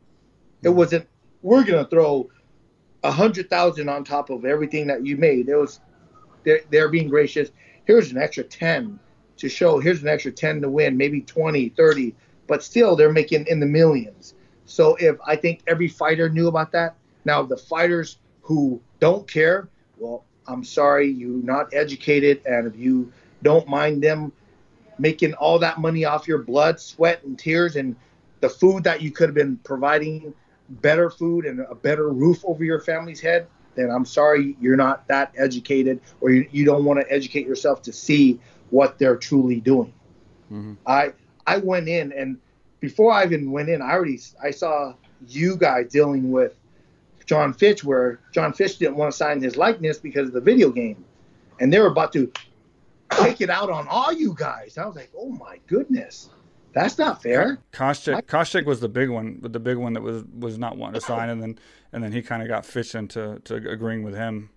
It 0.62 0.68
mm-hmm. 0.68 0.78
wasn't. 0.78 1.08
We're 1.42 1.64
gonna 1.64 1.86
throw 1.86 2.30
a 3.04 3.12
hundred 3.12 3.50
thousand 3.50 3.90
on 3.90 4.04
top 4.04 4.30
of 4.30 4.46
everything 4.46 4.88
that 4.88 5.06
you 5.06 5.18
made. 5.18 5.50
It 5.50 5.56
was. 5.56 5.80
They're, 6.44 6.62
they're 6.70 6.90
being 6.90 7.08
gracious. 7.08 7.52
Here's 7.86 8.12
an 8.12 8.18
extra 8.18 8.44
ten 8.44 9.00
to 9.38 9.50
show. 9.50 9.80
Here's 9.80 10.02
an 10.02 10.08
extra 10.08 10.32
ten 10.32 10.62
to 10.62 10.70
win, 10.70 10.98
maybe 10.98 11.22
20, 11.22 11.70
30, 11.70 12.16
but 12.48 12.64
still 12.64 12.96
they're 12.96 13.12
making 13.12 13.46
in 13.48 13.60
the 13.60 13.66
millions. 13.66 14.34
So 14.66 14.96
if 14.96 15.18
I 15.26 15.36
think 15.36 15.62
every 15.68 15.88
fighter 15.88 16.30
knew 16.30 16.48
about 16.48 16.72
that, 16.72 16.96
now 17.26 17.44
the 17.44 17.58
fighters 17.58 18.18
who 18.42 18.82
don't 19.00 19.28
care, 19.28 19.68
well, 19.98 20.24
I'm 20.48 20.64
sorry, 20.64 21.10
you're 21.10 21.44
not 21.44 21.74
educated, 21.74 22.42
and 22.46 22.68
if 22.68 22.76
you 22.76 23.12
don't 23.44 23.68
mind 23.68 24.04
them 24.04 24.32
making 24.98 25.34
all 25.34 25.60
that 25.60 25.80
money 25.80 26.06
off 26.06 26.28
your 26.28 26.40
blood, 26.40 26.80
sweat, 26.80 27.24
and 27.24 27.38
tears, 27.38 27.76
and 27.76 27.96
the 28.42 28.50
food 28.50 28.84
that 28.84 29.02
you 29.02 29.12
could 29.12 29.30
have 29.30 29.36
been 29.36 29.58
providing 29.58 30.34
better 30.70 31.10
food 31.10 31.46
and 31.46 31.60
a 31.70 31.76
better 31.76 32.10
roof 32.10 32.44
over 32.46 32.64
your 32.64 32.80
family's 32.80 33.22
head, 33.22 33.48
then 33.76 33.90
I'm 33.90 34.06
sorry 34.06 34.56
you're 34.60 34.76
not 34.76 35.08
that 35.08 35.34
educated 35.38 36.02
or 36.20 36.32
you, 36.32 36.48
you 36.52 36.66
don't 36.66 36.84
want 36.84 37.00
to 37.00 37.12
educate 37.12 37.48
yourself 37.48 37.82
to 37.84 37.94
see 37.94 38.40
what 38.70 38.98
they're 38.98 39.16
truly 39.16 39.60
doing. 39.60 39.94
Mm-hmm. 40.52 40.74
I 40.86 41.14
I 41.48 41.58
went 41.58 41.88
in 41.88 42.12
and 42.12 42.38
before 42.80 43.12
I 43.12 43.24
even 43.24 43.52
went 43.52 43.70
in, 43.70 43.82
I 43.82 43.92
already 43.92 44.20
I 44.42 44.52
saw 44.52 44.96
you 45.28 45.56
guys 45.56 45.92
dealing 45.92 46.32
with 46.32 46.56
John 47.26 47.54
Fitch 47.54 47.84
where 47.84 48.20
John 48.32 48.54
Fitch 48.54 48.78
didn't 48.78 48.98
want 48.98 49.12
to 49.12 49.18
sign 49.18 49.42
his 49.42 49.56
likeness 49.56 49.98
because 49.98 50.28
of 50.28 50.34
the 50.34 50.42
video 50.42 50.70
game. 50.72 51.06
And 51.60 51.72
they 51.72 51.80
were 51.80 51.88
about 51.88 52.12
to 52.14 52.32
take 53.12 53.40
it 53.40 53.50
out 53.50 53.70
on 53.70 53.88
all 53.88 54.12
you 54.12 54.34
guys. 54.36 54.78
I 54.78 54.86
was 54.86 54.96
like, 54.96 55.12
oh 55.16 55.30
my 55.30 55.60
goodness. 55.68 56.30
That's 56.74 56.98
not 56.98 57.22
fair. 57.22 57.60
Koscheck, 57.74 58.24
Koscheck 58.24 58.66
was 58.66 58.80
the 58.80 58.88
big 58.88 59.10
one, 59.10 59.40
the 59.42 59.60
big 59.60 59.78
one 59.78 59.94
that 59.94 60.02
was 60.02 60.24
was 60.38 60.58
not 60.58 60.78
wanting 60.78 61.02
to 61.02 61.06
sign, 61.06 61.30
and 61.30 61.42
then 61.42 61.60
and 61.92 62.04
then 62.04 62.12
he 62.12 62.22
kind 62.22 62.42
of 62.42 62.48
got 62.48 62.66
Fitch 62.66 62.96
into 62.96 63.42
to 63.44 63.56
agreeing 63.56 64.04
with 64.04 64.16
him. 64.16 64.50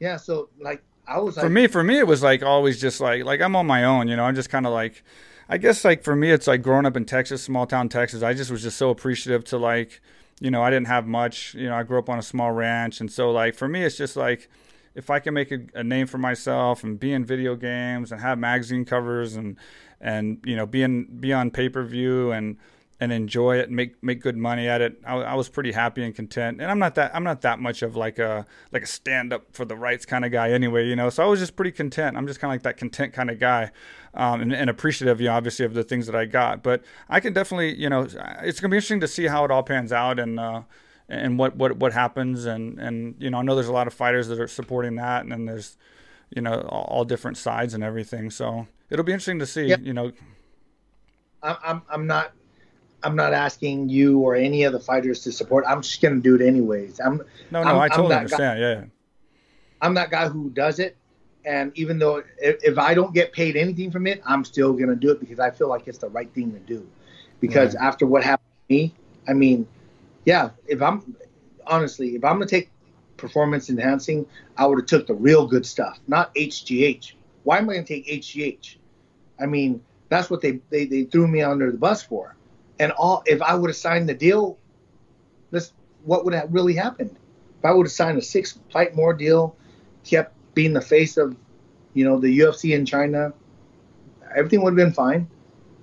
Yeah, 0.00 0.16
so 0.16 0.48
like 0.60 0.82
I 1.06 1.18
was 1.18 1.36
for 1.36 1.42
like, 1.42 1.52
me, 1.52 1.66
for 1.68 1.84
me, 1.84 1.98
it 1.98 2.06
was 2.06 2.22
like 2.22 2.42
always 2.42 2.80
just 2.80 3.00
like 3.00 3.24
like 3.24 3.40
I'm 3.40 3.54
on 3.54 3.66
my 3.66 3.84
own, 3.84 4.08
you 4.08 4.16
know. 4.16 4.24
I'm 4.24 4.34
just 4.34 4.50
kind 4.50 4.66
of 4.66 4.72
like, 4.72 5.04
I 5.48 5.56
guess 5.58 5.84
like 5.84 6.02
for 6.02 6.16
me, 6.16 6.30
it's 6.30 6.46
like 6.46 6.62
growing 6.62 6.86
up 6.86 6.96
in 6.96 7.04
Texas, 7.04 7.42
small 7.42 7.66
town 7.66 7.88
Texas. 7.88 8.22
I 8.22 8.34
just 8.34 8.50
was 8.50 8.62
just 8.62 8.76
so 8.76 8.90
appreciative 8.90 9.44
to 9.44 9.58
like, 9.58 10.00
you 10.40 10.50
know, 10.50 10.62
I 10.62 10.70
didn't 10.70 10.88
have 10.88 11.06
much. 11.06 11.54
You 11.54 11.68
know, 11.68 11.76
I 11.76 11.84
grew 11.84 11.98
up 11.98 12.08
on 12.08 12.18
a 12.18 12.22
small 12.22 12.50
ranch, 12.50 13.00
and 13.00 13.10
so 13.10 13.30
like 13.30 13.54
for 13.54 13.68
me, 13.68 13.84
it's 13.84 13.96
just 13.96 14.16
like 14.16 14.48
if 14.94 15.10
I 15.10 15.20
can 15.20 15.32
make 15.32 15.52
a, 15.52 15.60
a 15.74 15.84
name 15.84 16.08
for 16.08 16.18
myself 16.18 16.82
and 16.82 16.98
be 16.98 17.12
in 17.12 17.24
video 17.24 17.54
games 17.54 18.10
and 18.10 18.20
have 18.20 18.36
magazine 18.36 18.84
covers 18.84 19.36
and 19.36 19.56
and 20.00 20.38
you 20.44 20.56
know 20.56 20.66
be 20.66 20.86
be 20.86 21.32
on 21.32 21.50
pay 21.50 21.68
per 21.68 21.82
view 21.82 22.32
and 22.32 22.56
and 23.00 23.12
enjoy 23.12 23.58
it 23.58 23.68
and 23.68 23.76
make 23.76 24.02
make 24.02 24.20
good 24.20 24.36
money 24.36 24.68
at 24.68 24.80
it. 24.80 25.00
I, 25.06 25.16
I, 25.16 25.34
was 25.34 25.48
pretty 25.48 25.72
happy 25.72 26.02
and 26.02 26.14
content. 26.14 26.60
And 26.60 26.70
I'm 26.70 26.78
not 26.78 26.96
that 26.96 27.14
I'm 27.14 27.22
not 27.22 27.42
that 27.42 27.60
much 27.60 27.82
of 27.82 27.94
like 27.94 28.18
a 28.18 28.44
like 28.72 28.82
a 28.82 28.86
stand 28.86 29.32
up 29.32 29.44
for 29.52 29.64
the 29.64 29.76
rights 29.76 30.04
kind 30.04 30.24
of 30.24 30.32
guy 30.32 30.50
anyway, 30.50 30.86
you 30.86 30.96
know. 30.96 31.08
So 31.08 31.22
I 31.22 31.26
was 31.26 31.38
just 31.38 31.54
pretty 31.54 31.70
content. 31.70 32.16
I'm 32.16 32.26
just 32.26 32.40
kind 32.40 32.50
of 32.50 32.54
like 32.54 32.62
that 32.62 32.76
content 32.76 33.12
kind 33.12 33.30
of 33.30 33.38
guy, 33.38 33.70
um, 34.14 34.40
and, 34.40 34.52
and, 34.52 34.68
appreciative, 34.68 35.20
you 35.20 35.28
know, 35.28 35.34
obviously 35.34 35.64
of 35.64 35.74
the 35.74 35.84
things 35.84 36.06
that 36.06 36.16
I 36.16 36.24
got. 36.24 36.62
But 36.62 36.82
I 37.08 37.20
can 37.20 37.32
definitely, 37.32 37.76
you 37.76 37.88
know, 37.88 38.02
it's 38.42 38.58
gonna 38.60 38.70
be 38.70 38.78
interesting 38.78 39.00
to 39.00 39.08
see 39.08 39.26
how 39.26 39.44
it 39.44 39.50
all 39.50 39.62
pans 39.62 39.92
out 39.92 40.18
and. 40.18 40.38
Uh, 40.38 40.62
and 41.10 41.38
what, 41.38 41.56
what 41.56 41.78
what 41.78 41.94
happens 41.94 42.44
and 42.44 42.78
and 42.78 43.14
you 43.18 43.30
know 43.30 43.38
I 43.38 43.42
know 43.42 43.54
there's 43.54 43.68
a 43.68 43.72
lot 43.72 43.86
of 43.86 43.94
fighters 43.94 44.28
that 44.28 44.38
are 44.38 44.46
supporting 44.46 44.96
that 44.96 45.22
and 45.22 45.32
then 45.32 45.46
there's 45.46 45.78
you 46.30 46.42
know 46.42 46.60
all, 46.68 47.04
different 47.04 47.36
sides 47.36 47.74
and 47.74 47.82
everything 47.82 48.30
so 48.30 48.66
it'll 48.90 49.04
be 49.04 49.12
interesting 49.12 49.38
to 49.38 49.46
see. 49.46 49.66
Yep. 49.66 49.80
You 49.82 49.94
know, 49.94 50.12
I'm 51.42 51.82
I'm 51.88 52.06
not 52.06 52.32
I'm 53.02 53.16
not 53.16 53.32
asking 53.32 53.88
you 53.88 54.20
or 54.20 54.34
any 54.34 54.64
of 54.64 54.72
the 54.72 54.80
fighters 54.80 55.22
to 55.24 55.32
support. 55.32 55.64
I'm 55.66 55.82
just 55.82 56.00
gonna 56.00 56.20
do 56.20 56.34
it 56.34 56.42
anyways. 56.42 57.00
I'm 57.00 57.18
no, 57.50 57.62
no, 57.62 57.70
I'm, 57.70 57.78
i 57.78 57.88
totally 57.88 58.16
understand. 58.16 58.60
Guy, 58.60 58.60
yeah, 58.60 58.84
I'm 59.80 59.94
that 59.94 60.10
guy 60.10 60.28
who 60.28 60.50
does 60.50 60.78
it, 60.78 60.96
and 61.44 61.76
even 61.76 61.98
though 61.98 62.22
if, 62.38 62.62
if, 62.64 62.78
I 62.78 62.94
don't 62.94 63.14
get 63.14 63.32
paid 63.32 63.56
anything 63.56 63.90
from 63.90 64.06
it, 64.06 64.20
I'm 64.26 64.44
still 64.44 64.72
gonna 64.72 64.96
do 64.96 65.10
it 65.10 65.20
because 65.20 65.38
I 65.38 65.50
feel 65.50 65.68
like 65.68 65.86
it's 65.86 65.98
the 65.98 66.08
right 66.08 66.32
thing 66.34 66.52
to 66.52 66.58
do. 66.58 66.86
Because 67.40 67.76
right. 67.76 67.84
after 67.84 68.04
what 68.04 68.24
happened 68.24 68.50
to 68.68 68.74
me, 68.74 68.94
I 69.28 69.32
mean, 69.32 69.68
yeah, 70.24 70.50
if 70.66 70.82
I'm 70.82 71.14
honestly, 71.66 72.16
if 72.16 72.24
I'm 72.24 72.34
gonna 72.34 72.46
take 72.46 72.70
performance 73.18 73.68
enhancing, 73.68 74.26
I 74.56 74.66
would 74.66 74.78
have 74.78 74.86
took 74.86 75.06
the 75.06 75.14
real 75.14 75.46
good 75.46 75.66
stuff, 75.66 75.98
not 76.06 76.34
HGH. 76.34 77.12
Why 77.44 77.58
am 77.58 77.68
I 77.68 77.74
gonna 77.74 77.86
take 77.86 78.06
HGH? 78.06 78.76
I 79.40 79.46
mean, 79.46 79.82
that's 80.08 80.30
what 80.30 80.40
they, 80.40 80.60
they, 80.70 80.86
they 80.86 81.04
threw 81.04 81.28
me 81.28 81.42
under 81.42 81.70
the 81.70 81.78
bus 81.78 82.02
for. 82.02 82.34
And 82.78 82.92
all 82.92 83.22
if 83.26 83.42
I 83.42 83.54
would 83.54 83.68
have 83.68 83.76
signed 83.76 84.08
the 84.08 84.14
deal, 84.14 84.58
this 85.50 85.72
what 86.04 86.24
would 86.24 86.34
have 86.34 86.52
really 86.52 86.74
happened? 86.74 87.16
If 87.58 87.64
I 87.64 87.72
would 87.72 87.86
have 87.86 87.92
signed 87.92 88.18
a 88.18 88.22
six 88.22 88.58
fight 88.72 88.94
more 88.94 89.12
deal, 89.12 89.56
kept 90.04 90.34
being 90.54 90.72
the 90.72 90.80
face 90.80 91.16
of, 91.16 91.36
you 91.94 92.04
know, 92.04 92.18
the 92.18 92.38
UFC 92.38 92.74
in 92.74 92.86
China, 92.86 93.32
everything 94.34 94.62
would 94.62 94.70
have 94.70 94.76
been 94.76 94.92
fine. 94.94 95.28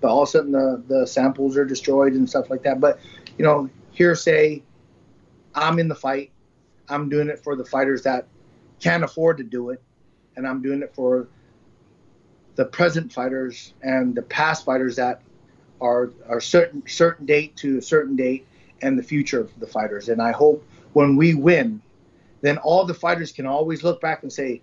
But 0.01 0.09
all 0.09 0.23
of 0.23 0.29
a 0.29 0.31
sudden 0.31 0.51
the, 0.51 0.83
the 0.87 1.07
samples 1.07 1.57
are 1.57 1.65
destroyed 1.65 2.13
and 2.13 2.29
stuff 2.29 2.49
like 2.49 2.63
that. 2.63 2.79
But, 2.79 2.99
you 3.37 3.45
know, 3.45 3.69
hearsay, 3.91 4.61
I'm 5.53 5.79
in 5.79 5.87
the 5.87 5.95
fight. 5.95 6.31
I'm 6.89 7.09
doing 7.09 7.29
it 7.29 7.39
for 7.43 7.55
the 7.55 7.65
fighters 7.65 8.03
that 8.03 8.27
can't 8.79 9.03
afford 9.03 9.37
to 9.37 9.43
do 9.43 9.69
it. 9.69 9.81
And 10.35 10.47
I'm 10.47 10.61
doing 10.61 10.81
it 10.81 10.93
for 10.93 11.27
the 12.55 12.65
present 12.65 13.11
fighters 13.11 13.73
and 13.81 14.15
the 14.15 14.21
past 14.21 14.65
fighters 14.65 14.95
that 14.95 15.21
are 15.81 16.11
are 16.27 16.39
certain 16.39 16.83
certain 16.87 17.25
date 17.25 17.55
to 17.57 17.77
a 17.77 17.81
certain 17.81 18.15
date 18.15 18.47
and 18.81 18.97
the 18.97 19.03
future 19.03 19.39
of 19.39 19.59
the 19.59 19.67
fighters. 19.67 20.09
And 20.09 20.21
I 20.21 20.31
hope 20.31 20.65
when 20.93 21.15
we 21.15 21.33
win, 21.33 21.81
then 22.41 22.57
all 22.57 22.85
the 22.85 22.93
fighters 22.93 23.31
can 23.31 23.45
always 23.45 23.83
look 23.83 24.01
back 24.01 24.23
and 24.23 24.31
say, 24.31 24.61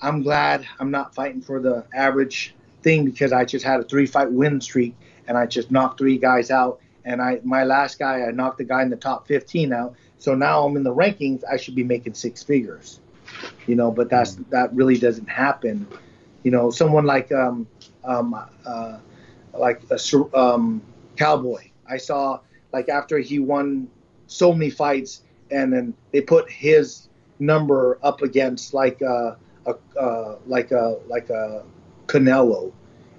I'm 0.00 0.22
glad 0.22 0.66
I'm 0.80 0.90
not 0.90 1.14
fighting 1.14 1.40
for 1.40 1.60
the 1.60 1.84
average 1.94 2.54
thing 2.82 3.04
because 3.04 3.32
I 3.32 3.44
just 3.44 3.64
had 3.64 3.80
a 3.80 3.84
three 3.84 4.06
fight 4.06 4.30
win 4.30 4.60
streak 4.60 4.94
and 5.26 5.38
I 5.38 5.46
just 5.46 5.70
knocked 5.70 5.98
three 5.98 6.18
guys 6.18 6.50
out. 6.50 6.80
And 7.04 7.20
I 7.20 7.40
my 7.42 7.64
last 7.64 7.98
guy 7.98 8.22
I 8.22 8.30
knocked 8.30 8.58
the 8.58 8.64
guy 8.64 8.82
in 8.82 8.90
the 8.90 8.96
top 8.96 9.26
15 9.26 9.72
out. 9.72 9.94
So 10.22 10.34
now 10.34 10.64
I'm 10.64 10.76
in 10.76 10.84
the 10.84 10.94
rankings. 10.94 11.42
I 11.50 11.56
should 11.56 11.74
be 11.74 11.84
making 11.84 12.14
six 12.14 12.42
figures, 12.42 13.00
you 13.66 13.74
know. 13.74 13.90
But 13.90 14.08
that's 14.08 14.34
that 14.50 14.72
really 14.74 14.98
doesn't 14.98 15.28
happen 15.28 15.86
you 16.42 16.50
know, 16.50 16.70
someone 16.70 17.04
like 17.04 17.30
um, 17.32 17.66
um, 18.04 18.34
uh, 18.66 18.98
like 19.54 19.82
a 19.90 20.38
um, 20.38 20.82
Cowboy. 21.16 21.70
I 21.88 21.96
saw 21.98 22.40
like 22.72 22.88
after 22.88 23.18
he 23.18 23.38
won 23.38 23.88
so 24.26 24.52
many 24.52 24.70
fights, 24.70 25.22
and 25.50 25.72
then 25.72 25.94
they 26.10 26.20
put 26.20 26.50
his 26.50 27.08
number 27.38 27.98
up 28.02 28.22
against 28.22 28.74
like 28.74 29.00
uh, 29.02 29.34
a 29.66 29.98
uh, 29.98 30.38
like 30.46 30.70
a 30.72 30.98
like 31.06 31.30
a 31.30 31.64
Canelo, 32.06 32.72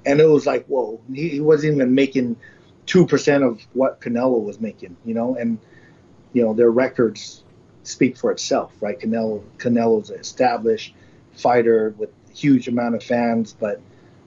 and 0.06 0.20
it 0.20 0.28
was 0.28 0.46
like 0.46 0.66
whoa, 0.66 1.00
he, 1.14 1.30
he 1.30 1.40
wasn't 1.40 1.76
even 1.76 1.94
making 1.96 2.36
two 2.86 3.06
percent 3.06 3.44
of 3.44 3.62
what 3.74 4.02
Canelo 4.02 4.44
was 4.44 4.60
making, 4.60 4.98
you 5.06 5.14
know, 5.14 5.36
and 5.36 5.58
you 6.34 6.44
know 6.44 6.54
their 6.54 6.72
records 6.72 7.44
speak 7.84 8.18
for 8.18 8.32
itself, 8.32 8.74
right? 8.82 9.00
Canelo 9.00 9.44
Canelo's 9.58 10.10
an 10.10 10.20
established 10.20 10.94
fighter 11.34 11.94
with 11.98 12.10
huge 12.34 12.68
amount 12.68 12.96
of 12.96 13.04
fans, 13.04 13.56
but 13.60 13.80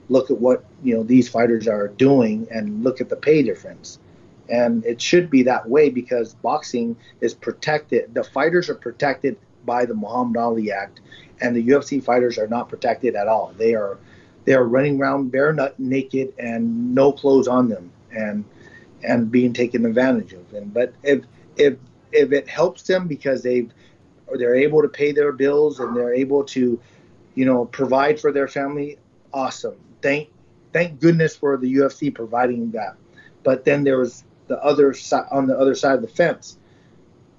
look 0.09 0.31
at 0.31 0.39
what 0.39 0.63
you 0.83 0.95
know 0.95 1.03
these 1.03 1.29
fighters 1.29 1.67
are 1.67 1.89
doing 1.89 2.47
and 2.51 2.83
look 2.83 3.01
at 3.01 3.09
the 3.09 3.15
pay 3.15 3.43
difference. 3.43 3.99
And 4.49 4.85
it 4.85 5.01
should 5.01 5.29
be 5.29 5.43
that 5.43 5.67
way 5.67 5.89
because 5.89 6.33
boxing 6.35 6.95
is 7.19 7.33
protected. 7.33 8.13
The 8.13 8.23
fighters 8.23 8.69
are 8.69 8.75
protected 8.75 9.37
by 9.65 9.85
the 9.85 9.93
Muhammad 9.93 10.37
Ali 10.37 10.71
Act, 10.71 11.01
and 11.41 11.55
the 11.55 11.67
UFC 11.67 12.01
fighters 12.01 12.37
are 12.37 12.47
not 12.47 12.69
protected 12.69 13.15
at 13.15 13.27
all. 13.27 13.53
They 13.57 13.75
are 13.75 13.97
they 14.45 14.53
are 14.53 14.63
running 14.63 15.01
around 15.01 15.31
bare 15.31 15.55
naked 15.77 16.33
and 16.39 16.95
no 16.95 17.11
clothes 17.11 17.49
on 17.49 17.67
them, 17.67 17.91
and 18.11 18.45
and 19.03 19.29
being 19.29 19.53
taken 19.53 19.85
advantage 19.85 20.33
of. 20.33 20.53
And 20.53 20.73
but 20.73 20.93
if 21.03 21.25
if 21.57 21.75
if 22.11 22.31
it 22.31 22.47
helps 22.47 22.83
them 22.83 23.07
because 23.07 23.43
they've 23.43 23.71
or 24.27 24.37
they're 24.37 24.55
able 24.55 24.81
to 24.81 24.89
pay 24.89 25.11
their 25.11 25.31
bills 25.31 25.79
and 25.79 25.95
they're 25.95 26.13
able 26.13 26.43
to 26.43 26.79
you 27.37 27.45
know, 27.45 27.65
provide 27.65 28.19
for 28.19 28.31
their 28.31 28.47
family, 28.47 28.97
awesome. 29.31 29.77
Thank 30.01 30.29
thank 30.73 30.99
goodness 30.99 31.35
for 31.35 31.55
the 31.55 31.71
UFC 31.71 32.13
providing 32.13 32.71
that. 32.71 32.95
But 33.43 33.63
then 33.63 33.83
there 33.83 33.99
was 33.99 34.23
the 34.47 34.57
other 34.63 34.91
side 34.95 35.27
on 35.31 35.45
the 35.45 35.55
other 35.55 35.75
side 35.75 35.93
of 35.93 36.01
the 36.01 36.07
fence. 36.07 36.57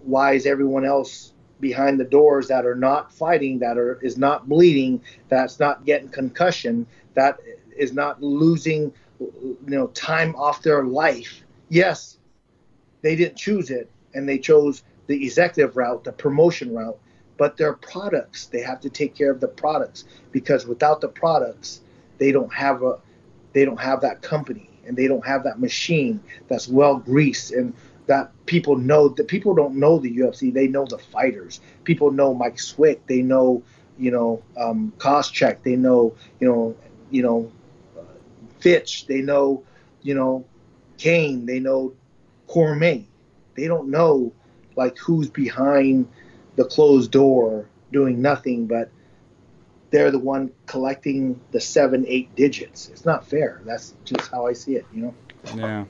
Why 0.05 0.35
is 0.35 0.47
everyone 0.47 0.85
else 0.85 1.33
behind 1.59 1.99
the 1.99 2.05
doors 2.05 2.47
that 2.47 2.65
are 2.65 2.77
not 2.77 3.13
fighting, 3.13 3.59
that 3.59 3.77
are 3.77 3.99
is 4.01 4.17
not 4.17 4.49
bleeding, 4.49 5.03
that's 5.29 5.59
not 5.59 5.85
getting 5.85 6.11
concussion, 6.11 6.87
that 7.15 7.41
is 7.77 7.93
not 7.93 8.23
losing 8.23 8.93
you 9.19 9.59
know 9.67 9.89
time 9.89 10.37
off 10.37 10.63
their 10.63 10.85
life? 10.85 11.43
Yes, 11.71 12.19
they 13.03 13.17
didn't 13.17 13.37
choose 13.37 13.71
it 13.71 13.91
and 14.15 14.29
they 14.29 14.39
chose 14.39 14.83
the 15.07 15.25
executive 15.25 15.77
route, 15.77 16.05
the 16.05 16.13
promotion 16.13 16.75
route 16.75 16.99
but 17.39 17.57
they're 17.57 17.75
products. 17.75 18.47
They 18.47 18.61
have 18.61 18.81
to 18.81 18.91
take 18.91 19.15
care 19.15 19.31
of 19.31 19.41
the 19.41 19.49
products 19.49 20.05
because 20.33 20.67
without 20.67 21.01
the 21.01 21.09
products, 21.09 21.81
they 22.19 22.33
don't 22.33 22.53
have 22.53 22.83
a 22.83 22.99
they 23.55 23.65
don't 23.65 23.81
have 23.81 24.03
that 24.03 24.21
company 24.21 24.69
and 24.87 24.97
they 24.97 25.07
don't 25.07 25.25
have 25.25 25.45
that 25.45 25.59
machine 25.59 26.21
that's 26.49 26.69
well 26.69 26.97
greased 26.99 27.53
and 27.53 27.73
that 28.07 28.31
people 28.47 28.77
know 28.77 29.09
that 29.09 29.29
people 29.29 29.55
don't 29.55 29.77
know 29.77 29.99
the 29.99 30.19
UFC. 30.19 30.53
They 30.53 30.67
know 30.67 30.85
the 30.85 30.99
fighters. 30.99 31.61
People 31.85 32.11
know 32.11 32.35
Mike 32.35 32.59
Swick. 32.59 33.07
They 33.07 33.23
know 33.23 33.63
you 33.99 34.11
know 34.11 34.43
um, 34.59 34.93
Koscheck. 34.99 35.63
They 35.63 35.77
know 35.77 36.15
you 36.41 36.49
know 36.49 36.77
you 37.11 37.23
know 37.23 37.53
uh, 37.97 38.03
Fitch. 38.59 39.07
They 39.07 39.23
know 39.23 39.63
you 40.03 40.15
know 40.15 40.45
Cain. 40.99 41.47
They 41.47 41.61
know 41.61 41.95
Cormier. 42.49 43.05
They 43.59 43.67
don't 43.67 43.91
know 43.91 44.33
like 44.77 44.97
who's 44.97 45.29
behind 45.29 46.09
the 46.55 46.65
closed 46.65 47.11
door 47.11 47.69
doing 47.93 48.23
nothing, 48.23 48.69
but 48.69 48.89
they're 49.91 50.13
the 50.13 50.19
one 50.21 50.53
collecting 50.67 51.41
the 51.51 51.61
seven, 51.61 52.05
eight 52.07 52.33
digits. 52.37 52.89
It's 52.89 53.05
not 53.05 53.27
fair. 53.27 53.61
That's 53.65 53.95
just 54.05 54.31
how 54.31 54.47
I 54.47 54.53
see 54.53 54.77
it, 54.77 54.87
you 54.95 55.03
know? 55.03 55.15
Yeah. 55.57 55.85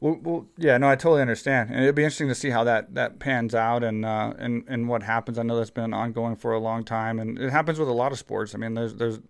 Well, 0.00 0.18
well, 0.22 0.46
yeah, 0.58 0.76
no, 0.76 0.88
I 0.88 0.96
totally 0.96 1.22
understand, 1.22 1.70
and 1.70 1.82
it'd 1.82 1.94
be 1.94 2.02
interesting 2.02 2.28
to 2.28 2.34
see 2.34 2.50
how 2.50 2.64
that, 2.64 2.92
that 2.94 3.20
pans 3.20 3.54
out 3.54 3.84
and 3.84 4.04
uh, 4.04 4.34
and 4.36 4.64
and 4.66 4.88
what 4.88 5.04
happens. 5.04 5.38
I 5.38 5.44
know 5.44 5.56
that's 5.56 5.70
been 5.70 5.94
ongoing 5.94 6.34
for 6.34 6.52
a 6.52 6.58
long 6.58 6.84
time, 6.84 7.20
and 7.20 7.38
it 7.38 7.50
happens 7.50 7.78
with 7.78 7.88
a 7.88 7.92
lot 7.92 8.10
of 8.10 8.18
sports. 8.18 8.54
I 8.54 8.58
mean, 8.58 8.74
there's 8.74 8.94
there's, 8.94 9.20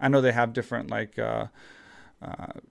I 0.00 0.08
know 0.08 0.20
they 0.20 0.30
have 0.32 0.52
different 0.52 0.90
like, 0.90 1.18
uh, 1.18 1.46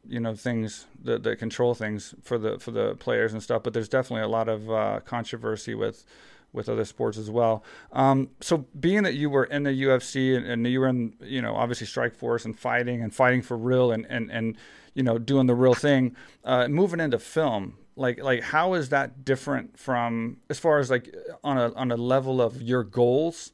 you 0.08 0.20
know, 0.20 0.36
things 0.36 0.86
that, 1.04 1.24
that 1.24 1.38
control 1.38 1.74
things 1.74 2.16
for 2.22 2.38
the 2.38 2.60
for 2.60 2.72
the 2.72 2.96
players 2.96 3.34
and 3.34 3.42
stuff, 3.42 3.64
but 3.64 3.74
there's 3.74 3.90
definitely 3.90 4.24
a 4.24 4.28
lot 4.28 4.48
of 4.48 4.70
uh, 4.70 5.00
controversy 5.06 5.76
with 5.76 6.06
with 6.54 6.68
other 6.68 6.86
sports 6.86 7.18
as 7.18 7.30
well. 7.30 7.64
Um, 7.92 8.30
so 8.42 8.66
being 8.80 9.04
that 9.04 9.14
you 9.14 9.30
were 9.30 9.46
in 9.46 9.64
the 9.64 9.70
UFC 9.70 10.36
and, 10.36 10.46
and, 10.46 10.68
you 10.68 10.80
were 10.80 10.88
in, 10.88 11.14
you 11.22 11.42
know, 11.42 11.56
obviously 11.56 11.88
Strikeforce 11.88 12.46
and 12.46 12.58
fighting 12.58 13.02
and 13.02 13.14
fighting 13.14 13.42
for 13.42 13.58
real 13.58 13.92
and, 13.92 14.06
and, 14.10 14.30
and 14.32 14.58
you 14.94 15.04
know, 15.04 15.18
doing 15.18 15.48
the 15.48 15.56
real 15.56 15.74
thing, 15.74 16.16
uh, 16.44 16.68
moving 16.68 17.00
into 17.00 17.20
film, 17.20 17.78
like, 17.96 18.22
like 18.22 18.44
how 18.44 18.74
is 18.74 18.90
that 18.90 19.24
different 19.24 19.80
from 19.80 20.38
as 20.50 20.60
far 20.60 20.80
as 20.80 20.90
like 20.90 21.16
on 21.44 21.58
a, 21.58 21.74
on 21.74 21.92
a 21.92 21.98
level 21.98 22.42
of 22.42 22.62
your 22.62 22.84
goals, 22.84 23.54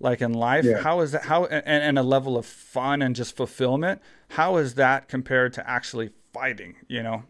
like 0.00 0.20
in 0.20 0.32
life, 0.32 0.64
yeah. 0.64 0.78
how 0.78 1.00
is 1.00 1.12
that, 1.12 1.24
how, 1.24 1.46
and, 1.46 1.64
and 1.66 1.98
a 1.98 2.02
level 2.02 2.36
of 2.36 2.46
fun 2.46 3.02
and 3.02 3.16
just 3.16 3.36
fulfillment, 3.36 4.00
how 4.30 4.56
is 4.56 4.74
that 4.74 5.08
compared 5.08 5.52
to 5.54 5.68
actually 5.68 6.10
fighting, 6.32 6.76
you 6.86 7.02
know? 7.02 7.24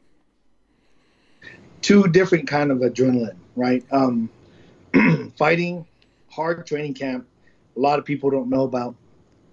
Two 1.81 2.09
different 2.09 2.47
kind 2.49 2.71
of 2.71 2.79
adrenaline, 2.79 3.37
right? 3.57 3.85
Um, 3.91 4.29
fighting, 5.37 5.87
hard 6.29 6.67
training 6.67 6.95
camp. 6.95 7.27
A 7.77 7.81
lot 7.81 7.99
of 7.99 8.05
people 8.05 8.31
don't 8.31 8.51
know 8.51 8.63
about 8.63 8.97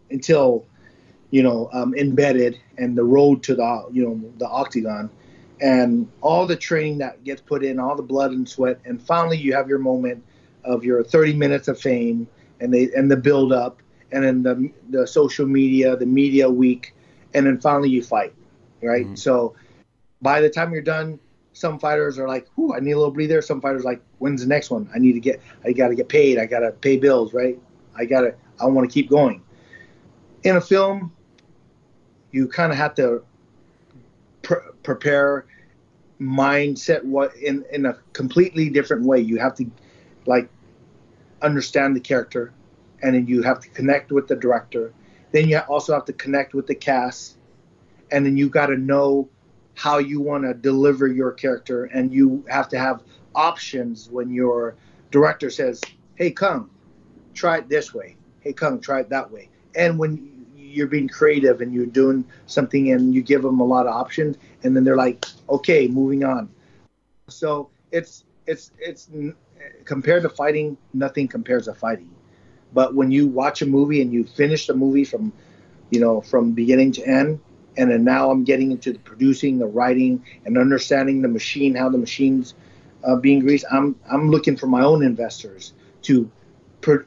until 0.09 0.65
you 1.31 1.43
know 1.43 1.69
um, 1.73 1.93
embedded 1.95 2.59
and 2.77 2.97
the 2.97 3.03
road 3.03 3.43
to 3.43 3.55
the 3.55 3.85
you 3.91 4.03
know 4.03 4.21
the 4.37 4.47
octagon 4.47 5.09
and 5.61 6.09
all 6.21 6.45
the 6.45 6.55
training 6.55 6.97
that 6.97 7.23
gets 7.23 7.41
put 7.41 7.63
in, 7.63 7.79
all 7.79 7.95
the 7.95 8.03
blood 8.03 8.31
and 8.31 8.47
sweat, 8.47 8.79
and 8.85 9.01
finally 9.01 9.37
you 9.37 9.53
have 9.53 9.69
your 9.69 9.79
moment 9.79 10.23
of 10.63 10.83
your 10.83 11.03
30 11.03 11.33
minutes 11.33 11.67
of 11.67 11.79
fame 11.79 12.27
and 12.59 12.73
they 12.73 12.91
and 12.93 13.09
the 13.09 13.17
build 13.17 13.51
up 13.51 13.81
and 14.11 14.23
then 14.23 14.43
the 14.43 14.71
the 14.89 15.07
social 15.07 15.45
media, 15.45 15.95
the 15.95 16.05
media 16.05 16.49
week, 16.49 16.93
and 17.33 17.45
then 17.45 17.59
finally 17.59 17.89
you 17.89 18.01
fight, 18.01 18.33
right? 18.81 19.05
Mm-hmm. 19.05 19.15
So 19.15 19.55
by 20.21 20.41
the 20.41 20.49
time 20.49 20.71
you're 20.71 20.81
done, 20.81 21.19
some 21.53 21.79
fighters 21.79 22.17
are 22.17 22.27
like, 22.27 22.47
"Ooh, 22.57 22.73
I 22.73 22.79
need 22.79 22.91
a 22.91 22.97
little 22.97 23.11
breather." 23.11 23.41
Some 23.41 23.61
fighters 23.61 23.83
like, 23.83 24.01
"When's 24.19 24.41
the 24.41 24.47
next 24.47 24.69
one? 24.69 24.89
I 24.93 24.99
need 24.99 25.13
to 25.13 25.19
get, 25.19 25.41
I 25.63 25.71
got 25.71 25.89
to 25.89 25.95
get 25.95 26.09
paid. 26.09 26.37
I 26.37 26.45
got 26.45 26.59
to 26.59 26.71
pay 26.71 26.97
bills, 26.97 27.33
right? 27.33 27.59
I 27.95 28.05
got 28.05 28.21
to, 28.21 28.35
I 28.59 28.65
want 28.65 28.89
to 28.89 28.93
keep 28.93 29.09
going." 29.09 29.41
In 30.43 30.55
a 30.57 30.61
film, 30.61 31.11
you 32.31 32.47
kind 32.47 32.71
of 32.71 32.77
have 32.77 32.93
to 32.95 33.23
pr- 34.43 34.69
prepare 34.83 35.45
mindset 36.21 37.03
what 37.03 37.35
in 37.35 37.65
in 37.71 37.85
a 37.85 37.97
completely 38.13 38.69
different 38.69 39.05
way. 39.05 39.19
You 39.19 39.39
have 39.39 39.55
to 39.55 39.69
like 40.25 40.49
understand 41.41 41.95
the 41.95 41.99
character, 41.99 42.53
and 43.01 43.15
then 43.15 43.27
you 43.27 43.41
have 43.43 43.59
to 43.59 43.69
connect 43.69 44.11
with 44.11 44.27
the 44.27 44.35
director. 44.35 44.93
Then 45.31 45.49
you 45.49 45.57
also 45.59 45.93
have 45.93 46.05
to 46.05 46.13
connect 46.13 46.53
with 46.53 46.67
the 46.67 46.75
cast, 46.75 47.37
and 48.11 48.25
then 48.25 48.37
you 48.37 48.49
got 48.49 48.67
to 48.67 48.77
know 48.77 49.29
how 49.73 49.97
you 49.97 50.21
want 50.21 50.45
to 50.45 50.53
deliver 50.53 51.07
your 51.07 51.31
character, 51.31 51.85
and 51.85 52.13
you 52.13 52.45
have 52.49 52.69
to 52.69 52.79
have 52.79 53.03
options 53.35 54.09
when 54.09 54.31
your 54.31 54.75
director 55.11 55.49
says, 55.49 55.81
"Hey, 56.15 56.31
come, 56.31 56.69
try 57.33 57.57
it 57.57 57.67
this 57.67 57.93
way. 57.93 58.15
Hey, 58.39 58.53
come, 58.53 58.79
try 58.79 59.01
it 59.01 59.09
that 59.09 59.29
way." 59.29 59.49
And 59.75 59.99
when 59.99 60.31
you're 60.55 60.87
being 60.87 61.09
creative 61.09 61.61
and 61.61 61.73
you're 61.73 61.85
doing 61.85 62.23
something, 62.47 62.91
and 62.91 63.13
you 63.13 63.21
give 63.21 63.41
them 63.41 63.59
a 63.59 63.65
lot 63.65 63.87
of 63.87 63.93
options, 63.93 64.37
and 64.63 64.75
then 64.75 64.85
they're 64.85 64.95
like, 64.95 65.25
"Okay, 65.49 65.87
moving 65.87 66.23
on." 66.23 66.49
So 67.27 67.69
it's 67.91 68.23
it's 68.47 68.71
it's 68.79 69.09
compared 69.85 70.23
to 70.23 70.29
fighting, 70.29 70.77
nothing 70.93 71.27
compares 71.27 71.65
to 71.65 71.73
fighting. 71.73 72.09
But 72.73 72.95
when 72.95 73.11
you 73.11 73.27
watch 73.27 73.61
a 73.61 73.65
movie 73.65 74.01
and 74.01 74.11
you 74.11 74.25
finish 74.25 74.67
the 74.67 74.73
movie 74.73 75.05
from, 75.05 75.31
you 75.91 75.99
know, 75.99 76.21
from 76.21 76.51
beginning 76.51 76.91
to 76.93 77.07
end, 77.07 77.39
and 77.77 77.91
then 77.91 78.03
now 78.03 78.31
I'm 78.31 78.43
getting 78.43 78.71
into 78.71 78.93
the 78.93 78.99
producing, 78.99 79.59
the 79.59 79.65
writing, 79.65 80.23
and 80.45 80.57
understanding 80.57 81.21
the 81.21 81.27
machine, 81.27 81.75
how 81.75 81.89
the 81.89 81.97
machine's 81.97 82.53
uh, 83.03 83.15
being 83.15 83.39
greased. 83.39 83.65
I'm 83.71 83.95
I'm 84.11 84.29
looking 84.29 84.57
for 84.57 84.67
my 84.67 84.83
own 84.83 85.03
investors 85.03 85.73
to 86.03 86.29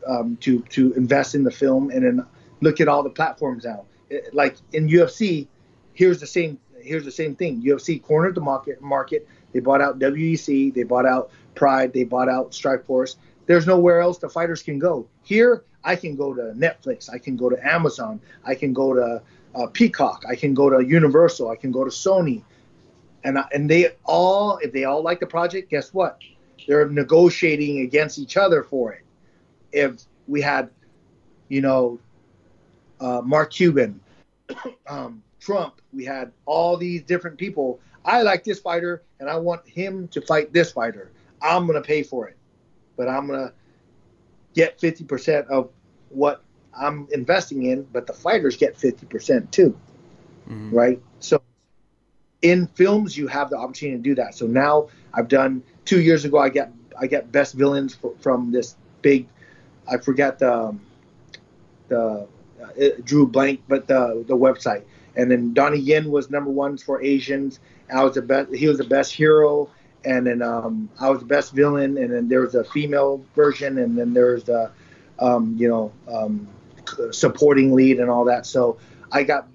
um, 0.06 0.36
to 0.40 0.60
to 0.62 0.92
invest 0.94 1.34
in 1.34 1.44
the 1.44 1.50
film 1.50 1.90
and 1.90 2.04
then 2.04 2.26
look 2.60 2.80
at 2.80 2.88
all 2.88 3.02
the 3.02 3.10
platforms 3.10 3.64
now. 3.64 3.84
It, 4.10 4.34
like 4.34 4.56
in 4.72 4.88
UFC, 4.88 5.46
here's 5.92 6.20
the 6.20 6.26
same 6.26 6.58
here's 6.80 7.04
the 7.04 7.12
same 7.12 7.34
thing. 7.36 7.62
UFC 7.62 8.02
cornered 8.02 8.34
the 8.34 8.40
market 8.40 8.80
market. 8.80 9.26
They 9.52 9.60
bought 9.60 9.80
out 9.80 9.98
WEC, 9.98 10.74
they 10.74 10.82
bought 10.82 11.06
out 11.06 11.30
Pride, 11.54 11.92
they 11.92 12.04
bought 12.04 12.28
out 12.28 12.52
Strikeforce. 12.52 13.16
There's 13.46 13.66
nowhere 13.66 14.00
else 14.00 14.18
the 14.18 14.28
fighters 14.28 14.62
can 14.62 14.78
go. 14.78 15.06
Here, 15.22 15.64
I 15.84 15.96
can 15.96 16.16
go 16.16 16.34
to 16.34 16.52
Netflix, 16.56 17.08
I 17.10 17.18
can 17.18 17.36
go 17.36 17.48
to 17.48 17.56
Amazon, 17.66 18.20
I 18.44 18.54
can 18.54 18.72
go 18.72 18.94
to 18.94 19.22
uh, 19.54 19.66
Peacock. 19.66 20.24
I 20.28 20.34
can 20.34 20.54
go 20.54 20.70
to 20.70 20.84
Universal. 20.84 21.50
I 21.50 21.56
can 21.56 21.72
go 21.72 21.84
to 21.84 21.90
Sony, 21.90 22.42
and 23.24 23.38
and 23.52 23.68
they 23.68 23.92
all 24.04 24.58
if 24.58 24.72
they 24.72 24.84
all 24.84 25.02
like 25.02 25.20
the 25.20 25.26
project, 25.26 25.70
guess 25.70 25.92
what? 25.92 26.18
They're 26.66 26.88
negotiating 26.88 27.80
against 27.80 28.18
each 28.18 28.36
other 28.36 28.62
for 28.62 28.92
it. 28.92 29.04
If 29.72 30.02
we 30.26 30.40
had, 30.40 30.70
you 31.48 31.60
know, 31.60 31.98
uh, 33.00 33.22
Mark 33.24 33.52
Cuban, 33.52 34.00
um, 34.86 35.22
Trump, 35.40 35.80
we 35.92 36.04
had 36.04 36.32
all 36.46 36.76
these 36.76 37.02
different 37.02 37.38
people. 37.38 37.80
I 38.08 38.22
like 38.22 38.42
this 38.42 38.58
fighter, 38.58 39.02
and 39.20 39.28
I 39.28 39.36
want 39.36 39.68
him 39.68 40.08
to 40.08 40.22
fight 40.22 40.50
this 40.50 40.72
fighter. 40.72 41.12
I'm 41.42 41.66
gonna 41.66 41.82
pay 41.82 42.02
for 42.02 42.26
it, 42.26 42.38
but 42.96 43.06
I'm 43.06 43.26
gonna 43.26 43.52
get 44.54 44.80
50% 44.80 45.46
of 45.48 45.70
what 46.08 46.42
I'm 46.74 47.06
investing 47.12 47.64
in, 47.64 47.82
but 47.82 48.06
the 48.06 48.14
fighters 48.14 48.56
get 48.56 48.78
50% 48.78 49.50
too, 49.50 49.78
mm-hmm. 50.48 50.74
right? 50.74 51.02
So 51.20 51.42
in 52.40 52.66
films, 52.68 53.14
you 53.14 53.26
have 53.26 53.50
the 53.50 53.58
opportunity 53.58 53.98
to 53.98 54.02
do 54.02 54.14
that. 54.14 54.34
So 54.34 54.46
now 54.46 54.88
I've 55.12 55.28
done 55.28 55.62
two 55.84 56.00
years 56.00 56.24
ago. 56.24 56.38
I 56.38 56.48
get 56.48 56.72
I 56.98 57.06
get 57.06 57.30
best 57.30 57.54
villains 57.54 57.94
for, 57.94 58.14
from 58.20 58.52
this 58.52 58.74
big. 59.02 59.28
I 59.86 59.98
forget 59.98 60.38
the 60.38 60.52
um, 60.52 60.80
the 61.88 62.26
uh, 62.62 62.88
drew 63.04 63.26
blank, 63.26 63.64
but 63.68 63.86
the 63.86 64.24
the 64.26 64.36
website. 64.36 64.84
And 65.14 65.30
then 65.30 65.52
Donnie 65.52 65.78
Yen 65.78 66.10
was 66.10 66.30
number 66.30 66.50
one 66.50 66.78
for 66.78 67.02
Asians. 67.02 67.60
I 67.92 68.04
was 68.04 68.14
the 68.14 68.22
best. 68.22 68.54
He 68.54 68.66
was 68.68 68.78
the 68.78 68.84
best 68.84 69.12
hero, 69.12 69.70
and 70.04 70.26
then 70.26 70.42
um, 70.42 70.88
I 71.00 71.10
was 71.10 71.20
the 71.20 71.26
best 71.26 71.52
villain. 71.52 71.98
And 71.98 72.12
then 72.12 72.28
there 72.28 72.40
was 72.40 72.54
a 72.54 72.64
female 72.64 73.24
version, 73.34 73.78
and 73.78 73.96
then 73.96 74.12
there's 74.14 74.44
the 74.44 74.70
um, 75.18 75.56
you 75.58 75.68
know 75.68 75.92
um, 76.08 76.48
supporting 77.10 77.74
lead 77.74 78.00
and 78.00 78.10
all 78.10 78.24
that. 78.26 78.46
So 78.46 78.78
I 79.12 79.22
got 79.22 79.48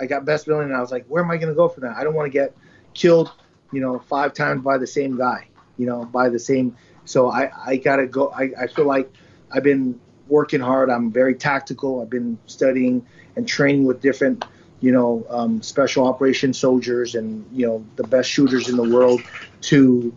I 0.00 0.06
got 0.06 0.24
best 0.24 0.46
villain, 0.46 0.66
and 0.66 0.76
I 0.76 0.80
was 0.80 0.90
like, 0.90 1.06
where 1.06 1.22
am 1.22 1.30
I 1.30 1.36
going 1.36 1.48
to 1.48 1.54
go 1.56 1.68
for 1.68 1.80
that? 1.80 1.96
I 1.96 2.04
don't 2.04 2.14
want 2.14 2.26
to 2.26 2.36
get 2.36 2.54
killed, 2.94 3.32
you 3.72 3.80
know, 3.80 3.98
five 3.98 4.32
times 4.32 4.62
by 4.62 4.78
the 4.78 4.86
same 4.86 5.16
guy, 5.16 5.48
you 5.76 5.86
know, 5.86 6.04
by 6.04 6.28
the 6.28 6.38
same. 6.38 6.76
So 7.04 7.30
I 7.30 7.50
I 7.66 7.76
got 7.76 7.96
to 7.96 8.06
go. 8.06 8.30
I 8.30 8.50
I 8.60 8.66
feel 8.66 8.86
like 8.86 9.10
I've 9.50 9.62
been 9.62 9.98
working 10.28 10.60
hard. 10.60 10.90
I'm 10.90 11.10
very 11.10 11.34
tactical. 11.34 12.02
I've 12.02 12.10
been 12.10 12.38
studying 12.46 13.04
and 13.36 13.48
training 13.48 13.86
with 13.86 14.00
different, 14.00 14.44
you 14.80 14.92
know, 14.92 15.26
um, 15.28 15.60
special 15.62 16.06
operations 16.06 16.58
soldiers 16.58 17.14
and 17.14 17.44
you 17.52 17.66
know 17.66 17.84
the 17.96 18.04
best 18.04 18.30
shooters 18.30 18.68
in 18.68 18.76
the 18.76 18.88
world 18.88 19.20
to 19.62 20.14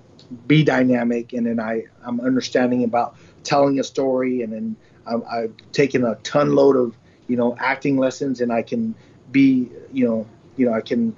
be 0.47 0.63
dynamic. 0.63 1.33
And 1.33 1.45
then 1.45 1.59
I 1.59 1.85
I'm 2.03 2.19
understanding 2.21 2.83
about 2.83 3.15
telling 3.43 3.79
a 3.79 3.83
story 3.83 4.43
and 4.43 4.53
then 4.53 4.75
I've, 5.05 5.23
I've 5.23 5.53
taken 5.71 6.05
a 6.05 6.15
ton 6.15 6.53
load 6.53 6.75
of 6.75 6.95
you 7.27 7.37
know 7.37 7.55
acting 7.59 7.97
lessons, 7.97 8.41
and 8.41 8.51
I 8.51 8.61
can 8.61 8.95
be 9.31 9.69
you 9.91 10.07
know 10.07 10.27
you 10.57 10.65
know 10.65 10.73
I 10.73 10.81
can 10.81 11.15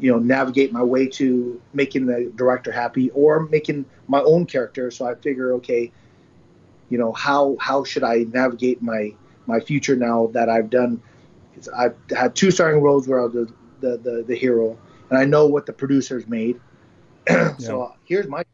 you 0.00 0.12
know 0.12 0.18
navigate 0.18 0.72
my 0.72 0.82
way 0.82 1.06
to 1.06 1.60
making 1.72 2.06
the 2.06 2.32
director 2.34 2.72
happy 2.72 3.10
or 3.10 3.40
making 3.40 3.84
my 4.08 4.20
own 4.20 4.46
character. 4.46 4.90
So 4.90 5.06
I 5.06 5.14
figure, 5.14 5.54
okay, 5.54 5.92
you 6.88 6.98
know 6.98 7.12
how 7.12 7.56
how 7.60 7.84
should 7.84 8.04
I 8.04 8.24
navigate 8.30 8.82
my 8.82 9.14
my 9.46 9.60
future 9.60 9.96
now 9.96 10.28
that 10.32 10.48
I've 10.48 10.70
done. 10.70 11.02
I've 11.76 11.96
had 12.10 12.34
two 12.34 12.50
starring 12.50 12.80
roles 12.82 13.08
where 13.08 13.20
I 13.20 13.24
was 13.24 13.32
the, 13.32 13.52
the, 13.80 13.96
the, 13.98 14.24
the 14.28 14.36
hero, 14.36 14.78
and 15.10 15.18
I 15.18 15.24
know 15.24 15.46
what 15.46 15.66
the 15.66 15.72
producers 15.72 16.26
made. 16.26 16.60
so 17.58 17.88
yeah. 17.88 17.96
here's 18.04 18.26
my 18.26 18.44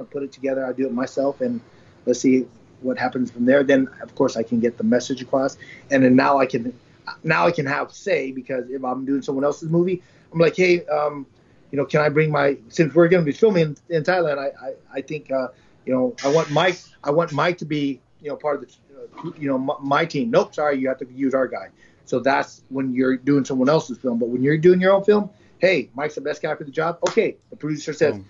I 0.00 0.04
put 0.04 0.22
it 0.22 0.32
together. 0.32 0.64
I 0.64 0.72
do 0.72 0.86
it 0.86 0.92
myself, 0.92 1.40
and 1.40 1.60
let's 2.06 2.20
see 2.20 2.46
what 2.80 2.98
happens 2.98 3.30
from 3.30 3.44
there. 3.44 3.62
Then 3.64 3.88
of 4.02 4.14
course 4.14 4.36
I 4.36 4.42
can 4.42 4.60
get 4.60 4.78
the 4.78 4.84
message 4.84 5.22
across, 5.22 5.56
and 5.90 6.04
then 6.04 6.14
now 6.14 6.38
I 6.38 6.46
can 6.46 6.78
now 7.24 7.46
I 7.46 7.50
can 7.50 7.66
have 7.66 7.92
say 7.92 8.32
because 8.32 8.70
if 8.70 8.84
I'm 8.84 9.04
doing 9.04 9.22
someone 9.22 9.44
else's 9.44 9.70
movie, 9.70 10.02
I'm 10.32 10.38
like, 10.38 10.56
hey, 10.56 10.84
um, 10.86 11.26
you 11.70 11.78
know, 11.78 11.84
can 11.84 12.00
I 12.00 12.08
bring 12.08 12.30
my 12.30 12.56
since 12.68 12.94
we're 12.94 13.08
going 13.08 13.24
to 13.24 13.30
be 13.30 13.36
filming 13.36 13.76
in, 13.88 13.96
in 13.96 14.02
Thailand? 14.02 14.38
I 14.38 14.68
I, 14.68 14.74
I 14.94 15.00
think 15.02 15.30
uh, 15.30 15.48
you 15.84 15.92
know 15.92 16.14
I 16.24 16.28
want 16.28 16.50
Mike 16.50 16.78
I 17.02 17.10
want 17.10 17.32
Mike 17.32 17.58
to 17.58 17.64
be 17.64 18.00
you 18.20 18.28
know 18.28 18.36
part 18.36 18.62
of 18.62 18.68
the 18.68 19.28
uh, 19.28 19.32
you 19.38 19.48
know 19.48 19.58
my, 19.58 19.74
my 19.80 20.04
team. 20.04 20.30
Nope, 20.30 20.54
sorry, 20.54 20.78
you 20.78 20.88
have 20.88 20.98
to 20.98 21.06
use 21.12 21.34
our 21.34 21.48
guy. 21.48 21.68
So 22.08 22.20
that's 22.20 22.64
when 22.68 22.94
you're 22.94 23.16
doing 23.16 23.44
someone 23.44 23.68
else's 23.68 23.98
film. 23.98 24.18
But 24.18 24.28
when 24.28 24.42
you're 24.42 24.58
doing 24.58 24.80
your 24.80 24.92
own 24.92 25.04
film, 25.04 25.30
hey, 25.58 25.90
Mike's 25.94 26.14
the 26.14 26.20
best 26.20 26.42
guy 26.42 26.54
for 26.54 26.64
the 26.64 26.70
job. 26.70 26.98
Okay, 27.08 27.36
the 27.50 27.56
producer 27.56 27.92
says, 27.92 28.16
oh. 28.18 28.24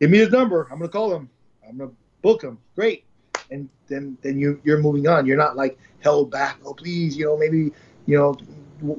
give 0.00 0.10
me 0.10 0.18
his 0.18 0.30
number. 0.30 0.68
I'm 0.70 0.78
gonna 0.78 0.88
call 0.88 1.14
him. 1.14 1.28
I'm 1.68 1.78
gonna 1.78 1.90
book 2.22 2.42
him. 2.42 2.58
Great. 2.74 3.04
And 3.50 3.68
then 3.88 4.16
then 4.22 4.38
you 4.38 4.60
you're 4.64 4.78
moving 4.78 5.08
on. 5.08 5.26
You're 5.26 5.36
not 5.36 5.56
like 5.56 5.78
held 6.00 6.30
back. 6.30 6.58
Oh 6.64 6.72
please, 6.72 7.16
you 7.16 7.26
know 7.26 7.36
maybe 7.36 7.72
you 8.06 8.16
know 8.16 8.36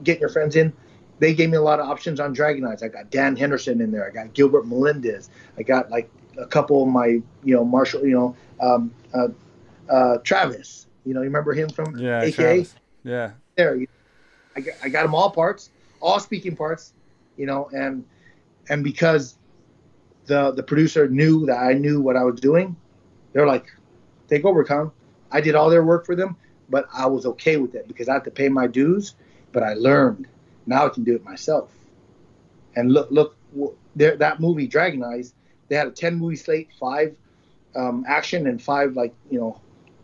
getting 0.04 0.22
your 0.22 0.30
friends 0.30 0.56
in 0.56 0.74
they 1.22 1.36
gave 1.36 1.52
me 1.52 1.58
a 1.58 1.62
lot 1.62 1.80
of 1.80 1.88
options 1.88 2.20
on 2.20 2.34
Dragon 2.34 2.66
Eyes. 2.66 2.82
I 2.82 2.88
got 2.88 3.12
Dan 3.12 3.36
Henderson 3.36 3.80
in 3.80 3.92
there. 3.92 4.08
I 4.08 4.10
got 4.10 4.34
Gilbert 4.34 4.66
Melendez. 4.66 5.30
I 5.56 5.62
got 5.62 5.92
like 5.92 6.10
a 6.40 6.48
couple 6.48 6.82
of 6.82 6.90
my, 6.90 7.22
you 7.44 7.56
know, 7.56 7.64
Marshall, 7.64 8.04
you 8.04 8.16
know, 8.16 8.36
um, 8.60 8.92
uh, 9.14 9.28
uh, 9.88 10.18
Travis. 10.24 10.88
You 11.06 11.14
know, 11.14 11.22
you 11.22 11.28
remember 11.28 11.54
him 11.54 11.70
from 11.70 11.96
yeah, 11.96 12.22
AKA? 12.22 12.32
Travis. 12.32 12.76
Yeah. 13.04 13.32
There, 13.56 13.86
I 14.56 14.62
got, 14.62 14.76
I 14.84 14.90
got 14.90 15.04
them 15.04 15.16
all 15.16 15.32
parts, 15.32 15.70
all 16.00 16.20
speaking 16.20 16.56
parts, 16.56 16.94
you 17.38 17.46
know, 17.46 17.70
and 17.74 18.06
and 18.70 18.84
because 18.84 19.38
the 20.26 20.52
the 20.52 20.64
producer 20.64 21.08
knew 21.08 21.46
that 21.46 21.58
I 21.58 21.74
knew 21.74 22.02
what 22.02 22.16
I 22.16 22.24
was 22.24 22.40
doing, 22.40 22.76
they're 23.34 23.48
like, 23.48 23.66
take 24.28 24.46
over, 24.46 24.64
Cung. 24.64 24.92
I 25.32 25.42
did 25.42 25.56
all 25.56 25.70
their 25.70 25.84
work 25.84 26.06
for 26.06 26.16
them, 26.16 26.36
but 26.70 26.88
I 26.94 27.06
was 27.06 27.26
okay 27.26 27.58
with 27.58 27.76
it 27.76 27.88
because 27.88 28.10
I 28.10 28.14
had 28.14 28.26
to 28.26 28.32
pay 28.32 28.50
my 28.50 28.68
dues. 28.68 29.16
But 29.52 29.64
I 29.64 29.74
learned 29.74 30.28
now 30.66 30.86
I 30.86 30.90
can 30.90 31.04
do 31.04 31.16
it 31.16 31.24
myself. 31.24 31.70
And 32.76 32.92
look, 32.94 33.12
look, 33.12 33.36
there, 33.96 34.16
that 34.18 34.40
movie 34.40 34.68
Dragon 34.68 35.04
Eyes, 35.04 35.34
they 35.68 35.76
had 35.76 35.88
a 35.88 35.92
ten 35.92 36.16
movie 36.16 36.36
slate, 36.36 36.70
five 36.80 37.16
um, 37.76 38.06
action 38.08 38.48
and 38.48 38.62
five 38.62 38.96
like 38.96 39.14
you 39.30 39.40
know, 39.40 39.60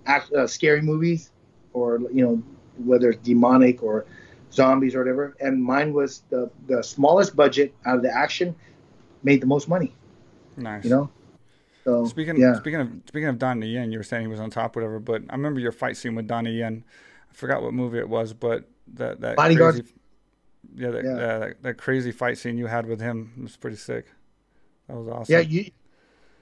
act, 0.05 0.31
uh, 0.33 0.47
scary 0.47 0.81
movies, 0.81 1.31
or 1.73 1.99
you 2.11 2.25
know, 2.25 2.43
whether 2.77 3.11
it's 3.11 3.21
demonic 3.23 3.83
or 3.83 4.05
zombies 4.51 4.95
or 4.95 4.99
whatever. 4.99 5.35
And 5.39 5.63
mine 5.63 5.93
was 5.93 6.23
the 6.29 6.49
the 6.67 6.83
smallest 6.83 7.35
budget 7.35 7.73
out 7.85 7.97
of 7.97 8.03
the 8.03 8.15
action, 8.15 8.55
made 9.23 9.41
the 9.41 9.47
most 9.47 9.67
money. 9.67 9.95
Nice. 10.55 10.83
You 10.83 10.89
know. 10.89 11.09
So, 11.83 12.05
speaking 12.05 12.37
yeah. 12.37 12.55
speaking 12.55 12.81
of 12.81 12.89
speaking 13.07 13.29
of 13.29 13.39
Donnie 13.39 13.67
Yen, 13.67 13.91
you 13.91 13.99
were 13.99 14.03
saying 14.03 14.23
he 14.23 14.27
was 14.27 14.39
on 14.39 14.49
top, 14.49 14.75
whatever. 14.75 14.99
But 14.99 15.23
I 15.29 15.35
remember 15.35 15.59
your 15.59 15.71
fight 15.71 15.95
scene 15.95 16.15
with 16.15 16.27
Donnie 16.27 16.57
Yen. 16.57 16.83
I 17.29 17.33
forgot 17.33 17.61
what 17.61 17.73
movie 17.73 17.99
it 17.99 18.09
was, 18.09 18.33
but 18.33 18.69
that 18.95 19.21
that 19.21 19.37
Bodyguard. 19.37 19.75
crazy 19.75 19.93
yeah, 20.75 20.91
that, 20.91 21.03
yeah. 21.03 21.11
Uh, 21.11 21.39
that, 21.39 21.63
that, 21.63 21.77
crazy 21.77 22.11
fight 22.11 22.37
scene 22.37 22.57
you 22.57 22.67
had 22.67 22.85
with 22.85 22.99
him 22.99 23.31
was 23.41 23.55
pretty 23.55 23.77
sick. 23.77 24.07
That 24.87 24.95
was 24.95 25.07
awesome. 25.07 25.33
Yeah, 25.33 25.39
you 25.39 25.71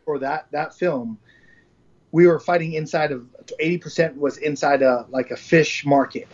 for 0.03 0.19
that 0.19 0.48
that 0.52 0.73
film, 0.73 1.18
we 2.11 2.27
were 2.27 2.40
fighting 2.40 2.73
inside 2.73 3.11
of 3.11 3.26
eighty 3.60 3.77
percent 3.77 4.18
was 4.18 4.38
inside 4.38 4.82
a 4.82 5.06
like 5.10 5.32
a 5.32 5.38
fish 5.38 5.86
market. 5.86 6.27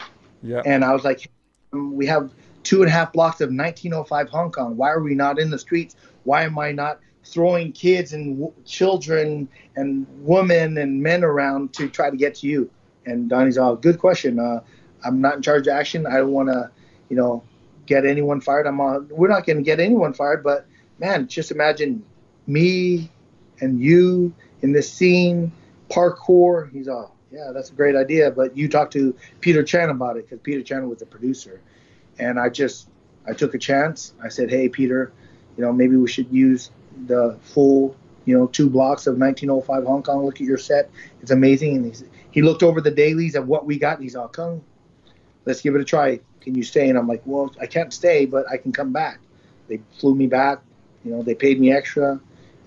Yeah, 0.44 0.62
and 0.66 0.84
I 0.84 0.94
was 0.94 1.04
like, 1.04 1.30
we 1.72 2.06
have 2.06 2.32
two 2.64 2.82
and 2.82 2.90
a 2.90 2.92
half 2.92 3.14
blocks 3.14 3.42
of 3.42 3.50
1905 3.50 4.30
Hong 4.30 4.52
Kong. 4.52 4.78
Why 4.78 4.92
are 4.92 5.02
we 5.02 5.16
not 5.16 5.40
in 5.40 5.50
the 5.50 5.58
streets? 5.58 5.96
Why 6.24 6.44
am 6.44 6.60
I 6.60 6.72
not 6.72 7.00
throwing 7.24 7.72
kids 7.72 8.14
and 8.14 8.38
w- 8.38 8.54
children 8.66 9.48
and 9.76 10.06
women 10.26 10.78
and 10.78 11.02
men 11.02 11.24
around 11.24 11.74
to 11.74 11.90
try 11.90 12.10
to 12.10 12.18
get 12.18 12.36
to 12.36 12.48
you? 12.48 12.70
And 13.06 13.30
Donnie's 13.30 13.58
all, 13.58 13.76
good 13.76 14.00
question. 14.00 14.40
Uh, 14.40 14.62
I'm 15.04 15.22
not 15.22 15.36
in 15.36 15.42
charge 15.42 15.68
of 15.68 15.74
action. 15.74 16.06
I 16.06 16.18
don't 16.18 16.32
want 16.32 16.50
to, 16.50 16.70
you 17.10 17.16
know, 17.16 17.44
get 17.86 18.06
anyone 18.06 18.42
fired. 18.42 18.68
I'm 18.68 18.80
on. 18.80 19.08
We're 19.10 19.30
not 19.30 19.46
going 19.46 19.58
to 19.58 19.64
get 19.64 19.80
anyone 19.80 20.14
fired, 20.14 20.44
but 20.44 20.68
man, 21.00 21.28
just 21.28 21.52
imagine 21.52 22.04
me 22.48 23.10
and 23.60 23.80
you 23.80 24.34
in 24.62 24.74
this 24.74 24.92
scene, 24.92 25.52
parkour. 25.90 26.72
He's 26.72 26.88
all, 26.88 27.16
yeah, 27.32 27.52
that's 27.54 27.70
a 27.70 27.74
great 27.74 27.96
idea. 27.96 28.32
But 28.32 28.56
you 28.56 28.68
talk 28.68 28.92
to 28.92 29.16
Peter 29.40 29.64
Chan 29.64 29.90
about 29.90 30.18
it 30.18 30.30
because 30.30 30.40
Peter 30.44 30.62
Chan 30.62 30.88
was 30.88 31.00
the 31.00 31.06
producer, 31.06 31.62
and 32.20 32.40
I 32.40 32.50
just 32.50 32.90
I 33.28 33.34
took 33.34 33.54
a 33.54 33.60
chance. 33.60 34.14
I 34.24 34.30
said, 34.30 34.50
hey, 34.50 34.70
Peter, 34.70 35.12
you 35.58 35.64
know, 35.64 35.72
maybe 35.72 35.96
we 35.96 36.10
should 36.10 36.32
use 36.32 36.72
the 37.08 37.38
full, 37.42 37.96
you 38.26 38.38
know, 38.38 38.48
two 38.48 38.70
blocks 38.70 39.08
of 39.08 39.18
1905 39.18 39.84
Hong 39.86 40.04
Kong. 40.04 40.26
Look 40.26 40.36
at 40.36 40.48
your 40.48 40.58
set; 40.58 40.90
it's 41.22 41.32
amazing. 41.32 41.78
And 41.78 41.96
he 41.96 42.04
he 42.32 42.42
looked 42.42 42.64
over 42.64 42.82
the 42.82 42.92
dailies 42.92 43.36
of 43.36 43.48
what 43.48 43.66
we 43.66 43.78
got, 43.78 43.96
and 43.96 44.04
he's 44.04 44.16
all, 44.16 44.28
come, 44.28 44.62
let's 45.46 45.62
give 45.62 45.76
it 45.76 45.82
a 45.82 45.86
try 45.86 46.20
can 46.42 46.56
you 46.56 46.64
stay? 46.64 46.90
And 46.90 46.98
I'm 46.98 47.08
like, 47.08 47.22
well, 47.26 47.54
I 47.62 47.68
can't 47.68 47.94
stay, 47.94 48.26
but 48.26 48.46
I 48.52 48.58
can 48.58 48.72
come 48.72 48.92
back. 48.92 49.20
They 49.70 49.80
flew 50.00 50.16
me 50.16 50.28
back. 50.28 50.60
You 51.06 51.12
know, 51.12 51.24
they 51.24 51.34
paid 51.34 51.60
me 51.60 51.72
extra, 51.72 52.20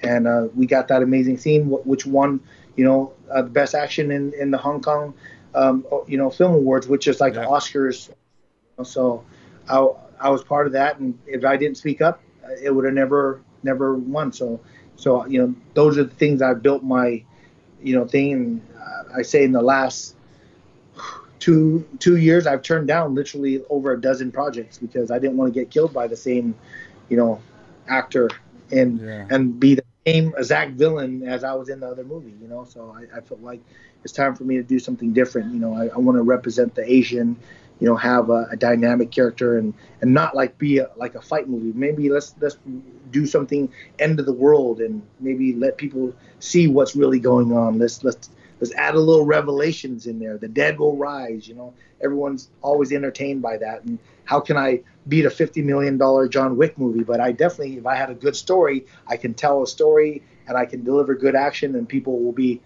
and 0.03 0.27
uh, 0.27 0.49
we 0.57 0.67
got 0.67 0.89
that 0.89 1.03
amazing 1.03 1.39
scene, 1.39 1.67
which 1.67 2.05
won, 2.05 2.41
you 2.77 2.85
know, 2.85 3.13
uh, 3.31 3.43
the 3.43 3.51
best 3.51 3.75
action 3.75 4.11
in, 4.11 4.33
in 4.35 4.51
the 4.51 4.59
Hong 4.59 4.81
Kong, 4.81 5.15
um, 5.55 5.87
you 6.07 6.19
know, 6.19 6.31
film 6.31 6.55
awards, 6.55 6.87
which 6.87 7.07
is 7.07 7.21
like 7.21 7.35
yeah. 7.35 7.43
the 7.43 7.47
Oscars. 7.47 8.11
So 8.83 9.25
I, 9.69 9.87
I 10.21 10.31
was 10.31 10.43
part 10.43 10.67
of 10.67 10.73
that, 10.73 10.99
and 10.99 11.19
if 11.27 11.45
I 11.45 11.57
didn't 11.57 11.77
speak 11.77 12.01
up, 12.01 12.21
it 12.63 12.75
would 12.75 12.85
have 12.85 12.95
never 12.95 13.41
never 13.63 13.95
won. 13.95 14.33
So 14.33 14.61
so 14.97 15.27
you 15.27 15.41
know, 15.41 15.55
those 15.75 15.99
are 15.99 16.05
the 16.05 16.15
things 16.15 16.43
I 16.43 16.55
built 16.55 16.83
my, 16.83 17.23
you 17.83 17.97
know, 17.97 18.07
thing. 18.07 18.33
And 18.33 18.63
I 19.17 19.23
say 19.23 19.45
in 19.45 19.53
the 19.53 19.63
last 19.63 20.17
two 21.39 21.87
two 21.99 22.17
years 22.17 22.47
I've 22.47 22.63
turned 22.63 22.89
down 22.89 23.15
literally 23.15 23.63
over 23.69 23.93
a 23.93 24.01
dozen 24.01 24.33
projects 24.33 24.79
because 24.79 25.11
I 25.11 25.19
didn't 25.19 25.37
want 25.37 25.53
to 25.53 25.61
get 25.61 25.71
killed 25.71 25.93
by 25.93 26.07
the 26.07 26.17
same, 26.17 26.55
you 27.09 27.17
know, 27.17 27.41
actor 27.89 28.31
and 28.71 29.01
yeah. 29.01 29.27
and 29.31 29.59
be 29.59 29.75
the 29.75 29.85
same 30.07 30.35
exact 30.37 30.73
villain 30.73 31.23
as 31.27 31.45
I 31.45 31.55
was 31.55 31.69
in 31.69 31.81
the 31.81 31.89
other 31.89 32.05
movie, 32.05 32.35
you 32.41 32.49
know. 32.49 32.65
So 32.65 32.95
I, 32.97 33.19
I 33.19 33.21
felt 33.21 33.41
like 33.41 33.61
it's 34.03 34.13
time 34.13 34.35
for 34.35 34.45
me 34.45 34.57
to 34.57 34.63
do 34.63 34.79
something 34.79 35.13
different. 35.13 35.53
You 35.53 35.61
know, 35.61 35.75
I, 35.75 35.87
I 35.87 35.99
want 35.99 36.19
to 36.19 36.23
represent 36.23 36.75
the 36.75 36.91
Asian, 36.91 37.37
you 37.81 37.89
know, 37.89 37.97
have 37.97 38.31
a, 38.31 38.49
a, 38.51 38.57
dynamic 38.57 39.11
character 39.11 39.59
and 39.59 39.73
and 40.01 40.13
not 40.13 40.35
like 40.35 40.59
be 40.59 40.79
a, 40.79 40.91
like 40.97 41.15
a 41.15 41.23
fight 41.23 41.49
movie. 41.49 41.73
Maybe 41.79 42.11
let's 42.11 42.35
let's 42.41 42.57
do 43.11 43.27
something 43.27 43.73
end 43.99 44.21
of 44.21 44.27
the 44.27 44.33
world 44.33 44.81
and 44.81 45.03
maybe 45.21 45.55
let 45.55 45.79
people 45.79 46.15
see 46.39 46.69
what's 46.69 46.95
really 46.95 47.21
going 47.21 47.53
on. 47.53 47.79
Let's 47.79 48.05
let's 48.05 48.31
let's 48.61 48.75
add 48.75 48.95
a 48.95 49.01
little 49.01 49.25
revelations 49.25 50.07
in 50.07 50.19
there. 50.19 50.39
The 50.39 50.49
dead 50.49 50.79
will 50.79 50.97
rise. 50.97 51.49
You 51.49 51.55
know, 51.55 51.75
everyone's 52.03 52.51
always 52.63 52.93
entertained 52.93 53.43
by 53.43 53.57
that. 53.59 53.85
And 53.85 53.99
how 54.25 54.41
can 54.41 54.57
I 54.57 54.83
beat 55.09 55.25
a 55.25 55.31
fifty 55.31 55.63
million 55.63 55.99
dollar 55.99 56.29
John 56.29 56.57
Wick 56.57 56.79
movie? 56.79 57.03
But 57.03 57.21
I 57.21 57.33
definitely, 57.33 57.77
if 57.79 57.87
I 57.87 57.95
had 57.95 58.11
a 58.11 58.15
good 58.15 58.37
story, 58.37 58.87
I 59.07 59.17
can 59.17 59.35
tell 59.35 59.63
a 59.63 59.67
story 59.67 60.23
and 60.47 60.57
I 60.57 60.67
can 60.67 60.85
deliver 60.85 61.15
good 61.15 61.35
action, 61.35 61.75
and 61.75 61.89
people 61.89 62.21
will 62.21 62.33
be, 62.33 62.61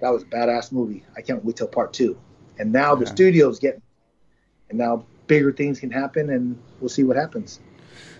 that 0.00 0.10
was 0.10 0.22
a 0.22 0.26
badass 0.26 0.70
movie. 0.70 1.02
I 1.16 1.22
can't 1.22 1.42
wait 1.44 1.56
till 1.56 1.66
part 1.66 1.92
two. 1.92 2.18
And 2.58 2.72
now 2.72 2.94
the 2.94 3.06
studio's 3.06 3.58
getting, 3.58 3.80
and 4.68 4.78
now 4.78 5.06
bigger 5.26 5.50
things 5.50 5.80
can 5.80 5.90
happen, 5.90 6.28
and 6.28 6.58
we'll 6.80 6.90
see 6.90 7.04
what 7.04 7.16
happens. 7.16 7.58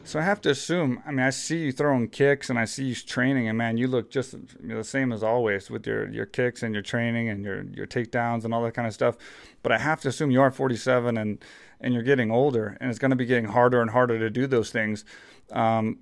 So 0.04 0.18
I 0.18 0.22
have 0.22 0.40
to 0.42 0.50
assume. 0.50 1.02
I 1.06 1.10
mean, 1.10 1.24
I 1.24 1.30
see 1.30 1.58
you 1.58 1.72
throwing 1.72 2.08
kicks, 2.08 2.50
and 2.50 2.58
I 2.58 2.64
see 2.64 2.84
you 2.84 2.94
training, 2.94 3.48
and 3.48 3.56
man, 3.56 3.76
you 3.76 3.86
look 3.86 4.10
just 4.10 4.34
the 4.60 4.82
same 4.82 5.12
as 5.12 5.22
always 5.22 5.70
with 5.70 5.86
your 5.86 6.08
your 6.10 6.26
kicks 6.26 6.62
and 6.62 6.74
your 6.74 6.82
training 6.82 7.28
and 7.28 7.44
your 7.44 7.62
your 7.62 7.86
takedowns 7.86 8.44
and 8.44 8.52
all 8.52 8.62
that 8.64 8.74
kind 8.74 8.88
of 8.88 8.94
stuff. 8.94 9.16
But 9.62 9.70
I 9.72 9.78
have 9.78 10.00
to 10.02 10.08
assume 10.08 10.30
you 10.30 10.42
are 10.42 10.50
47 10.50 11.16
and 11.16 11.44
and 11.80 11.94
you're 11.94 12.02
getting 12.02 12.30
older, 12.30 12.76
and 12.80 12.90
it's 12.90 12.98
going 12.98 13.10
to 13.10 13.16
be 13.16 13.26
getting 13.26 13.46
harder 13.46 13.80
and 13.80 13.90
harder 13.90 14.18
to 14.18 14.30
do 14.30 14.46
those 14.46 14.70
things. 14.70 15.04
Um, 15.52 16.00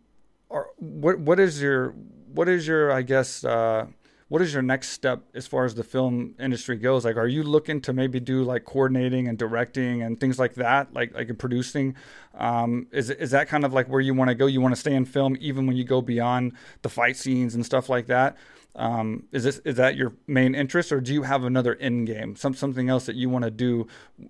or 0.49 0.71
what 0.79 1.19
what 1.19 1.39
is 1.39 1.61
your 1.61 1.91
what 2.33 2.49
is 2.49 2.67
your 2.67 2.91
I 2.93 3.03
guess 3.03 3.45
uh, 3.45 3.87
what 4.31 4.41
is 4.41 4.55
your 4.55 4.63
next 4.63 4.91
step 4.91 5.25
as 5.35 5.49
far 5.49 5.65
as 5.65 5.75
the 5.75 5.83
film 5.83 6.37
industry 6.39 6.77
goes? 6.77 7.05
Like, 7.05 7.17
are 7.17 7.27
you 7.27 7.43
looking 7.43 7.81
to 7.81 7.93
maybe 7.93 8.21
do 8.21 8.45
like 8.45 8.65
coordinating 8.65 9.27
and 9.27 9.37
directing 9.37 10.03
and 10.03 10.21
things 10.21 10.39
like 10.39 10.55
that, 10.55 10.95
like 10.95 11.13
like 11.13 11.29
in 11.29 11.35
producing? 11.35 11.97
Um, 12.39 12.87
is 12.93 13.11
is 13.11 13.33
that 13.33 13.49
kind 13.49 13.65
of 13.65 13.73
like 13.73 13.89
where 13.89 14.01
you 14.01 14.15
want 14.15 14.29
to 14.29 14.37
go? 14.37 14.47
You 14.47 14.61
want 14.61 14.73
to 14.73 14.81
stay 14.81 14.95
in 14.95 15.05
film 15.05 15.37
even 15.41 15.67
when 15.67 15.77
you 15.77 15.83
go 15.83 16.01
beyond 16.01 16.53
the 16.83 16.89
fight 16.89 17.17
scenes 17.17 17.57
and 17.57 17.67
stuff 17.67 17.89
like 17.89 18.07
that? 18.07 18.37
Um, 18.77 19.25
is 19.33 19.43
this 19.43 19.59
is 19.65 19.75
that 19.77 19.97
your 19.97 20.13
main 20.29 20.55
interest, 20.55 20.93
or 20.93 21.01
do 21.01 21.13
you 21.13 21.25
have 21.25 21.43
another 21.43 21.75
end 21.75 22.07
game, 22.07 22.37
some 22.37 22.55
something 22.55 22.89
else 22.89 23.07
that 23.07 23.17
you 23.17 23.29
want 23.29 23.45
to 23.47 23.51
do? 23.51 23.89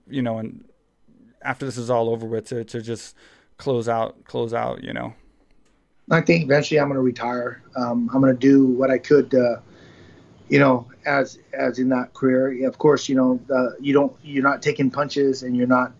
You 0.08 0.22
know, 0.22 0.38
and 0.38 0.64
after 1.42 1.66
this 1.66 1.76
is 1.76 1.90
all 1.90 2.08
over 2.08 2.24
with, 2.24 2.46
to 2.46 2.64
to 2.64 2.80
just 2.80 3.16
close 3.58 3.86
out 3.86 4.24
close 4.24 4.54
out. 4.54 4.82
You 4.82 4.94
know. 4.94 5.12
I 6.10 6.22
think 6.22 6.44
eventually 6.44 6.80
I'm 6.80 6.88
going 6.88 6.96
to 6.96 7.02
retire. 7.02 7.62
Um, 7.76 8.10
I'm 8.12 8.22
going 8.22 8.32
to 8.32 8.38
do 8.38 8.64
what 8.66 8.90
I 8.90 8.96
could. 8.96 9.32
Uh, 9.34 9.56
you 10.50 10.58
know, 10.58 10.90
as 11.06 11.38
as 11.54 11.78
in 11.78 11.88
that 11.90 12.12
career, 12.12 12.66
of 12.68 12.76
course, 12.76 13.08
you 13.08 13.14
know, 13.14 13.40
uh, 13.54 13.70
you 13.80 13.94
don't 13.94 14.14
you're 14.22 14.42
not 14.42 14.60
taking 14.60 14.90
punches 14.90 15.42
and 15.42 15.56
you're 15.56 15.66
not 15.66 15.92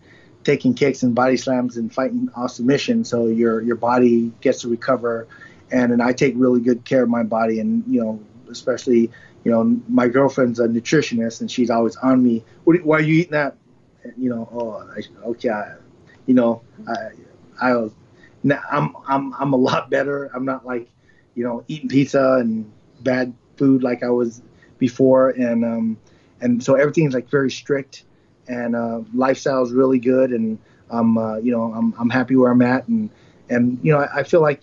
taking 0.43 0.73
kicks 0.73 1.03
and 1.03 1.15
body 1.15 1.37
slams 1.37 1.77
and 1.77 1.93
fighting 1.93 2.29
off 2.35 2.51
submission, 2.51 3.05
so 3.05 3.27
your 3.27 3.61
your 3.61 3.77
body 3.77 4.31
gets 4.41 4.61
to 4.61 4.67
recover, 4.67 5.27
and 5.71 5.91
and 5.93 6.03
I 6.03 6.11
take 6.11 6.33
really 6.37 6.59
good 6.59 6.83
care 6.83 7.03
of 7.03 7.09
my 7.09 7.23
body, 7.23 7.61
and 7.61 7.83
you 7.87 8.01
know, 8.01 8.19
especially 8.49 9.09
you 9.43 9.51
know, 9.51 9.79
my 9.87 10.07
girlfriend's 10.07 10.59
a 10.59 10.67
nutritionist 10.67 11.41
and 11.41 11.49
she's 11.49 11.69
always 11.69 11.95
on 11.97 12.23
me. 12.23 12.43
What, 12.63 12.83
why 12.83 12.97
are 12.97 13.01
you 13.01 13.15
eating 13.15 13.31
that? 13.31 13.55
You 14.17 14.29
know, 14.29 14.49
oh, 14.51 14.87
I, 14.95 15.27
okay, 15.29 15.49
I, 15.49 15.75
you 16.25 16.33
know, 16.33 16.61
I 16.87 17.69
I 17.69 17.89
now 18.43 18.61
I'm 18.69 18.95
I'm 19.07 19.33
I'm 19.33 19.53
a 19.53 19.57
lot 19.57 19.89
better. 19.89 20.29
I'm 20.33 20.45
not 20.45 20.65
like, 20.65 20.89
you 21.35 21.43
know, 21.43 21.63
eating 21.67 21.89
pizza 21.89 22.37
and 22.39 22.71
bad 23.01 23.33
food 23.61 23.83
like 23.83 24.01
I 24.01 24.09
was 24.09 24.41
before, 24.79 25.29
and 25.29 25.63
um, 25.63 25.97
and 26.41 26.63
so 26.63 26.73
everything's 26.73 27.13
like 27.13 27.29
very 27.29 27.51
strict, 27.51 28.05
and 28.47 28.75
uh, 28.75 29.01
lifestyle's 29.13 29.71
really 29.71 29.99
good, 29.99 30.31
and 30.31 30.57
I'm 30.89 31.15
uh, 31.15 31.37
you 31.37 31.51
know 31.51 31.71
I'm 31.71 31.93
I'm 31.99 32.09
happy 32.09 32.35
where 32.35 32.49
I'm 32.49 32.63
at, 32.63 32.87
and 32.87 33.11
and 33.51 33.77
you 33.83 33.91
know 33.91 33.99
I, 33.99 34.21
I 34.21 34.23
feel 34.23 34.41
like 34.41 34.61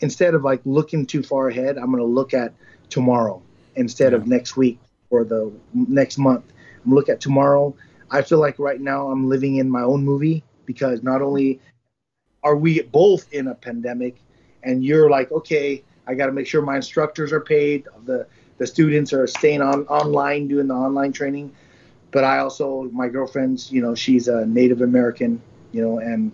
instead 0.00 0.34
of 0.34 0.42
like 0.42 0.60
looking 0.64 1.06
too 1.06 1.22
far 1.22 1.48
ahead, 1.48 1.78
I'm 1.78 1.92
gonna 1.92 2.02
look 2.04 2.34
at 2.34 2.52
tomorrow 2.90 3.40
instead 3.76 4.10
yeah. 4.10 4.18
of 4.18 4.26
next 4.26 4.56
week 4.56 4.80
or 5.10 5.22
the 5.22 5.52
next 5.72 6.18
month. 6.18 6.52
I'm 6.84 6.92
look 6.92 7.08
at 7.08 7.20
tomorrow. 7.20 7.76
I 8.10 8.22
feel 8.22 8.40
like 8.40 8.58
right 8.58 8.80
now 8.80 9.10
I'm 9.10 9.28
living 9.28 9.56
in 9.56 9.70
my 9.70 9.82
own 9.82 10.04
movie 10.04 10.42
because 10.66 11.04
not 11.04 11.22
only 11.22 11.60
are 12.42 12.56
we 12.56 12.82
both 12.82 13.32
in 13.32 13.46
a 13.46 13.54
pandemic, 13.54 14.16
and 14.64 14.84
you're 14.84 15.08
like, 15.08 15.30
okay, 15.30 15.84
I 16.06 16.14
got 16.14 16.26
to 16.26 16.32
make 16.32 16.46
sure 16.46 16.62
my 16.62 16.76
instructors 16.76 17.32
are 17.32 17.40
paid, 17.40 17.86
the 18.04 18.26
the 18.58 18.66
students 18.66 19.12
are 19.12 19.26
staying 19.26 19.62
on 19.62 19.86
online 19.86 20.46
doing 20.46 20.68
the 20.68 20.74
online 20.74 21.12
training, 21.12 21.52
but 22.10 22.24
I 22.24 22.38
also 22.38 22.84
my 22.92 23.08
girlfriend's, 23.08 23.72
you 23.72 23.82
know, 23.82 23.94
she's 23.94 24.28
a 24.28 24.46
Native 24.46 24.80
American, 24.80 25.42
you 25.72 25.82
know, 25.82 25.98
and 25.98 26.30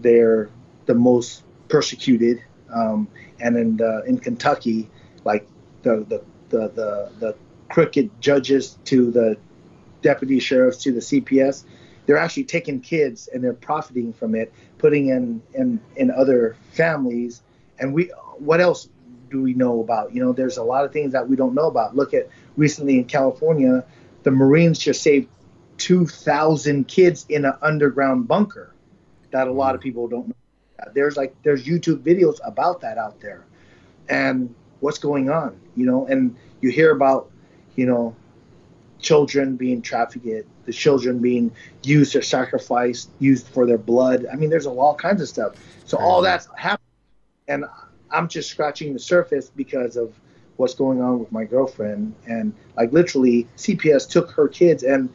they're 0.00 0.50
the 0.86 0.94
most 0.94 1.42
persecuted. 1.68 2.42
Um, 2.72 3.08
and 3.40 3.56
in 3.56 3.76
the, 3.76 4.04
in 4.06 4.18
Kentucky, 4.18 4.88
like 5.24 5.48
the 5.82 6.04
the 6.08 6.22
the 6.50 6.68
the, 6.68 7.12
the 7.18 7.36
crooked 7.68 8.10
judges 8.20 8.78
to 8.84 9.10
the 9.10 9.36
deputy 10.02 10.38
sheriffs 10.38 10.78
to 10.84 10.92
the 10.92 11.00
CPS, 11.00 11.64
they're 12.06 12.16
actually 12.16 12.44
taking 12.44 12.80
kids 12.80 13.28
and 13.32 13.42
they're 13.42 13.54
profiting 13.54 14.12
from 14.12 14.34
it, 14.34 14.52
putting 14.78 15.08
in 15.08 15.42
in 15.54 15.80
in 15.96 16.10
other 16.10 16.56
families. 16.72 17.42
And 17.80 17.92
we, 17.92 18.04
what 18.38 18.60
else 18.60 18.88
do 19.34 19.42
we 19.42 19.52
know 19.52 19.80
about? 19.80 20.14
You 20.14 20.24
know, 20.24 20.32
there's 20.32 20.58
a 20.58 20.62
lot 20.62 20.84
of 20.84 20.92
things 20.92 21.12
that 21.12 21.28
we 21.28 21.34
don't 21.34 21.54
know 21.54 21.66
about. 21.66 21.96
Look 21.96 22.14
at 22.14 22.28
recently 22.56 22.98
in 22.98 23.04
California, 23.04 23.84
the 24.22 24.30
Marines 24.30 24.78
just 24.78 25.02
saved 25.02 25.28
2,000 25.78 26.86
kids 26.86 27.26
in 27.28 27.44
an 27.44 27.54
underground 27.60 28.28
bunker 28.28 28.72
that 29.32 29.48
a 29.48 29.52
lot 29.52 29.74
of 29.74 29.80
people 29.80 30.06
don't 30.06 30.28
know. 30.28 30.34
About. 30.78 30.94
There's 30.94 31.16
like 31.16 31.34
there's 31.42 31.66
YouTube 31.66 32.02
videos 32.02 32.38
about 32.44 32.80
that 32.82 32.96
out 32.96 33.20
there, 33.20 33.44
and 34.08 34.54
what's 34.78 34.98
going 34.98 35.30
on, 35.30 35.58
you 35.74 35.84
know, 35.84 36.06
and 36.06 36.36
you 36.60 36.70
hear 36.70 36.92
about, 36.92 37.30
you 37.74 37.86
know, 37.86 38.14
children 39.00 39.56
being 39.56 39.82
trafficked, 39.82 40.46
the 40.66 40.72
children 40.72 41.18
being 41.18 41.50
used 41.82 42.14
or 42.14 42.22
sacrificed, 42.22 43.10
used 43.18 43.48
for 43.48 43.66
their 43.66 43.78
blood. 43.78 44.26
I 44.32 44.36
mean, 44.36 44.50
there's 44.50 44.66
all 44.66 44.94
kinds 44.94 45.20
of 45.20 45.28
stuff. 45.28 45.54
So 45.86 45.98
all 45.98 46.22
that's 46.22 46.48
happening, 46.56 46.86
and 47.48 47.64
I'm 48.14 48.28
just 48.28 48.50
scratching 48.50 48.92
the 48.92 48.98
surface 48.98 49.50
because 49.54 49.96
of 49.96 50.14
what's 50.56 50.74
going 50.74 51.02
on 51.02 51.18
with 51.18 51.32
my 51.32 51.44
girlfriend. 51.44 52.14
And 52.26 52.54
like 52.76 52.92
literally, 52.92 53.48
CPS 53.56 54.08
took 54.08 54.30
her 54.32 54.48
kids, 54.48 54.82
and 54.82 55.10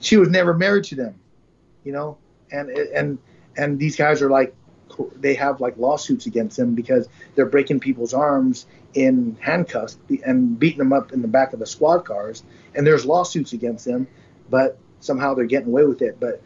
she 0.00 0.16
was 0.16 0.28
never 0.28 0.54
married 0.54 0.84
to 0.84 0.96
them, 0.96 1.14
you 1.84 1.92
know. 1.92 2.18
And 2.50 2.68
and 2.70 3.18
and 3.56 3.78
these 3.78 3.96
guys 3.96 4.22
are 4.22 4.30
like, 4.30 4.54
they 5.16 5.34
have 5.34 5.60
like 5.60 5.76
lawsuits 5.76 6.26
against 6.26 6.56
them 6.56 6.74
because 6.74 7.08
they're 7.34 7.46
breaking 7.46 7.80
people's 7.80 8.14
arms 8.14 8.66
in 8.94 9.36
handcuffs 9.40 9.98
and 10.24 10.58
beating 10.58 10.78
them 10.78 10.92
up 10.92 11.12
in 11.12 11.22
the 11.22 11.28
back 11.28 11.52
of 11.52 11.60
the 11.60 11.66
squad 11.66 12.00
cars. 12.00 12.42
And 12.74 12.86
there's 12.86 13.06
lawsuits 13.06 13.52
against 13.52 13.84
them, 13.84 14.08
but 14.48 14.78
somehow 15.00 15.34
they're 15.34 15.44
getting 15.44 15.68
away 15.68 15.84
with 15.84 16.02
it. 16.02 16.18
But 16.18 16.42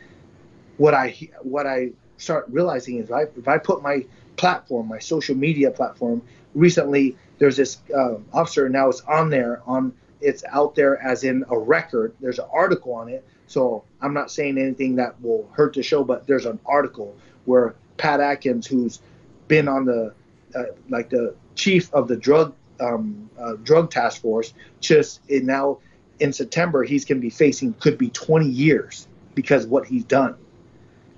what 0.77 0.95
I 0.95 1.17
what 1.43 1.67
I 1.67 1.93
start 2.17 2.47
realizing 2.49 2.99
is 2.99 3.11
I, 3.11 3.23
if 3.23 3.49
I 3.49 3.59
put 3.59 3.83
my 3.83 4.05
platform, 4.37 4.89
my 4.89 4.99
social 4.99 5.35
media 5.35 5.71
platform. 5.71 6.23
Recently, 6.55 7.17
there's 7.39 7.57
this 7.57 7.79
uh, 7.95 8.17
officer 8.33 8.69
now 8.69 8.89
it's 8.89 9.01
on 9.03 9.31
there 9.31 9.63
on 9.67 9.93
it's 10.21 10.45
out 10.51 10.75
there 10.75 11.01
as 11.03 11.25
in 11.25 11.45
a 11.51 11.59
record. 11.59 12.15
There's 12.21 12.39
an 12.39 12.47
article 12.53 12.95
on 12.95 13.09
it. 13.09 13.27
So 13.47 13.85
I'm 14.01 14.15
not 14.15 14.31
saying 14.31 14.57
anything 14.57 14.97
that 14.97 15.21
will 15.21 15.49
hurt 15.53 15.75
the 15.75 15.83
show, 15.83 16.03
but 16.03 16.27
there's 16.27 16.47
an 16.47 16.59
article 16.65 17.15
where 17.45 17.75
Pat 17.99 18.21
Atkins, 18.21 18.67
who's 18.67 19.01
been 19.49 19.69
on 19.69 19.85
the 19.85 20.15
uh, 20.55 20.63
like 20.89 21.11
the 21.11 21.35
chief 21.55 21.93
of 21.93 22.09
the 22.09 22.17
drug 22.17 22.55
um, 22.81 23.29
uh, 23.39 23.55
drug 23.63 23.91
task 23.91 24.23
force, 24.23 24.55
just 24.81 25.21
now 25.29 25.79
in 26.21 26.33
September 26.33 26.85
he's 26.85 27.05
going 27.05 27.19
to 27.19 27.23
be 27.23 27.31
facing 27.31 27.75
could 27.75 27.99
be 27.99 28.09
20 28.09 28.47
years 28.47 29.07
because 29.35 29.67
what 29.67 29.87
he's 29.87 30.05
done. 30.05 30.37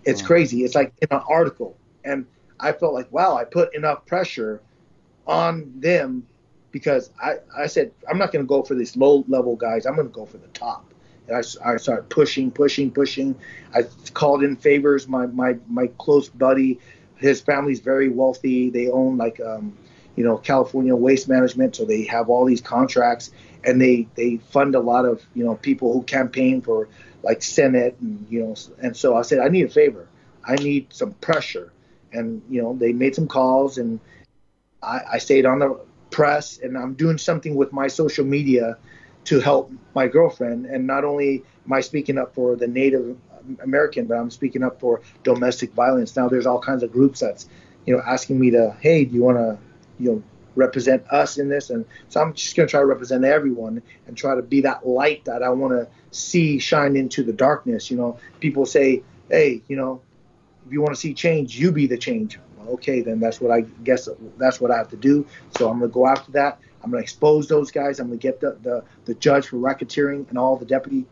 It's 0.05 0.23
wow. 0.23 0.29
crazy. 0.29 0.65
It's 0.65 0.75
like 0.75 0.93
in 1.01 1.09
an 1.11 1.23
article, 1.29 1.77
and 2.05 2.27
I 2.61 2.73
felt 2.73 2.95
like, 2.95 3.11
wow, 3.13 3.37
I 3.37 3.45
put 3.45 3.75
enough 3.75 4.07
pressure 4.07 4.61
on 5.27 5.73
them 5.77 6.27
because 6.71 7.11
I, 7.23 7.37
I 7.57 7.67
said, 7.67 7.93
I'm 8.09 8.19
not 8.19 8.33
going 8.33 8.45
to 8.45 8.49
go 8.49 8.63
for 8.63 8.75
these 8.75 8.97
low 8.97 9.25
level 9.29 9.57
guys. 9.57 9.87
I'm 9.87 9.95
going 9.95 10.09
to 10.09 10.13
go 10.13 10.27
for 10.27 10.39
the 10.39 10.49
top. 10.49 10.93
And 11.29 11.37
I, 11.37 11.41
I 11.65 11.77
started 11.77 12.09
pushing, 12.09 12.51
pushing, 12.51 12.91
pushing. 12.91 13.35
I 13.75 13.85
called 14.15 14.43
in 14.43 14.57
favors. 14.57 15.09
My, 15.09 15.27
my, 15.27 15.57
my 15.69 15.89
close 15.99 16.29
buddy, 16.29 16.79
his 17.17 17.41
family's 17.41 17.81
very 17.81 18.09
wealthy. 18.09 18.71
They 18.71 18.89
own 18.91 19.17
like, 19.17 19.41
um, 19.41 19.77
you 20.17 20.25
know, 20.25 20.39
California 20.39 20.95
Waste 20.95 21.29
Management. 21.29 21.77
So 21.77 21.85
they 21.85 22.05
have 22.05 22.29
all 22.29 22.45
these 22.45 22.61
contracts 22.61 23.31
and 23.65 23.81
they, 23.81 24.07
they 24.15 24.37
fund 24.37 24.75
a 24.75 24.81
lot 24.81 25.05
of, 25.05 25.23
you 25.35 25.45
know, 25.45 25.57
people 25.57 25.93
who 25.93 26.03
campaign 26.03 26.61
for 26.63 26.89
like 27.23 27.43
Senate 27.43 27.97
and, 28.01 28.27
you 28.31 28.43
know, 28.43 28.55
and 28.83 28.97
so 28.97 29.17
I 29.17 29.23
said, 29.23 29.41
I 29.41 29.49
need 29.49 29.65
a 29.65 29.71
favor. 29.71 30.09
I 30.45 30.55
need 30.57 30.93
some 30.93 31.13
pressure 31.15 31.73
and 32.17 32.43
you 32.51 32.63
know 32.63 32.75
they 32.75 32.93
made 32.93 33.15
some 33.15 33.29
calls 33.29 33.79
and 33.79 34.01
I, 34.83 35.01
I 35.15 35.19
stayed 35.19 35.47
on 35.47 35.59
the 35.59 35.81
press 36.11 36.59
and 36.59 36.77
I'm 36.77 36.95
doing 36.95 37.19
something 37.19 37.55
with 37.55 37.73
my 37.73 37.89
social 37.89 38.25
media 38.25 38.79
to 39.25 39.41
help 39.41 39.71
my 39.95 40.07
girlfriend 40.07 40.67
and 40.67 40.87
not 40.87 41.05
only 41.05 41.43
am 41.67 41.73
I 41.73 41.81
speaking 41.81 42.17
up 42.17 42.35
for 42.35 42.57
the 42.57 42.69
Native 42.69 43.17
American, 43.61 44.07
but 44.07 44.17
I'm 44.17 44.31
speaking 44.31 44.63
up 44.63 44.81
for 44.81 45.03
domestic 45.23 45.73
violence. 45.73 46.17
Now 46.17 46.29
there's 46.29 46.47
all 46.47 46.61
kinds 46.61 46.83
of 46.83 46.93
groups 46.93 47.21
that's, 47.21 47.49
you 47.85 47.97
know, 47.97 48.03
asking 48.05 48.39
me 48.39 48.51
to, 48.51 48.77
hey, 48.81 49.05
do 49.05 49.15
you 49.15 49.23
want 49.23 49.39
to, 49.39 49.59
you 49.99 50.13
know, 50.13 50.23
represent 50.55 51.07
us 51.11 51.39
in 51.39 51.49
this? 51.49 51.71
And 51.71 51.85
so 52.09 52.21
I'm 52.21 52.35
just 52.35 52.57
going 52.57 52.67
to 52.67 52.71
try 52.71 52.81
to 52.81 52.87
represent 52.87 53.25
everyone 53.25 53.83
and 54.07 54.17
try 54.17 54.35
to 54.35 54.43
be 54.43 54.63
that 54.63 54.87
light 54.87 55.25
that 55.27 55.43
I 55.43 55.51
want 55.51 55.73
to 55.73 55.89
see 56.17 56.59
shine 56.59 56.97
into 56.97 57.23
the 57.23 57.33
darkness. 57.33 57.91
You 57.91 57.97
know, 57.97 58.19
people 58.41 58.67
say, 58.67 59.03
hey, 59.29 59.63
you 59.69 59.77
know, 59.77 60.01
if 60.67 60.73
you 60.73 60.83
want 60.83 60.95
to 60.95 61.01
see 61.01 61.15
change, 61.15 61.59
you 61.59 61.71
be 61.71 61.87
the 61.87 61.97
change. 61.97 62.39
okay, 62.69 63.01
then 63.01 63.21
that's 63.21 63.41
what 63.41 63.53
I 63.53 63.61
guess 63.85 64.09
that's 64.39 64.61
what 64.61 64.71
I 64.71 64.77
have 64.77 64.89
to 64.91 64.97
do. 64.97 65.25
So 65.57 65.71
I'm 65.71 65.79
gonna 65.79 65.93
go 65.93 66.07
after 66.07 66.33
that. 66.33 66.59
I'm 66.83 66.91
gonna 66.91 67.03
expose 67.03 67.49
those 67.49 67.71
guys. 67.71 68.01
I'm 68.01 68.09
gonna 68.09 68.19
get 68.19 68.41
the 68.41 68.57
the, 68.63 68.85
the 69.05 69.15
judge 69.15 69.47
for 69.47 69.57
racketeering 69.57 70.29
and 70.29 70.39
all 70.39 70.57
the 70.57 70.65
deputy, 70.65 71.07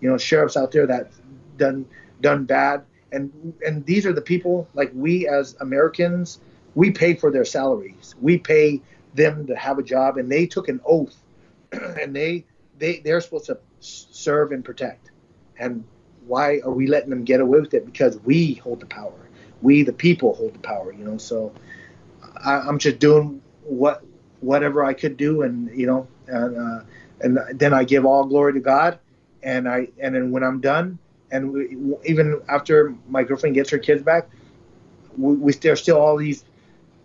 you 0.00 0.08
know, 0.08 0.16
sheriffs 0.16 0.56
out 0.56 0.70
there 0.70 0.86
that 0.86 1.10
done 1.56 1.86
done 2.20 2.44
bad. 2.44 2.84
And 3.12 3.54
and 3.66 3.84
these 3.84 4.06
are 4.06 4.12
the 4.12 4.20
people 4.20 4.68
like 4.74 4.90
we 4.94 5.26
as 5.26 5.56
Americans, 5.60 6.40
we 6.74 6.90
pay 6.90 7.14
for 7.14 7.30
their 7.30 7.44
salaries. 7.44 8.14
We 8.20 8.38
pay 8.38 8.80
them 9.14 9.46
to 9.46 9.56
have 9.56 9.78
a 9.78 9.82
job, 9.82 10.18
and 10.18 10.30
they 10.30 10.46
took 10.46 10.68
an 10.68 10.80
oath, 10.84 11.16
and 11.72 12.14
they 12.14 12.44
they 12.78 13.00
they're 13.00 13.20
supposed 13.20 13.46
to 13.46 13.58
serve 13.80 14.52
and 14.52 14.64
protect. 14.64 15.10
And 15.58 15.84
why 16.26 16.60
are 16.64 16.70
we 16.70 16.86
letting 16.86 17.10
them 17.10 17.24
get 17.24 17.40
away 17.40 17.60
with 17.60 17.74
it? 17.74 17.86
Because 17.86 18.18
we 18.18 18.54
hold 18.54 18.80
the 18.80 18.86
power. 18.86 19.12
We, 19.62 19.82
the 19.82 19.92
people, 19.92 20.34
hold 20.34 20.54
the 20.54 20.58
power. 20.58 20.92
You 20.92 21.04
know, 21.04 21.18
so 21.18 21.52
I, 22.44 22.68
am 22.68 22.78
just 22.78 22.98
doing 22.98 23.42
what 23.62 24.04
whatever 24.40 24.84
I 24.84 24.92
could 24.92 25.16
do, 25.16 25.42
and 25.42 25.76
you 25.76 25.86
know, 25.86 26.08
and 26.26 26.56
uh, 26.56 26.84
and 27.20 27.38
then 27.58 27.72
I 27.72 27.84
give 27.84 28.04
all 28.04 28.24
glory 28.24 28.54
to 28.54 28.60
God, 28.60 28.98
and 29.42 29.68
I 29.68 29.88
and 29.98 30.14
then 30.14 30.30
when 30.30 30.42
I'm 30.42 30.60
done, 30.60 30.98
and 31.30 31.52
we, 31.52 31.76
even 32.04 32.40
after 32.48 32.94
my 33.08 33.22
girlfriend 33.22 33.54
gets 33.54 33.70
her 33.70 33.78
kids 33.78 34.02
back, 34.02 34.28
we, 35.16 35.34
we 35.34 35.52
there's 35.54 35.80
still 35.80 35.98
all 35.98 36.16
these 36.16 36.44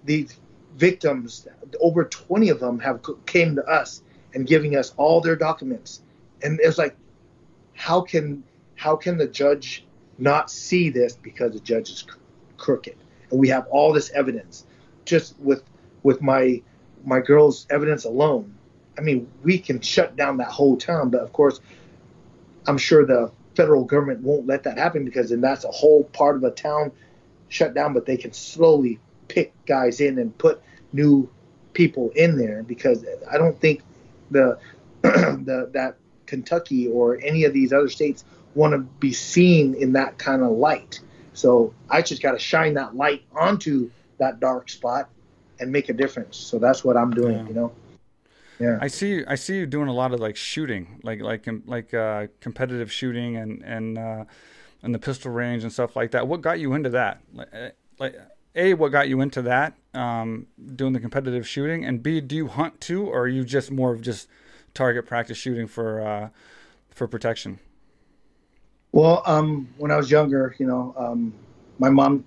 these 0.03 0.37
victims. 0.75 1.47
Over 1.79 2.05
20 2.05 2.49
of 2.49 2.59
them 2.59 2.79
have 2.79 3.01
came 3.25 3.55
to 3.55 3.63
us 3.65 4.01
and 4.33 4.45
giving 4.45 4.75
us 4.75 4.93
all 4.97 5.21
their 5.21 5.35
documents, 5.35 6.01
and 6.41 6.59
it's 6.61 6.77
like, 6.77 6.95
how 7.73 8.01
can 8.01 8.43
how 8.81 8.95
can 8.95 9.15
the 9.15 9.27
judge 9.27 9.85
not 10.17 10.49
see 10.49 10.89
this 10.89 11.13
because 11.13 11.53
the 11.53 11.59
judge 11.59 11.91
is 11.91 12.03
crooked? 12.57 12.95
And 13.29 13.39
we 13.39 13.47
have 13.49 13.67
all 13.67 13.93
this 13.93 14.09
evidence. 14.09 14.65
Just 15.05 15.39
with 15.39 15.61
with 16.01 16.19
my 16.19 16.63
my 17.05 17.19
girl's 17.19 17.67
evidence 17.69 18.05
alone, 18.05 18.55
I 18.97 19.01
mean, 19.01 19.31
we 19.43 19.59
can 19.59 19.81
shut 19.81 20.15
down 20.15 20.37
that 20.37 20.47
whole 20.47 20.77
town. 20.77 21.11
But 21.11 21.21
of 21.21 21.31
course, 21.31 21.59
I'm 22.65 22.79
sure 22.79 23.05
the 23.05 23.31
federal 23.55 23.83
government 23.83 24.21
won't 24.21 24.47
let 24.47 24.63
that 24.63 24.79
happen 24.79 25.05
because 25.05 25.29
then 25.29 25.41
that's 25.41 25.63
a 25.63 25.71
whole 25.71 26.05
part 26.05 26.35
of 26.35 26.43
a 26.43 26.49
town 26.49 26.91
shut 27.49 27.75
down. 27.75 27.93
But 27.93 28.07
they 28.07 28.17
can 28.17 28.33
slowly 28.33 28.97
pick 29.27 29.53
guys 29.67 30.01
in 30.01 30.17
and 30.17 30.35
put 30.39 30.59
new 30.91 31.29
people 31.73 32.09
in 32.15 32.35
there 32.35 32.63
because 32.63 33.05
I 33.31 33.37
don't 33.37 33.61
think 33.61 33.83
the 34.31 34.57
the 35.03 35.69
that 35.73 35.97
Kentucky 36.25 36.87
or 36.87 37.19
any 37.21 37.43
of 37.43 37.53
these 37.53 37.71
other 37.71 37.89
states 37.89 38.25
want 38.55 38.73
to 38.73 38.79
be 38.79 39.13
seen 39.13 39.73
in 39.75 39.93
that 39.93 40.17
kind 40.17 40.41
of 40.43 40.51
light. 40.51 40.99
So 41.33 41.73
I 41.89 42.01
just 42.01 42.21
got 42.21 42.31
to 42.31 42.39
shine 42.39 42.73
that 42.75 42.95
light 42.95 43.23
onto 43.33 43.89
that 44.17 44.39
dark 44.39 44.69
spot 44.69 45.09
and 45.59 45.71
make 45.71 45.89
a 45.89 45.93
difference. 45.93 46.37
So 46.37 46.59
that's 46.59 46.83
what 46.83 46.97
I'm 46.97 47.11
doing. 47.11 47.37
Yeah. 47.37 47.47
You 47.47 47.53
know. 47.53 47.71
Yeah. 48.59 48.77
I 48.81 48.87
see. 48.87 49.25
I 49.25 49.35
see 49.35 49.57
you 49.57 49.65
doing 49.65 49.87
a 49.87 49.93
lot 49.93 50.13
of 50.13 50.19
like 50.19 50.35
shooting, 50.35 50.99
like 51.03 51.21
like 51.21 51.47
like 51.65 51.93
uh, 51.93 52.27
competitive 52.41 52.91
shooting 52.91 53.37
and 53.37 53.63
and 53.63 53.97
uh, 53.97 54.25
and 54.83 54.93
the 54.93 54.99
pistol 54.99 55.31
range 55.31 55.63
and 55.63 55.71
stuff 55.71 55.95
like 55.95 56.11
that. 56.11 56.27
What 56.27 56.41
got 56.41 56.59
you 56.59 56.73
into 56.73 56.89
that? 56.89 57.21
Like, 57.33 57.49
eh, 57.53 57.69
like 57.97 58.15
a, 58.55 58.73
what 58.73 58.91
got 58.91 59.07
you 59.07 59.21
into 59.21 59.41
that? 59.43 59.73
Um, 59.93 60.47
doing 60.75 60.93
the 60.93 60.99
competitive 60.99 61.47
shooting, 61.47 61.85
and 61.85 62.03
B, 62.03 62.21
do 62.21 62.35
you 62.35 62.47
hunt 62.47 62.81
too, 62.81 63.07
or 63.07 63.21
are 63.21 63.27
you 63.27 63.43
just 63.43 63.71
more 63.71 63.93
of 63.93 64.01
just 64.01 64.27
target 64.73 65.05
practice 65.05 65.37
shooting 65.37 65.67
for 65.67 66.01
uh, 66.01 66.29
for 66.89 67.07
protection? 67.07 67.59
Well, 68.91 69.23
um, 69.25 69.69
when 69.77 69.91
I 69.91 69.97
was 69.97 70.11
younger, 70.11 70.55
you 70.59 70.67
know, 70.67 70.93
um, 70.97 71.33
my 71.79 71.89
mom 71.89 72.25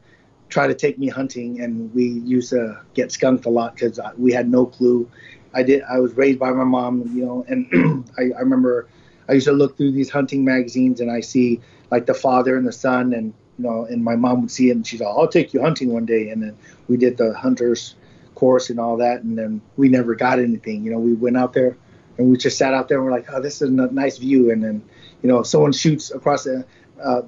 tried 0.48 0.68
to 0.68 0.74
take 0.74 0.98
me 0.98 1.08
hunting, 1.08 1.60
and 1.60 1.92
we 1.94 2.04
used 2.06 2.50
to 2.50 2.80
get 2.94 3.12
skunked 3.12 3.44
a 3.46 3.50
lot 3.50 3.74
because 3.74 4.00
we 4.16 4.32
had 4.32 4.48
no 4.48 4.66
clue 4.66 5.08
I 5.54 5.62
did. 5.62 5.82
I 5.82 6.00
was 6.00 6.14
raised 6.14 6.38
by 6.38 6.50
my 6.50 6.64
mom, 6.64 7.10
you 7.14 7.24
know, 7.24 7.44
and 7.48 8.08
I, 8.18 8.36
I 8.36 8.40
remember 8.40 8.88
I 9.28 9.34
used 9.34 9.46
to 9.46 9.52
look 9.52 9.76
through 9.76 9.92
these 9.92 10.10
hunting 10.10 10.44
magazines 10.44 11.00
and 11.00 11.10
I 11.10 11.20
see 11.20 11.60
like 11.90 12.06
the 12.06 12.14
father 12.14 12.56
and 12.56 12.66
the 12.66 12.72
son, 12.72 13.12
and 13.12 13.32
you 13.58 13.64
know, 13.64 13.84
and 13.84 14.02
my 14.02 14.16
mom 14.16 14.42
would 14.42 14.50
see 14.50 14.70
it 14.70 14.72
and 14.72 14.86
she's 14.86 15.00
like, 15.00 15.08
"I'll 15.08 15.28
take 15.28 15.54
you 15.54 15.62
hunting 15.62 15.92
one 15.92 16.06
day." 16.06 16.30
And 16.30 16.42
then 16.42 16.56
we 16.88 16.96
did 16.96 17.16
the 17.16 17.34
hunters 17.34 17.94
course 18.34 18.68
and 18.70 18.80
all 18.80 18.96
that, 18.96 19.22
and 19.22 19.38
then 19.38 19.60
we 19.76 19.88
never 19.88 20.14
got 20.14 20.40
anything. 20.40 20.84
You 20.84 20.90
know, 20.92 20.98
we 20.98 21.12
went 21.14 21.36
out 21.36 21.52
there 21.52 21.76
and 22.18 22.30
we 22.30 22.36
just 22.36 22.58
sat 22.58 22.74
out 22.74 22.88
there 22.88 22.98
and 22.98 23.06
we're 23.06 23.12
like, 23.12 23.26
"Oh, 23.32 23.40
this 23.40 23.60
is 23.60 23.68
a 23.68 23.70
nice 23.70 24.18
view." 24.18 24.50
And 24.50 24.62
then, 24.62 24.82
you 25.22 25.28
know, 25.28 25.42
someone 25.42 25.72
shoots 25.72 26.10
across 26.10 26.44
the, 26.44 26.64
uh, 27.02 27.22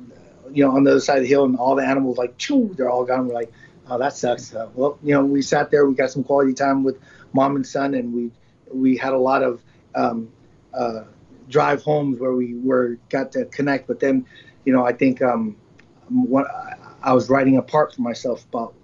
you 0.53 0.65
know, 0.65 0.77
on 0.77 0.85
the 0.85 0.93
other 0.93 1.01
side 1.01 1.19
of 1.19 1.23
the 1.23 1.29
hill, 1.29 1.45
and 1.45 1.57
all 1.57 1.75
the 1.75 1.85
animals 1.85 2.19
like, 2.19 2.37
choo, 2.39 2.75
they're 2.77 2.91
all 2.91 3.05
gone. 3.05 3.29
We're 3.29 3.35
like, 3.35 3.53
"Oh, 3.89 3.99
that 3.99 4.17
sucks." 4.17 4.55
Uh, 4.55 4.69
well, 4.75 4.99
you 5.03 5.15
know, 5.15 5.25
we 5.25 5.43
sat 5.43 5.71
there, 5.71 5.87
we 5.87 5.95
got 5.95 6.11
some 6.11 6.25
quality 6.25 6.55
time 6.55 6.85
with 6.85 6.99
mom 7.33 7.57
and 7.57 7.67
son, 7.67 7.95
and 7.95 8.13
we 8.13 8.31
we 8.73 8.97
had 8.97 9.13
a 9.13 9.19
lot 9.19 9.43
of 9.43 9.61
um, 9.95 10.31
uh, 10.75 11.05
drive 11.49 11.83
homes 11.83 12.19
where 12.19 12.33
we 12.33 12.55
were 12.55 12.99
got 13.09 13.33
to 13.33 13.45
connect. 13.47 13.87
But 13.87 14.01
then, 14.01 14.27
you 14.65 14.73
know, 14.73 14.85
I 14.85 14.93
think 14.93 15.23
um, 15.23 15.57
what, 16.09 16.47
I 17.03 17.13
was 17.13 17.29
writing 17.29 17.57
a 17.57 17.63
part 17.63 17.95
for 17.95 18.03
myself 18.03 18.45
about 18.53 18.75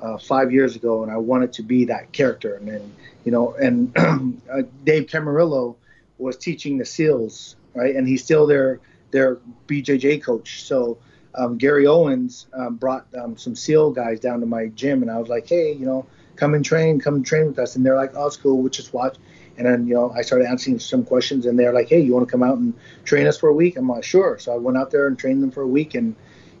uh, 0.00 0.18
five 0.18 0.52
years 0.52 0.76
ago, 0.76 1.02
and 1.02 1.10
I 1.10 1.16
wanted 1.16 1.52
to 1.54 1.62
be 1.62 1.84
that 1.86 2.12
character. 2.12 2.54
And 2.56 2.68
then, 2.68 2.94
you 3.24 3.32
know, 3.32 3.54
and 3.54 3.92
uh, 4.50 4.62
Dave 4.84 5.06
Camarillo 5.06 5.76
was 6.18 6.36
teaching 6.36 6.78
the 6.78 6.84
SEALs, 6.84 7.56
right? 7.74 7.94
And 7.94 8.06
he's 8.06 8.22
still 8.22 8.46
their 8.46 8.80
their 9.10 9.38
BJJ 9.66 10.22
coach. 10.22 10.64
So. 10.64 10.98
Um, 11.36 11.58
Gary 11.58 11.84
Owens 11.84 12.46
um, 12.52 12.76
brought 12.76 13.08
um, 13.20 13.36
some 13.36 13.56
SEAL 13.56 13.90
guys 13.90 14.20
down 14.20 14.38
to 14.38 14.46
my 14.46 14.68
gym, 14.68 15.02
and 15.02 15.10
I 15.10 15.18
was 15.18 15.28
like, 15.28 15.48
"Hey, 15.48 15.72
you 15.72 15.84
know, 15.84 16.06
come 16.36 16.54
and 16.54 16.64
train, 16.64 17.00
come 17.00 17.16
and 17.16 17.26
train 17.26 17.46
with 17.46 17.58
us. 17.58 17.76
And 17.76 17.84
they're 17.84 17.96
like, 17.96 18.12
oh, 18.14 18.26
it's 18.26 18.36
cool, 18.36 18.58
we'll 18.58 18.70
just 18.70 18.92
watch. 18.92 19.16
And 19.56 19.66
then, 19.66 19.86
you 19.86 19.94
know, 19.94 20.10
I 20.10 20.22
started 20.22 20.48
answering 20.48 20.78
some 20.80 21.04
questions 21.04 21.46
and 21.46 21.58
they're 21.58 21.72
like, 21.72 21.88
hey, 21.88 22.00
you 22.00 22.12
want 22.12 22.26
to 22.26 22.30
come 22.30 22.42
out 22.42 22.58
and 22.58 22.74
train 23.04 23.26
us 23.26 23.38
for 23.38 23.48
a 23.48 23.52
week? 23.52 23.76
I'm 23.76 23.88
like, 23.88 24.02
sure. 24.02 24.38
So 24.38 24.52
I 24.52 24.56
went 24.56 24.76
out 24.76 24.90
there 24.90 25.06
and 25.06 25.18
trained 25.18 25.42
them 25.42 25.52
for 25.52 25.62
a 25.62 25.66
week. 25.66 25.94
And, 25.94 26.16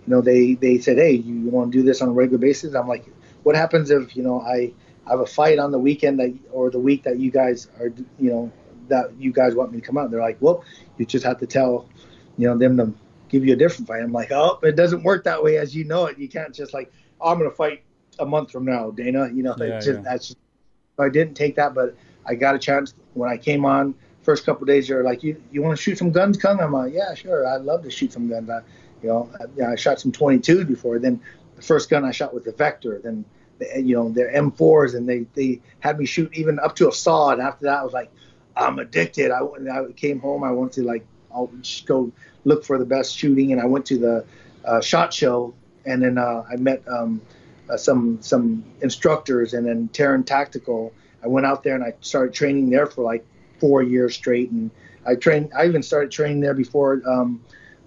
you 0.06 0.14
know, 0.14 0.20
they, 0.20 0.54
they 0.54 0.78
said, 0.78 0.98
hey, 0.98 1.12
you, 1.12 1.34
you 1.34 1.50
want 1.50 1.72
to 1.72 1.78
do 1.78 1.84
this 1.84 2.02
on 2.02 2.08
a 2.08 2.12
regular 2.12 2.38
basis? 2.38 2.74
I'm 2.74 2.86
like, 2.86 3.04
what 3.44 3.54
happens 3.54 3.90
if, 3.90 4.16
you 4.16 4.22
know, 4.22 4.40
I 4.40 4.72
have 5.08 5.20
a 5.20 5.26
fight 5.26 5.58
on 5.58 5.70
the 5.70 5.78
weekend 5.78 6.18
that, 6.18 6.34
or 6.50 6.70
the 6.70 6.78
week 6.78 7.04
that 7.04 7.18
you 7.18 7.30
guys 7.30 7.68
are, 7.78 7.92
you 8.18 8.30
know, 8.30 8.52
that 8.88 9.12
you 9.18 9.32
guys 9.32 9.54
want 9.54 9.72
me 9.72 9.80
to 9.80 9.86
come 9.86 9.96
out? 9.96 10.04
And 10.04 10.12
they're 10.12 10.20
like, 10.20 10.38
well, 10.40 10.64
you 10.98 11.06
just 11.06 11.24
have 11.24 11.38
to 11.40 11.46
tell, 11.46 11.88
you 12.36 12.48
know, 12.48 12.58
them 12.58 12.76
to 12.76 12.92
give 13.28 13.44
you 13.44 13.52
a 13.52 13.56
different 13.56 13.86
fight. 13.86 14.02
I'm 14.02 14.12
like, 14.12 14.32
oh, 14.32 14.58
it 14.62 14.76
doesn't 14.76 15.02
work 15.02 15.24
that 15.24 15.42
way 15.42 15.58
as 15.58 15.74
you 15.74 15.84
know 15.84 16.06
it. 16.06 16.18
You 16.18 16.28
can't 16.28 16.54
just 16.54 16.74
like, 16.74 16.92
oh, 17.20 17.30
I'm 17.30 17.38
going 17.38 17.50
to 17.50 17.56
fight 17.56 17.82
a 18.18 18.26
month 18.26 18.50
from 18.50 18.64
now, 18.64 18.90
Dana. 18.90 19.30
You 19.32 19.42
know, 19.42 19.54
yeah, 19.58 19.78
just, 19.78 19.88
yeah. 19.88 20.00
that's 20.00 20.28
just, 20.28 20.38
I 20.98 21.08
didn't 21.08 21.34
take 21.34 21.56
that, 21.56 21.74
but 21.74 21.96
I 22.26 22.34
got 22.34 22.54
a 22.54 22.58
chance 22.58 22.94
when 23.14 23.30
I 23.30 23.36
came 23.36 23.64
on. 23.64 23.94
First 24.22 24.46
couple 24.46 24.64
days, 24.64 24.88
you're 24.88 25.04
like, 25.04 25.22
you 25.22 25.42
you 25.52 25.60
want 25.60 25.76
to 25.76 25.82
shoot 25.82 25.98
some 25.98 26.10
guns, 26.10 26.38
Cung? 26.38 26.58
I'm 26.58 26.72
like, 26.72 26.94
yeah, 26.94 27.12
sure. 27.12 27.46
I'd 27.46 27.60
love 27.60 27.82
to 27.82 27.90
shoot 27.90 28.10
some 28.10 28.26
guns. 28.26 28.48
I, 28.48 28.60
you 29.02 29.10
know, 29.10 29.30
I, 29.60 29.72
I 29.72 29.74
shot 29.74 30.00
some 30.00 30.12
22 30.12 30.64
before. 30.64 30.98
Then 30.98 31.20
the 31.56 31.62
first 31.62 31.90
gun 31.90 32.04
I 32.04 32.10
shot 32.10 32.34
was 32.34 32.44
the 32.44 32.52
Vector. 32.52 33.00
Then 33.02 33.24
you 33.76 33.96
know 33.96 34.10
they're 34.10 34.32
M4s, 34.32 34.94
and 34.94 35.08
they 35.08 35.26
they 35.34 35.60
had 35.80 35.98
me 35.98 36.06
shoot 36.06 36.30
even 36.34 36.58
up 36.58 36.76
to 36.76 36.88
a 36.88 36.92
saw. 36.92 37.30
And 37.30 37.40
after 37.40 37.66
that, 37.66 37.78
I 37.78 37.84
was 37.84 37.92
like, 37.92 38.10
I'm 38.56 38.78
addicted. 38.78 39.30
I, 39.30 39.40
I 39.40 39.92
came 39.92 40.20
home. 40.20 40.44
I 40.44 40.50
wanted 40.50 40.72
to 40.74 40.82
like, 40.82 41.04
I'll 41.32 41.50
just 41.60 41.86
go 41.86 42.12
look 42.44 42.64
for 42.64 42.78
the 42.78 42.84
best 42.84 43.16
shooting, 43.16 43.52
and 43.52 43.60
I 43.60 43.66
went 43.66 43.86
to 43.86 43.98
the 43.98 44.24
uh, 44.64 44.80
shot 44.80 45.12
show, 45.12 45.54
and 45.84 46.02
then 46.02 46.18
uh, 46.18 46.44
I 46.50 46.56
met. 46.56 46.82
Um, 46.88 47.20
uh, 47.70 47.76
some 47.76 48.18
some 48.20 48.64
instructors, 48.82 49.54
and 49.54 49.66
then 49.66 49.88
Taran 49.92 50.24
Tactical. 50.24 50.92
I 51.22 51.28
went 51.28 51.46
out 51.46 51.62
there 51.62 51.74
and 51.74 51.82
I 51.82 51.94
started 52.00 52.34
training 52.34 52.68
there 52.68 52.86
for 52.86 53.02
like 53.02 53.24
four 53.58 53.82
years 53.82 54.14
straight, 54.14 54.50
and 54.50 54.70
I 55.06 55.14
trained. 55.14 55.52
I 55.56 55.66
even 55.66 55.82
started 55.82 56.10
training 56.10 56.40
there 56.40 56.54
before 56.54 57.00
um, 57.06 57.42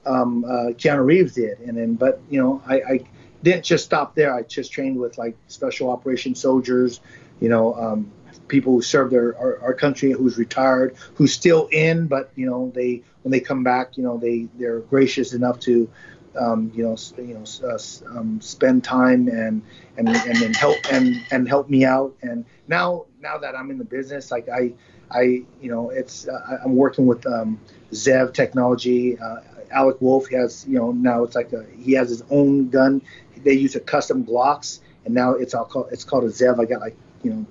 um, 0.05 0.43
uh, 0.45 0.73
Keanu 0.73 1.05
Reeves 1.05 1.33
did, 1.33 1.59
and 1.59 1.77
then 1.77 1.93
but 1.95 2.19
you 2.29 2.41
know 2.41 2.61
I, 2.65 2.75
I 2.75 2.99
didn't 3.43 3.65
just 3.65 3.85
stop 3.85 4.15
there. 4.15 4.33
I 4.33 4.43
just 4.43 4.71
trained 4.71 4.97
with 4.97 5.17
like 5.17 5.35
special 5.47 5.89
operations 5.89 6.39
soldiers, 6.39 7.01
you 7.39 7.49
know, 7.49 7.75
um, 7.75 8.11
people 8.47 8.73
who 8.73 8.81
served 8.81 9.11
their 9.11 9.37
our, 9.37 9.59
our, 9.61 9.73
country, 9.73 10.11
who's 10.11 10.37
retired, 10.37 10.95
who's 11.15 11.33
still 11.33 11.67
in, 11.71 12.07
but 12.07 12.31
you 12.35 12.45
know 12.45 12.71
they 12.73 13.03
when 13.23 13.31
they 13.31 13.39
come 13.39 13.63
back, 13.63 13.97
you 13.97 14.03
know 14.03 14.17
they 14.17 14.47
they're 14.57 14.79
gracious 14.79 15.33
enough 15.33 15.59
to 15.61 15.89
um, 16.37 16.71
you 16.73 16.83
know, 16.83 16.95
you 17.17 17.33
know, 17.33 17.43
uh, 17.67 18.17
um, 18.17 18.39
spend 18.41 18.83
time 18.83 19.27
and 19.27 19.61
and 19.97 20.07
and 20.09 20.55
help 20.55 20.77
and 20.91 21.15
and 21.31 21.47
help 21.47 21.69
me 21.69 21.85
out. 21.85 22.15
And 22.21 22.45
now 22.67 23.05
now 23.21 23.37
that 23.37 23.55
I'm 23.55 23.71
in 23.71 23.77
the 23.77 23.85
business, 23.85 24.31
like 24.31 24.47
I 24.49 24.73
I 25.11 25.43
you 25.61 25.71
know, 25.71 25.89
it's 25.89 26.27
uh, 26.27 26.59
I'm 26.63 26.75
working 26.75 27.07
with 27.07 27.25
um, 27.25 27.59
Zev 27.91 28.33
Technology. 28.33 29.17
Uh, 29.17 29.37
Alec 29.71 29.97
Wolf 29.99 30.29
has 30.29 30.65
you 30.67 30.77
know 30.77 30.91
now 30.91 31.23
it's 31.23 31.35
like 31.35 31.51
a, 31.53 31.65
he 31.77 31.93
has 31.93 32.09
his 32.09 32.23
own 32.29 32.69
gun. 32.69 33.01
They 33.47 33.53
use 33.53 33.77
a 33.77 33.79
custom 33.79 34.25
Glocks, 34.25 34.81
and 35.05 35.13
now 35.15 35.31
it's 35.31 35.53
all 35.53 35.63
called 35.63 35.87
it's 35.89 36.03
called 36.03 36.25
a 36.25 36.27
Zev. 36.27 36.59
I 36.59 36.65
got 36.65 36.81
like 36.81 36.97
you 37.23 37.31
know 37.31 37.45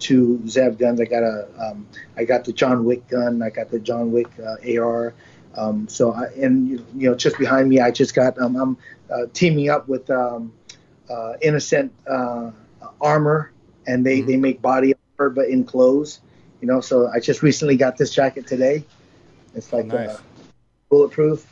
two 0.00 0.40
Zev 0.46 0.78
guns. 0.78 1.00
I 1.00 1.04
got 1.04 1.22
a 1.22 1.48
um, 1.60 1.86
I 2.16 2.24
got 2.24 2.44
the 2.44 2.52
John 2.52 2.84
Wick 2.84 3.06
gun. 3.06 3.40
I 3.40 3.50
got 3.50 3.70
the 3.70 3.78
John 3.78 4.10
Wick 4.10 4.26
uh, 4.44 4.82
AR. 4.82 5.14
Um, 5.54 5.86
so 5.86 6.12
I, 6.12 6.24
and 6.42 6.68
you 6.68 7.08
know, 7.08 7.14
just 7.14 7.38
behind 7.38 7.68
me, 7.68 7.78
I 7.78 7.92
just 7.92 8.16
got 8.16 8.36
um, 8.40 8.56
I'm 8.56 8.78
uh, 9.12 9.26
teaming 9.32 9.70
up 9.70 9.86
with 9.86 10.10
um, 10.10 10.52
uh, 11.08 11.34
Innocent 11.40 11.92
uh, 12.10 12.50
Armor, 13.00 13.52
and 13.86 14.04
they 14.04 14.18
mm-hmm. 14.18 14.26
they 14.26 14.36
make 14.36 14.60
body 14.60 14.92
armor 15.20 15.30
but 15.30 15.46
in 15.46 15.62
clothes. 15.62 16.20
You 16.60 16.66
know, 16.66 16.80
so 16.80 17.06
I 17.06 17.20
just 17.20 17.44
recently 17.44 17.76
got 17.76 17.96
this 17.96 18.12
jacket 18.12 18.48
today. 18.48 18.82
It's 19.54 19.72
like 19.72 19.86
nice. 19.86 20.10
Uh, 20.10 20.20
bulletproof. 20.88 21.46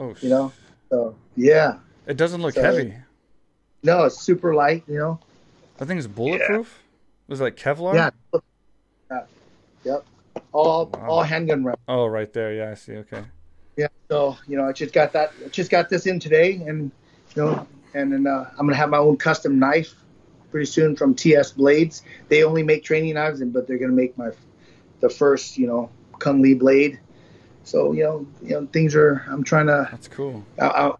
Oh, 0.00 0.16
you 0.20 0.30
know, 0.30 0.52
so 0.88 1.14
yeah. 1.36 1.78
It 2.08 2.16
doesn't 2.16 2.42
look 2.42 2.54
so, 2.54 2.62
heavy. 2.62 2.96
No, 3.82 4.04
it's 4.04 4.20
super 4.20 4.54
light. 4.54 4.84
You 4.86 4.98
know. 4.98 5.20
I 5.80 5.84
think 5.84 5.98
it's 5.98 6.06
bulletproof. 6.06 6.82
Yeah. 6.82 7.28
Was 7.28 7.40
it 7.40 7.44
like 7.44 7.56
Kevlar? 7.56 7.94
Yeah. 7.94 8.10
yeah. 9.10 9.24
Yep 9.84 10.04
all 10.52 10.86
wow. 10.86 11.08
all 11.08 11.22
handgun 11.22 11.64
rounds. 11.64 11.80
Oh, 11.88 12.06
right 12.06 12.32
there. 12.32 12.54
Yeah, 12.54 12.70
I 12.70 12.74
see. 12.74 12.96
Okay. 12.96 13.22
Yeah. 13.76 13.88
So 14.08 14.36
you 14.46 14.56
know, 14.56 14.68
I 14.68 14.72
just 14.72 14.92
got 14.92 15.12
that. 15.12 15.32
Just 15.52 15.70
got 15.70 15.88
this 15.88 16.06
in 16.06 16.20
today, 16.20 16.54
and 16.66 16.90
you 17.34 17.42
know, 17.42 17.66
and 17.94 18.12
then 18.12 18.26
uh, 18.26 18.50
I'm 18.58 18.66
gonna 18.66 18.76
have 18.76 18.90
my 18.90 18.98
own 18.98 19.16
custom 19.16 19.58
knife 19.58 19.94
pretty 20.50 20.66
soon 20.66 20.96
from 20.96 21.14
TS 21.14 21.52
Blades. 21.52 22.02
They 22.28 22.42
only 22.42 22.62
make 22.62 22.84
training 22.84 23.14
knives, 23.14 23.42
but 23.42 23.66
they're 23.66 23.78
gonna 23.78 23.92
make 23.92 24.16
my 24.18 24.30
the 25.00 25.08
first 25.08 25.58
you 25.58 25.66
know 25.66 25.90
Cung 26.18 26.42
Le 26.42 26.54
blade. 26.56 26.98
So 27.64 27.92
you 27.92 28.02
know, 28.02 28.26
you 28.42 28.50
know, 28.50 28.66
things 28.72 28.94
are. 28.94 29.24
I'm 29.28 29.44
trying 29.44 29.66
to. 29.66 29.88
That's 29.90 30.08
cool. 30.08 30.44
I, 30.58 30.66
I, 30.66 30.92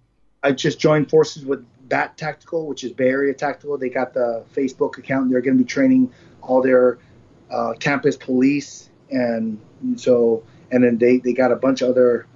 I 0.43 0.53
just 0.53 0.79
joined 0.79 1.11
forces 1.11 1.45
with 1.45 1.67
Bat 1.91 2.17
Tactical, 2.17 2.67
which 2.67 2.85
is 2.85 2.93
Bay 2.93 3.09
Area 3.09 3.35
Tactical. 3.35 3.77
They 3.77 3.91
got 3.91 4.15
the 4.15 4.45
Facebook 4.55 4.97
account. 4.97 5.31
They're 5.31 5.43
going 5.43 5.59
to 5.59 5.63
be 5.63 5.69
training 5.69 6.11
all 6.41 6.63
their 6.63 6.99
uh, 7.51 7.75
campus 7.75 8.17
police 8.17 8.89
and 9.11 9.61
so 9.97 10.43
and 10.71 10.85
then 10.85 10.99
they 10.99 11.19
they 11.19 11.33
got 11.33 11.51
a 11.51 11.57
bunch 11.57 11.83
of 11.83 11.91
other 11.91 12.27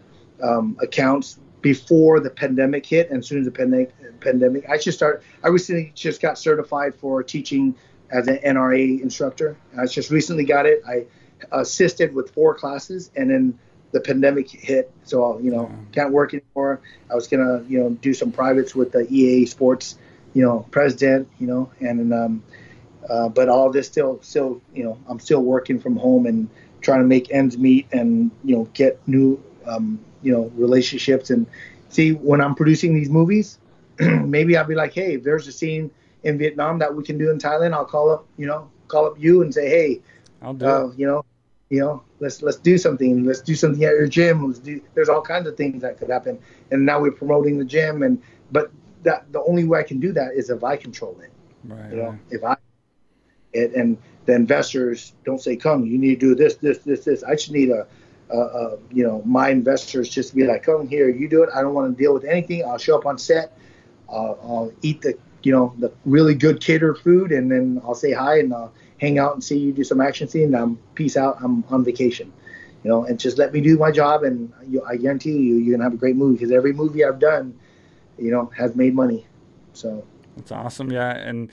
um, 0.42 0.76
accounts 0.82 1.38
before 1.62 2.20
the 2.20 2.30
pandemic 2.30 2.84
hit 2.84 3.10
and 3.10 3.20
as 3.20 3.26
soon 3.26 3.38
as 3.38 3.44
the 3.44 3.50
pandemic 3.50 3.94
pandemic 4.20 4.68
i 4.68 4.76
just 4.76 4.98
start 4.98 5.22
i 5.42 5.48
recently 5.48 5.92
just 5.94 6.20
got 6.20 6.38
certified 6.38 6.94
for 6.94 7.22
teaching 7.22 7.74
as 8.10 8.26
an 8.26 8.38
nra 8.38 9.00
instructor 9.00 9.56
i 9.78 9.86
just 9.86 10.10
recently 10.10 10.44
got 10.44 10.66
it 10.66 10.82
i 10.86 11.04
assisted 11.52 12.12
with 12.14 12.30
four 12.30 12.54
classes 12.54 13.10
and 13.16 13.30
then 13.30 13.58
the 13.94 14.00
pandemic 14.00 14.50
hit 14.50 14.90
so 15.04 15.38
you 15.38 15.50
know 15.50 15.70
can't 15.92 16.12
work 16.12 16.34
anymore. 16.34 16.80
I 17.10 17.14
was 17.14 17.28
gonna 17.28 17.64
you 17.68 17.78
know 17.80 17.90
do 17.90 18.12
some 18.12 18.30
privates 18.32 18.74
with 18.74 18.92
the 18.92 19.06
ea 19.10 19.46
sports 19.46 19.96
you 20.34 20.42
know 20.42 20.66
president 20.70 21.28
you 21.38 21.46
know 21.46 21.70
and 21.80 22.12
um, 22.12 22.42
uh, 23.08 23.28
but 23.28 23.48
all 23.48 23.70
this 23.70 23.86
still 23.86 24.20
still 24.22 24.60
you 24.74 24.82
know 24.82 24.98
i'm 25.08 25.20
still 25.20 25.42
working 25.42 25.78
from 25.78 25.96
home 25.96 26.26
and 26.26 26.48
trying 26.84 27.00
to 27.00 27.06
make 27.06 27.32
ends 27.32 27.56
meet 27.56 27.86
and 27.92 28.30
you 28.44 28.56
know 28.56 28.68
get 28.74 29.00
new 29.08 29.42
um, 29.66 29.98
you 30.22 30.32
know 30.32 30.50
relationships. 30.54 31.30
And 31.30 31.46
see 31.88 32.12
when 32.12 32.40
I'm 32.40 32.54
producing 32.54 32.94
these 32.94 33.10
movies, 33.10 33.58
maybe 33.98 34.56
I'll 34.56 34.66
be 34.66 34.74
like, 34.74 34.92
hey, 34.92 35.14
if 35.14 35.24
there's 35.24 35.48
a 35.48 35.52
scene 35.52 35.90
in 36.22 36.38
Vietnam 36.38 36.78
that 36.78 36.94
we 36.94 37.02
can 37.02 37.18
do 37.18 37.30
in 37.30 37.38
Thailand, 37.38 37.72
I'll 37.72 37.84
call 37.84 38.10
up, 38.10 38.26
you 38.36 38.46
know, 38.46 38.70
call 38.88 39.06
up 39.06 39.18
you 39.18 39.42
and 39.42 39.52
say, 39.52 39.68
hey, 39.68 40.00
I'll 40.42 40.54
do 40.54 40.66
uh, 40.66 40.86
it. 40.88 40.98
you 40.98 41.06
know, 41.06 41.24
you 41.70 41.80
know, 41.80 42.02
let's 42.20 42.42
let's 42.42 42.58
do 42.58 42.78
something. 42.78 43.24
Let's 43.24 43.40
do 43.40 43.54
something 43.54 43.82
at 43.84 43.92
your 43.92 44.06
gym. 44.06 44.46
Let's 44.46 44.58
do. 44.58 44.80
There's 44.94 45.08
all 45.08 45.22
kinds 45.22 45.46
of 45.48 45.56
things 45.56 45.82
that 45.82 45.98
could 45.98 46.10
happen. 46.10 46.38
And 46.70 46.84
now 46.84 47.00
we're 47.00 47.12
promoting 47.12 47.58
the 47.58 47.64
gym, 47.64 48.02
and 48.02 48.22
but 48.52 48.70
that 49.02 49.30
the 49.32 49.42
only 49.42 49.64
way 49.64 49.80
I 49.80 49.82
can 49.82 50.00
do 50.00 50.12
that 50.12 50.34
is 50.34 50.50
if 50.50 50.62
I 50.62 50.76
control 50.76 51.18
it. 51.20 51.32
Right. 51.64 51.90
You 51.90 51.96
know, 51.96 52.18
if 52.30 52.44
I 52.44 52.56
it, 53.52 53.74
and 53.74 53.96
the 54.26 54.34
investors 54.34 55.14
don't 55.24 55.40
say, 55.40 55.56
"Come, 55.56 55.86
you 55.86 55.98
need 55.98 56.20
to 56.20 56.28
do 56.28 56.34
this, 56.34 56.56
this, 56.56 56.78
this, 56.78 57.04
this." 57.04 57.22
I 57.22 57.32
just 57.32 57.50
need 57.50 57.70
a, 57.70 57.86
a, 58.30 58.38
a 58.38 58.78
you 58.92 59.04
know, 59.06 59.22
my 59.24 59.48
investors 59.48 60.08
just 60.08 60.34
be 60.34 60.44
like, 60.44 60.64
"Come 60.64 60.86
here, 60.86 61.08
you 61.08 61.28
do 61.28 61.42
it." 61.42 61.50
I 61.54 61.62
don't 61.62 61.74
want 61.74 61.96
to 61.96 62.02
deal 62.02 62.12
with 62.12 62.24
anything. 62.24 62.64
I'll 62.64 62.78
show 62.78 62.98
up 62.98 63.06
on 63.06 63.18
set. 63.18 63.56
Uh, 64.08 64.32
I'll 64.32 64.72
eat 64.82 65.00
the 65.00 65.16
you 65.42 65.52
know 65.52 65.74
the 65.78 65.92
really 66.04 66.34
good 66.34 66.60
catered 66.60 66.98
food, 66.98 67.32
and 67.32 67.50
then 67.50 67.80
I'll 67.84 67.94
say 67.94 68.12
hi 68.12 68.38
and 68.38 68.52
I'll 68.52 68.72
hang 69.04 69.18
out 69.18 69.34
and 69.34 69.42
see 69.44 69.58
you 69.58 69.72
do 69.72 69.84
some 69.84 70.00
action 70.00 70.26
scene. 70.28 70.54
I'm 70.54 70.78
peace 70.94 71.16
out. 71.16 71.36
I'm 71.42 71.64
on 71.68 71.84
vacation. 71.84 72.32
You 72.82 72.90
know, 72.90 73.04
and 73.04 73.18
just 73.18 73.38
let 73.38 73.52
me 73.52 73.60
do 73.62 73.78
my 73.78 73.90
job, 73.90 74.24
and 74.24 74.52
you, 74.68 74.82
I 74.84 74.96
guarantee 74.96 75.32
you, 75.32 75.56
you're 75.56 75.74
gonna 75.74 75.84
have 75.88 75.94
a 75.94 76.02
great 76.04 76.16
movie 76.16 76.36
because 76.36 76.52
every 76.52 76.72
movie 76.74 77.02
I've 77.02 77.18
done, 77.18 77.58
you 78.18 78.30
know, 78.30 78.50
has 78.58 78.74
made 78.76 78.94
money. 78.94 79.26
So 79.72 80.04
That's 80.36 80.52
awesome. 80.52 80.92
Yeah, 80.92 81.10
and 81.16 81.50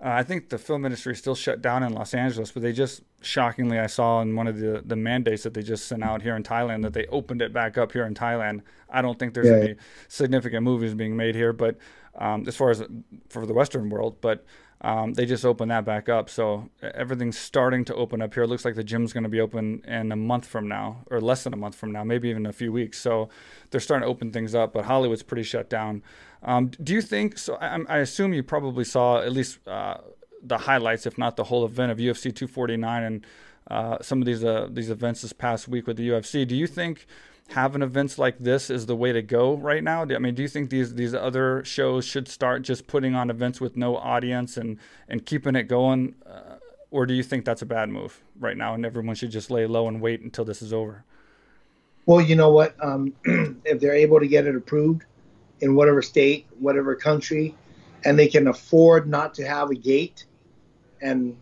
uh, 0.00 0.10
I 0.20 0.22
think 0.22 0.50
the 0.50 0.58
film 0.58 0.84
industry 0.84 1.12
is 1.14 1.18
still 1.18 1.34
shut 1.34 1.60
down 1.62 1.82
in 1.82 1.92
Los 1.94 2.14
Angeles, 2.14 2.52
but 2.52 2.62
they 2.62 2.72
just 2.72 3.02
shockingly, 3.22 3.80
I 3.80 3.88
saw 3.88 4.20
in 4.22 4.36
one 4.36 4.46
of 4.46 4.56
the 4.60 4.82
the 4.86 4.94
mandates 4.94 5.42
that 5.42 5.52
they 5.54 5.62
just 5.62 5.86
sent 5.88 6.04
out 6.04 6.22
here 6.22 6.36
in 6.36 6.44
Thailand 6.44 6.82
that 6.82 6.92
they 6.92 7.06
opened 7.06 7.42
it 7.42 7.52
back 7.52 7.76
up 7.76 7.90
here 7.90 8.06
in 8.06 8.14
Thailand. 8.14 8.62
I 8.88 9.02
don't 9.02 9.18
think 9.18 9.34
there's 9.34 9.48
Yeah. 9.48 9.64
any 9.64 9.74
significant 10.06 10.62
movies 10.62 10.94
being 10.94 11.16
made 11.16 11.34
here, 11.34 11.52
but 11.52 11.76
um, 12.14 12.44
as 12.46 12.54
far 12.54 12.70
as 12.70 12.84
for 13.30 13.46
the 13.46 13.54
Western 13.54 13.90
world, 13.90 14.20
but. 14.20 14.44
Um, 14.80 15.14
they 15.14 15.26
just 15.26 15.44
opened 15.44 15.72
that 15.72 15.84
back 15.84 16.08
up, 16.08 16.30
so 16.30 16.68
everything's 16.82 17.36
starting 17.36 17.84
to 17.86 17.94
open 17.96 18.22
up 18.22 18.32
here. 18.32 18.44
It 18.44 18.46
looks 18.46 18.64
like 18.64 18.76
the 18.76 18.84
gym's 18.84 19.12
going 19.12 19.24
to 19.24 19.28
be 19.28 19.40
open 19.40 19.82
in 19.86 20.12
a 20.12 20.16
month 20.16 20.46
from 20.46 20.68
now, 20.68 21.04
or 21.10 21.20
less 21.20 21.42
than 21.42 21.52
a 21.52 21.56
month 21.56 21.74
from 21.74 21.90
now, 21.90 22.04
maybe 22.04 22.28
even 22.28 22.46
a 22.46 22.52
few 22.52 22.70
weeks. 22.70 23.00
So 23.00 23.28
they're 23.70 23.80
starting 23.80 24.06
to 24.06 24.08
open 24.08 24.30
things 24.30 24.54
up, 24.54 24.72
but 24.72 24.84
Hollywood's 24.84 25.24
pretty 25.24 25.42
shut 25.42 25.68
down. 25.68 26.02
Um, 26.44 26.70
do 26.82 26.94
you 26.94 27.02
think? 27.02 27.38
So 27.38 27.56
I, 27.56 27.80
I 27.88 27.98
assume 27.98 28.32
you 28.32 28.44
probably 28.44 28.84
saw 28.84 29.20
at 29.20 29.32
least 29.32 29.58
uh, 29.66 29.98
the 30.42 30.58
highlights, 30.58 31.06
if 31.06 31.18
not 31.18 31.36
the 31.36 31.44
whole 31.44 31.64
event 31.64 31.90
of 31.90 31.98
UFC 31.98 32.34
249 32.34 33.02
and 33.02 33.26
uh, 33.68 33.98
some 34.00 34.22
of 34.22 34.26
these 34.26 34.44
uh, 34.44 34.68
these 34.70 34.90
events 34.90 35.22
this 35.22 35.32
past 35.32 35.66
week 35.66 35.86
with 35.88 35.96
the 35.96 36.08
UFC. 36.08 36.46
Do 36.46 36.54
you 36.54 36.68
think 36.68 37.06
having 37.48 37.82
events 37.82 38.18
like 38.18 38.38
this 38.38 38.70
is 38.70 38.86
the 38.86 38.96
way 38.96 39.12
to 39.12 39.22
go 39.22 39.54
right 39.56 39.82
now? 39.82 40.02
I 40.02 40.18
mean, 40.18 40.34
do 40.34 40.42
you 40.42 40.48
think 40.48 40.70
these 40.70 40.94
these 40.94 41.14
other 41.14 41.64
shows 41.64 42.04
should 42.04 42.28
start 42.28 42.62
just 42.62 42.86
putting 42.86 43.14
on 43.14 43.30
events 43.30 43.60
with 43.60 43.76
no 43.76 43.96
audience 43.96 44.56
and 44.56 44.78
and 45.08 45.24
keeping 45.24 45.56
it 45.56 45.64
going, 45.64 46.14
uh, 46.26 46.56
or 46.90 47.06
do 47.06 47.14
you 47.14 47.22
think 47.22 47.44
that's 47.44 47.62
a 47.62 47.66
bad 47.66 47.88
move 47.88 48.22
right 48.38 48.56
now 48.56 48.74
and 48.74 48.84
everyone 48.84 49.14
should 49.14 49.30
just 49.30 49.50
lay 49.50 49.66
low 49.66 49.88
and 49.88 50.00
wait 50.00 50.20
until 50.20 50.44
this 50.44 50.62
is 50.62 50.72
over? 50.72 51.04
Well, 52.06 52.20
you 52.20 52.36
know 52.36 52.50
what? 52.50 52.74
Um, 52.82 53.14
if 53.64 53.80
they're 53.80 53.94
able 53.94 54.20
to 54.20 54.26
get 54.26 54.46
it 54.46 54.54
approved 54.54 55.04
in 55.60 55.74
whatever 55.74 56.02
state, 56.02 56.46
whatever 56.58 56.94
country, 56.94 57.54
and 58.04 58.18
they 58.18 58.28
can 58.28 58.48
afford 58.48 59.08
not 59.08 59.34
to 59.34 59.46
have 59.46 59.70
a 59.70 59.74
gate 59.74 60.24
and 61.00 61.36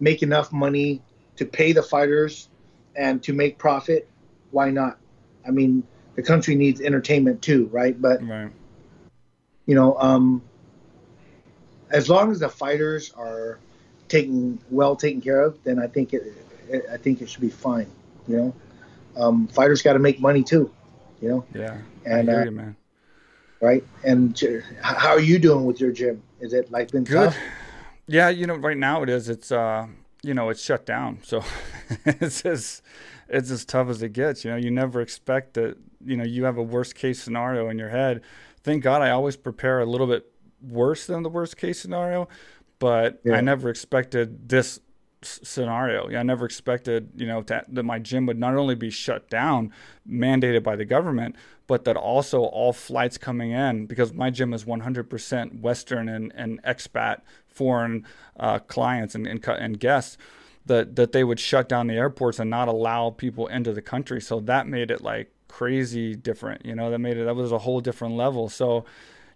make 0.00 0.22
enough 0.22 0.52
money 0.52 1.02
to 1.36 1.44
pay 1.44 1.72
the 1.72 1.82
fighters 1.82 2.48
and 2.96 3.22
to 3.22 3.32
make 3.32 3.58
profit, 3.58 4.08
why 4.50 4.70
not? 4.70 4.98
I 5.46 5.50
mean, 5.50 5.82
the 6.16 6.22
country 6.22 6.54
needs 6.54 6.80
entertainment 6.80 7.42
too, 7.42 7.66
right? 7.72 8.00
But 8.00 8.22
Right. 8.22 8.50
you 9.66 9.74
know, 9.74 9.96
um, 9.98 10.42
as 11.90 12.08
long 12.08 12.30
as 12.30 12.40
the 12.40 12.48
fighters 12.48 13.12
are 13.16 13.58
taken 14.08 14.58
well 14.70 14.96
taken 14.96 15.20
care 15.20 15.40
of, 15.40 15.62
then 15.64 15.78
I 15.78 15.86
think 15.86 16.12
it, 16.12 16.22
it 16.68 16.84
I 16.92 16.96
think 16.96 17.22
it 17.22 17.28
should 17.28 17.40
be 17.40 17.50
fine. 17.50 17.90
You 18.28 18.36
know, 18.36 18.54
um, 19.16 19.48
fighters 19.48 19.82
got 19.82 19.94
to 19.94 19.98
make 19.98 20.20
money 20.20 20.42
too. 20.42 20.70
You 21.20 21.28
know, 21.28 21.44
Yeah. 21.54 21.78
And, 22.04 22.28
I 22.28 22.32
hear 22.32 22.40
uh, 22.42 22.44
you, 22.44 22.50
man. 22.50 22.76
right? 23.60 23.84
And 24.04 24.38
how 24.82 25.10
are 25.10 25.20
you 25.20 25.38
doing 25.38 25.64
with 25.64 25.80
your 25.80 25.92
gym? 25.92 26.22
Is 26.40 26.52
it 26.52 26.70
like 26.70 26.90
been 26.90 27.04
Good. 27.04 27.30
tough? 27.30 27.36
Yeah, 28.06 28.28
you 28.28 28.46
know, 28.46 28.56
right 28.56 28.76
now 28.76 29.02
it 29.02 29.08
is. 29.08 29.28
It's 29.30 29.50
uh, 29.50 29.86
you 30.22 30.34
know, 30.34 30.50
it's 30.50 30.62
shut 30.62 30.84
down. 30.84 31.20
So 31.22 31.42
it's 32.04 32.44
as 32.44 32.82
it's 33.28 33.50
as 33.50 33.64
tough 33.64 33.88
as 33.88 34.02
it 34.02 34.12
gets. 34.12 34.44
You 34.44 34.50
know, 34.52 34.56
you 34.56 34.70
never 34.70 35.00
expect 35.00 35.54
that. 35.54 35.76
You 36.04 36.16
know, 36.16 36.24
you 36.24 36.44
have 36.44 36.58
a 36.58 36.62
worst 36.62 36.94
case 36.94 37.22
scenario 37.22 37.68
in 37.68 37.78
your 37.78 37.88
head. 37.88 38.20
Thank 38.62 38.82
God, 38.82 39.02
I 39.02 39.10
always 39.10 39.36
prepare 39.36 39.80
a 39.80 39.86
little 39.86 40.06
bit 40.06 40.30
worse 40.60 41.06
than 41.06 41.22
the 41.22 41.30
worst 41.30 41.56
case 41.56 41.80
scenario, 41.80 42.28
but 42.78 43.20
Yeah. 43.24 43.34
I 43.34 43.40
never 43.40 43.68
expected 43.68 44.48
this 44.48 44.80
scenario. 45.22 46.08
Yeah, 46.10 46.20
I 46.20 46.22
never 46.22 46.44
expected, 46.44 47.10
you 47.16 47.26
know, 47.26 47.42
that, 47.42 47.74
that 47.74 47.82
my 47.82 47.98
gym 47.98 48.26
would 48.26 48.38
not 48.38 48.54
only 48.56 48.74
be 48.74 48.90
shut 48.90 49.28
down, 49.30 49.72
mandated 50.08 50.62
by 50.62 50.76
the 50.76 50.84
government, 50.84 51.36
but 51.66 51.84
that 51.84 51.96
also 51.96 52.42
all 52.42 52.72
flights 52.72 53.16
coming 53.16 53.50
in 53.52 53.86
because 53.86 54.12
my 54.12 54.30
gym 54.30 54.52
is 54.52 54.64
100% 54.64 55.60
Western 55.60 56.08
and, 56.08 56.32
and 56.34 56.62
expat 56.62 57.22
foreign 57.46 58.06
uh, 58.38 58.58
clients 58.58 59.14
and, 59.14 59.26
and 59.26 59.42
and 59.46 59.80
guests. 59.80 60.18
That, 60.66 60.96
that 60.96 61.12
they 61.12 61.24
would 61.24 61.38
shut 61.38 61.68
down 61.68 61.88
the 61.88 61.94
airports 61.94 62.38
and 62.38 62.48
not 62.48 62.68
allow 62.68 63.10
people 63.10 63.48
into 63.48 63.74
the 63.74 63.82
country. 63.82 64.18
So 64.20 64.40
that 64.40 64.66
made 64.66 64.90
it 64.90 65.02
like 65.02 65.30
crazy 65.46 66.14
different. 66.14 66.64
You 66.64 66.74
know, 66.74 66.90
that 66.90 66.98
made 67.00 67.18
it 67.18 67.24
that 67.24 67.36
was 67.36 67.52
a 67.52 67.58
whole 67.58 67.80
different 67.80 68.14
level. 68.14 68.48
So 68.48 68.86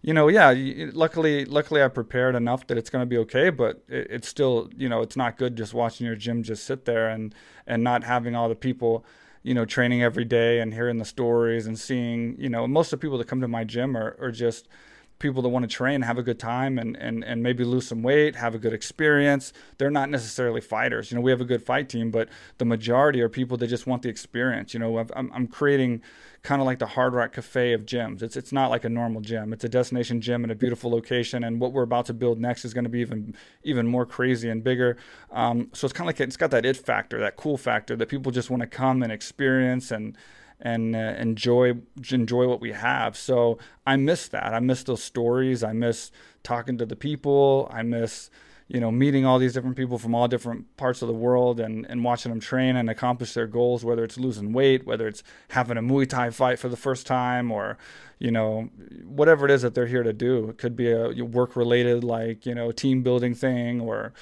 you 0.03 0.15
know, 0.15 0.29
yeah. 0.29 0.55
Luckily, 0.93 1.45
luckily, 1.45 1.83
I 1.83 1.89
prepared 1.89 2.35
enough 2.35 2.67
that 2.69 2.79
it's 2.79 2.91
going 2.91 3.03
to 3.03 3.07
be 3.07 3.19
okay. 3.19 3.51
But 3.51 3.83
it, 3.89 4.07
it's 4.11 4.29
still, 4.29 4.71
you 4.77 4.89
know, 4.89 5.03
it's 5.03 5.17
not 5.17 5.37
good 5.37 5.57
just 5.57 5.75
watching 5.75 6.07
your 6.07 6.17
gym 6.17 6.43
just 6.43 6.65
sit 6.65 6.85
there 6.85 7.09
and 7.09 7.35
and 7.67 7.83
not 7.83 8.05
having 8.05 8.35
all 8.35 8.49
the 8.49 8.55
people, 8.55 9.05
you 9.43 9.55
know, 9.55 9.65
training 9.65 10.03
every 10.03 10.25
day 10.25 10.61
and 10.61 10.73
hearing 10.73 10.99
the 10.99 11.05
stories 11.05 11.67
and 11.67 11.79
seeing, 11.79 12.37
you 12.39 12.49
know, 12.49 12.67
most 12.67 12.93
of 12.93 13.01
the 13.01 13.05
people 13.05 13.19
that 13.19 13.27
come 13.29 13.41
to 13.41 13.49
my 13.49 13.65
gym 13.65 13.97
are, 13.97 14.17
are 14.21 14.31
just 14.31 14.69
people 15.19 15.43
that 15.43 15.49
want 15.49 15.69
to 15.69 15.69
train, 15.69 16.03
have 16.03 16.19
a 16.19 16.23
good 16.23 16.39
time, 16.39 16.79
and, 16.79 16.97
and, 16.97 17.25
and 17.25 17.43
maybe 17.43 17.65
lose 17.65 17.87
some 17.87 18.03
weight, 18.03 18.37
have 18.37 18.55
a 18.55 18.59
good 18.59 18.73
experience. 18.73 19.53
They're 19.79 19.91
not 19.91 20.11
necessarily 20.11 20.61
fighters. 20.61 21.11
You 21.11 21.17
know, 21.17 21.21
we 21.21 21.31
have 21.31 21.41
a 21.41 21.45
good 21.45 21.63
fight 21.63 21.89
team, 21.89 22.11
but 22.11 22.29
the 22.59 22.65
majority 22.65 23.21
are 23.21 23.29
people 23.29 23.57
that 23.57 23.67
just 23.67 23.87
want 23.87 24.03
the 24.03 24.09
experience. 24.09 24.75
You 24.75 24.81
know, 24.81 24.99
I've, 24.99 25.11
I'm, 25.17 25.31
I'm 25.33 25.47
creating 25.47 26.03
kind 26.43 26.63
of 26.63 26.67
like 26.67 26.79
the 26.79 26.87
Hard 26.87 27.15
Rock 27.15 27.33
Cafe 27.33 27.73
of 27.73 27.85
gyms. 27.85 28.23
It's 28.23 28.37
it's 28.37 28.53
not 28.53 28.71
like 28.71 28.85
a 28.85 28.89
normal 28.89 29.21
gym. 29.21 29.53
It's 29.53 29.65
a 29.65 29.69
destination 29.69 30.21
gym 30.21 30.45
in 30.45 30.51
a 30.51 30.55
beautiful 30.55 30.91
location, 30.91 31.43
and 31.45 31.61
what 31.61 31.73
we're 31.73 31.83
about 31.83 32.07
to 32.07 32.15
build 32.15 32.39
next 32.39 32.65
is 32.65 32.73
going 32.73 32.85
to 32.85 32.91
be 32.91 33.01
even 33.01 33.35
even 33.65 33.87
more 33.87 34.07
crazy 34.07 34.49
and 34.49 34.63
bigger. 34.63 34.97
Um, 35.33 35.71
so 35.75 35.85
it's 35.85 35.93
kind 35.93 36.09
of 36.09 36.15
like 36.15 36.21
it's 36.21 36.37
got 36.37 36.51
that 36.53 36.65
it 36.65 36.77
factor, 36.77 37.19
that 37.21 37.37
cool 37.37 37.57
factor 37.57 37.97
that 37.97 38.09
people 38.09 38.31
just 38.31 38.51
want 38.51 38.61
to 38.61 38.69
come 38.69 39.03
and 39.03 39.13
experience 39.13 39.91
and 39.91 40.17
and 40.61 40.97
uh, 40.97 41.15
enjoy 41.19 41.75
enjoy 42.11 42.47
what 42.47 42.61
we 42.61 42.73
have. 42.73 43.17
So 43.17 43.59
I 43.87 43.97
miss 43.97 44.29
that. 44.29 44.55
I 44.55 44.61
miss 44.61 44.83
those 44.83 45.03
stories. 45.03 45.63
I 45.63 45.73
miss 45.73 46.11
talking 46.43 46.79
to 46.79 46.87
the 46.87 46.97
people. 46.97 47.69
I 47.73 47.83
miss 47.83 48.31
you 48.69 48.81
know 48.81 48.91
meeting 48.91 49.25
all 49.25 49.39
these 49.39 49.55
different 49.55 49.77
people 49.77 49.99
from 49.99 50.15
all 50.15 50.29
different 50.29 50.77
parts 50.77 51.01
of 51.01 51.09
the 51.09 51.15
world 51.15 51.59
and 51.59 51.87
and 51.89 52.05
watching 52.05 52.31
them 52.31 52.41
train 52.41 52.77
and 52.77 52.91
accomplish 52.91 53.35
their 53.35 53.47
goals. 53.47 53.85
Whether 53.85 54.05
it's 54.05 54.19
losing 54.19 54.53
weight, 54.53 54.87
whether 54.87 55.07
it's 55.07 55.23
having 55.51 55.77
a 55.77 55.83
Muay 55.83 56.09
Thai 56.09 56.31
fight 56.31 56.59
for 56.59 56.69
the 56.69 56.77
first 56.77 57.07
time, 57.07 57.51
or 57.51 57.79
you 58.19 58.31
know 58.31 58.69
whatever 59.05 59.45
it 59.45 59.51
is 59.51 59.63
that 59.63 59.75
they're 59.75 59.87
here 59.87 60.03
to 60.03 60.13
do. 60.13 60.49
It 60.49 60.59
could 60.59 60.77
be 60.77 60.91
a 60.91 61.11
work 61.23 61.57
related 61.57 62.05
like 62.05 62.45
you 62.47 62.55
know 62.55 62.73
team 62.73 63.03
building 63.03 63.35
thing 63.35 63.81
or 63.81 64.13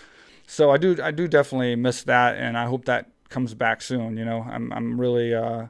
so 0.47 0.71
I 0.71 0.77
do 0.77 0.97
I 1.03 1.11
do 1.11 1.27
definitely 1.27 1.75
miss 1.77 2.05
that 2.05 2.37
and 2.37 2.57
I 2.57 2.67
hope 2.67 2.85
that 2.85 3.11
comes 3.29 3.55
back 3.55 3.83
soon. 3.83 4.17
You 4.17 4.25
know 4.25 4.47
I'm 4.49 4.73
I'm 4.73 5.01
really 5.01 5.35
uh, 5.35 5.67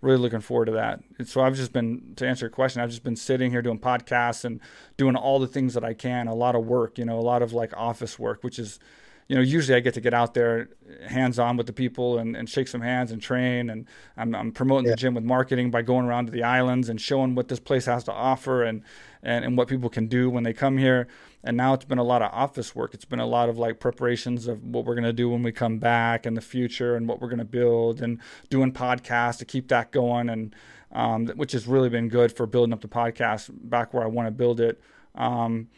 really 0.00 0.18
looking 0.18 0.40
forward 0.40 0.66
to 0.66 0.72
that. 0.72 1.00
And 1.18 1.26
so 1.28 1.40
I've 1.40 1.56
just 1.56 1.72
been 1.72 2.12
to 2.16 2.26
answer 2.26 2.46
your 2.46 2.50
question. 2.50 2.80
I've 2.82 2.90
just 2.90 3.02
been 3.02 3.16
sitting 3.16 3.50
here 3.50 3.62
doing 3.62 3.78
podcasts 3.78 4.44
and 4.44 4.60
doing 4.96 5.16
all 5.16 5.38
the 5.38 5.48
things 5.48 5.74
that 5.74 5.84
I 5.84 5.94
can. 5.94 6.28
A 6.28 6.34
lot 6.34 6.54
of 6.54 6.64
work, 6.64 6.98
you 6.98 7.04
know, 7.04 7.18
a 7.18 7.20
lot 7.20 7.42
of 7.42 7.52
like 7.52 7.72
office 7.76 8.18
work, 8.18 8.44
which 8.44 8.58
is, 8.60 8.78
you 9.26 9.34
know, 9.34 9.42
usually 9.42 9.76
I 9.76 9.80
get 9.80 9.94
to 9.94 10.00
get 10.00 10.14
out 10.14 10.34
there 10.34 10.68
hands 11.06 11.38
on 11.38 11.56
with 11.56 11.66
the 11.66 11.72
people 11.72 12.16
and, 12.18 12.36
and 12.36 12.48
shake 12.48 12.68
some 12.68 12.80
hands 12.80 13.10
and 13.10 13.20
train. 13.20 13.70
And 13.70 13.86
I'm, 14.16 14.34
I'm 14.34 14.52
promoting 14.52 14.86
Yeah. 14.86 14.92
the 14.92 14.96
gym 14.96 15.14
with 15.14 15.24
marketing 15.24 15.70
by 15.70 15.82
going 15.82 16.06
around 16.06 16.26
to 16.26 16.32
the 16.32 16.44
islands 16.44 16.88
and 16.88 17.00
showing 17.00 17.34
what 17.34 17.48
this 17.48 17.60
place 17.60 17.86
has 17.86 18.04
to 18.04 18.12
offer 18.12 18.62
and, 18.62 18.82
and, 19.22 19.44
and 19.44 19.58
what 19.58 19.66
people 19.68 19.90
can 19.90 20.06
do 20.06 20.30
when 20.30 20.44
they 20.44 20.52
come 20.52 20.78
here. 20.78 21.08
And 21.48 21.56
now 21.56 21.72
it's 21.72 21.86
been 21.86 21.96
a 21.96 22.04
lot 22.04 22.20
of 22.20 22.30
office 22.30 22.76
work. 22.76 22.92
It's 22.92 23.06
been 23.06 23.20
a 23.20 23.26
lot 23.26 23.48
of 23.48 23.56
like 23.56 23.80
preparations 23.80 24.48
of 24.48 24.62
what 24.62 24.84
we're 24.84 24.94
going 24.94 25.04
to 25.04 25.14
do 25.14 25.30
when 25.30 25.42
we 25.42 25.50
come 25.50 25.78
back 25.78 26.26
in 26.26 26.34
the 26.34 26.42
future 26.42 26.94
and 26.94 27.08
what 27.08 27.22
we're 27.22 27.28
going 27.28 27.38
to 27.38 27.44
build 27.46 28.02
and 28.02 28.20
doing 28.50 28.70
podcasts 28.70 29.38
to 29.38 29.46
keep 29.46 29.68
that 29.68 29.90
going. 29.90 30.28
And, 30.28 30.54
um, 30.92 31.28
which 31.28 31.52
has 31.52 31.66
really 31.66 31.88
been 31.88 32.10
good 32.10 32.32
for 32.32 32.44
building 32.44 32.74
up 32.74 32.82
the 32.82 32.88
podcast 32.88 33.48
back 33.50 33.94
where 33.94 34.04
I 34.04 34.08
want 34.08 34.26
to 34.26 34.30
build 34.30 34.60
it. 34.60 34.78
Um, 35.14 35.68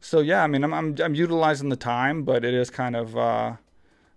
so 0.00 0.20
yeah, 0.20 0.42
I 0.42 0.46
mean, 0.46 0.64
I'm, 0.64 0.72
I'm, 0.72 0.96
I'm 0.98 1.14
utilizing 1.14 1.68
the 1.68 1.76
time, 1.76 2.22
but 2.22 2.42
it 2.42 2.54
is 2.54 2.70
kind 2.70 2.96
of, 2.96 3.14
uh, 3.14 3.56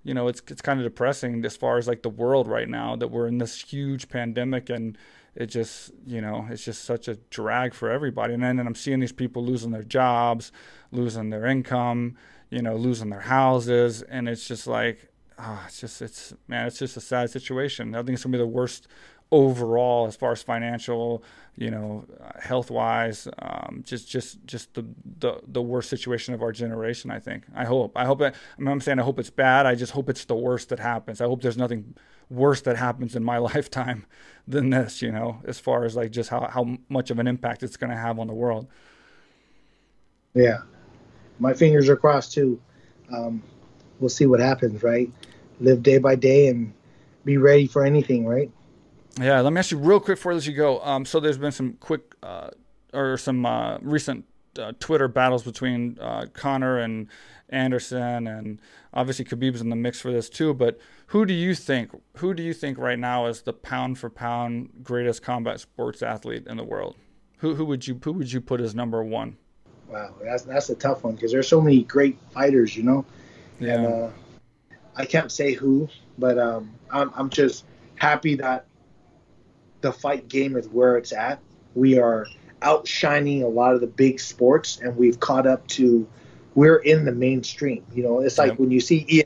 you 0.05 0.13
know, 0.13 0.29
it's 0.29 0.41
it's 0.47 0.61
kind 0.61 0.79
of 0.79 0.85
depressing 0.85 1.43
as 1.43 1.57
far 1.57 1.77
as 1.77 1.89
like 1.89 2.03
the 2.03 2.09
world 2.09 2.47
right 2.47 2.69
now 2.69 2.95
that 2.95 3.09
we're 3.09 3.27
in 3.27 3.37
this 3.37 3.61
huge 3.61 4.07
pandemic 4.07 4.69
and 4.69 4.97
it 5.35 5.47
just 5.47 5.91
you 6.05 6.21
know 6.21 6.47
it's 6.49 6.65
just 6.65 6.83
such 6.83 7.07
a 7.07 7.15
drag 7.29 7.73
for 7.73 7.89
everybody 7.89 8.33
and 8.33 8.43
then 8.43 8.59
and 8.59 8.67
I'm 8.67 8.75
seeing 8.75 8.99
these 8.99 9.11
people 9.11 9.43
losing 9.43 9.71
their 9.71 9.83
jobs, 9.83 10.51
losing 10.91 11.29
their 11.29 11.45
income, 11.45 12.17
you 12.49 12.61
know, 12.61 12.75
losing 12.75 13.09
their 13.09 13.21
houses 13.21 14.01
and 14.01 14.27
it's 14.27 14.47
just 14.47 14.67
like 14.67 15.11
oh, 15.39 15.63
it's 15.65 15.79
just 15.79 16.01
it's 16.01 16.33
man, 16.47 16.67
it's 16.67 16.79
just 16.79 16.97
a 16.97 17.01
sad 17.01 17.29
situation. 17.29 17.95
I 17.95 17.99
think 17.99 18.11
it's 18.11 18.23
gonna 18.23 18.33
be 18.33 18.37
the 18.37 18.47
worst 18.47 18.87
overall 19.31 20.07
as 20.07 20.15
far 20.15 20.33
as 20.33 20.43
financial, 20.43 21.23
you 21.55 21.71
know, 21.71 22.05
health 22.39 22.69
wise, 22.69 23.27
um, 23.39 23.81
just 23.85 24.09
just 24.09 24.45
just 24.45 24.73
the, 24.73 24.85
the 25.19 25.41
the 25.47 25.61
worst 25.61 25.89
situation 25.89 26.33
of 26.33 26.41
our 26.41 26.51
generation. 26.51 27.11
I 27.11 27.19
think. 27.19 27.45
I 27.55 27.65
hope. 27.65 27.93
I 27.95 28.05
hope. 28.05 28.21
I 28.21 28.33
mean, 28.57 28.67
I'm 28.67 28.81
saying 28.81 28.99
I 28.99 29.03
hope 29.03 29.19
it's 29.19 29.29
bad. 29.29 29.65
I 29.65 29.75
just 29.75 29.93
hope 29.93 30.09
it's 30.09 30.25
the 30.25 30.35
worst 30.35 30.69
that 30.69 30.79
happens. 30.79 31.21
I 31.21 31.25
hope 31.25 31.41
there's 31.41 31.57
nothing 31.57 31.95
worse 32.31 32.61
that 32.61 32.77
happens 32.77 33.15
in 33.15 33.23
my 33.23 33.37
lifetime 33.49 34.05
than 34.47 34.69
this. 34.69 35.01
You 35.01 35.11
know, 35.11 35.41
as 35.45 35.59
far 35.59 35.83
as 35.83 35.95
like 35.95 36.11
just 36.11 36.29
how 36.29 36.47
how 36.47 36.77
much 36.89 37.11
of 37.11 37.19
an 37.19 37.27
impact 37.27 37.63
it's 37.63 37.77
going 37.77 37.91
to 37.91 37.97
have 37.97 38.19
on 38.19 38.27
the 38.27 38.33
world. 38.33 38.67
Yeah, 40.33 40.59
my 41.39 41.53
fingers 41.53 41.89
are 41.89 41.97
crossed 41.97 42.33
too. 42.33 42.59
Um, 43.13 43.43
we'll 43.99 44.09
see 44.09 44.25
what 44.25 44.39
happens. 44.39 44.81
Right, 44.81 45.11
live 45.59 45.83
day 45.83 45.97
by 45.97 46.15
day 46.15 46.47
and 46.47 46.73
be 47.25 47.37
ready 47.37 47.67
for 47.67 47.83
anything. 47.83 48.25
Right. 48.25 48.49
Yeah, 49.19 49.41
let 49.41 49.51
me 49.51 49.59
ask 49.59 49.71
you 49.71 49.77
real 49.77 49.99
quick 49.99 50.17
before 50.17 50.31
I 50.31 50.35
let 50.35 50.47
you 50.47 50.53
go. 50.53 50.81
Um, 50.81 51.05
so 51.05 51.19
there's 51.19 51.37
been 51.37 51.51
some 51.51 51.73
quick 51.73 52.15
uh, 52.23 52.51
or 52.93 53.17
some 53.17 53.45
uh, 53.45 53.77
recent 53.79 54.25
uh, 54.57 54.73
Twitter 54.79 55.07
battles 55.07 55.43
between 55.43 55.97
uh, 55.99 56.25
Conor 56.33 56.77
and 56.79 57.07
Anderson, 57.49 58.27
and 58.27 58.59
obviously 58.93 59.25
Khabib's 59.25 59.61
in 59.61 59.69
the 59.69 59.75
mix 59.75 59.99
for 59.99 60.11
this 60.11 60.29
too. 60.29 60.53
But 60.53 60.79
who 61.07 61.25
do 61.25 61.33
you 61.33 61.53
think? 61.55 61.91
Who 62.17 62.33
do 62.33 62.43
you 62.43 62.53
think 62.53 62.77
right 62.77 62.99
now 62.99 63.25
is 63.25 63.41
the 63.41 63.53
pound 63.53 63.97
for 63.99 64.09
pound 64.09 64.69
greatest 64.83 65.21
combat 65.21 65.59
sports 65.59 66.01
athlete 66.01 66.47
in 66.47 66.57
the 66.57 66.63
world? 66.63 66.95
Who 67.37 67.55
who 67.55 67.65
would 67.65 67.87
you 67.87 67.99
who 68.03 68.13
would 68.13 68.31
you 68.31 68.41
put 68.41 68.61
as 68.61 68.75
number 68.75 69.03
one? 69.03 69.37
Wow, 69.87 70.15
that's 70.23 70.43
that's 70.43 70.69
a 70.69 70.75
tough 70.75 71.03
one 71.03 71.15
because 71.15 71.31
there's 71.31 71.47
so 71.47 71.59
many 71.59 71.83
great 71.83 72.17
fighters, 72.31 72.77
you 72.77 72.83
know. 72.83 73.05
Yeah. 73.59 73.73
And, 73.73 73.85
uh, 73.87 74.09
I 74.95 75.05
can't 75.05 75.31
say 75.31 75.53
who, 75.53 75.89
but 76.17 76.37
um, 76.37 76.71
I'm 76.89 77.11
I'm 77.15 77.29
just 77.29 77.65
happy 77.95 78.35
that 78.35 78.65
the 79.81 79.91
fight 79.91 80.27
game 80.27 80.55
is 80.55 80.67
where 80.67 80.97
it's 80.97 81.11
at. 81.11 81.39
We 81.75 81.99
are 81.99 82.25
outshining 82.61 83.43
a 83.43 83.47
lot 83.47 83.73
of 83.73 83.81
the 83.81 83.87
big 83.87 84.19
sports, 84.19 84.79
and 84.81 84.95
we've 84.95 85.19
caught 85.19 85.47
up 85.47 85.65
to. 85.67 86.07
We're 86.53 86.77
in 86.77 87.05
the 87.05 87.13
mainstream. 87.13 87.85
You 87.93 88.03
know, 88.03 88.19
it's 88.19 88.37
like 88.37 88.59
when 88.59 88.71
you 88.71 88.81
see 88.81 89.23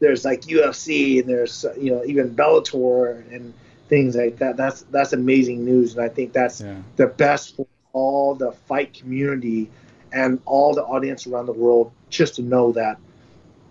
there's 0.00 0.24
like 0.24 0.42
UFC 0.42 1.20
and 1.20 1.28
there's 1.28 1.64
you 1.78 1.92
know 1.92 2.04
even 2.04 2.34
Bellator 2.34 3.32
and 3.32 3.54
things 3.88 4.16
like 4.16 4.38
that. 4.38 4.56
That's 4.56 4.82
that's 4.82 5.12
amazing 5.12 5.64
news, 5.64 5.94
and 5.94 6.04
I 6.04 6.08
think 6.08 6.32
that's 6.32 6.60
yeah. 6.60 6.76
the 6.96 7.06
best 7.06 7.56
for 7.56 7.66
all 7.92 8.34
the 8.34 8.52
fight 8.52 8.94
community 8.94 9.70
and 10.12 10.40
all 10.44 10.74
the 10.74 10.82
audience 10.82 11.26
around 11.26 11.46
the 11.46 11.52
world 11.52 11.92
just 12.10 12.36
to 12.36 12.42
know 12.42 12.72
that. 12.72 12.98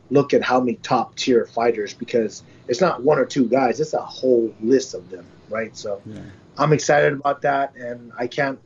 Look 0.09 0.33
at 0.33 0.43
how 0.43 0.59
many 0.59 0.75
top 0.77 1.15
tier 1.15 1.45
fighters 1.45 1.93
because 1.93 2.43
it's 2.67 2.79
not 2.79 3.03
one 3.03 3.19
or 3.19 3.25
two 3.25 3.45
guys; 3.45 3.79
it's 3.79 3.93
a 3.93 3.99
whole 3.99 4.53
list 4.61 4.93
of 4.93 5.09
them 5.09 5.25
right? 5.53 5.75
So 5.77 6.01
yeah. 6.05 6.19
I'm 6.57 6.73
excited 6.73 7.13
about 7.13 7.41
that, 7.41 7.75
and 7.75 8.11
I 8.17 8.27
can't 8.27 8.59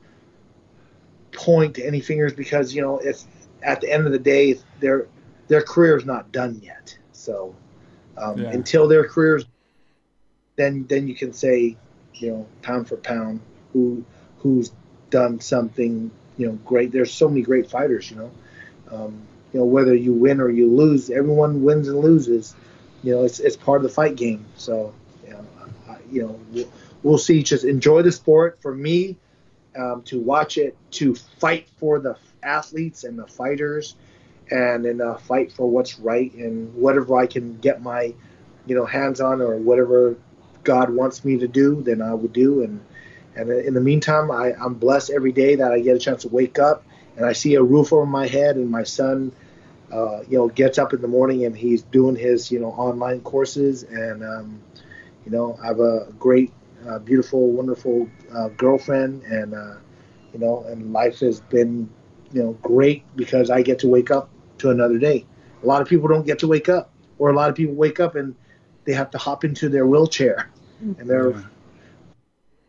point 1.31 1.75
to 1.75 1.85
any 1.85 2.01
fingers 2.01 2.33
because 2.33 2.73
you 2.73 2.81
know 2.81 2.97
it's 2.99 3.27
at 3.61 3.81
the 3.81 3.91
end 3.91 4.05
of 4.05 4.11
the 4.11 4.19
day 4.19 4.57
their 4.79 5.07
their 5.47 5.61
career 5.61 5.97
is 5.97 6.05
not 6.05 6.31
done 6.31 6.59
yet. 6.63 6.97
So 7.11 7.55
um, 8.17 8.39
yeah. 8.39 8.51
until 8.51 8.87
their 8.87 9.07
careers, 9.07 9.45
then 10.55 10.85
then 10.87 11.07
you 11.07 11.15
can 11.15 11.33
say 11.33 11.77
you 12.15 12.31
know 12.31 12.47
pound 12.61 12.87
for 12.87 12.97
pound 12.97 13.41
who 13.73 14.03
who's 14.39 14.71
done 15.09 15.39
something 15.39 16.11
you 16.37 16.47
know 16.47 16.53
great. 16.65 16.91
There's 16.91 17.13
so 17.13 17.29
many 17.29 17.41
great 17.41 17.69
fighters, 17.69 18.11
you 18.11 18.17
know. 18.17 18.31
Um, 18.91 19.21
you 19.53 19.59
know 19.59 19.65
whether 19.65 19.95
you 19.95 20.13
win 20.13 20.41
or 20.41 20.49
you 20.49 20.69
lose, 20.69 21.09
everyone 21.09 21.63
wins 21.63 21.87
and 21.87 21.99
loses. 21.99 22.53
You 23.03 23.15
know 23.15 23.23
it's 23.23 23.39
it's 23.39 23.55
part 23.55 23.77
of 23.77 23.83
the 23.83 23.89
fight 23.89 24.15
game. 24.15 24.45
So 24.57 24.93
you 26.11 26.23
know, 26.23 26.39
we'll, 26.51 26.69
we'll, 27.03 27.17
see. 27.17 27.43
Just 27.43 27.63
enjoy 27.65 28.01
the 28.01 28.11
sport. 28.11 28.59
For 28.61 28.73
me, 28.73 29.17
um, 29.75 30.01
to 30.03 30.19
watch 30.19 30.57
it, 30.57 30.75
to 30.91 31.15
fight 31.15 31.67
for 31.79 31.99
the 31.99 32.17
athletes 32.43 33.03
and 33.03 33.17
the 33.17 33.27
fighters, 33.27 33.95
and 34.49 34.85
then 34.85 35.01
uh, 35.01 35.17
fight 35.17 35.51
for 35.51 35.69
what's 35.69 35.99
right 35.99 36.33
and 36.33 36.73
whatever 36.73 37.17
I 37.17 37.27
can 37.27 37.57
get 37.57 37.81
my, 37.81 38.13
you 38.65 38.75
know, 38.75 38.85
hands 38.85 39.21
on 39.21 39.41
or 39.41 39.57
whatever 39.57 40.15
God 40.63 40.89
wants 40.89 41.23
me 41.23 41.37
to 41.39 41.47
do, 41.47 41.81
then 41.81 42.01
I 42.01 42.13
would 42.13 42.33
do. 42.33 42.63
And 42.63 42.83
and 43.35 43.51
in 43.51 43.73
the 43.75 43.81
meantime, 43.81 44.31
I, 44.31 44.53
I'm 44.53 44.73
blessed 44.73 45.11
every 45.11 45.31
day 45.31 45.55
that 45.55 45.71
I 45.71 45.79
get 45.79 45.95
a 45.95 45.99
chance 45.99 46.23
to 46.23 46.29
wake 46.29 46.57
up 46.57 46.83
and 47.15 47.25
I 47.25 47.33
see 47.33 47.55
a 47.55 47.61
roof 47.61 47.93
over 47.93 48.05
my 48.05 48.27
head 48.27 48.55
and 48.55 48.69
my 48.69 48.83
son. 48.83 49.31
Uh, 49.91 50.21
you 50.27 50.37
know, 50.37 50.49
gets 50.49 50.77
up 50.77 50.91
in 50.91 51.01
the 51.01 51.07
morning 51.07 51.45
and 51.45 51.55
he's 51.55 51.81
doing 51.81 52.13
his, 52.13 52.51
you 52.51 52.59
know, 52.59 52.71
online 52.71 53.21
courses 53.21 53.83
and 53.83 54.21
um, 54.21 54.61
you 55.27 55.31
know, 55.31 55.59
I 55.61 55.67
have 55.67 55.79
a 55.79 56.07
great, 56.17 56.53
uh, 56.85 56.99
beautiful, 56.99 57.51
wonderful 57.51 58.09
uh, 58.33 58.49
girlfriend, 58.49 59.23
and 59.23 59.53
uh, 59.53 59.75
you 60.33 60.39
know, 60.39 60.63
and 60.67 60.93
life 60.93 61.19
has 61.19 61.39
been, 61.39 61.89
you 62.31 62.43
know, 62.43 62.51
great 62.61 63.03
because 63.15 63.49
I 63.49 63.61
get 63.61 63.79
to 63.79 63.87
wake 63.87 64.11
up 64.11 64.29
to 64.59 64.69
another 64.69 64.97
day. 64.97 65.25
A 65.63 65.65
lot 65.65 65.81
of 65.81 65.87
people 65.87 66.07
don't 66.07 66.25
get 66.25 66.39
to 66.39 66.47
wake 66.47 66.69
up, 66.69 66.91
or 67.17 67.29
a 67.29 67.33
lot 67.33 67.49
of 67.49 67.55
people 67.55 67.75
wake 67.75 67.99
up 67.99 68.15
and 68.15 68.35
they 68.85 68.93
have 68.93 69.11
to 69.11 69.17
hop 69.17 69.43
into 69.43 69.69
their 69.69 69.85
wheelchair, 69.85 70.49
and 70.79 71.09
they're 71.09 71.31
yeah. 71.31 71.41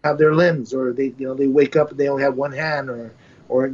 have 0.04 0.18
their 0.18 0.34
limbs, 0.34 0.72
or 0.72 0.92
they, 0.92 1.14
you 1.18 1.26
know, 1.26 1.34
they 1.34 1.46
wake 1.46 1.76
up 1.76 1.90
and 1.90 1.98
they 1.98 2.08
only 2.08 2.22
have 2.22 2.36
one 2.36 2.52
hand, 2.52 2.88
or 2.90 3.12
or 3.48 3.68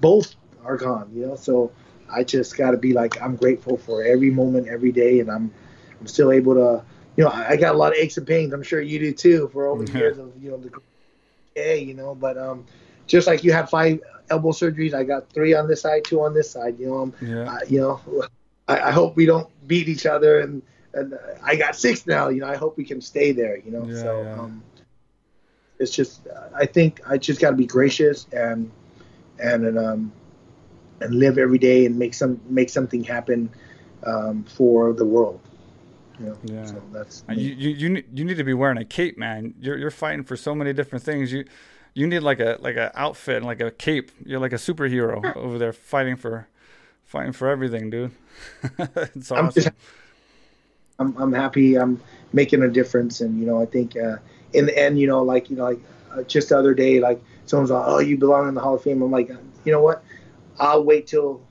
both 0.00 0.34
are 0.64 0.76
gone. 0.76 1.10
You 1.14 1.26
know, 1.28 1.36
so 1.36 1.72
I 2.10 2.24
just 2.24 2.56
got 2.56 2.72
to 2.72 2.76
be 2.76 2.92
like 2.92 3.20
I'm 3.20 3.36
grateful 3.36 3.76
for 3.76 4.04
every 4.04 4.30
moment, 4.30 4.68
every 4.68 4.92
day, 4.92 5.20
and 5.20 5.30
I'm 5.30 5.52
I'm 6.00 6.06
still 6.06 6.30
able 6.32 6.54
to 6.54 6.84
you 7.16 7.24
know, 7.24 7.30
I 7.30 7.56
got 7.56 7.74
a 7.74 7.78
lot 7.78 7.92
of 7.92 7.98
aches 7.98 8.16
and 8.16 8.26
pains. 8.26 8.52
I'm 8.52 8.62
sure 8.62 8.80
you 8.80 8.98
do 8.98 9.12
too 9.12 9.50
for 9.52 9.66
all 9.66 9.76
the 9.76 9.90
years 9.92 10.18
of 10.18 10.32
you 10.40 10.50
know 10.50 10.56
the 10.56 10.70
A, 11.56 11.82
you 11.82 11.94
know. 11.94 12.14
But 12.14 12.38
um, 12.38 12.66
just 13.06 13.26
like 13.26 13.44
you 13.44 13.52
had 13.52 13.68
five 13.68 14.00
elbow 14.30 14.50
surgeries, 14.50 14.94
I 14.94 15.04
got 15.04 15.28
three 15.30 15.54
on 15.54 15.68
this 15.68 15.82
side, 15.82 16.04
two 16.04 16.22
on 16.22 16.34
this 16.34 16.50
side. 16.50 16.78
You 16.78 16.86
know, 16.86 17.02
um, 17.02 17.14
yeah. 17.20 17.58
you 17.68 17.80
know, 17.80 18.00
I, 18.68 18.80
I, 18.88 18.90
hope 18.92 19.14
we 19.14 19.26
don't 19.26 19.48
beat 19.66 19.88
each 19.88 20.06
other, 20.06 20.40
and 20.40 20.62
and 20.94 21.18
I 21.42 21.56
got 21.56 21.76
six 21.76 22.06
now. 22.06 22.28
You 22.28 22.40
know, 22.40 22.48
I 22.48 22.56
hope 22.56 22.78
we 22.78 22.84
can 22.84 23.00
stay 23.00 23.32
there. 23.32 23.58
You 23.58 23.72
know, 23.72 23.86
yeah, 23.86 24.00
so 24.00 24.22
yeah. 24.22 24.40
um, 24.40 24.62
it's 25.78 25.94
just 25.94 26.26
I 26.54 26.64
think 26.64 27.00
I 27.06 27.18
just 27.18 27.40
got 27.40 27.50
to 27.50 27.56
be 27.56 27.66
gracious 27.66 28.26
and 28.32 28.70
and 29.38 29.66
and 29.66 29.78
um 29.78 30.12
and 31.00 31.14
live 31.14 31.36
every 31.36 31.58
day 31.58 31.84
and 31.84 31.98
make 31.98 32.14
some 32.14 32.40
make 32.48 32.70
something 32.70 33.04
happen 33.04 33.50
um, 34.04 34.44
for 34.44 34.92
the 34.92 35.04
world. 35.04 35.40
Yeah. 36.20 36.64
So 36.66 36.82
that's 36.92 37.24
you, 37.30 37.54
you 37.54 37.70
you 37.70 38.04
you 38.12 38.24
need 38.24 38.36
to 38.36 38.44
be 38.44 38.54
wearing 38.54 38.78
a 38.78 38.84
cape, 38.84 39.18
man. 39.18 39.54
You're 39.60 39.78
you're 39.78 39.90
fighting 39.90 40.24
for 40.24 40.36
so 40.36 40.54
many 40.54 40.72
different 40.72 41.04
things. 41.04 41.32
You 41.32 41.44
you 41.94 42.06
need 42.06 42.20
like 42.20 42.40
a 42.40 42.58
like 42.60 42.76
a 42.76 42.92
outfit 42.98 43.36
and 43.36 43.46
like 43.46 43.60
a 43.60 43.70
cape. 43.70 44.10
You're 44.24 44.40
like 44.40 44.52
a 44.52 44.56
superhero 44.56 45.34
over 45.36 45.58
there 45.58 45.72
fighting 45.72 46.16
for 46.16 46.48
fighting 47.04 47.32
for 47.32 47.48
everything, 47.48 47.90
dude. 47.90 48.12
it's 48.78 49.30
awesome. 49.30 49.46
I'm, 49.46 49.52
just, 49.52 49.70
I'm 50.98 51.16
I'm 51.16 51.32
happy. 51.32 51.76
I'm 51.76 52.00
making 52.32 52.62
a 52.62 52.68
difference, 52.68 53.20
and 53.20 53.38
you 53.38 53.46
know 53.46 53.60
I 53.60 53.66
think 53.66 53.96
uh, 53.96 54.16
in 54.52 54.66
the 54.66 54.78
end, 54.78 54.98
you 54.98 55.06
know, 55.06 55.22
like 55.22 55.50
you 55.50 55.56
know, 55.56 55.64
like 55.64 55.80
uh, 56.12 56.22
just 56.22 56.50
the 56.50 56.58
other 56.58 56.74
day, 56.74 57.00
like 57.00 57.22
someone's 57.46 57.70
like, 57.70 57.84
"Oh, 57.86 57.98
you 57.98 58.16
belong 58.16 58.48
in 58.48 58.54
the 58.54 58.60
Hall 58.60 58.74
of 58.74 58.82
Fame." 58.82 59.02
I'm 59.02 59.10
like, 59.10 59.30
you 59.64 59.72
know 59.72 59.82
what? 59.82 60.04
I'll 60.58 60.84
wait 60.84 61.06
till 61.06 61.42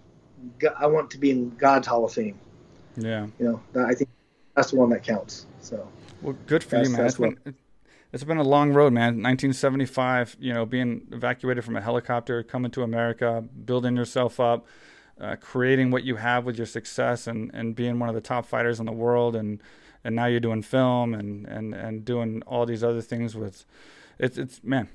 I 0.78 0.88
want 0.88 1.12
to 1.12 1.18
be 1.18 1.32
in 1.32 1.50
God's 1.58 1.88
Hall 1.88 2.06
of 2.06 2.14
Fame. 2.14 2.40
Yeah. 2.98 3.28
You 3.40 3.62
know, 3.76 3.86
I 3.86 3.94
think 3.94 4.10
that's 4.56 4.72
the 4.72 4.78
one 4.78 4.90
that 4.90 5.03
counts. 5.03 5.45
So. 5.60 5.88
Well, 6.22 6.36
good 6.45 6.64
for 6.64 6.84
you, 6.84 6.90
man. 6.90 7.06
It's 7.06 7.18
been, 7.18 7.38
it's 8.14 8.23
been 8.23 8.38
a 8.38 8.44
long 8.44 8.73
road, 8.73 8.94
man. 8.94 9.22
1975, 9.22 10.38
you 10.40 10.53
know, 10.53 10.65
being 10.65 11.07
evacuated 11.11 11.64
from 11.64 11.76
a 11.76 11.82
helicopter, 11.82 12.44
coming 12.44 12.72
to 12.72 12.84
America, 12.84 13.44
building 13.65 13.95
yourself 13.95 14.40
up, 14.40 14.68
uh, 15.19 15.36
creating 15.38 15.91
what 15.91 16.03
you 16.03 16.18
have 16.18 16.45
with 16.45 16.57
your 16.57 16.65
success, 16.65 17.28
and, 17.28 17.52
and 17.53 17.76
being 17.76 17.99
one 17.99 18.10
of 18.10 18.15
the 18.15 18.22
top 18.22 18.45
fighters 18.45 18.80
in 18.80 18.86
the 18.86 18.91
world, 18.91 19.36
and 19.36 19.61
and 20.03 20.15
now 20.15 20.26
you're 20.26 20.40
doing 20.40 20.61
film 20.61 21.14
and 21.14 21.45
and 21.48 21.73
and 21.73 22.03
doing 22.06 22.41
all 22.48 22.65
these 22.65 22.84
other 22.84 23.02
things 23.02 23.36
with, 23.36 23.65
it's 24.19 24.38
it's 24.38 24.64
man, 24.64 24.90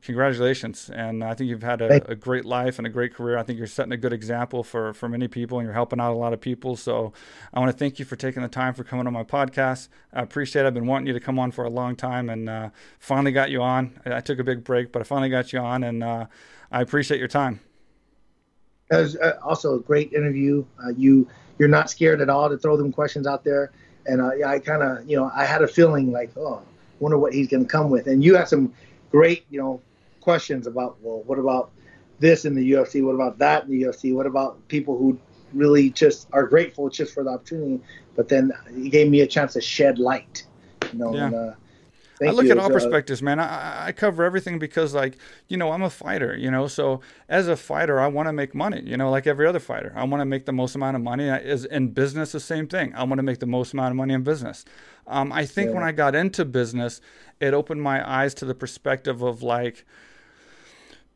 congratulations. 0.00 0.90
And 0.92 1.22
I 1.22 1.34
think 1.34 1.50
you've 1.50 1.62
had 1.62 1.82
a, 1.82 2.10
a, 2.10 2.14
great 2.14 2.44
life 2.44 2.78
and 2.78 2.86
a 2.86 2.90
great 2.90 3.14
career. 3.14 3.36
I 3.36 3.42
think 3.42 3.58
you're 3.58 3.66
setting 3.66 3.92
a 3.92 3.96
good 3.96 4.12
example 4.12 4.64
for, 4.64 4.94
for 4.94 5.08
many 5.08 5.28
people 5.28 5.58
and 5.58 5.66
you're 5.66 5.74
helping 5.74 6.00
out 6.00 6.12
a 6.12 6.16
lot 6.16 6.32
of 6.32 6.40
people. 6.40 6.76
So 6.76 7.12
I 7.52 7.60
want 7.60 7.70
to 7.70 7.76
thank 7.76 7.98
you 7.98 8.04
for 8.04 8.16
taking 8.16 8.42
the 8.42 8.48
time 8.48 8.72
for 8.74 8.84
coming 8.84 9.06
on 9.06 9.12
my 9.12 9.24
podcast. 9.24 9.88
I 10.12 10.22
appreciate 10.22 10.64
it. 10.64 10.66
I've 10.66 10.74
been 10.74 10.86
wanting 10.86 11.08
you 11.08 11.12
to 11.12 11.20
come 11.20 11.38
on 11.38 11.50
for 11.50 11.64
a 11.64 11.70
long 11.70 11.94
time 11.94 12.30
and 12.30 12.48
uh, 12.48 12.70
finally 12.98 13.32
got 13.32 13.50
you 13.50 13.62
on. 13.62 14.00
I 14.06 14.20
took 14.20 14.38
a 14.38 14.44
big 14.44 14.64
break, 14.64 14.92
but 14.92 15.00
I 15.00 15.04
finally 15.04 15.28
got 15.28 15.52
you 15.52 15.58
on 15.58 15.84
and 15.84 16.02
uh, 16.02 16.26
I 16.70 16.80
appreciate 16.80 17.18
your 17.18 17.28
time. 17.28 17.60
It 18.90 18.96
was 18.96 19.16
uh, 19.16 19.38
also 19.42 19.76
a 19.76 19.80
great 19.80 20.12
interview. 20.12 20.64
Uh, 20.82 20.90
you 20.90 21.28
you're 21.58 21.68
not 21.68 21.90
scared 21.90 22.20
at 22.20 22.28
all 22.28 22.48
to 22.48 22.58
throw 22.58 22.76
them 22.76 22.92
questions 22.92 23.26
out 23.26 23.44
there, 23.44 23.72
and 24.06 24.20
uh, 24.20 24.46
I 24.46 24.58
kind 24.58 24.82
of 24.82 25.08
you 25.08 25.16
know 25.16 25.30
I 25.34 25.46
had 25.46 25.62
a 25.62 25.66
feeling 25.66 26.12
like 26.12 26.30
oh, 26.36 26.60
wonder 27.00 27.16
what 27.16 27.32
he's 27.32 27.48
going 27.48 27.64
to 27.64 27.68
come 27.68 27.88
with, 27.88 28.06
and 28.06 28.22
you 28.22 28.36
had 28.36 28.48
some 28.48 28.74
great 29.12 29.44
you 29.50 29.60
know 29.60 29.80
questions 30.20 30.66
about 30.66 30.96
well, 31.02 31.22
what 31.26 31.38
about 31.38 31.70
this 32.18 32.44
in 32.44 32.54
the 32.54 32.72
UFC? 32.72 33.04
What 33.04 33.14
about 33.14 33.38
that 33.38 33.64
in 33.64 33.70
the 33.70 33.82
UFC? 33.82 34.14
What 34.14 34.26
about 34.26 34.66
people 34.68 34.96
who 34.96 35.18
really 35.52 35.90
just 35.90 36.28
are 36.32 36.46
grateful 36.46 36.88
just 36.88 37.12
for 37.12 37.22
the 37.22 37.30
opportunity? 37.30 37.80
But 38.16 38.28
then 38.28 38.52
he 38.74 38.88
gave 38.88 39.10
me 39.10 39.20
a 39.20 39.26
chance 39.26 39.52
to 39.54 39.60
shed 39.60 39.98
light, 39.98 40.46
you 40.92 40.98
know. 40.98 41.14
Yeah. 41.14 41.26
And, 41.26 41.34
uh, 41.34 41.54
I 42.20 42.30
look 42.30 42.44
you. 42.44 42.52
at 42.52 42.58
all 42.58 42.66
uh, 42.66 42.72
perspectives, 42.74 43.22
man. 43.22 43.40
I, 43.40 43.86
I 43.86 43.92
cover 43.92 44.22
everything 44.22 44.58
because, 44.58 44.94
like, 44.94 45.18
you 45.48 45.56
know, 45.56 45.72
I'm 45.72 45.82
a 45.82 45.90
fighter, 45.90 46.36
you 46.36 46.50
know. 46.50 46.66
So 46.68 47.00
as 47.28 47.48
a 47.48 47.56
fighter, 47.56 48.00
I 48.00 48.06
want 48.06 48.28
to 48.28 48.32
make 48.32 48.54
money, 48.54 48.80
you 48.84 48.96
know, 48.96 49.10
like 49.10 49.26
every 49.26 49.46
other 49.46 49.58
fighter. 49.58 49.92
I 49.96 50.04
want 50.04 50.20
to 50.20 50.24
make 50.24 50.44
the 50.46 50.52
most 50.52 50.74
amount 50.74 50.96
of 50.96 51.02
money. 51.02 51.24
Is 51.24 51.64
in 51.64 51.88
business 51.88 52.32
the 52.32 52.40
same 52.40 52.68
thing. 52.68 52.94
I 52.94 53.02
want 53.04 53.18
to 53.18 53.22
make 53.22 53.40
the 53.40 53.46
most 53.46 53.72
amount 53.72 53.90
of 53.90 53.96
money 53.96 54.14
in 54.14 54.22
business. 54.22 54.64
Um, 55.06 55.32
I 55.32 55.44
think 55.46 55.70
yeah. 55.70 55.74
when 55.74 55.82
I 55.82 55.92
got 55.92 56.14
into 56.14 56.44
business, 56.44 57.00
it 57.42 57.54
opened 57.54 57.82
my 57.82 58.08
eyes 58.08 58.32
to 58.34 58.44
the 58.44 58.54
perspective 58.54 59.22
of 59.22 59.42
like 59.42 59.84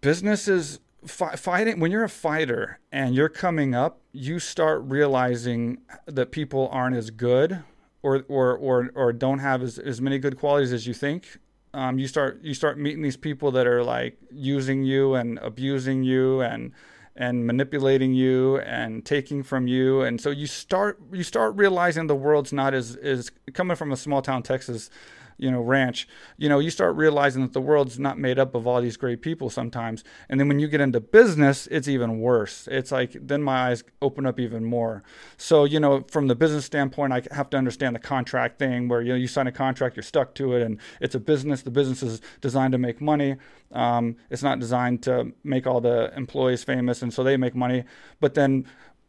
business 0.01 0.49
is 0.49 0.81
fi- 1.07 1.37
fighting 1.37 1.81
when 1.81 1.91
you're 1.91 2.05
a 2.05 2.09
fighter 2.09 2.79
and 2.93 3.15
you're 3.15 3.29
coming 3.29 3.75
up 3.75 4.01
you 4.13 4.39
start 4.39 4.83
realizing 4.85 5.79
that 6.07 6.31
people 6.31 6.69
aren't 6.73 6.97
as 6.97 7.11
good 7.11 7.63
or 8.03 8.25
or 8.29 8.57
or, 8.57 8.91
or 8.95 9.13
don't 9.13 9.41
have 9.41 9.63
as, 9.63 9.79
as 9.79 10.01
many 10.01 10.19
good 10.19 10.39
qualities 10.39 10.73
as 10.73 10.87
you 10.87 10.95
think. 10.95 11.39
Um, 11.75 11.99
you 11.99 12.07
start 12.07 12.41
you 12.43 12.55
start 12.55 12.79
meeting 12.79 13.03
these 13.03 13.17
people 13.17 13.51
that 13.53 13.67
are 13.67 13.83
like 13.83 14.17
using 14.31 14.85
you 14.85 15.15
and 15.15 15.39
abusing 15.41 16.05
you 16.05 16.41
and 16.41 16.73
and 17.17 17.47
manipulating 17.47 18.15
you 18.15 18.59
and 18.59 19.05
taking 19.05 19.43
from 19.43 19.67
you. 19.67 20.03
And 20.03 20.21
so 20.21 20.31
you 20.31 20.47
start 20.47 21.01
you 21.13 21.25
start 21.25 21.57
realizing 21.57 22.07
the 22.07 22.15
world's 22.15 22.53
not 22.53 22.75
as 22.75 22.95
is 22.97 23.31
coming 23.53 23.77
from 23.77 23.91
a 23.91 23.97
small 23.97 24.23
town 24.23 24.43
Texas 24.43 24.89
you 25.39 25.51
know 25.51 25.61
ranch 25.61 26.09
you 26.37 26.49
know 26.49 26.59
you 26.59 26.71
start 26.71 26.97
realizing 26.97 27.43
that 27.43 27.53
the 27.53 27.61
world's 27.61 27.99
not 27.99 28.19
made 28.19 28.39
up 28.39 28.55
of 28.55 28.67
all 28.67 28.81
these 28.81 28.97
great 28.97 29.23
people 29.23 29.51
sometimes. 29.51 30.05
And 30.29 30.41
then 30.41 30.49
when 30.49 30.59
you 30.59 30.69
get 30.69 30.81
into 30.81 31.01
business 31.01 31.67
it's 31.69 31.89
even 31.89 32.21
worse. 32.21 32.69
It's 32.71 32.93
like 32.93 33.17
then 33.21 33.43
my 33.43 33.69
eyes 33.69 33.85
open 34.03 34.27
up 34.27 34.39
even 34.41 34.65
more. 34.65 35.03
So 35.37 35.65
you 35.65 35.81
know 35.81 36.05
from 36.11 36.27
the 36.29 36.35
business 36.35 36.65
standpoint 36.65 37.13
i 37.13 37.23
have 37.33 37.51
to 37.51 37.57
understand 37.57 37.95
the 37.95 38.01
contract 38.01 38.59
thing 38.59 38.89
where 38.89 39.03
you 39.03 39.11
know 39.11 39.17
you 39.17 39.29
sign 39.29 39.47
a 39.47 39.53
contract 39.53 39.97
you're 39.97 40.03
stuck 40.03 40.35
to 40.35 40.55
it 40.55 40.63
and 40.63 40.79
it's 41.01 41.15
a 41.15 41.21
business. 41.21 41.63
The 41.63 41.71
business 41.71 42.03
is 42.03 42.21
designed 42.41 42.73
to 42.73 42.79
make 42.79 43.01
money. 43.01 43.37
Um, 43.73 44.17
it's 44.31 44.43
not 44.43 44.59
designed 44.59 45.03
to 45.05 45.33
make 45.45 45.67
all 45.67 45.81
the 45.81 46.13
employees 46.17 46.65
famous 46.65 47.03
and 47.03 47.13
so 47.13 47.23
they 47.23 47.37
make 47.37 47.55
money. 47.55 47.85
But 48.21 48.35
then 48.35 48.67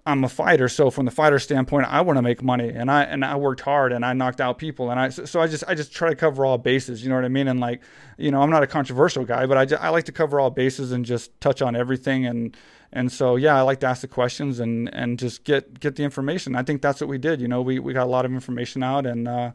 I'm 0.07 0.23
a 0.23 0.29
fighter, 0.29 0.69
so 0.69 0.89
from 0.89 1.03
the 1.03 1.11
fighter 1.11 1.37
standpoint, 1.37 1.85
I 1.87 1.99
want 1.99 2.15
to 2.17 2.21
make 2.21 2.41
money, 2.41 2.69
and 2.69 2.89
I 2.89 3.03
and 3.03 3.25
I 3.25 3.35
worked 3.35 3.59
hard, 3.59 3.91
and 3.91 4.05
I 4.05 4.13
knocked 4.13 4.39
out 4.39 4.57
people, 4.57 4.89
and 4.89 4.97
I 4.97 5.09
so 5.09 5.41
I 5.41 5.47
just 5.47 5.65
I 5.67 5.75
just 5.75 5.91
try 5.91 6.07
to 6.09 6.15
cover 6.15 6.45
all 6.45 6.57
bases, 6.57 7.03
you 7.03 7.09
know 7.09 7.15
what 7.15 7.25
I 7.25 7.27
mean? 7.27 7.49
And 7.49 7.59
like, 7.59 7.81
you 8.17 8.31
know, 8.31 8.41
I'm 8.41 8.49
not 8.49 8.63
a 8.63 8.67
controversial 8.67 9.25
guy, 9.25 9.45
but 9.45 9.57
I 9.57 9.65
just, 9.65 9.83
I 9.83 9.89
like 9.89 10.05
to 10.05 10.13
cover 10.13 10.39
all 10.39 10.49
bases 10.49 10.93
and 10.93 11.05
just 11.05 11.39
touch 11.41 11.61
on 11.61 11.75
everything, 11.75 12.25
and 12.25 12.55
and 12.93 13.11
so 13.11 13.35
yeah, 13.35 13.57
I 13.57 13.61
like 13.61 13.81
to 13.81 13.87
ask 13.87 13.99
the 13.99 14.07
questions 14.07 14.61
and 14.61 14.93
and 14.95 15.19
just 15.19 15.43
get 15.43 15.79
get 15.81 15.97
the 15.97 16.03
information. 16.03 16.55
I 16.55 16.63
think 16.63 16.81
that's 16.81 17.01
what 17.01 17.09
we 17.09 17.17
did. 17.17 17.41
You 17.41 17.49
know, 17.49 17.61
we 17.61 17.79
we 17.79 17.91
got 17.91 18.07
a 18.07 18.09
lot 18.09 18.23
of 18.23 18.31
information 18.31 18.83
out, 18.83 19.05
and 19.05 19.27
uh, 19.27 19.51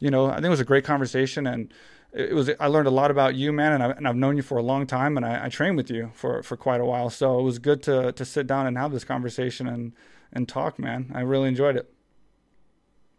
you 0.00 0.10
know, 0.10 0.26
I 0.26 0.36
think 0.36 0.46
it 0.46 0.50
was 0.50 0.60
a 0.60 0.64
great 0.64 0.84
conversation, 0.84 1.46
and 1.46 1.72
it 2.12 2.34
was 2.34 2.50
I 2.58 2.66
learned 2.66 2.88
a 2.88 2.90
lot 2.90 3.10
about 3.10 3.34
you, 3.36 3.52
man, 3.52 3.72
and, 3.72 3.82
I, 3.82 3.90
and 3.90 4.08
I've 4.08 4.16
known 4.16 4.36
you 4.36 4.42
for 4.42 4.58
a 4.58 4.62
long 4.62 4.86
time, 4.86 5.16
and 5.16 5.24
I, 5.24 5.46
I 5.46 5.48
trained 5.48 5.76
with 5.76 5.90
you 5.90 6.10
for, 6.14 6.42
for 6.42 6.56
quite 6.56 6.80
a 6.80 6.84
while. 6.84 7.10
So 7.10 7.38
it 7.38 7.42
was 7.42 7.58
good 7.58 7.82
to 7.84 8.12
to 8.12 8.24
sit 8.24 8.46
down 8.46 8.66
and 8.66 8.76
have 8.76 8.92
this 8.92 9.04
conversation 9.04 9.68
and 9.68 9.92
and 10.32 10.48
talk, 10.48 10.78
man. 10.78 11.12
I 11.14 11.20
really 11.20 11.48
enjoyed 11.48 11.76
it. 11.76 11.92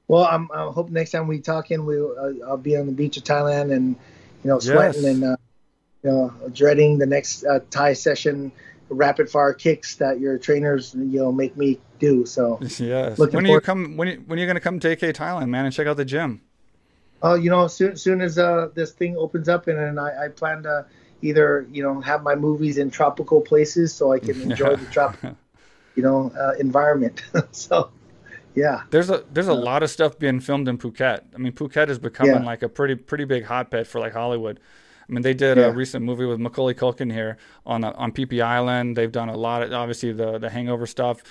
Well, 0.08 0.26
I'm, 0.26 0.49
I 0.53 0.66
hope 0.66 0.90
next 0.90 1.12
time 1.12 1.28
we 1.28 1.40
talk 1.40 1.72
in, 1.72 1.86
we 1.86 1.98
uh, 1.98 2.45
I'll 2.45 2.58
be 2.58 2.76
on 2.76 2.86
the 2.86 2.91
beach 2.91 3.16
of 3.16 3.24
Thailand 3.24 3.74
and 3.74 3.95
you 4.44 4.49
know 4.49 4.60
sweating 4.60 5.03
yes. 5.03 5.14
and 5.14 5.24
uh, 5.24 5.38
you 6.03 6.12
know 6.12 6.34
dreading 6.52 6.98
the 6.98 7.06
next 7.06 7.45
uh, 7.45 7.60
Thai 7.70 7.94
session 7.94 8.52
rapid 8.90 9.30
fire 9.30 9.53
kicks 9.53 9.95
that 9.95 10.20
your 10.20 10.38
trainers 10.38 10.94
you 10.94 11.20
know 11.20 11.32
make 11.32 11.56
me 11.56 11.80
do. 11.99 12.26
So 12.26 12.60
yes, 12.78 13.18
when 13.18 13.45
are 13.45 13.48
you 13.48 13.62
come 13.62 13.95
when 13.95 14.08
you, 14.08 14.24
when 14.26 14.38
are 14.38 14.41
you 14.41 14.48
going 14.48 14.56
to 14.56 14.62
come 14.62 14.80
to 14.82 14.90
AKA 14.90 15.14
Thailand, 15.14 15.48
man, 15.48 15.66
and 15.66 15.74
check 15.74 15.88
out 15.88 15.95
the 15.95 16.03
gym? 16.03 16.41
Oh, 17.23 17.35
you 17.35 17.49
know, 17.49 17.68
soon 17.68 17.95
soon 17.98 18.22
as 18.22 18.38
uh, 18.38 18.69
this 18.73 18.91
thing 18.91 19.15
opens 19.15 19.48
up, 19.48 19.68
and, 19.68 19.77
and 19.77 19.99
I, 19.99 20.26
I 20.26 20.27
plan 20.30 20.64
to 20.64 20.85
either 21.22 21.68
you 21.72 21.84
know 21.84 22.02
have 22.02 22.23
my 22.23 22.35
movies 22.35 22.77
in 22.77 22.89
tropical 22.89 23.41
places 23.41 23.93
so 23.93 24.11
I 24.11 24.19
can 24.19 24.41
enjoy 24.52 24.76
the 24.76 24.85
tropical, 24.88 25.38
you 25.95 26.03
know, 26.03 26.31
uh, 26.39 26.53
environment. 26.60 27.22
so, 27.52 27.91
yeah. 28.56 28.84
There's 28.89 29.10
a 29.10 29.23
there's 29.31 29.48
a 29.48 29.53
uh, 29.53 29.56
lot 29.56 29.84
of 29.84 29.89
stuff 29.89 30.18
being 30.18 30.39
filmed 30.39 30.68
in 30.68 30.77
Phuket. 30.77 31.22
I 31.35 31.38
mean, 31.38 31.53
Phuket 31.53 31.89
is 31.89 31.99
becoming 31.99 32.35
yeah. 32.35 32.43
like 32.43 32.64
a 32.64 32.69
pretty 32.69 32.95
pretty 32.95 33.26
big 33.26 33.45
hotbed 33.45 33.88
for 33.88 33.99
like 33.99 34.14
Hollywood. 34.14 34.60
I 35.07 35.14
mean, 35.14 35.22
they 35.22 35.34
did 35.34 35.57
yeah. 35.57 35.65
a 35.65 35.72
recent 35.72 36.06
movie 36.06 36.26
with 36.26 36.39
Macaulay 36.39 36.73
Culkin 36.73 37.11
here 37.11 37.38
on 37.65 37.84
on 37.84 38.14
Phi 38.14 38.26
Phi 38.26 38.41
Island. 38.41 38.95
They've 38.95 39.11
done 39.11 39.30
a 39.30 39.38
lot 39.38 39.61
of 39.61 39.72
obviously 39.73 40.11
the 40.11 40.39
the 40.39 40.49
Hangover 40.49 40.88
stuff, 40.88 41.22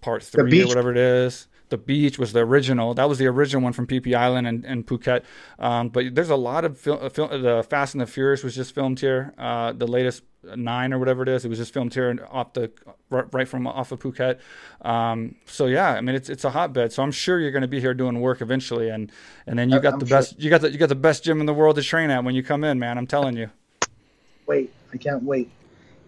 part 0.00 0.22
three 0.22 0.62
or 0.62 0.68
whatever 0.68 0.90
it 0.90 0.98
is 0.98 1.48
the 1.74 1.78
beach 1.78 2.20
was 2.20 2.32
the 2.32 2.38
original. 2.38 2.94
That 2.94 3.08
was 3.08 3.18
the 3.18 3.26
original 3.26 3.60
one 3.60 3.72
from 3.72 3.88
Phi 3.88 4.14
Island 4.14 4.46
and, 4.46 4.64
and 4.64 4.86
Phuket. 4.86 5.24
Um, 5.58 5.88
but 5.88 6.14
there's 6.14 6.30
a 6.30 6.36
lot 6.36 6.64
of 6.64 6.78
film, 6.78 7.00
uh, 7.02 7.08
film, 7.08 7.42
The 7.42 7.66
Fast 7.68 7.94
and 7.94 8.00
the 8.00 8.06
Furious 8.06 8.44
was 8.44 8.54
just 8.54 8.72
filmed 8.72 9.00
here. 9.00 9.34
Uh, 9.36 9.72
the 9.72 9.88
latest 9.88 10.22
nine 10.54 10.92
or 10.92 11.00
whatever 11.00 11.24
it 11.24 11.28
is, 11.28 11.44
it 11.44 11.48
was 11.48 11.58
just 11.58 11.74
filmed 11.74 11.92
here 11.92 12.28
off 12.30 12.52
the 12.52 12.70
right 13.10 13.48
from 13.48 13.66
off 13.66 13.90
of 13.90 13.98
Phuket. 13.98 14.38
Um, 14.82 15.34
so 15.46 15.66
yeah, 15.66 15.94
I 15.94 16.00
mean 16.00 16.14
it's 16.14 16.28
it's 16.28 16.44
a 16.44 16.50
hotbed. 16.50 16.92
So 16.92 17.02
I'm 17.02 17.10
sure 17.10 17.40
you're 17.40 17.50
going 17.50 17.62
to 17.62 17.68
be 17.68 17.80
here 17.80 17.94
doing 17.94 18.20
work 18.20 18.40
eventually, 18.40 18.88
and 18.88 19.10
and 19.48 19.58
then 19.58 19.70
you 19.70 19.80
got 19.80 19.94
I'm 19.94 19.98
the 19.98 20.06
sure. 20.06 20.18
best 20.18 20.40
you 20.40 20.50
got 20.50 20.60
the 20.60 20.70
you 20.70 20.78
got 20.78 20.90
the 20.90 20.94
best 20.94 21.24
gym 21.24 21.40
in 21.40 21.46
the 21.46 21.54
world 21.54 21.74
to 21.74 21.82
train 21.82 22.10
at 22.10 22.22
when 22.22 22.36
you 22.36 22.44
come 22.44 22.62
in, 22.62 22.78
man. 22.78 22.98
I'm 22.98 23.08
telling 23.08 23.36
you. 23.36 23.50
Wait, 24.46 24.72
I 24.92 24.96
can't 24.96 25.24
wait. 25.24 25.50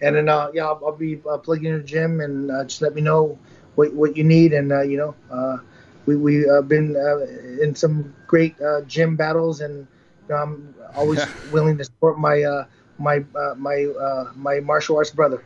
And 0.01 0.15
then 0.15 0.29
uh, 0.29 0.51
yeah, 0.55 0.67
I'll, 0.67 0.81
I'll 0.87 0.93
be 0.93 1.21
uh, 1.29 1.39
plugging 1.39 1.73
in 1.73 1.79
the 1.79 1.85
gym, 1.85 2.21
and 2.21 2.53
uh, 2.53 2.65
just 2.65 2.83
let 2.83 2.95
me 2.95 3.01
know 3.01 3.37
what 3.77 3.95
what 3.95 4.17
you 4.17 4.25
need, 4.25 4.53
and 4.53 4.73
uh, 4.73 4.83
you 4.83 4.97
know, 4.97 5.15
uh, 5.31 5.59
we 6.07 6.17
we 6.17 6.37
have 6.41 6.49
uh, 6.49 6.63
been 6.63 6.97
uh, 6.97 7.63
in 7.63 7.75
some 7.75 8.15
great 8.27 8.61
uh, 8.61 8.81
gym 8.83 9.17
battles, 9.17 9.61
and 9.61 9.87
you 10.29 10.35
know, 10.35 10.37
I'm 10.37 10.75
always 10.95 11.25
willing 11.53 11.79
to 11.79 11.85
support 11.85 12.19
my 12.19 12.43
uh, 12.43 12.65
my 12.99 13.25
my 13.57 13.87
my 14.35 14.61
martial 14.61 14.97
arts 14.97 15.11
brother. 15.11 15.45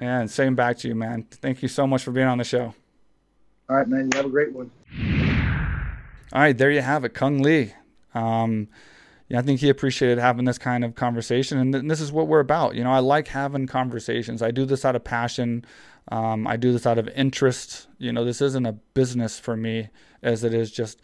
Yeah, 0.00 0.20
and 0.20 0.30
same 0.30 0.54
back 0.54 0.78
to 0.78 0.88
you, 0.88 0.94
man. 0.94 1.26
Thank 1.30 1.62
you 1.62 1.68
so 1.68 1.86
much 1.86 2.02
for 2.02 2.12
being 2.12 2.26
on 2.26 2.38
the 2.38 2.44
show. 2.44 2.74
All 3.68 3.76
right, 3.76 3.88
man. 3.88 4.10
You 4.12 4.16
have 4.16 4.26
a 4.26 4.30
great 4.30 4.52
one. 4.52 4.70
All 6.32 6.40
right, 6.40 6.56
there 6.56 6.70
you 6.70 6.82
have 6.82 7.04
it, 7.04 7.14
Cung 7.14 7.42
Le. 7.42 7.68
Um, 8.14 8.68
yeah, 9.28 9.38
I 9.38 9.42
think 9.42 9.60
he 9.60 9.68
appreciated 9.70 10.18
having 10.18 10.44
this 10.44 10.58
kind 10.58 10.84
of 10.84 10.94
conversation, 10.94 11.58
and, 11.58 11.72
th- 11.72 11.84
this 11.86 12.00
is 12.00 12.12
what 12.12 12.26
we're 12.26 12.40
about. 12.40 12.74
You 12.74 12.84
know, 12.84 12.90
I 12.90 12.98
like 12.98 13.28
having 13.28 13.66
conversations. 13.66 14.42
I 14.42 14.50
do 14.50 14.66
this 14.66 14.84
out 14.84 14.96
of 14.96 15.04
passion. 15.04 15.64
Um, 16.08 16.46
I 16.46 16.56
do 16.56 16.72
this 16.72 16.86
out 16.86 16.98
of 16.98 17.08
interest. 17.08 17.88
You 17.98 18.12
know, 18.12 18.24
this 18.24 18.40
isn't 18.40 18.66
a 18.66 18.72
business 18.72 19.38
for 19.38 19.56
me 19.56 19.88
as 20.22 20.44
it 20.44 20.54
is 20.54 20.70
just 20.70 21.00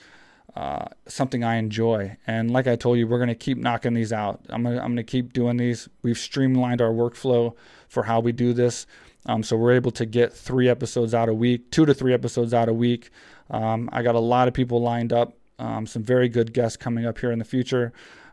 uh, 0.57 0.87
something 1.07 1.45
I 1.45 1.57
enjoy. 1.57 2.17
And 2.27 2.51
like 2.51 2.67
I 2.67 2.77
told 2.77 2.99
you, 2.99 3.07
we're 3.07 3.19
going 3.19 3.29
to 3.29 3.35
keep 3.35 3.59
knocking 3.59 3.95
these 3.95 4.13
out. 4.13 4.45
I'm 4.49 4.63
going 4.63 4.77
to, 4.77 4.83
I'm 4.83 4.97
to 4.97 5.03
keep 5.05 5.33
doing 5.33 5.57
these. 5.57 5.89
We've 6.03 6.19
streamlined 6.19 6.83
our 6.83 6.91
workflow 6.91 7.55
for 7.89 8.05
how 8.05 8.21
we 8.21 8.33
do 8.33 8.53
this. 8.53 8.87
Um, 9.27 9.43
so 9.43 9.57
we're 9.57 9.73
able 9.73 9.91
to 9.93 10.07
get 10.07 10.33
three 10.33 10.69
episodes 10.69 11.15
out 11.15 11.29
a 11.29 11.35
week, 11.35 11.71
two 11.71 11.87
to 11.87 11.95
three 11.95 12.15
episodes 12.15 12.55
out 12.55 12.69
a 12.69 12.73
week. 12.73 13.11
Um, 13.51 13.89
I 13.93 14.03
got 14.03 14.15
a 14.15 14.21
lot 14.21 14.49
of 14.49 14.55
people 14.55 14.81
lined 14.81 15.13
up, 15.13 15.35
um, 15.59 15.87
some 15.87 16.03
very 16.03 16.29
good 16.29 16.53
guests 16.53 16.77
coming 16.77 17.05
up 17.05 17.19
here 17.19 17.31
in 17.31 17.39
the 17.39 17.45
future. 17.45 17.93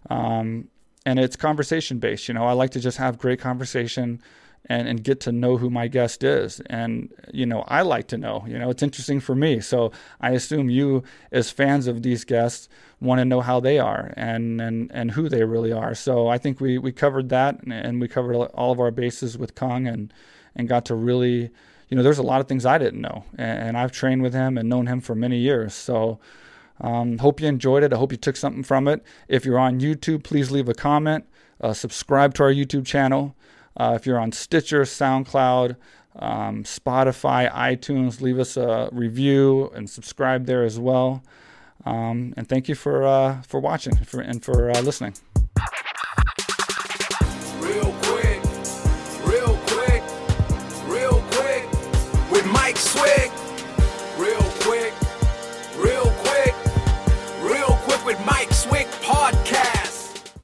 Um, 0.10 0.70
and 1.06 1.20
it's 1.20 1.36
conversation 1.36 2.00
based. 2.00 2.28
You 2.28 2.34
know, 2.34 2.46
I 2.46 2.54
like 2.54 2.72
to 2.72 2.80
just 2.80 2.98
have 2.98 3.18
great 3.18 3.40
conversation 3.40 4.22
and, 4.68 4.88
and 4.88 5.04
get 5.04 5.20
to 5.22 5.32
know 5.32 5.58
who 5.58 5.70
my 5.70 5.88
guest 5.88 6.24
is. 6.24 6.60
And, 6.68 7.14
you 7.34 7.46
know, 7.46 7.64
I 7.68 7.82
like 7.82 8.08
to 8.08 8.18
know, 8.18 8.46
you 8.48 8.60
know, 8.60 8.70
it's 8.70 8.84
interesting 8.84 9.20
for 9.20 9.36
me. 9.36 9.60
So 9.60 9.92
I 10.22 10.32
assume 10.32 10.70
you, 10.70 11.04
as 11.32 11.50
fans 11.50 11.88
of 11.88 12.04
these 12.04 12.24
guests, 12.26 12.70
want 13.00 13.20
to 13.20 13.26
know 13.26 13.42
how 13.42 13.60
they 13.60 13.80
are 13.80 14.14
and, 14.18 14.60
and, 14.60 14.92
and 14.94 15.12
who 15.12 15.30
they 15.30 15.44
really 15.44 15.72
are. 15.72 15.96
So 15.96 16.28
I 16.28 16.38
think 16.38 16.60
we, 16.60 16.78
we 16.78 16.92
covered 16.92 17.30
that 17.30 17.64
and, 17.64 17.74
and 17.74 18.02
we 18.02 18.08
covered 18.08 18.36
all 18.36 18.72
of 18.72 18.80
our 18.80 18.92
bases 18.92 19.38
with 19.38 19.56
Cung 19.56 19.88
and, 19.88 20.14
and 20.56 20.68
got 20.68 20.86
to 20.86 20.96
really, 20.96 21.50
you 21.90 21.96
know, 21.96 22.04
there's 22.04 22.18
a 22.18 22.24
lot 22.24 22.42
of 22.42 22.48
things 22.48 22.66
I 22.66 22.78
didn't 22.78 23.02
know. 23.02 23.24
And, 23.38 23.60
and 23.70 23.78
I've 23.78 23.92
trained 23.92 24.22
with 24.22 24.34
him 24.34 24.58
and 24.58 24.68
known 24.68 24.88
him 24.88 25.00
for 25.00 25.16
many 25.16 25.38
years. 25.38 25.74
So, 25.74 26.20
um, 26.80 27.18
hope 27.18 27.42
you 27.42 27.48
enjoyed 27.48 27.84
it. 27.84 27.94
I 27.94 27.98
hope 27.98 28.12
you 28.12 28.18
took 28.18 28.36
something 28.36 28.64
from 28.64 28.88
it. 28.88 29.04
If 29.28 29.46
you're 29.46 29.58
on 29.58 29.80
YouTube, 29.80 30.24
please 30.24 30.52
leave 30.52 30.70
a 30.70 30.74
comment. 30.74 31.26
Uh, 31.60 31.74
subscribe 31.74 32.36
to 32.36 32.44
our 32.44 32.52
YouTube 32.52 32.86
channel. 32.86 33.36
Uh, 33.78 33.94
if 33.96 34.06
you're 34.06 34.20
on 34.20 34.32
Stitcher, 34.32 34.82
SoundCloud, 34.82 35.76
um, 36.18 36.64
Spotify, 36.64 37.52
iTunes, 37.52 38.22
leave 38.22 38.40
us 38.40 38.58
a 38.58 38.90
review 38.92 39.72
and 39.76 39.90
subscribe 39.90 40.46
there 40.46 40.64
as 40.64 40.80
well. 40.80 41.24
Um, 41.86 42.34
and 42.36 42.50
thank 42.50 42.68
you 42.68 42.76
for 42.76 43.06
uh, 43.06 43.42
for 43.44 43.60
watching 43.60 43.96
for, 43.98 44.20
and 44.20 44.44
for 44.44 44.72
uh, 44.72 44.82
listening. 44.82 45.14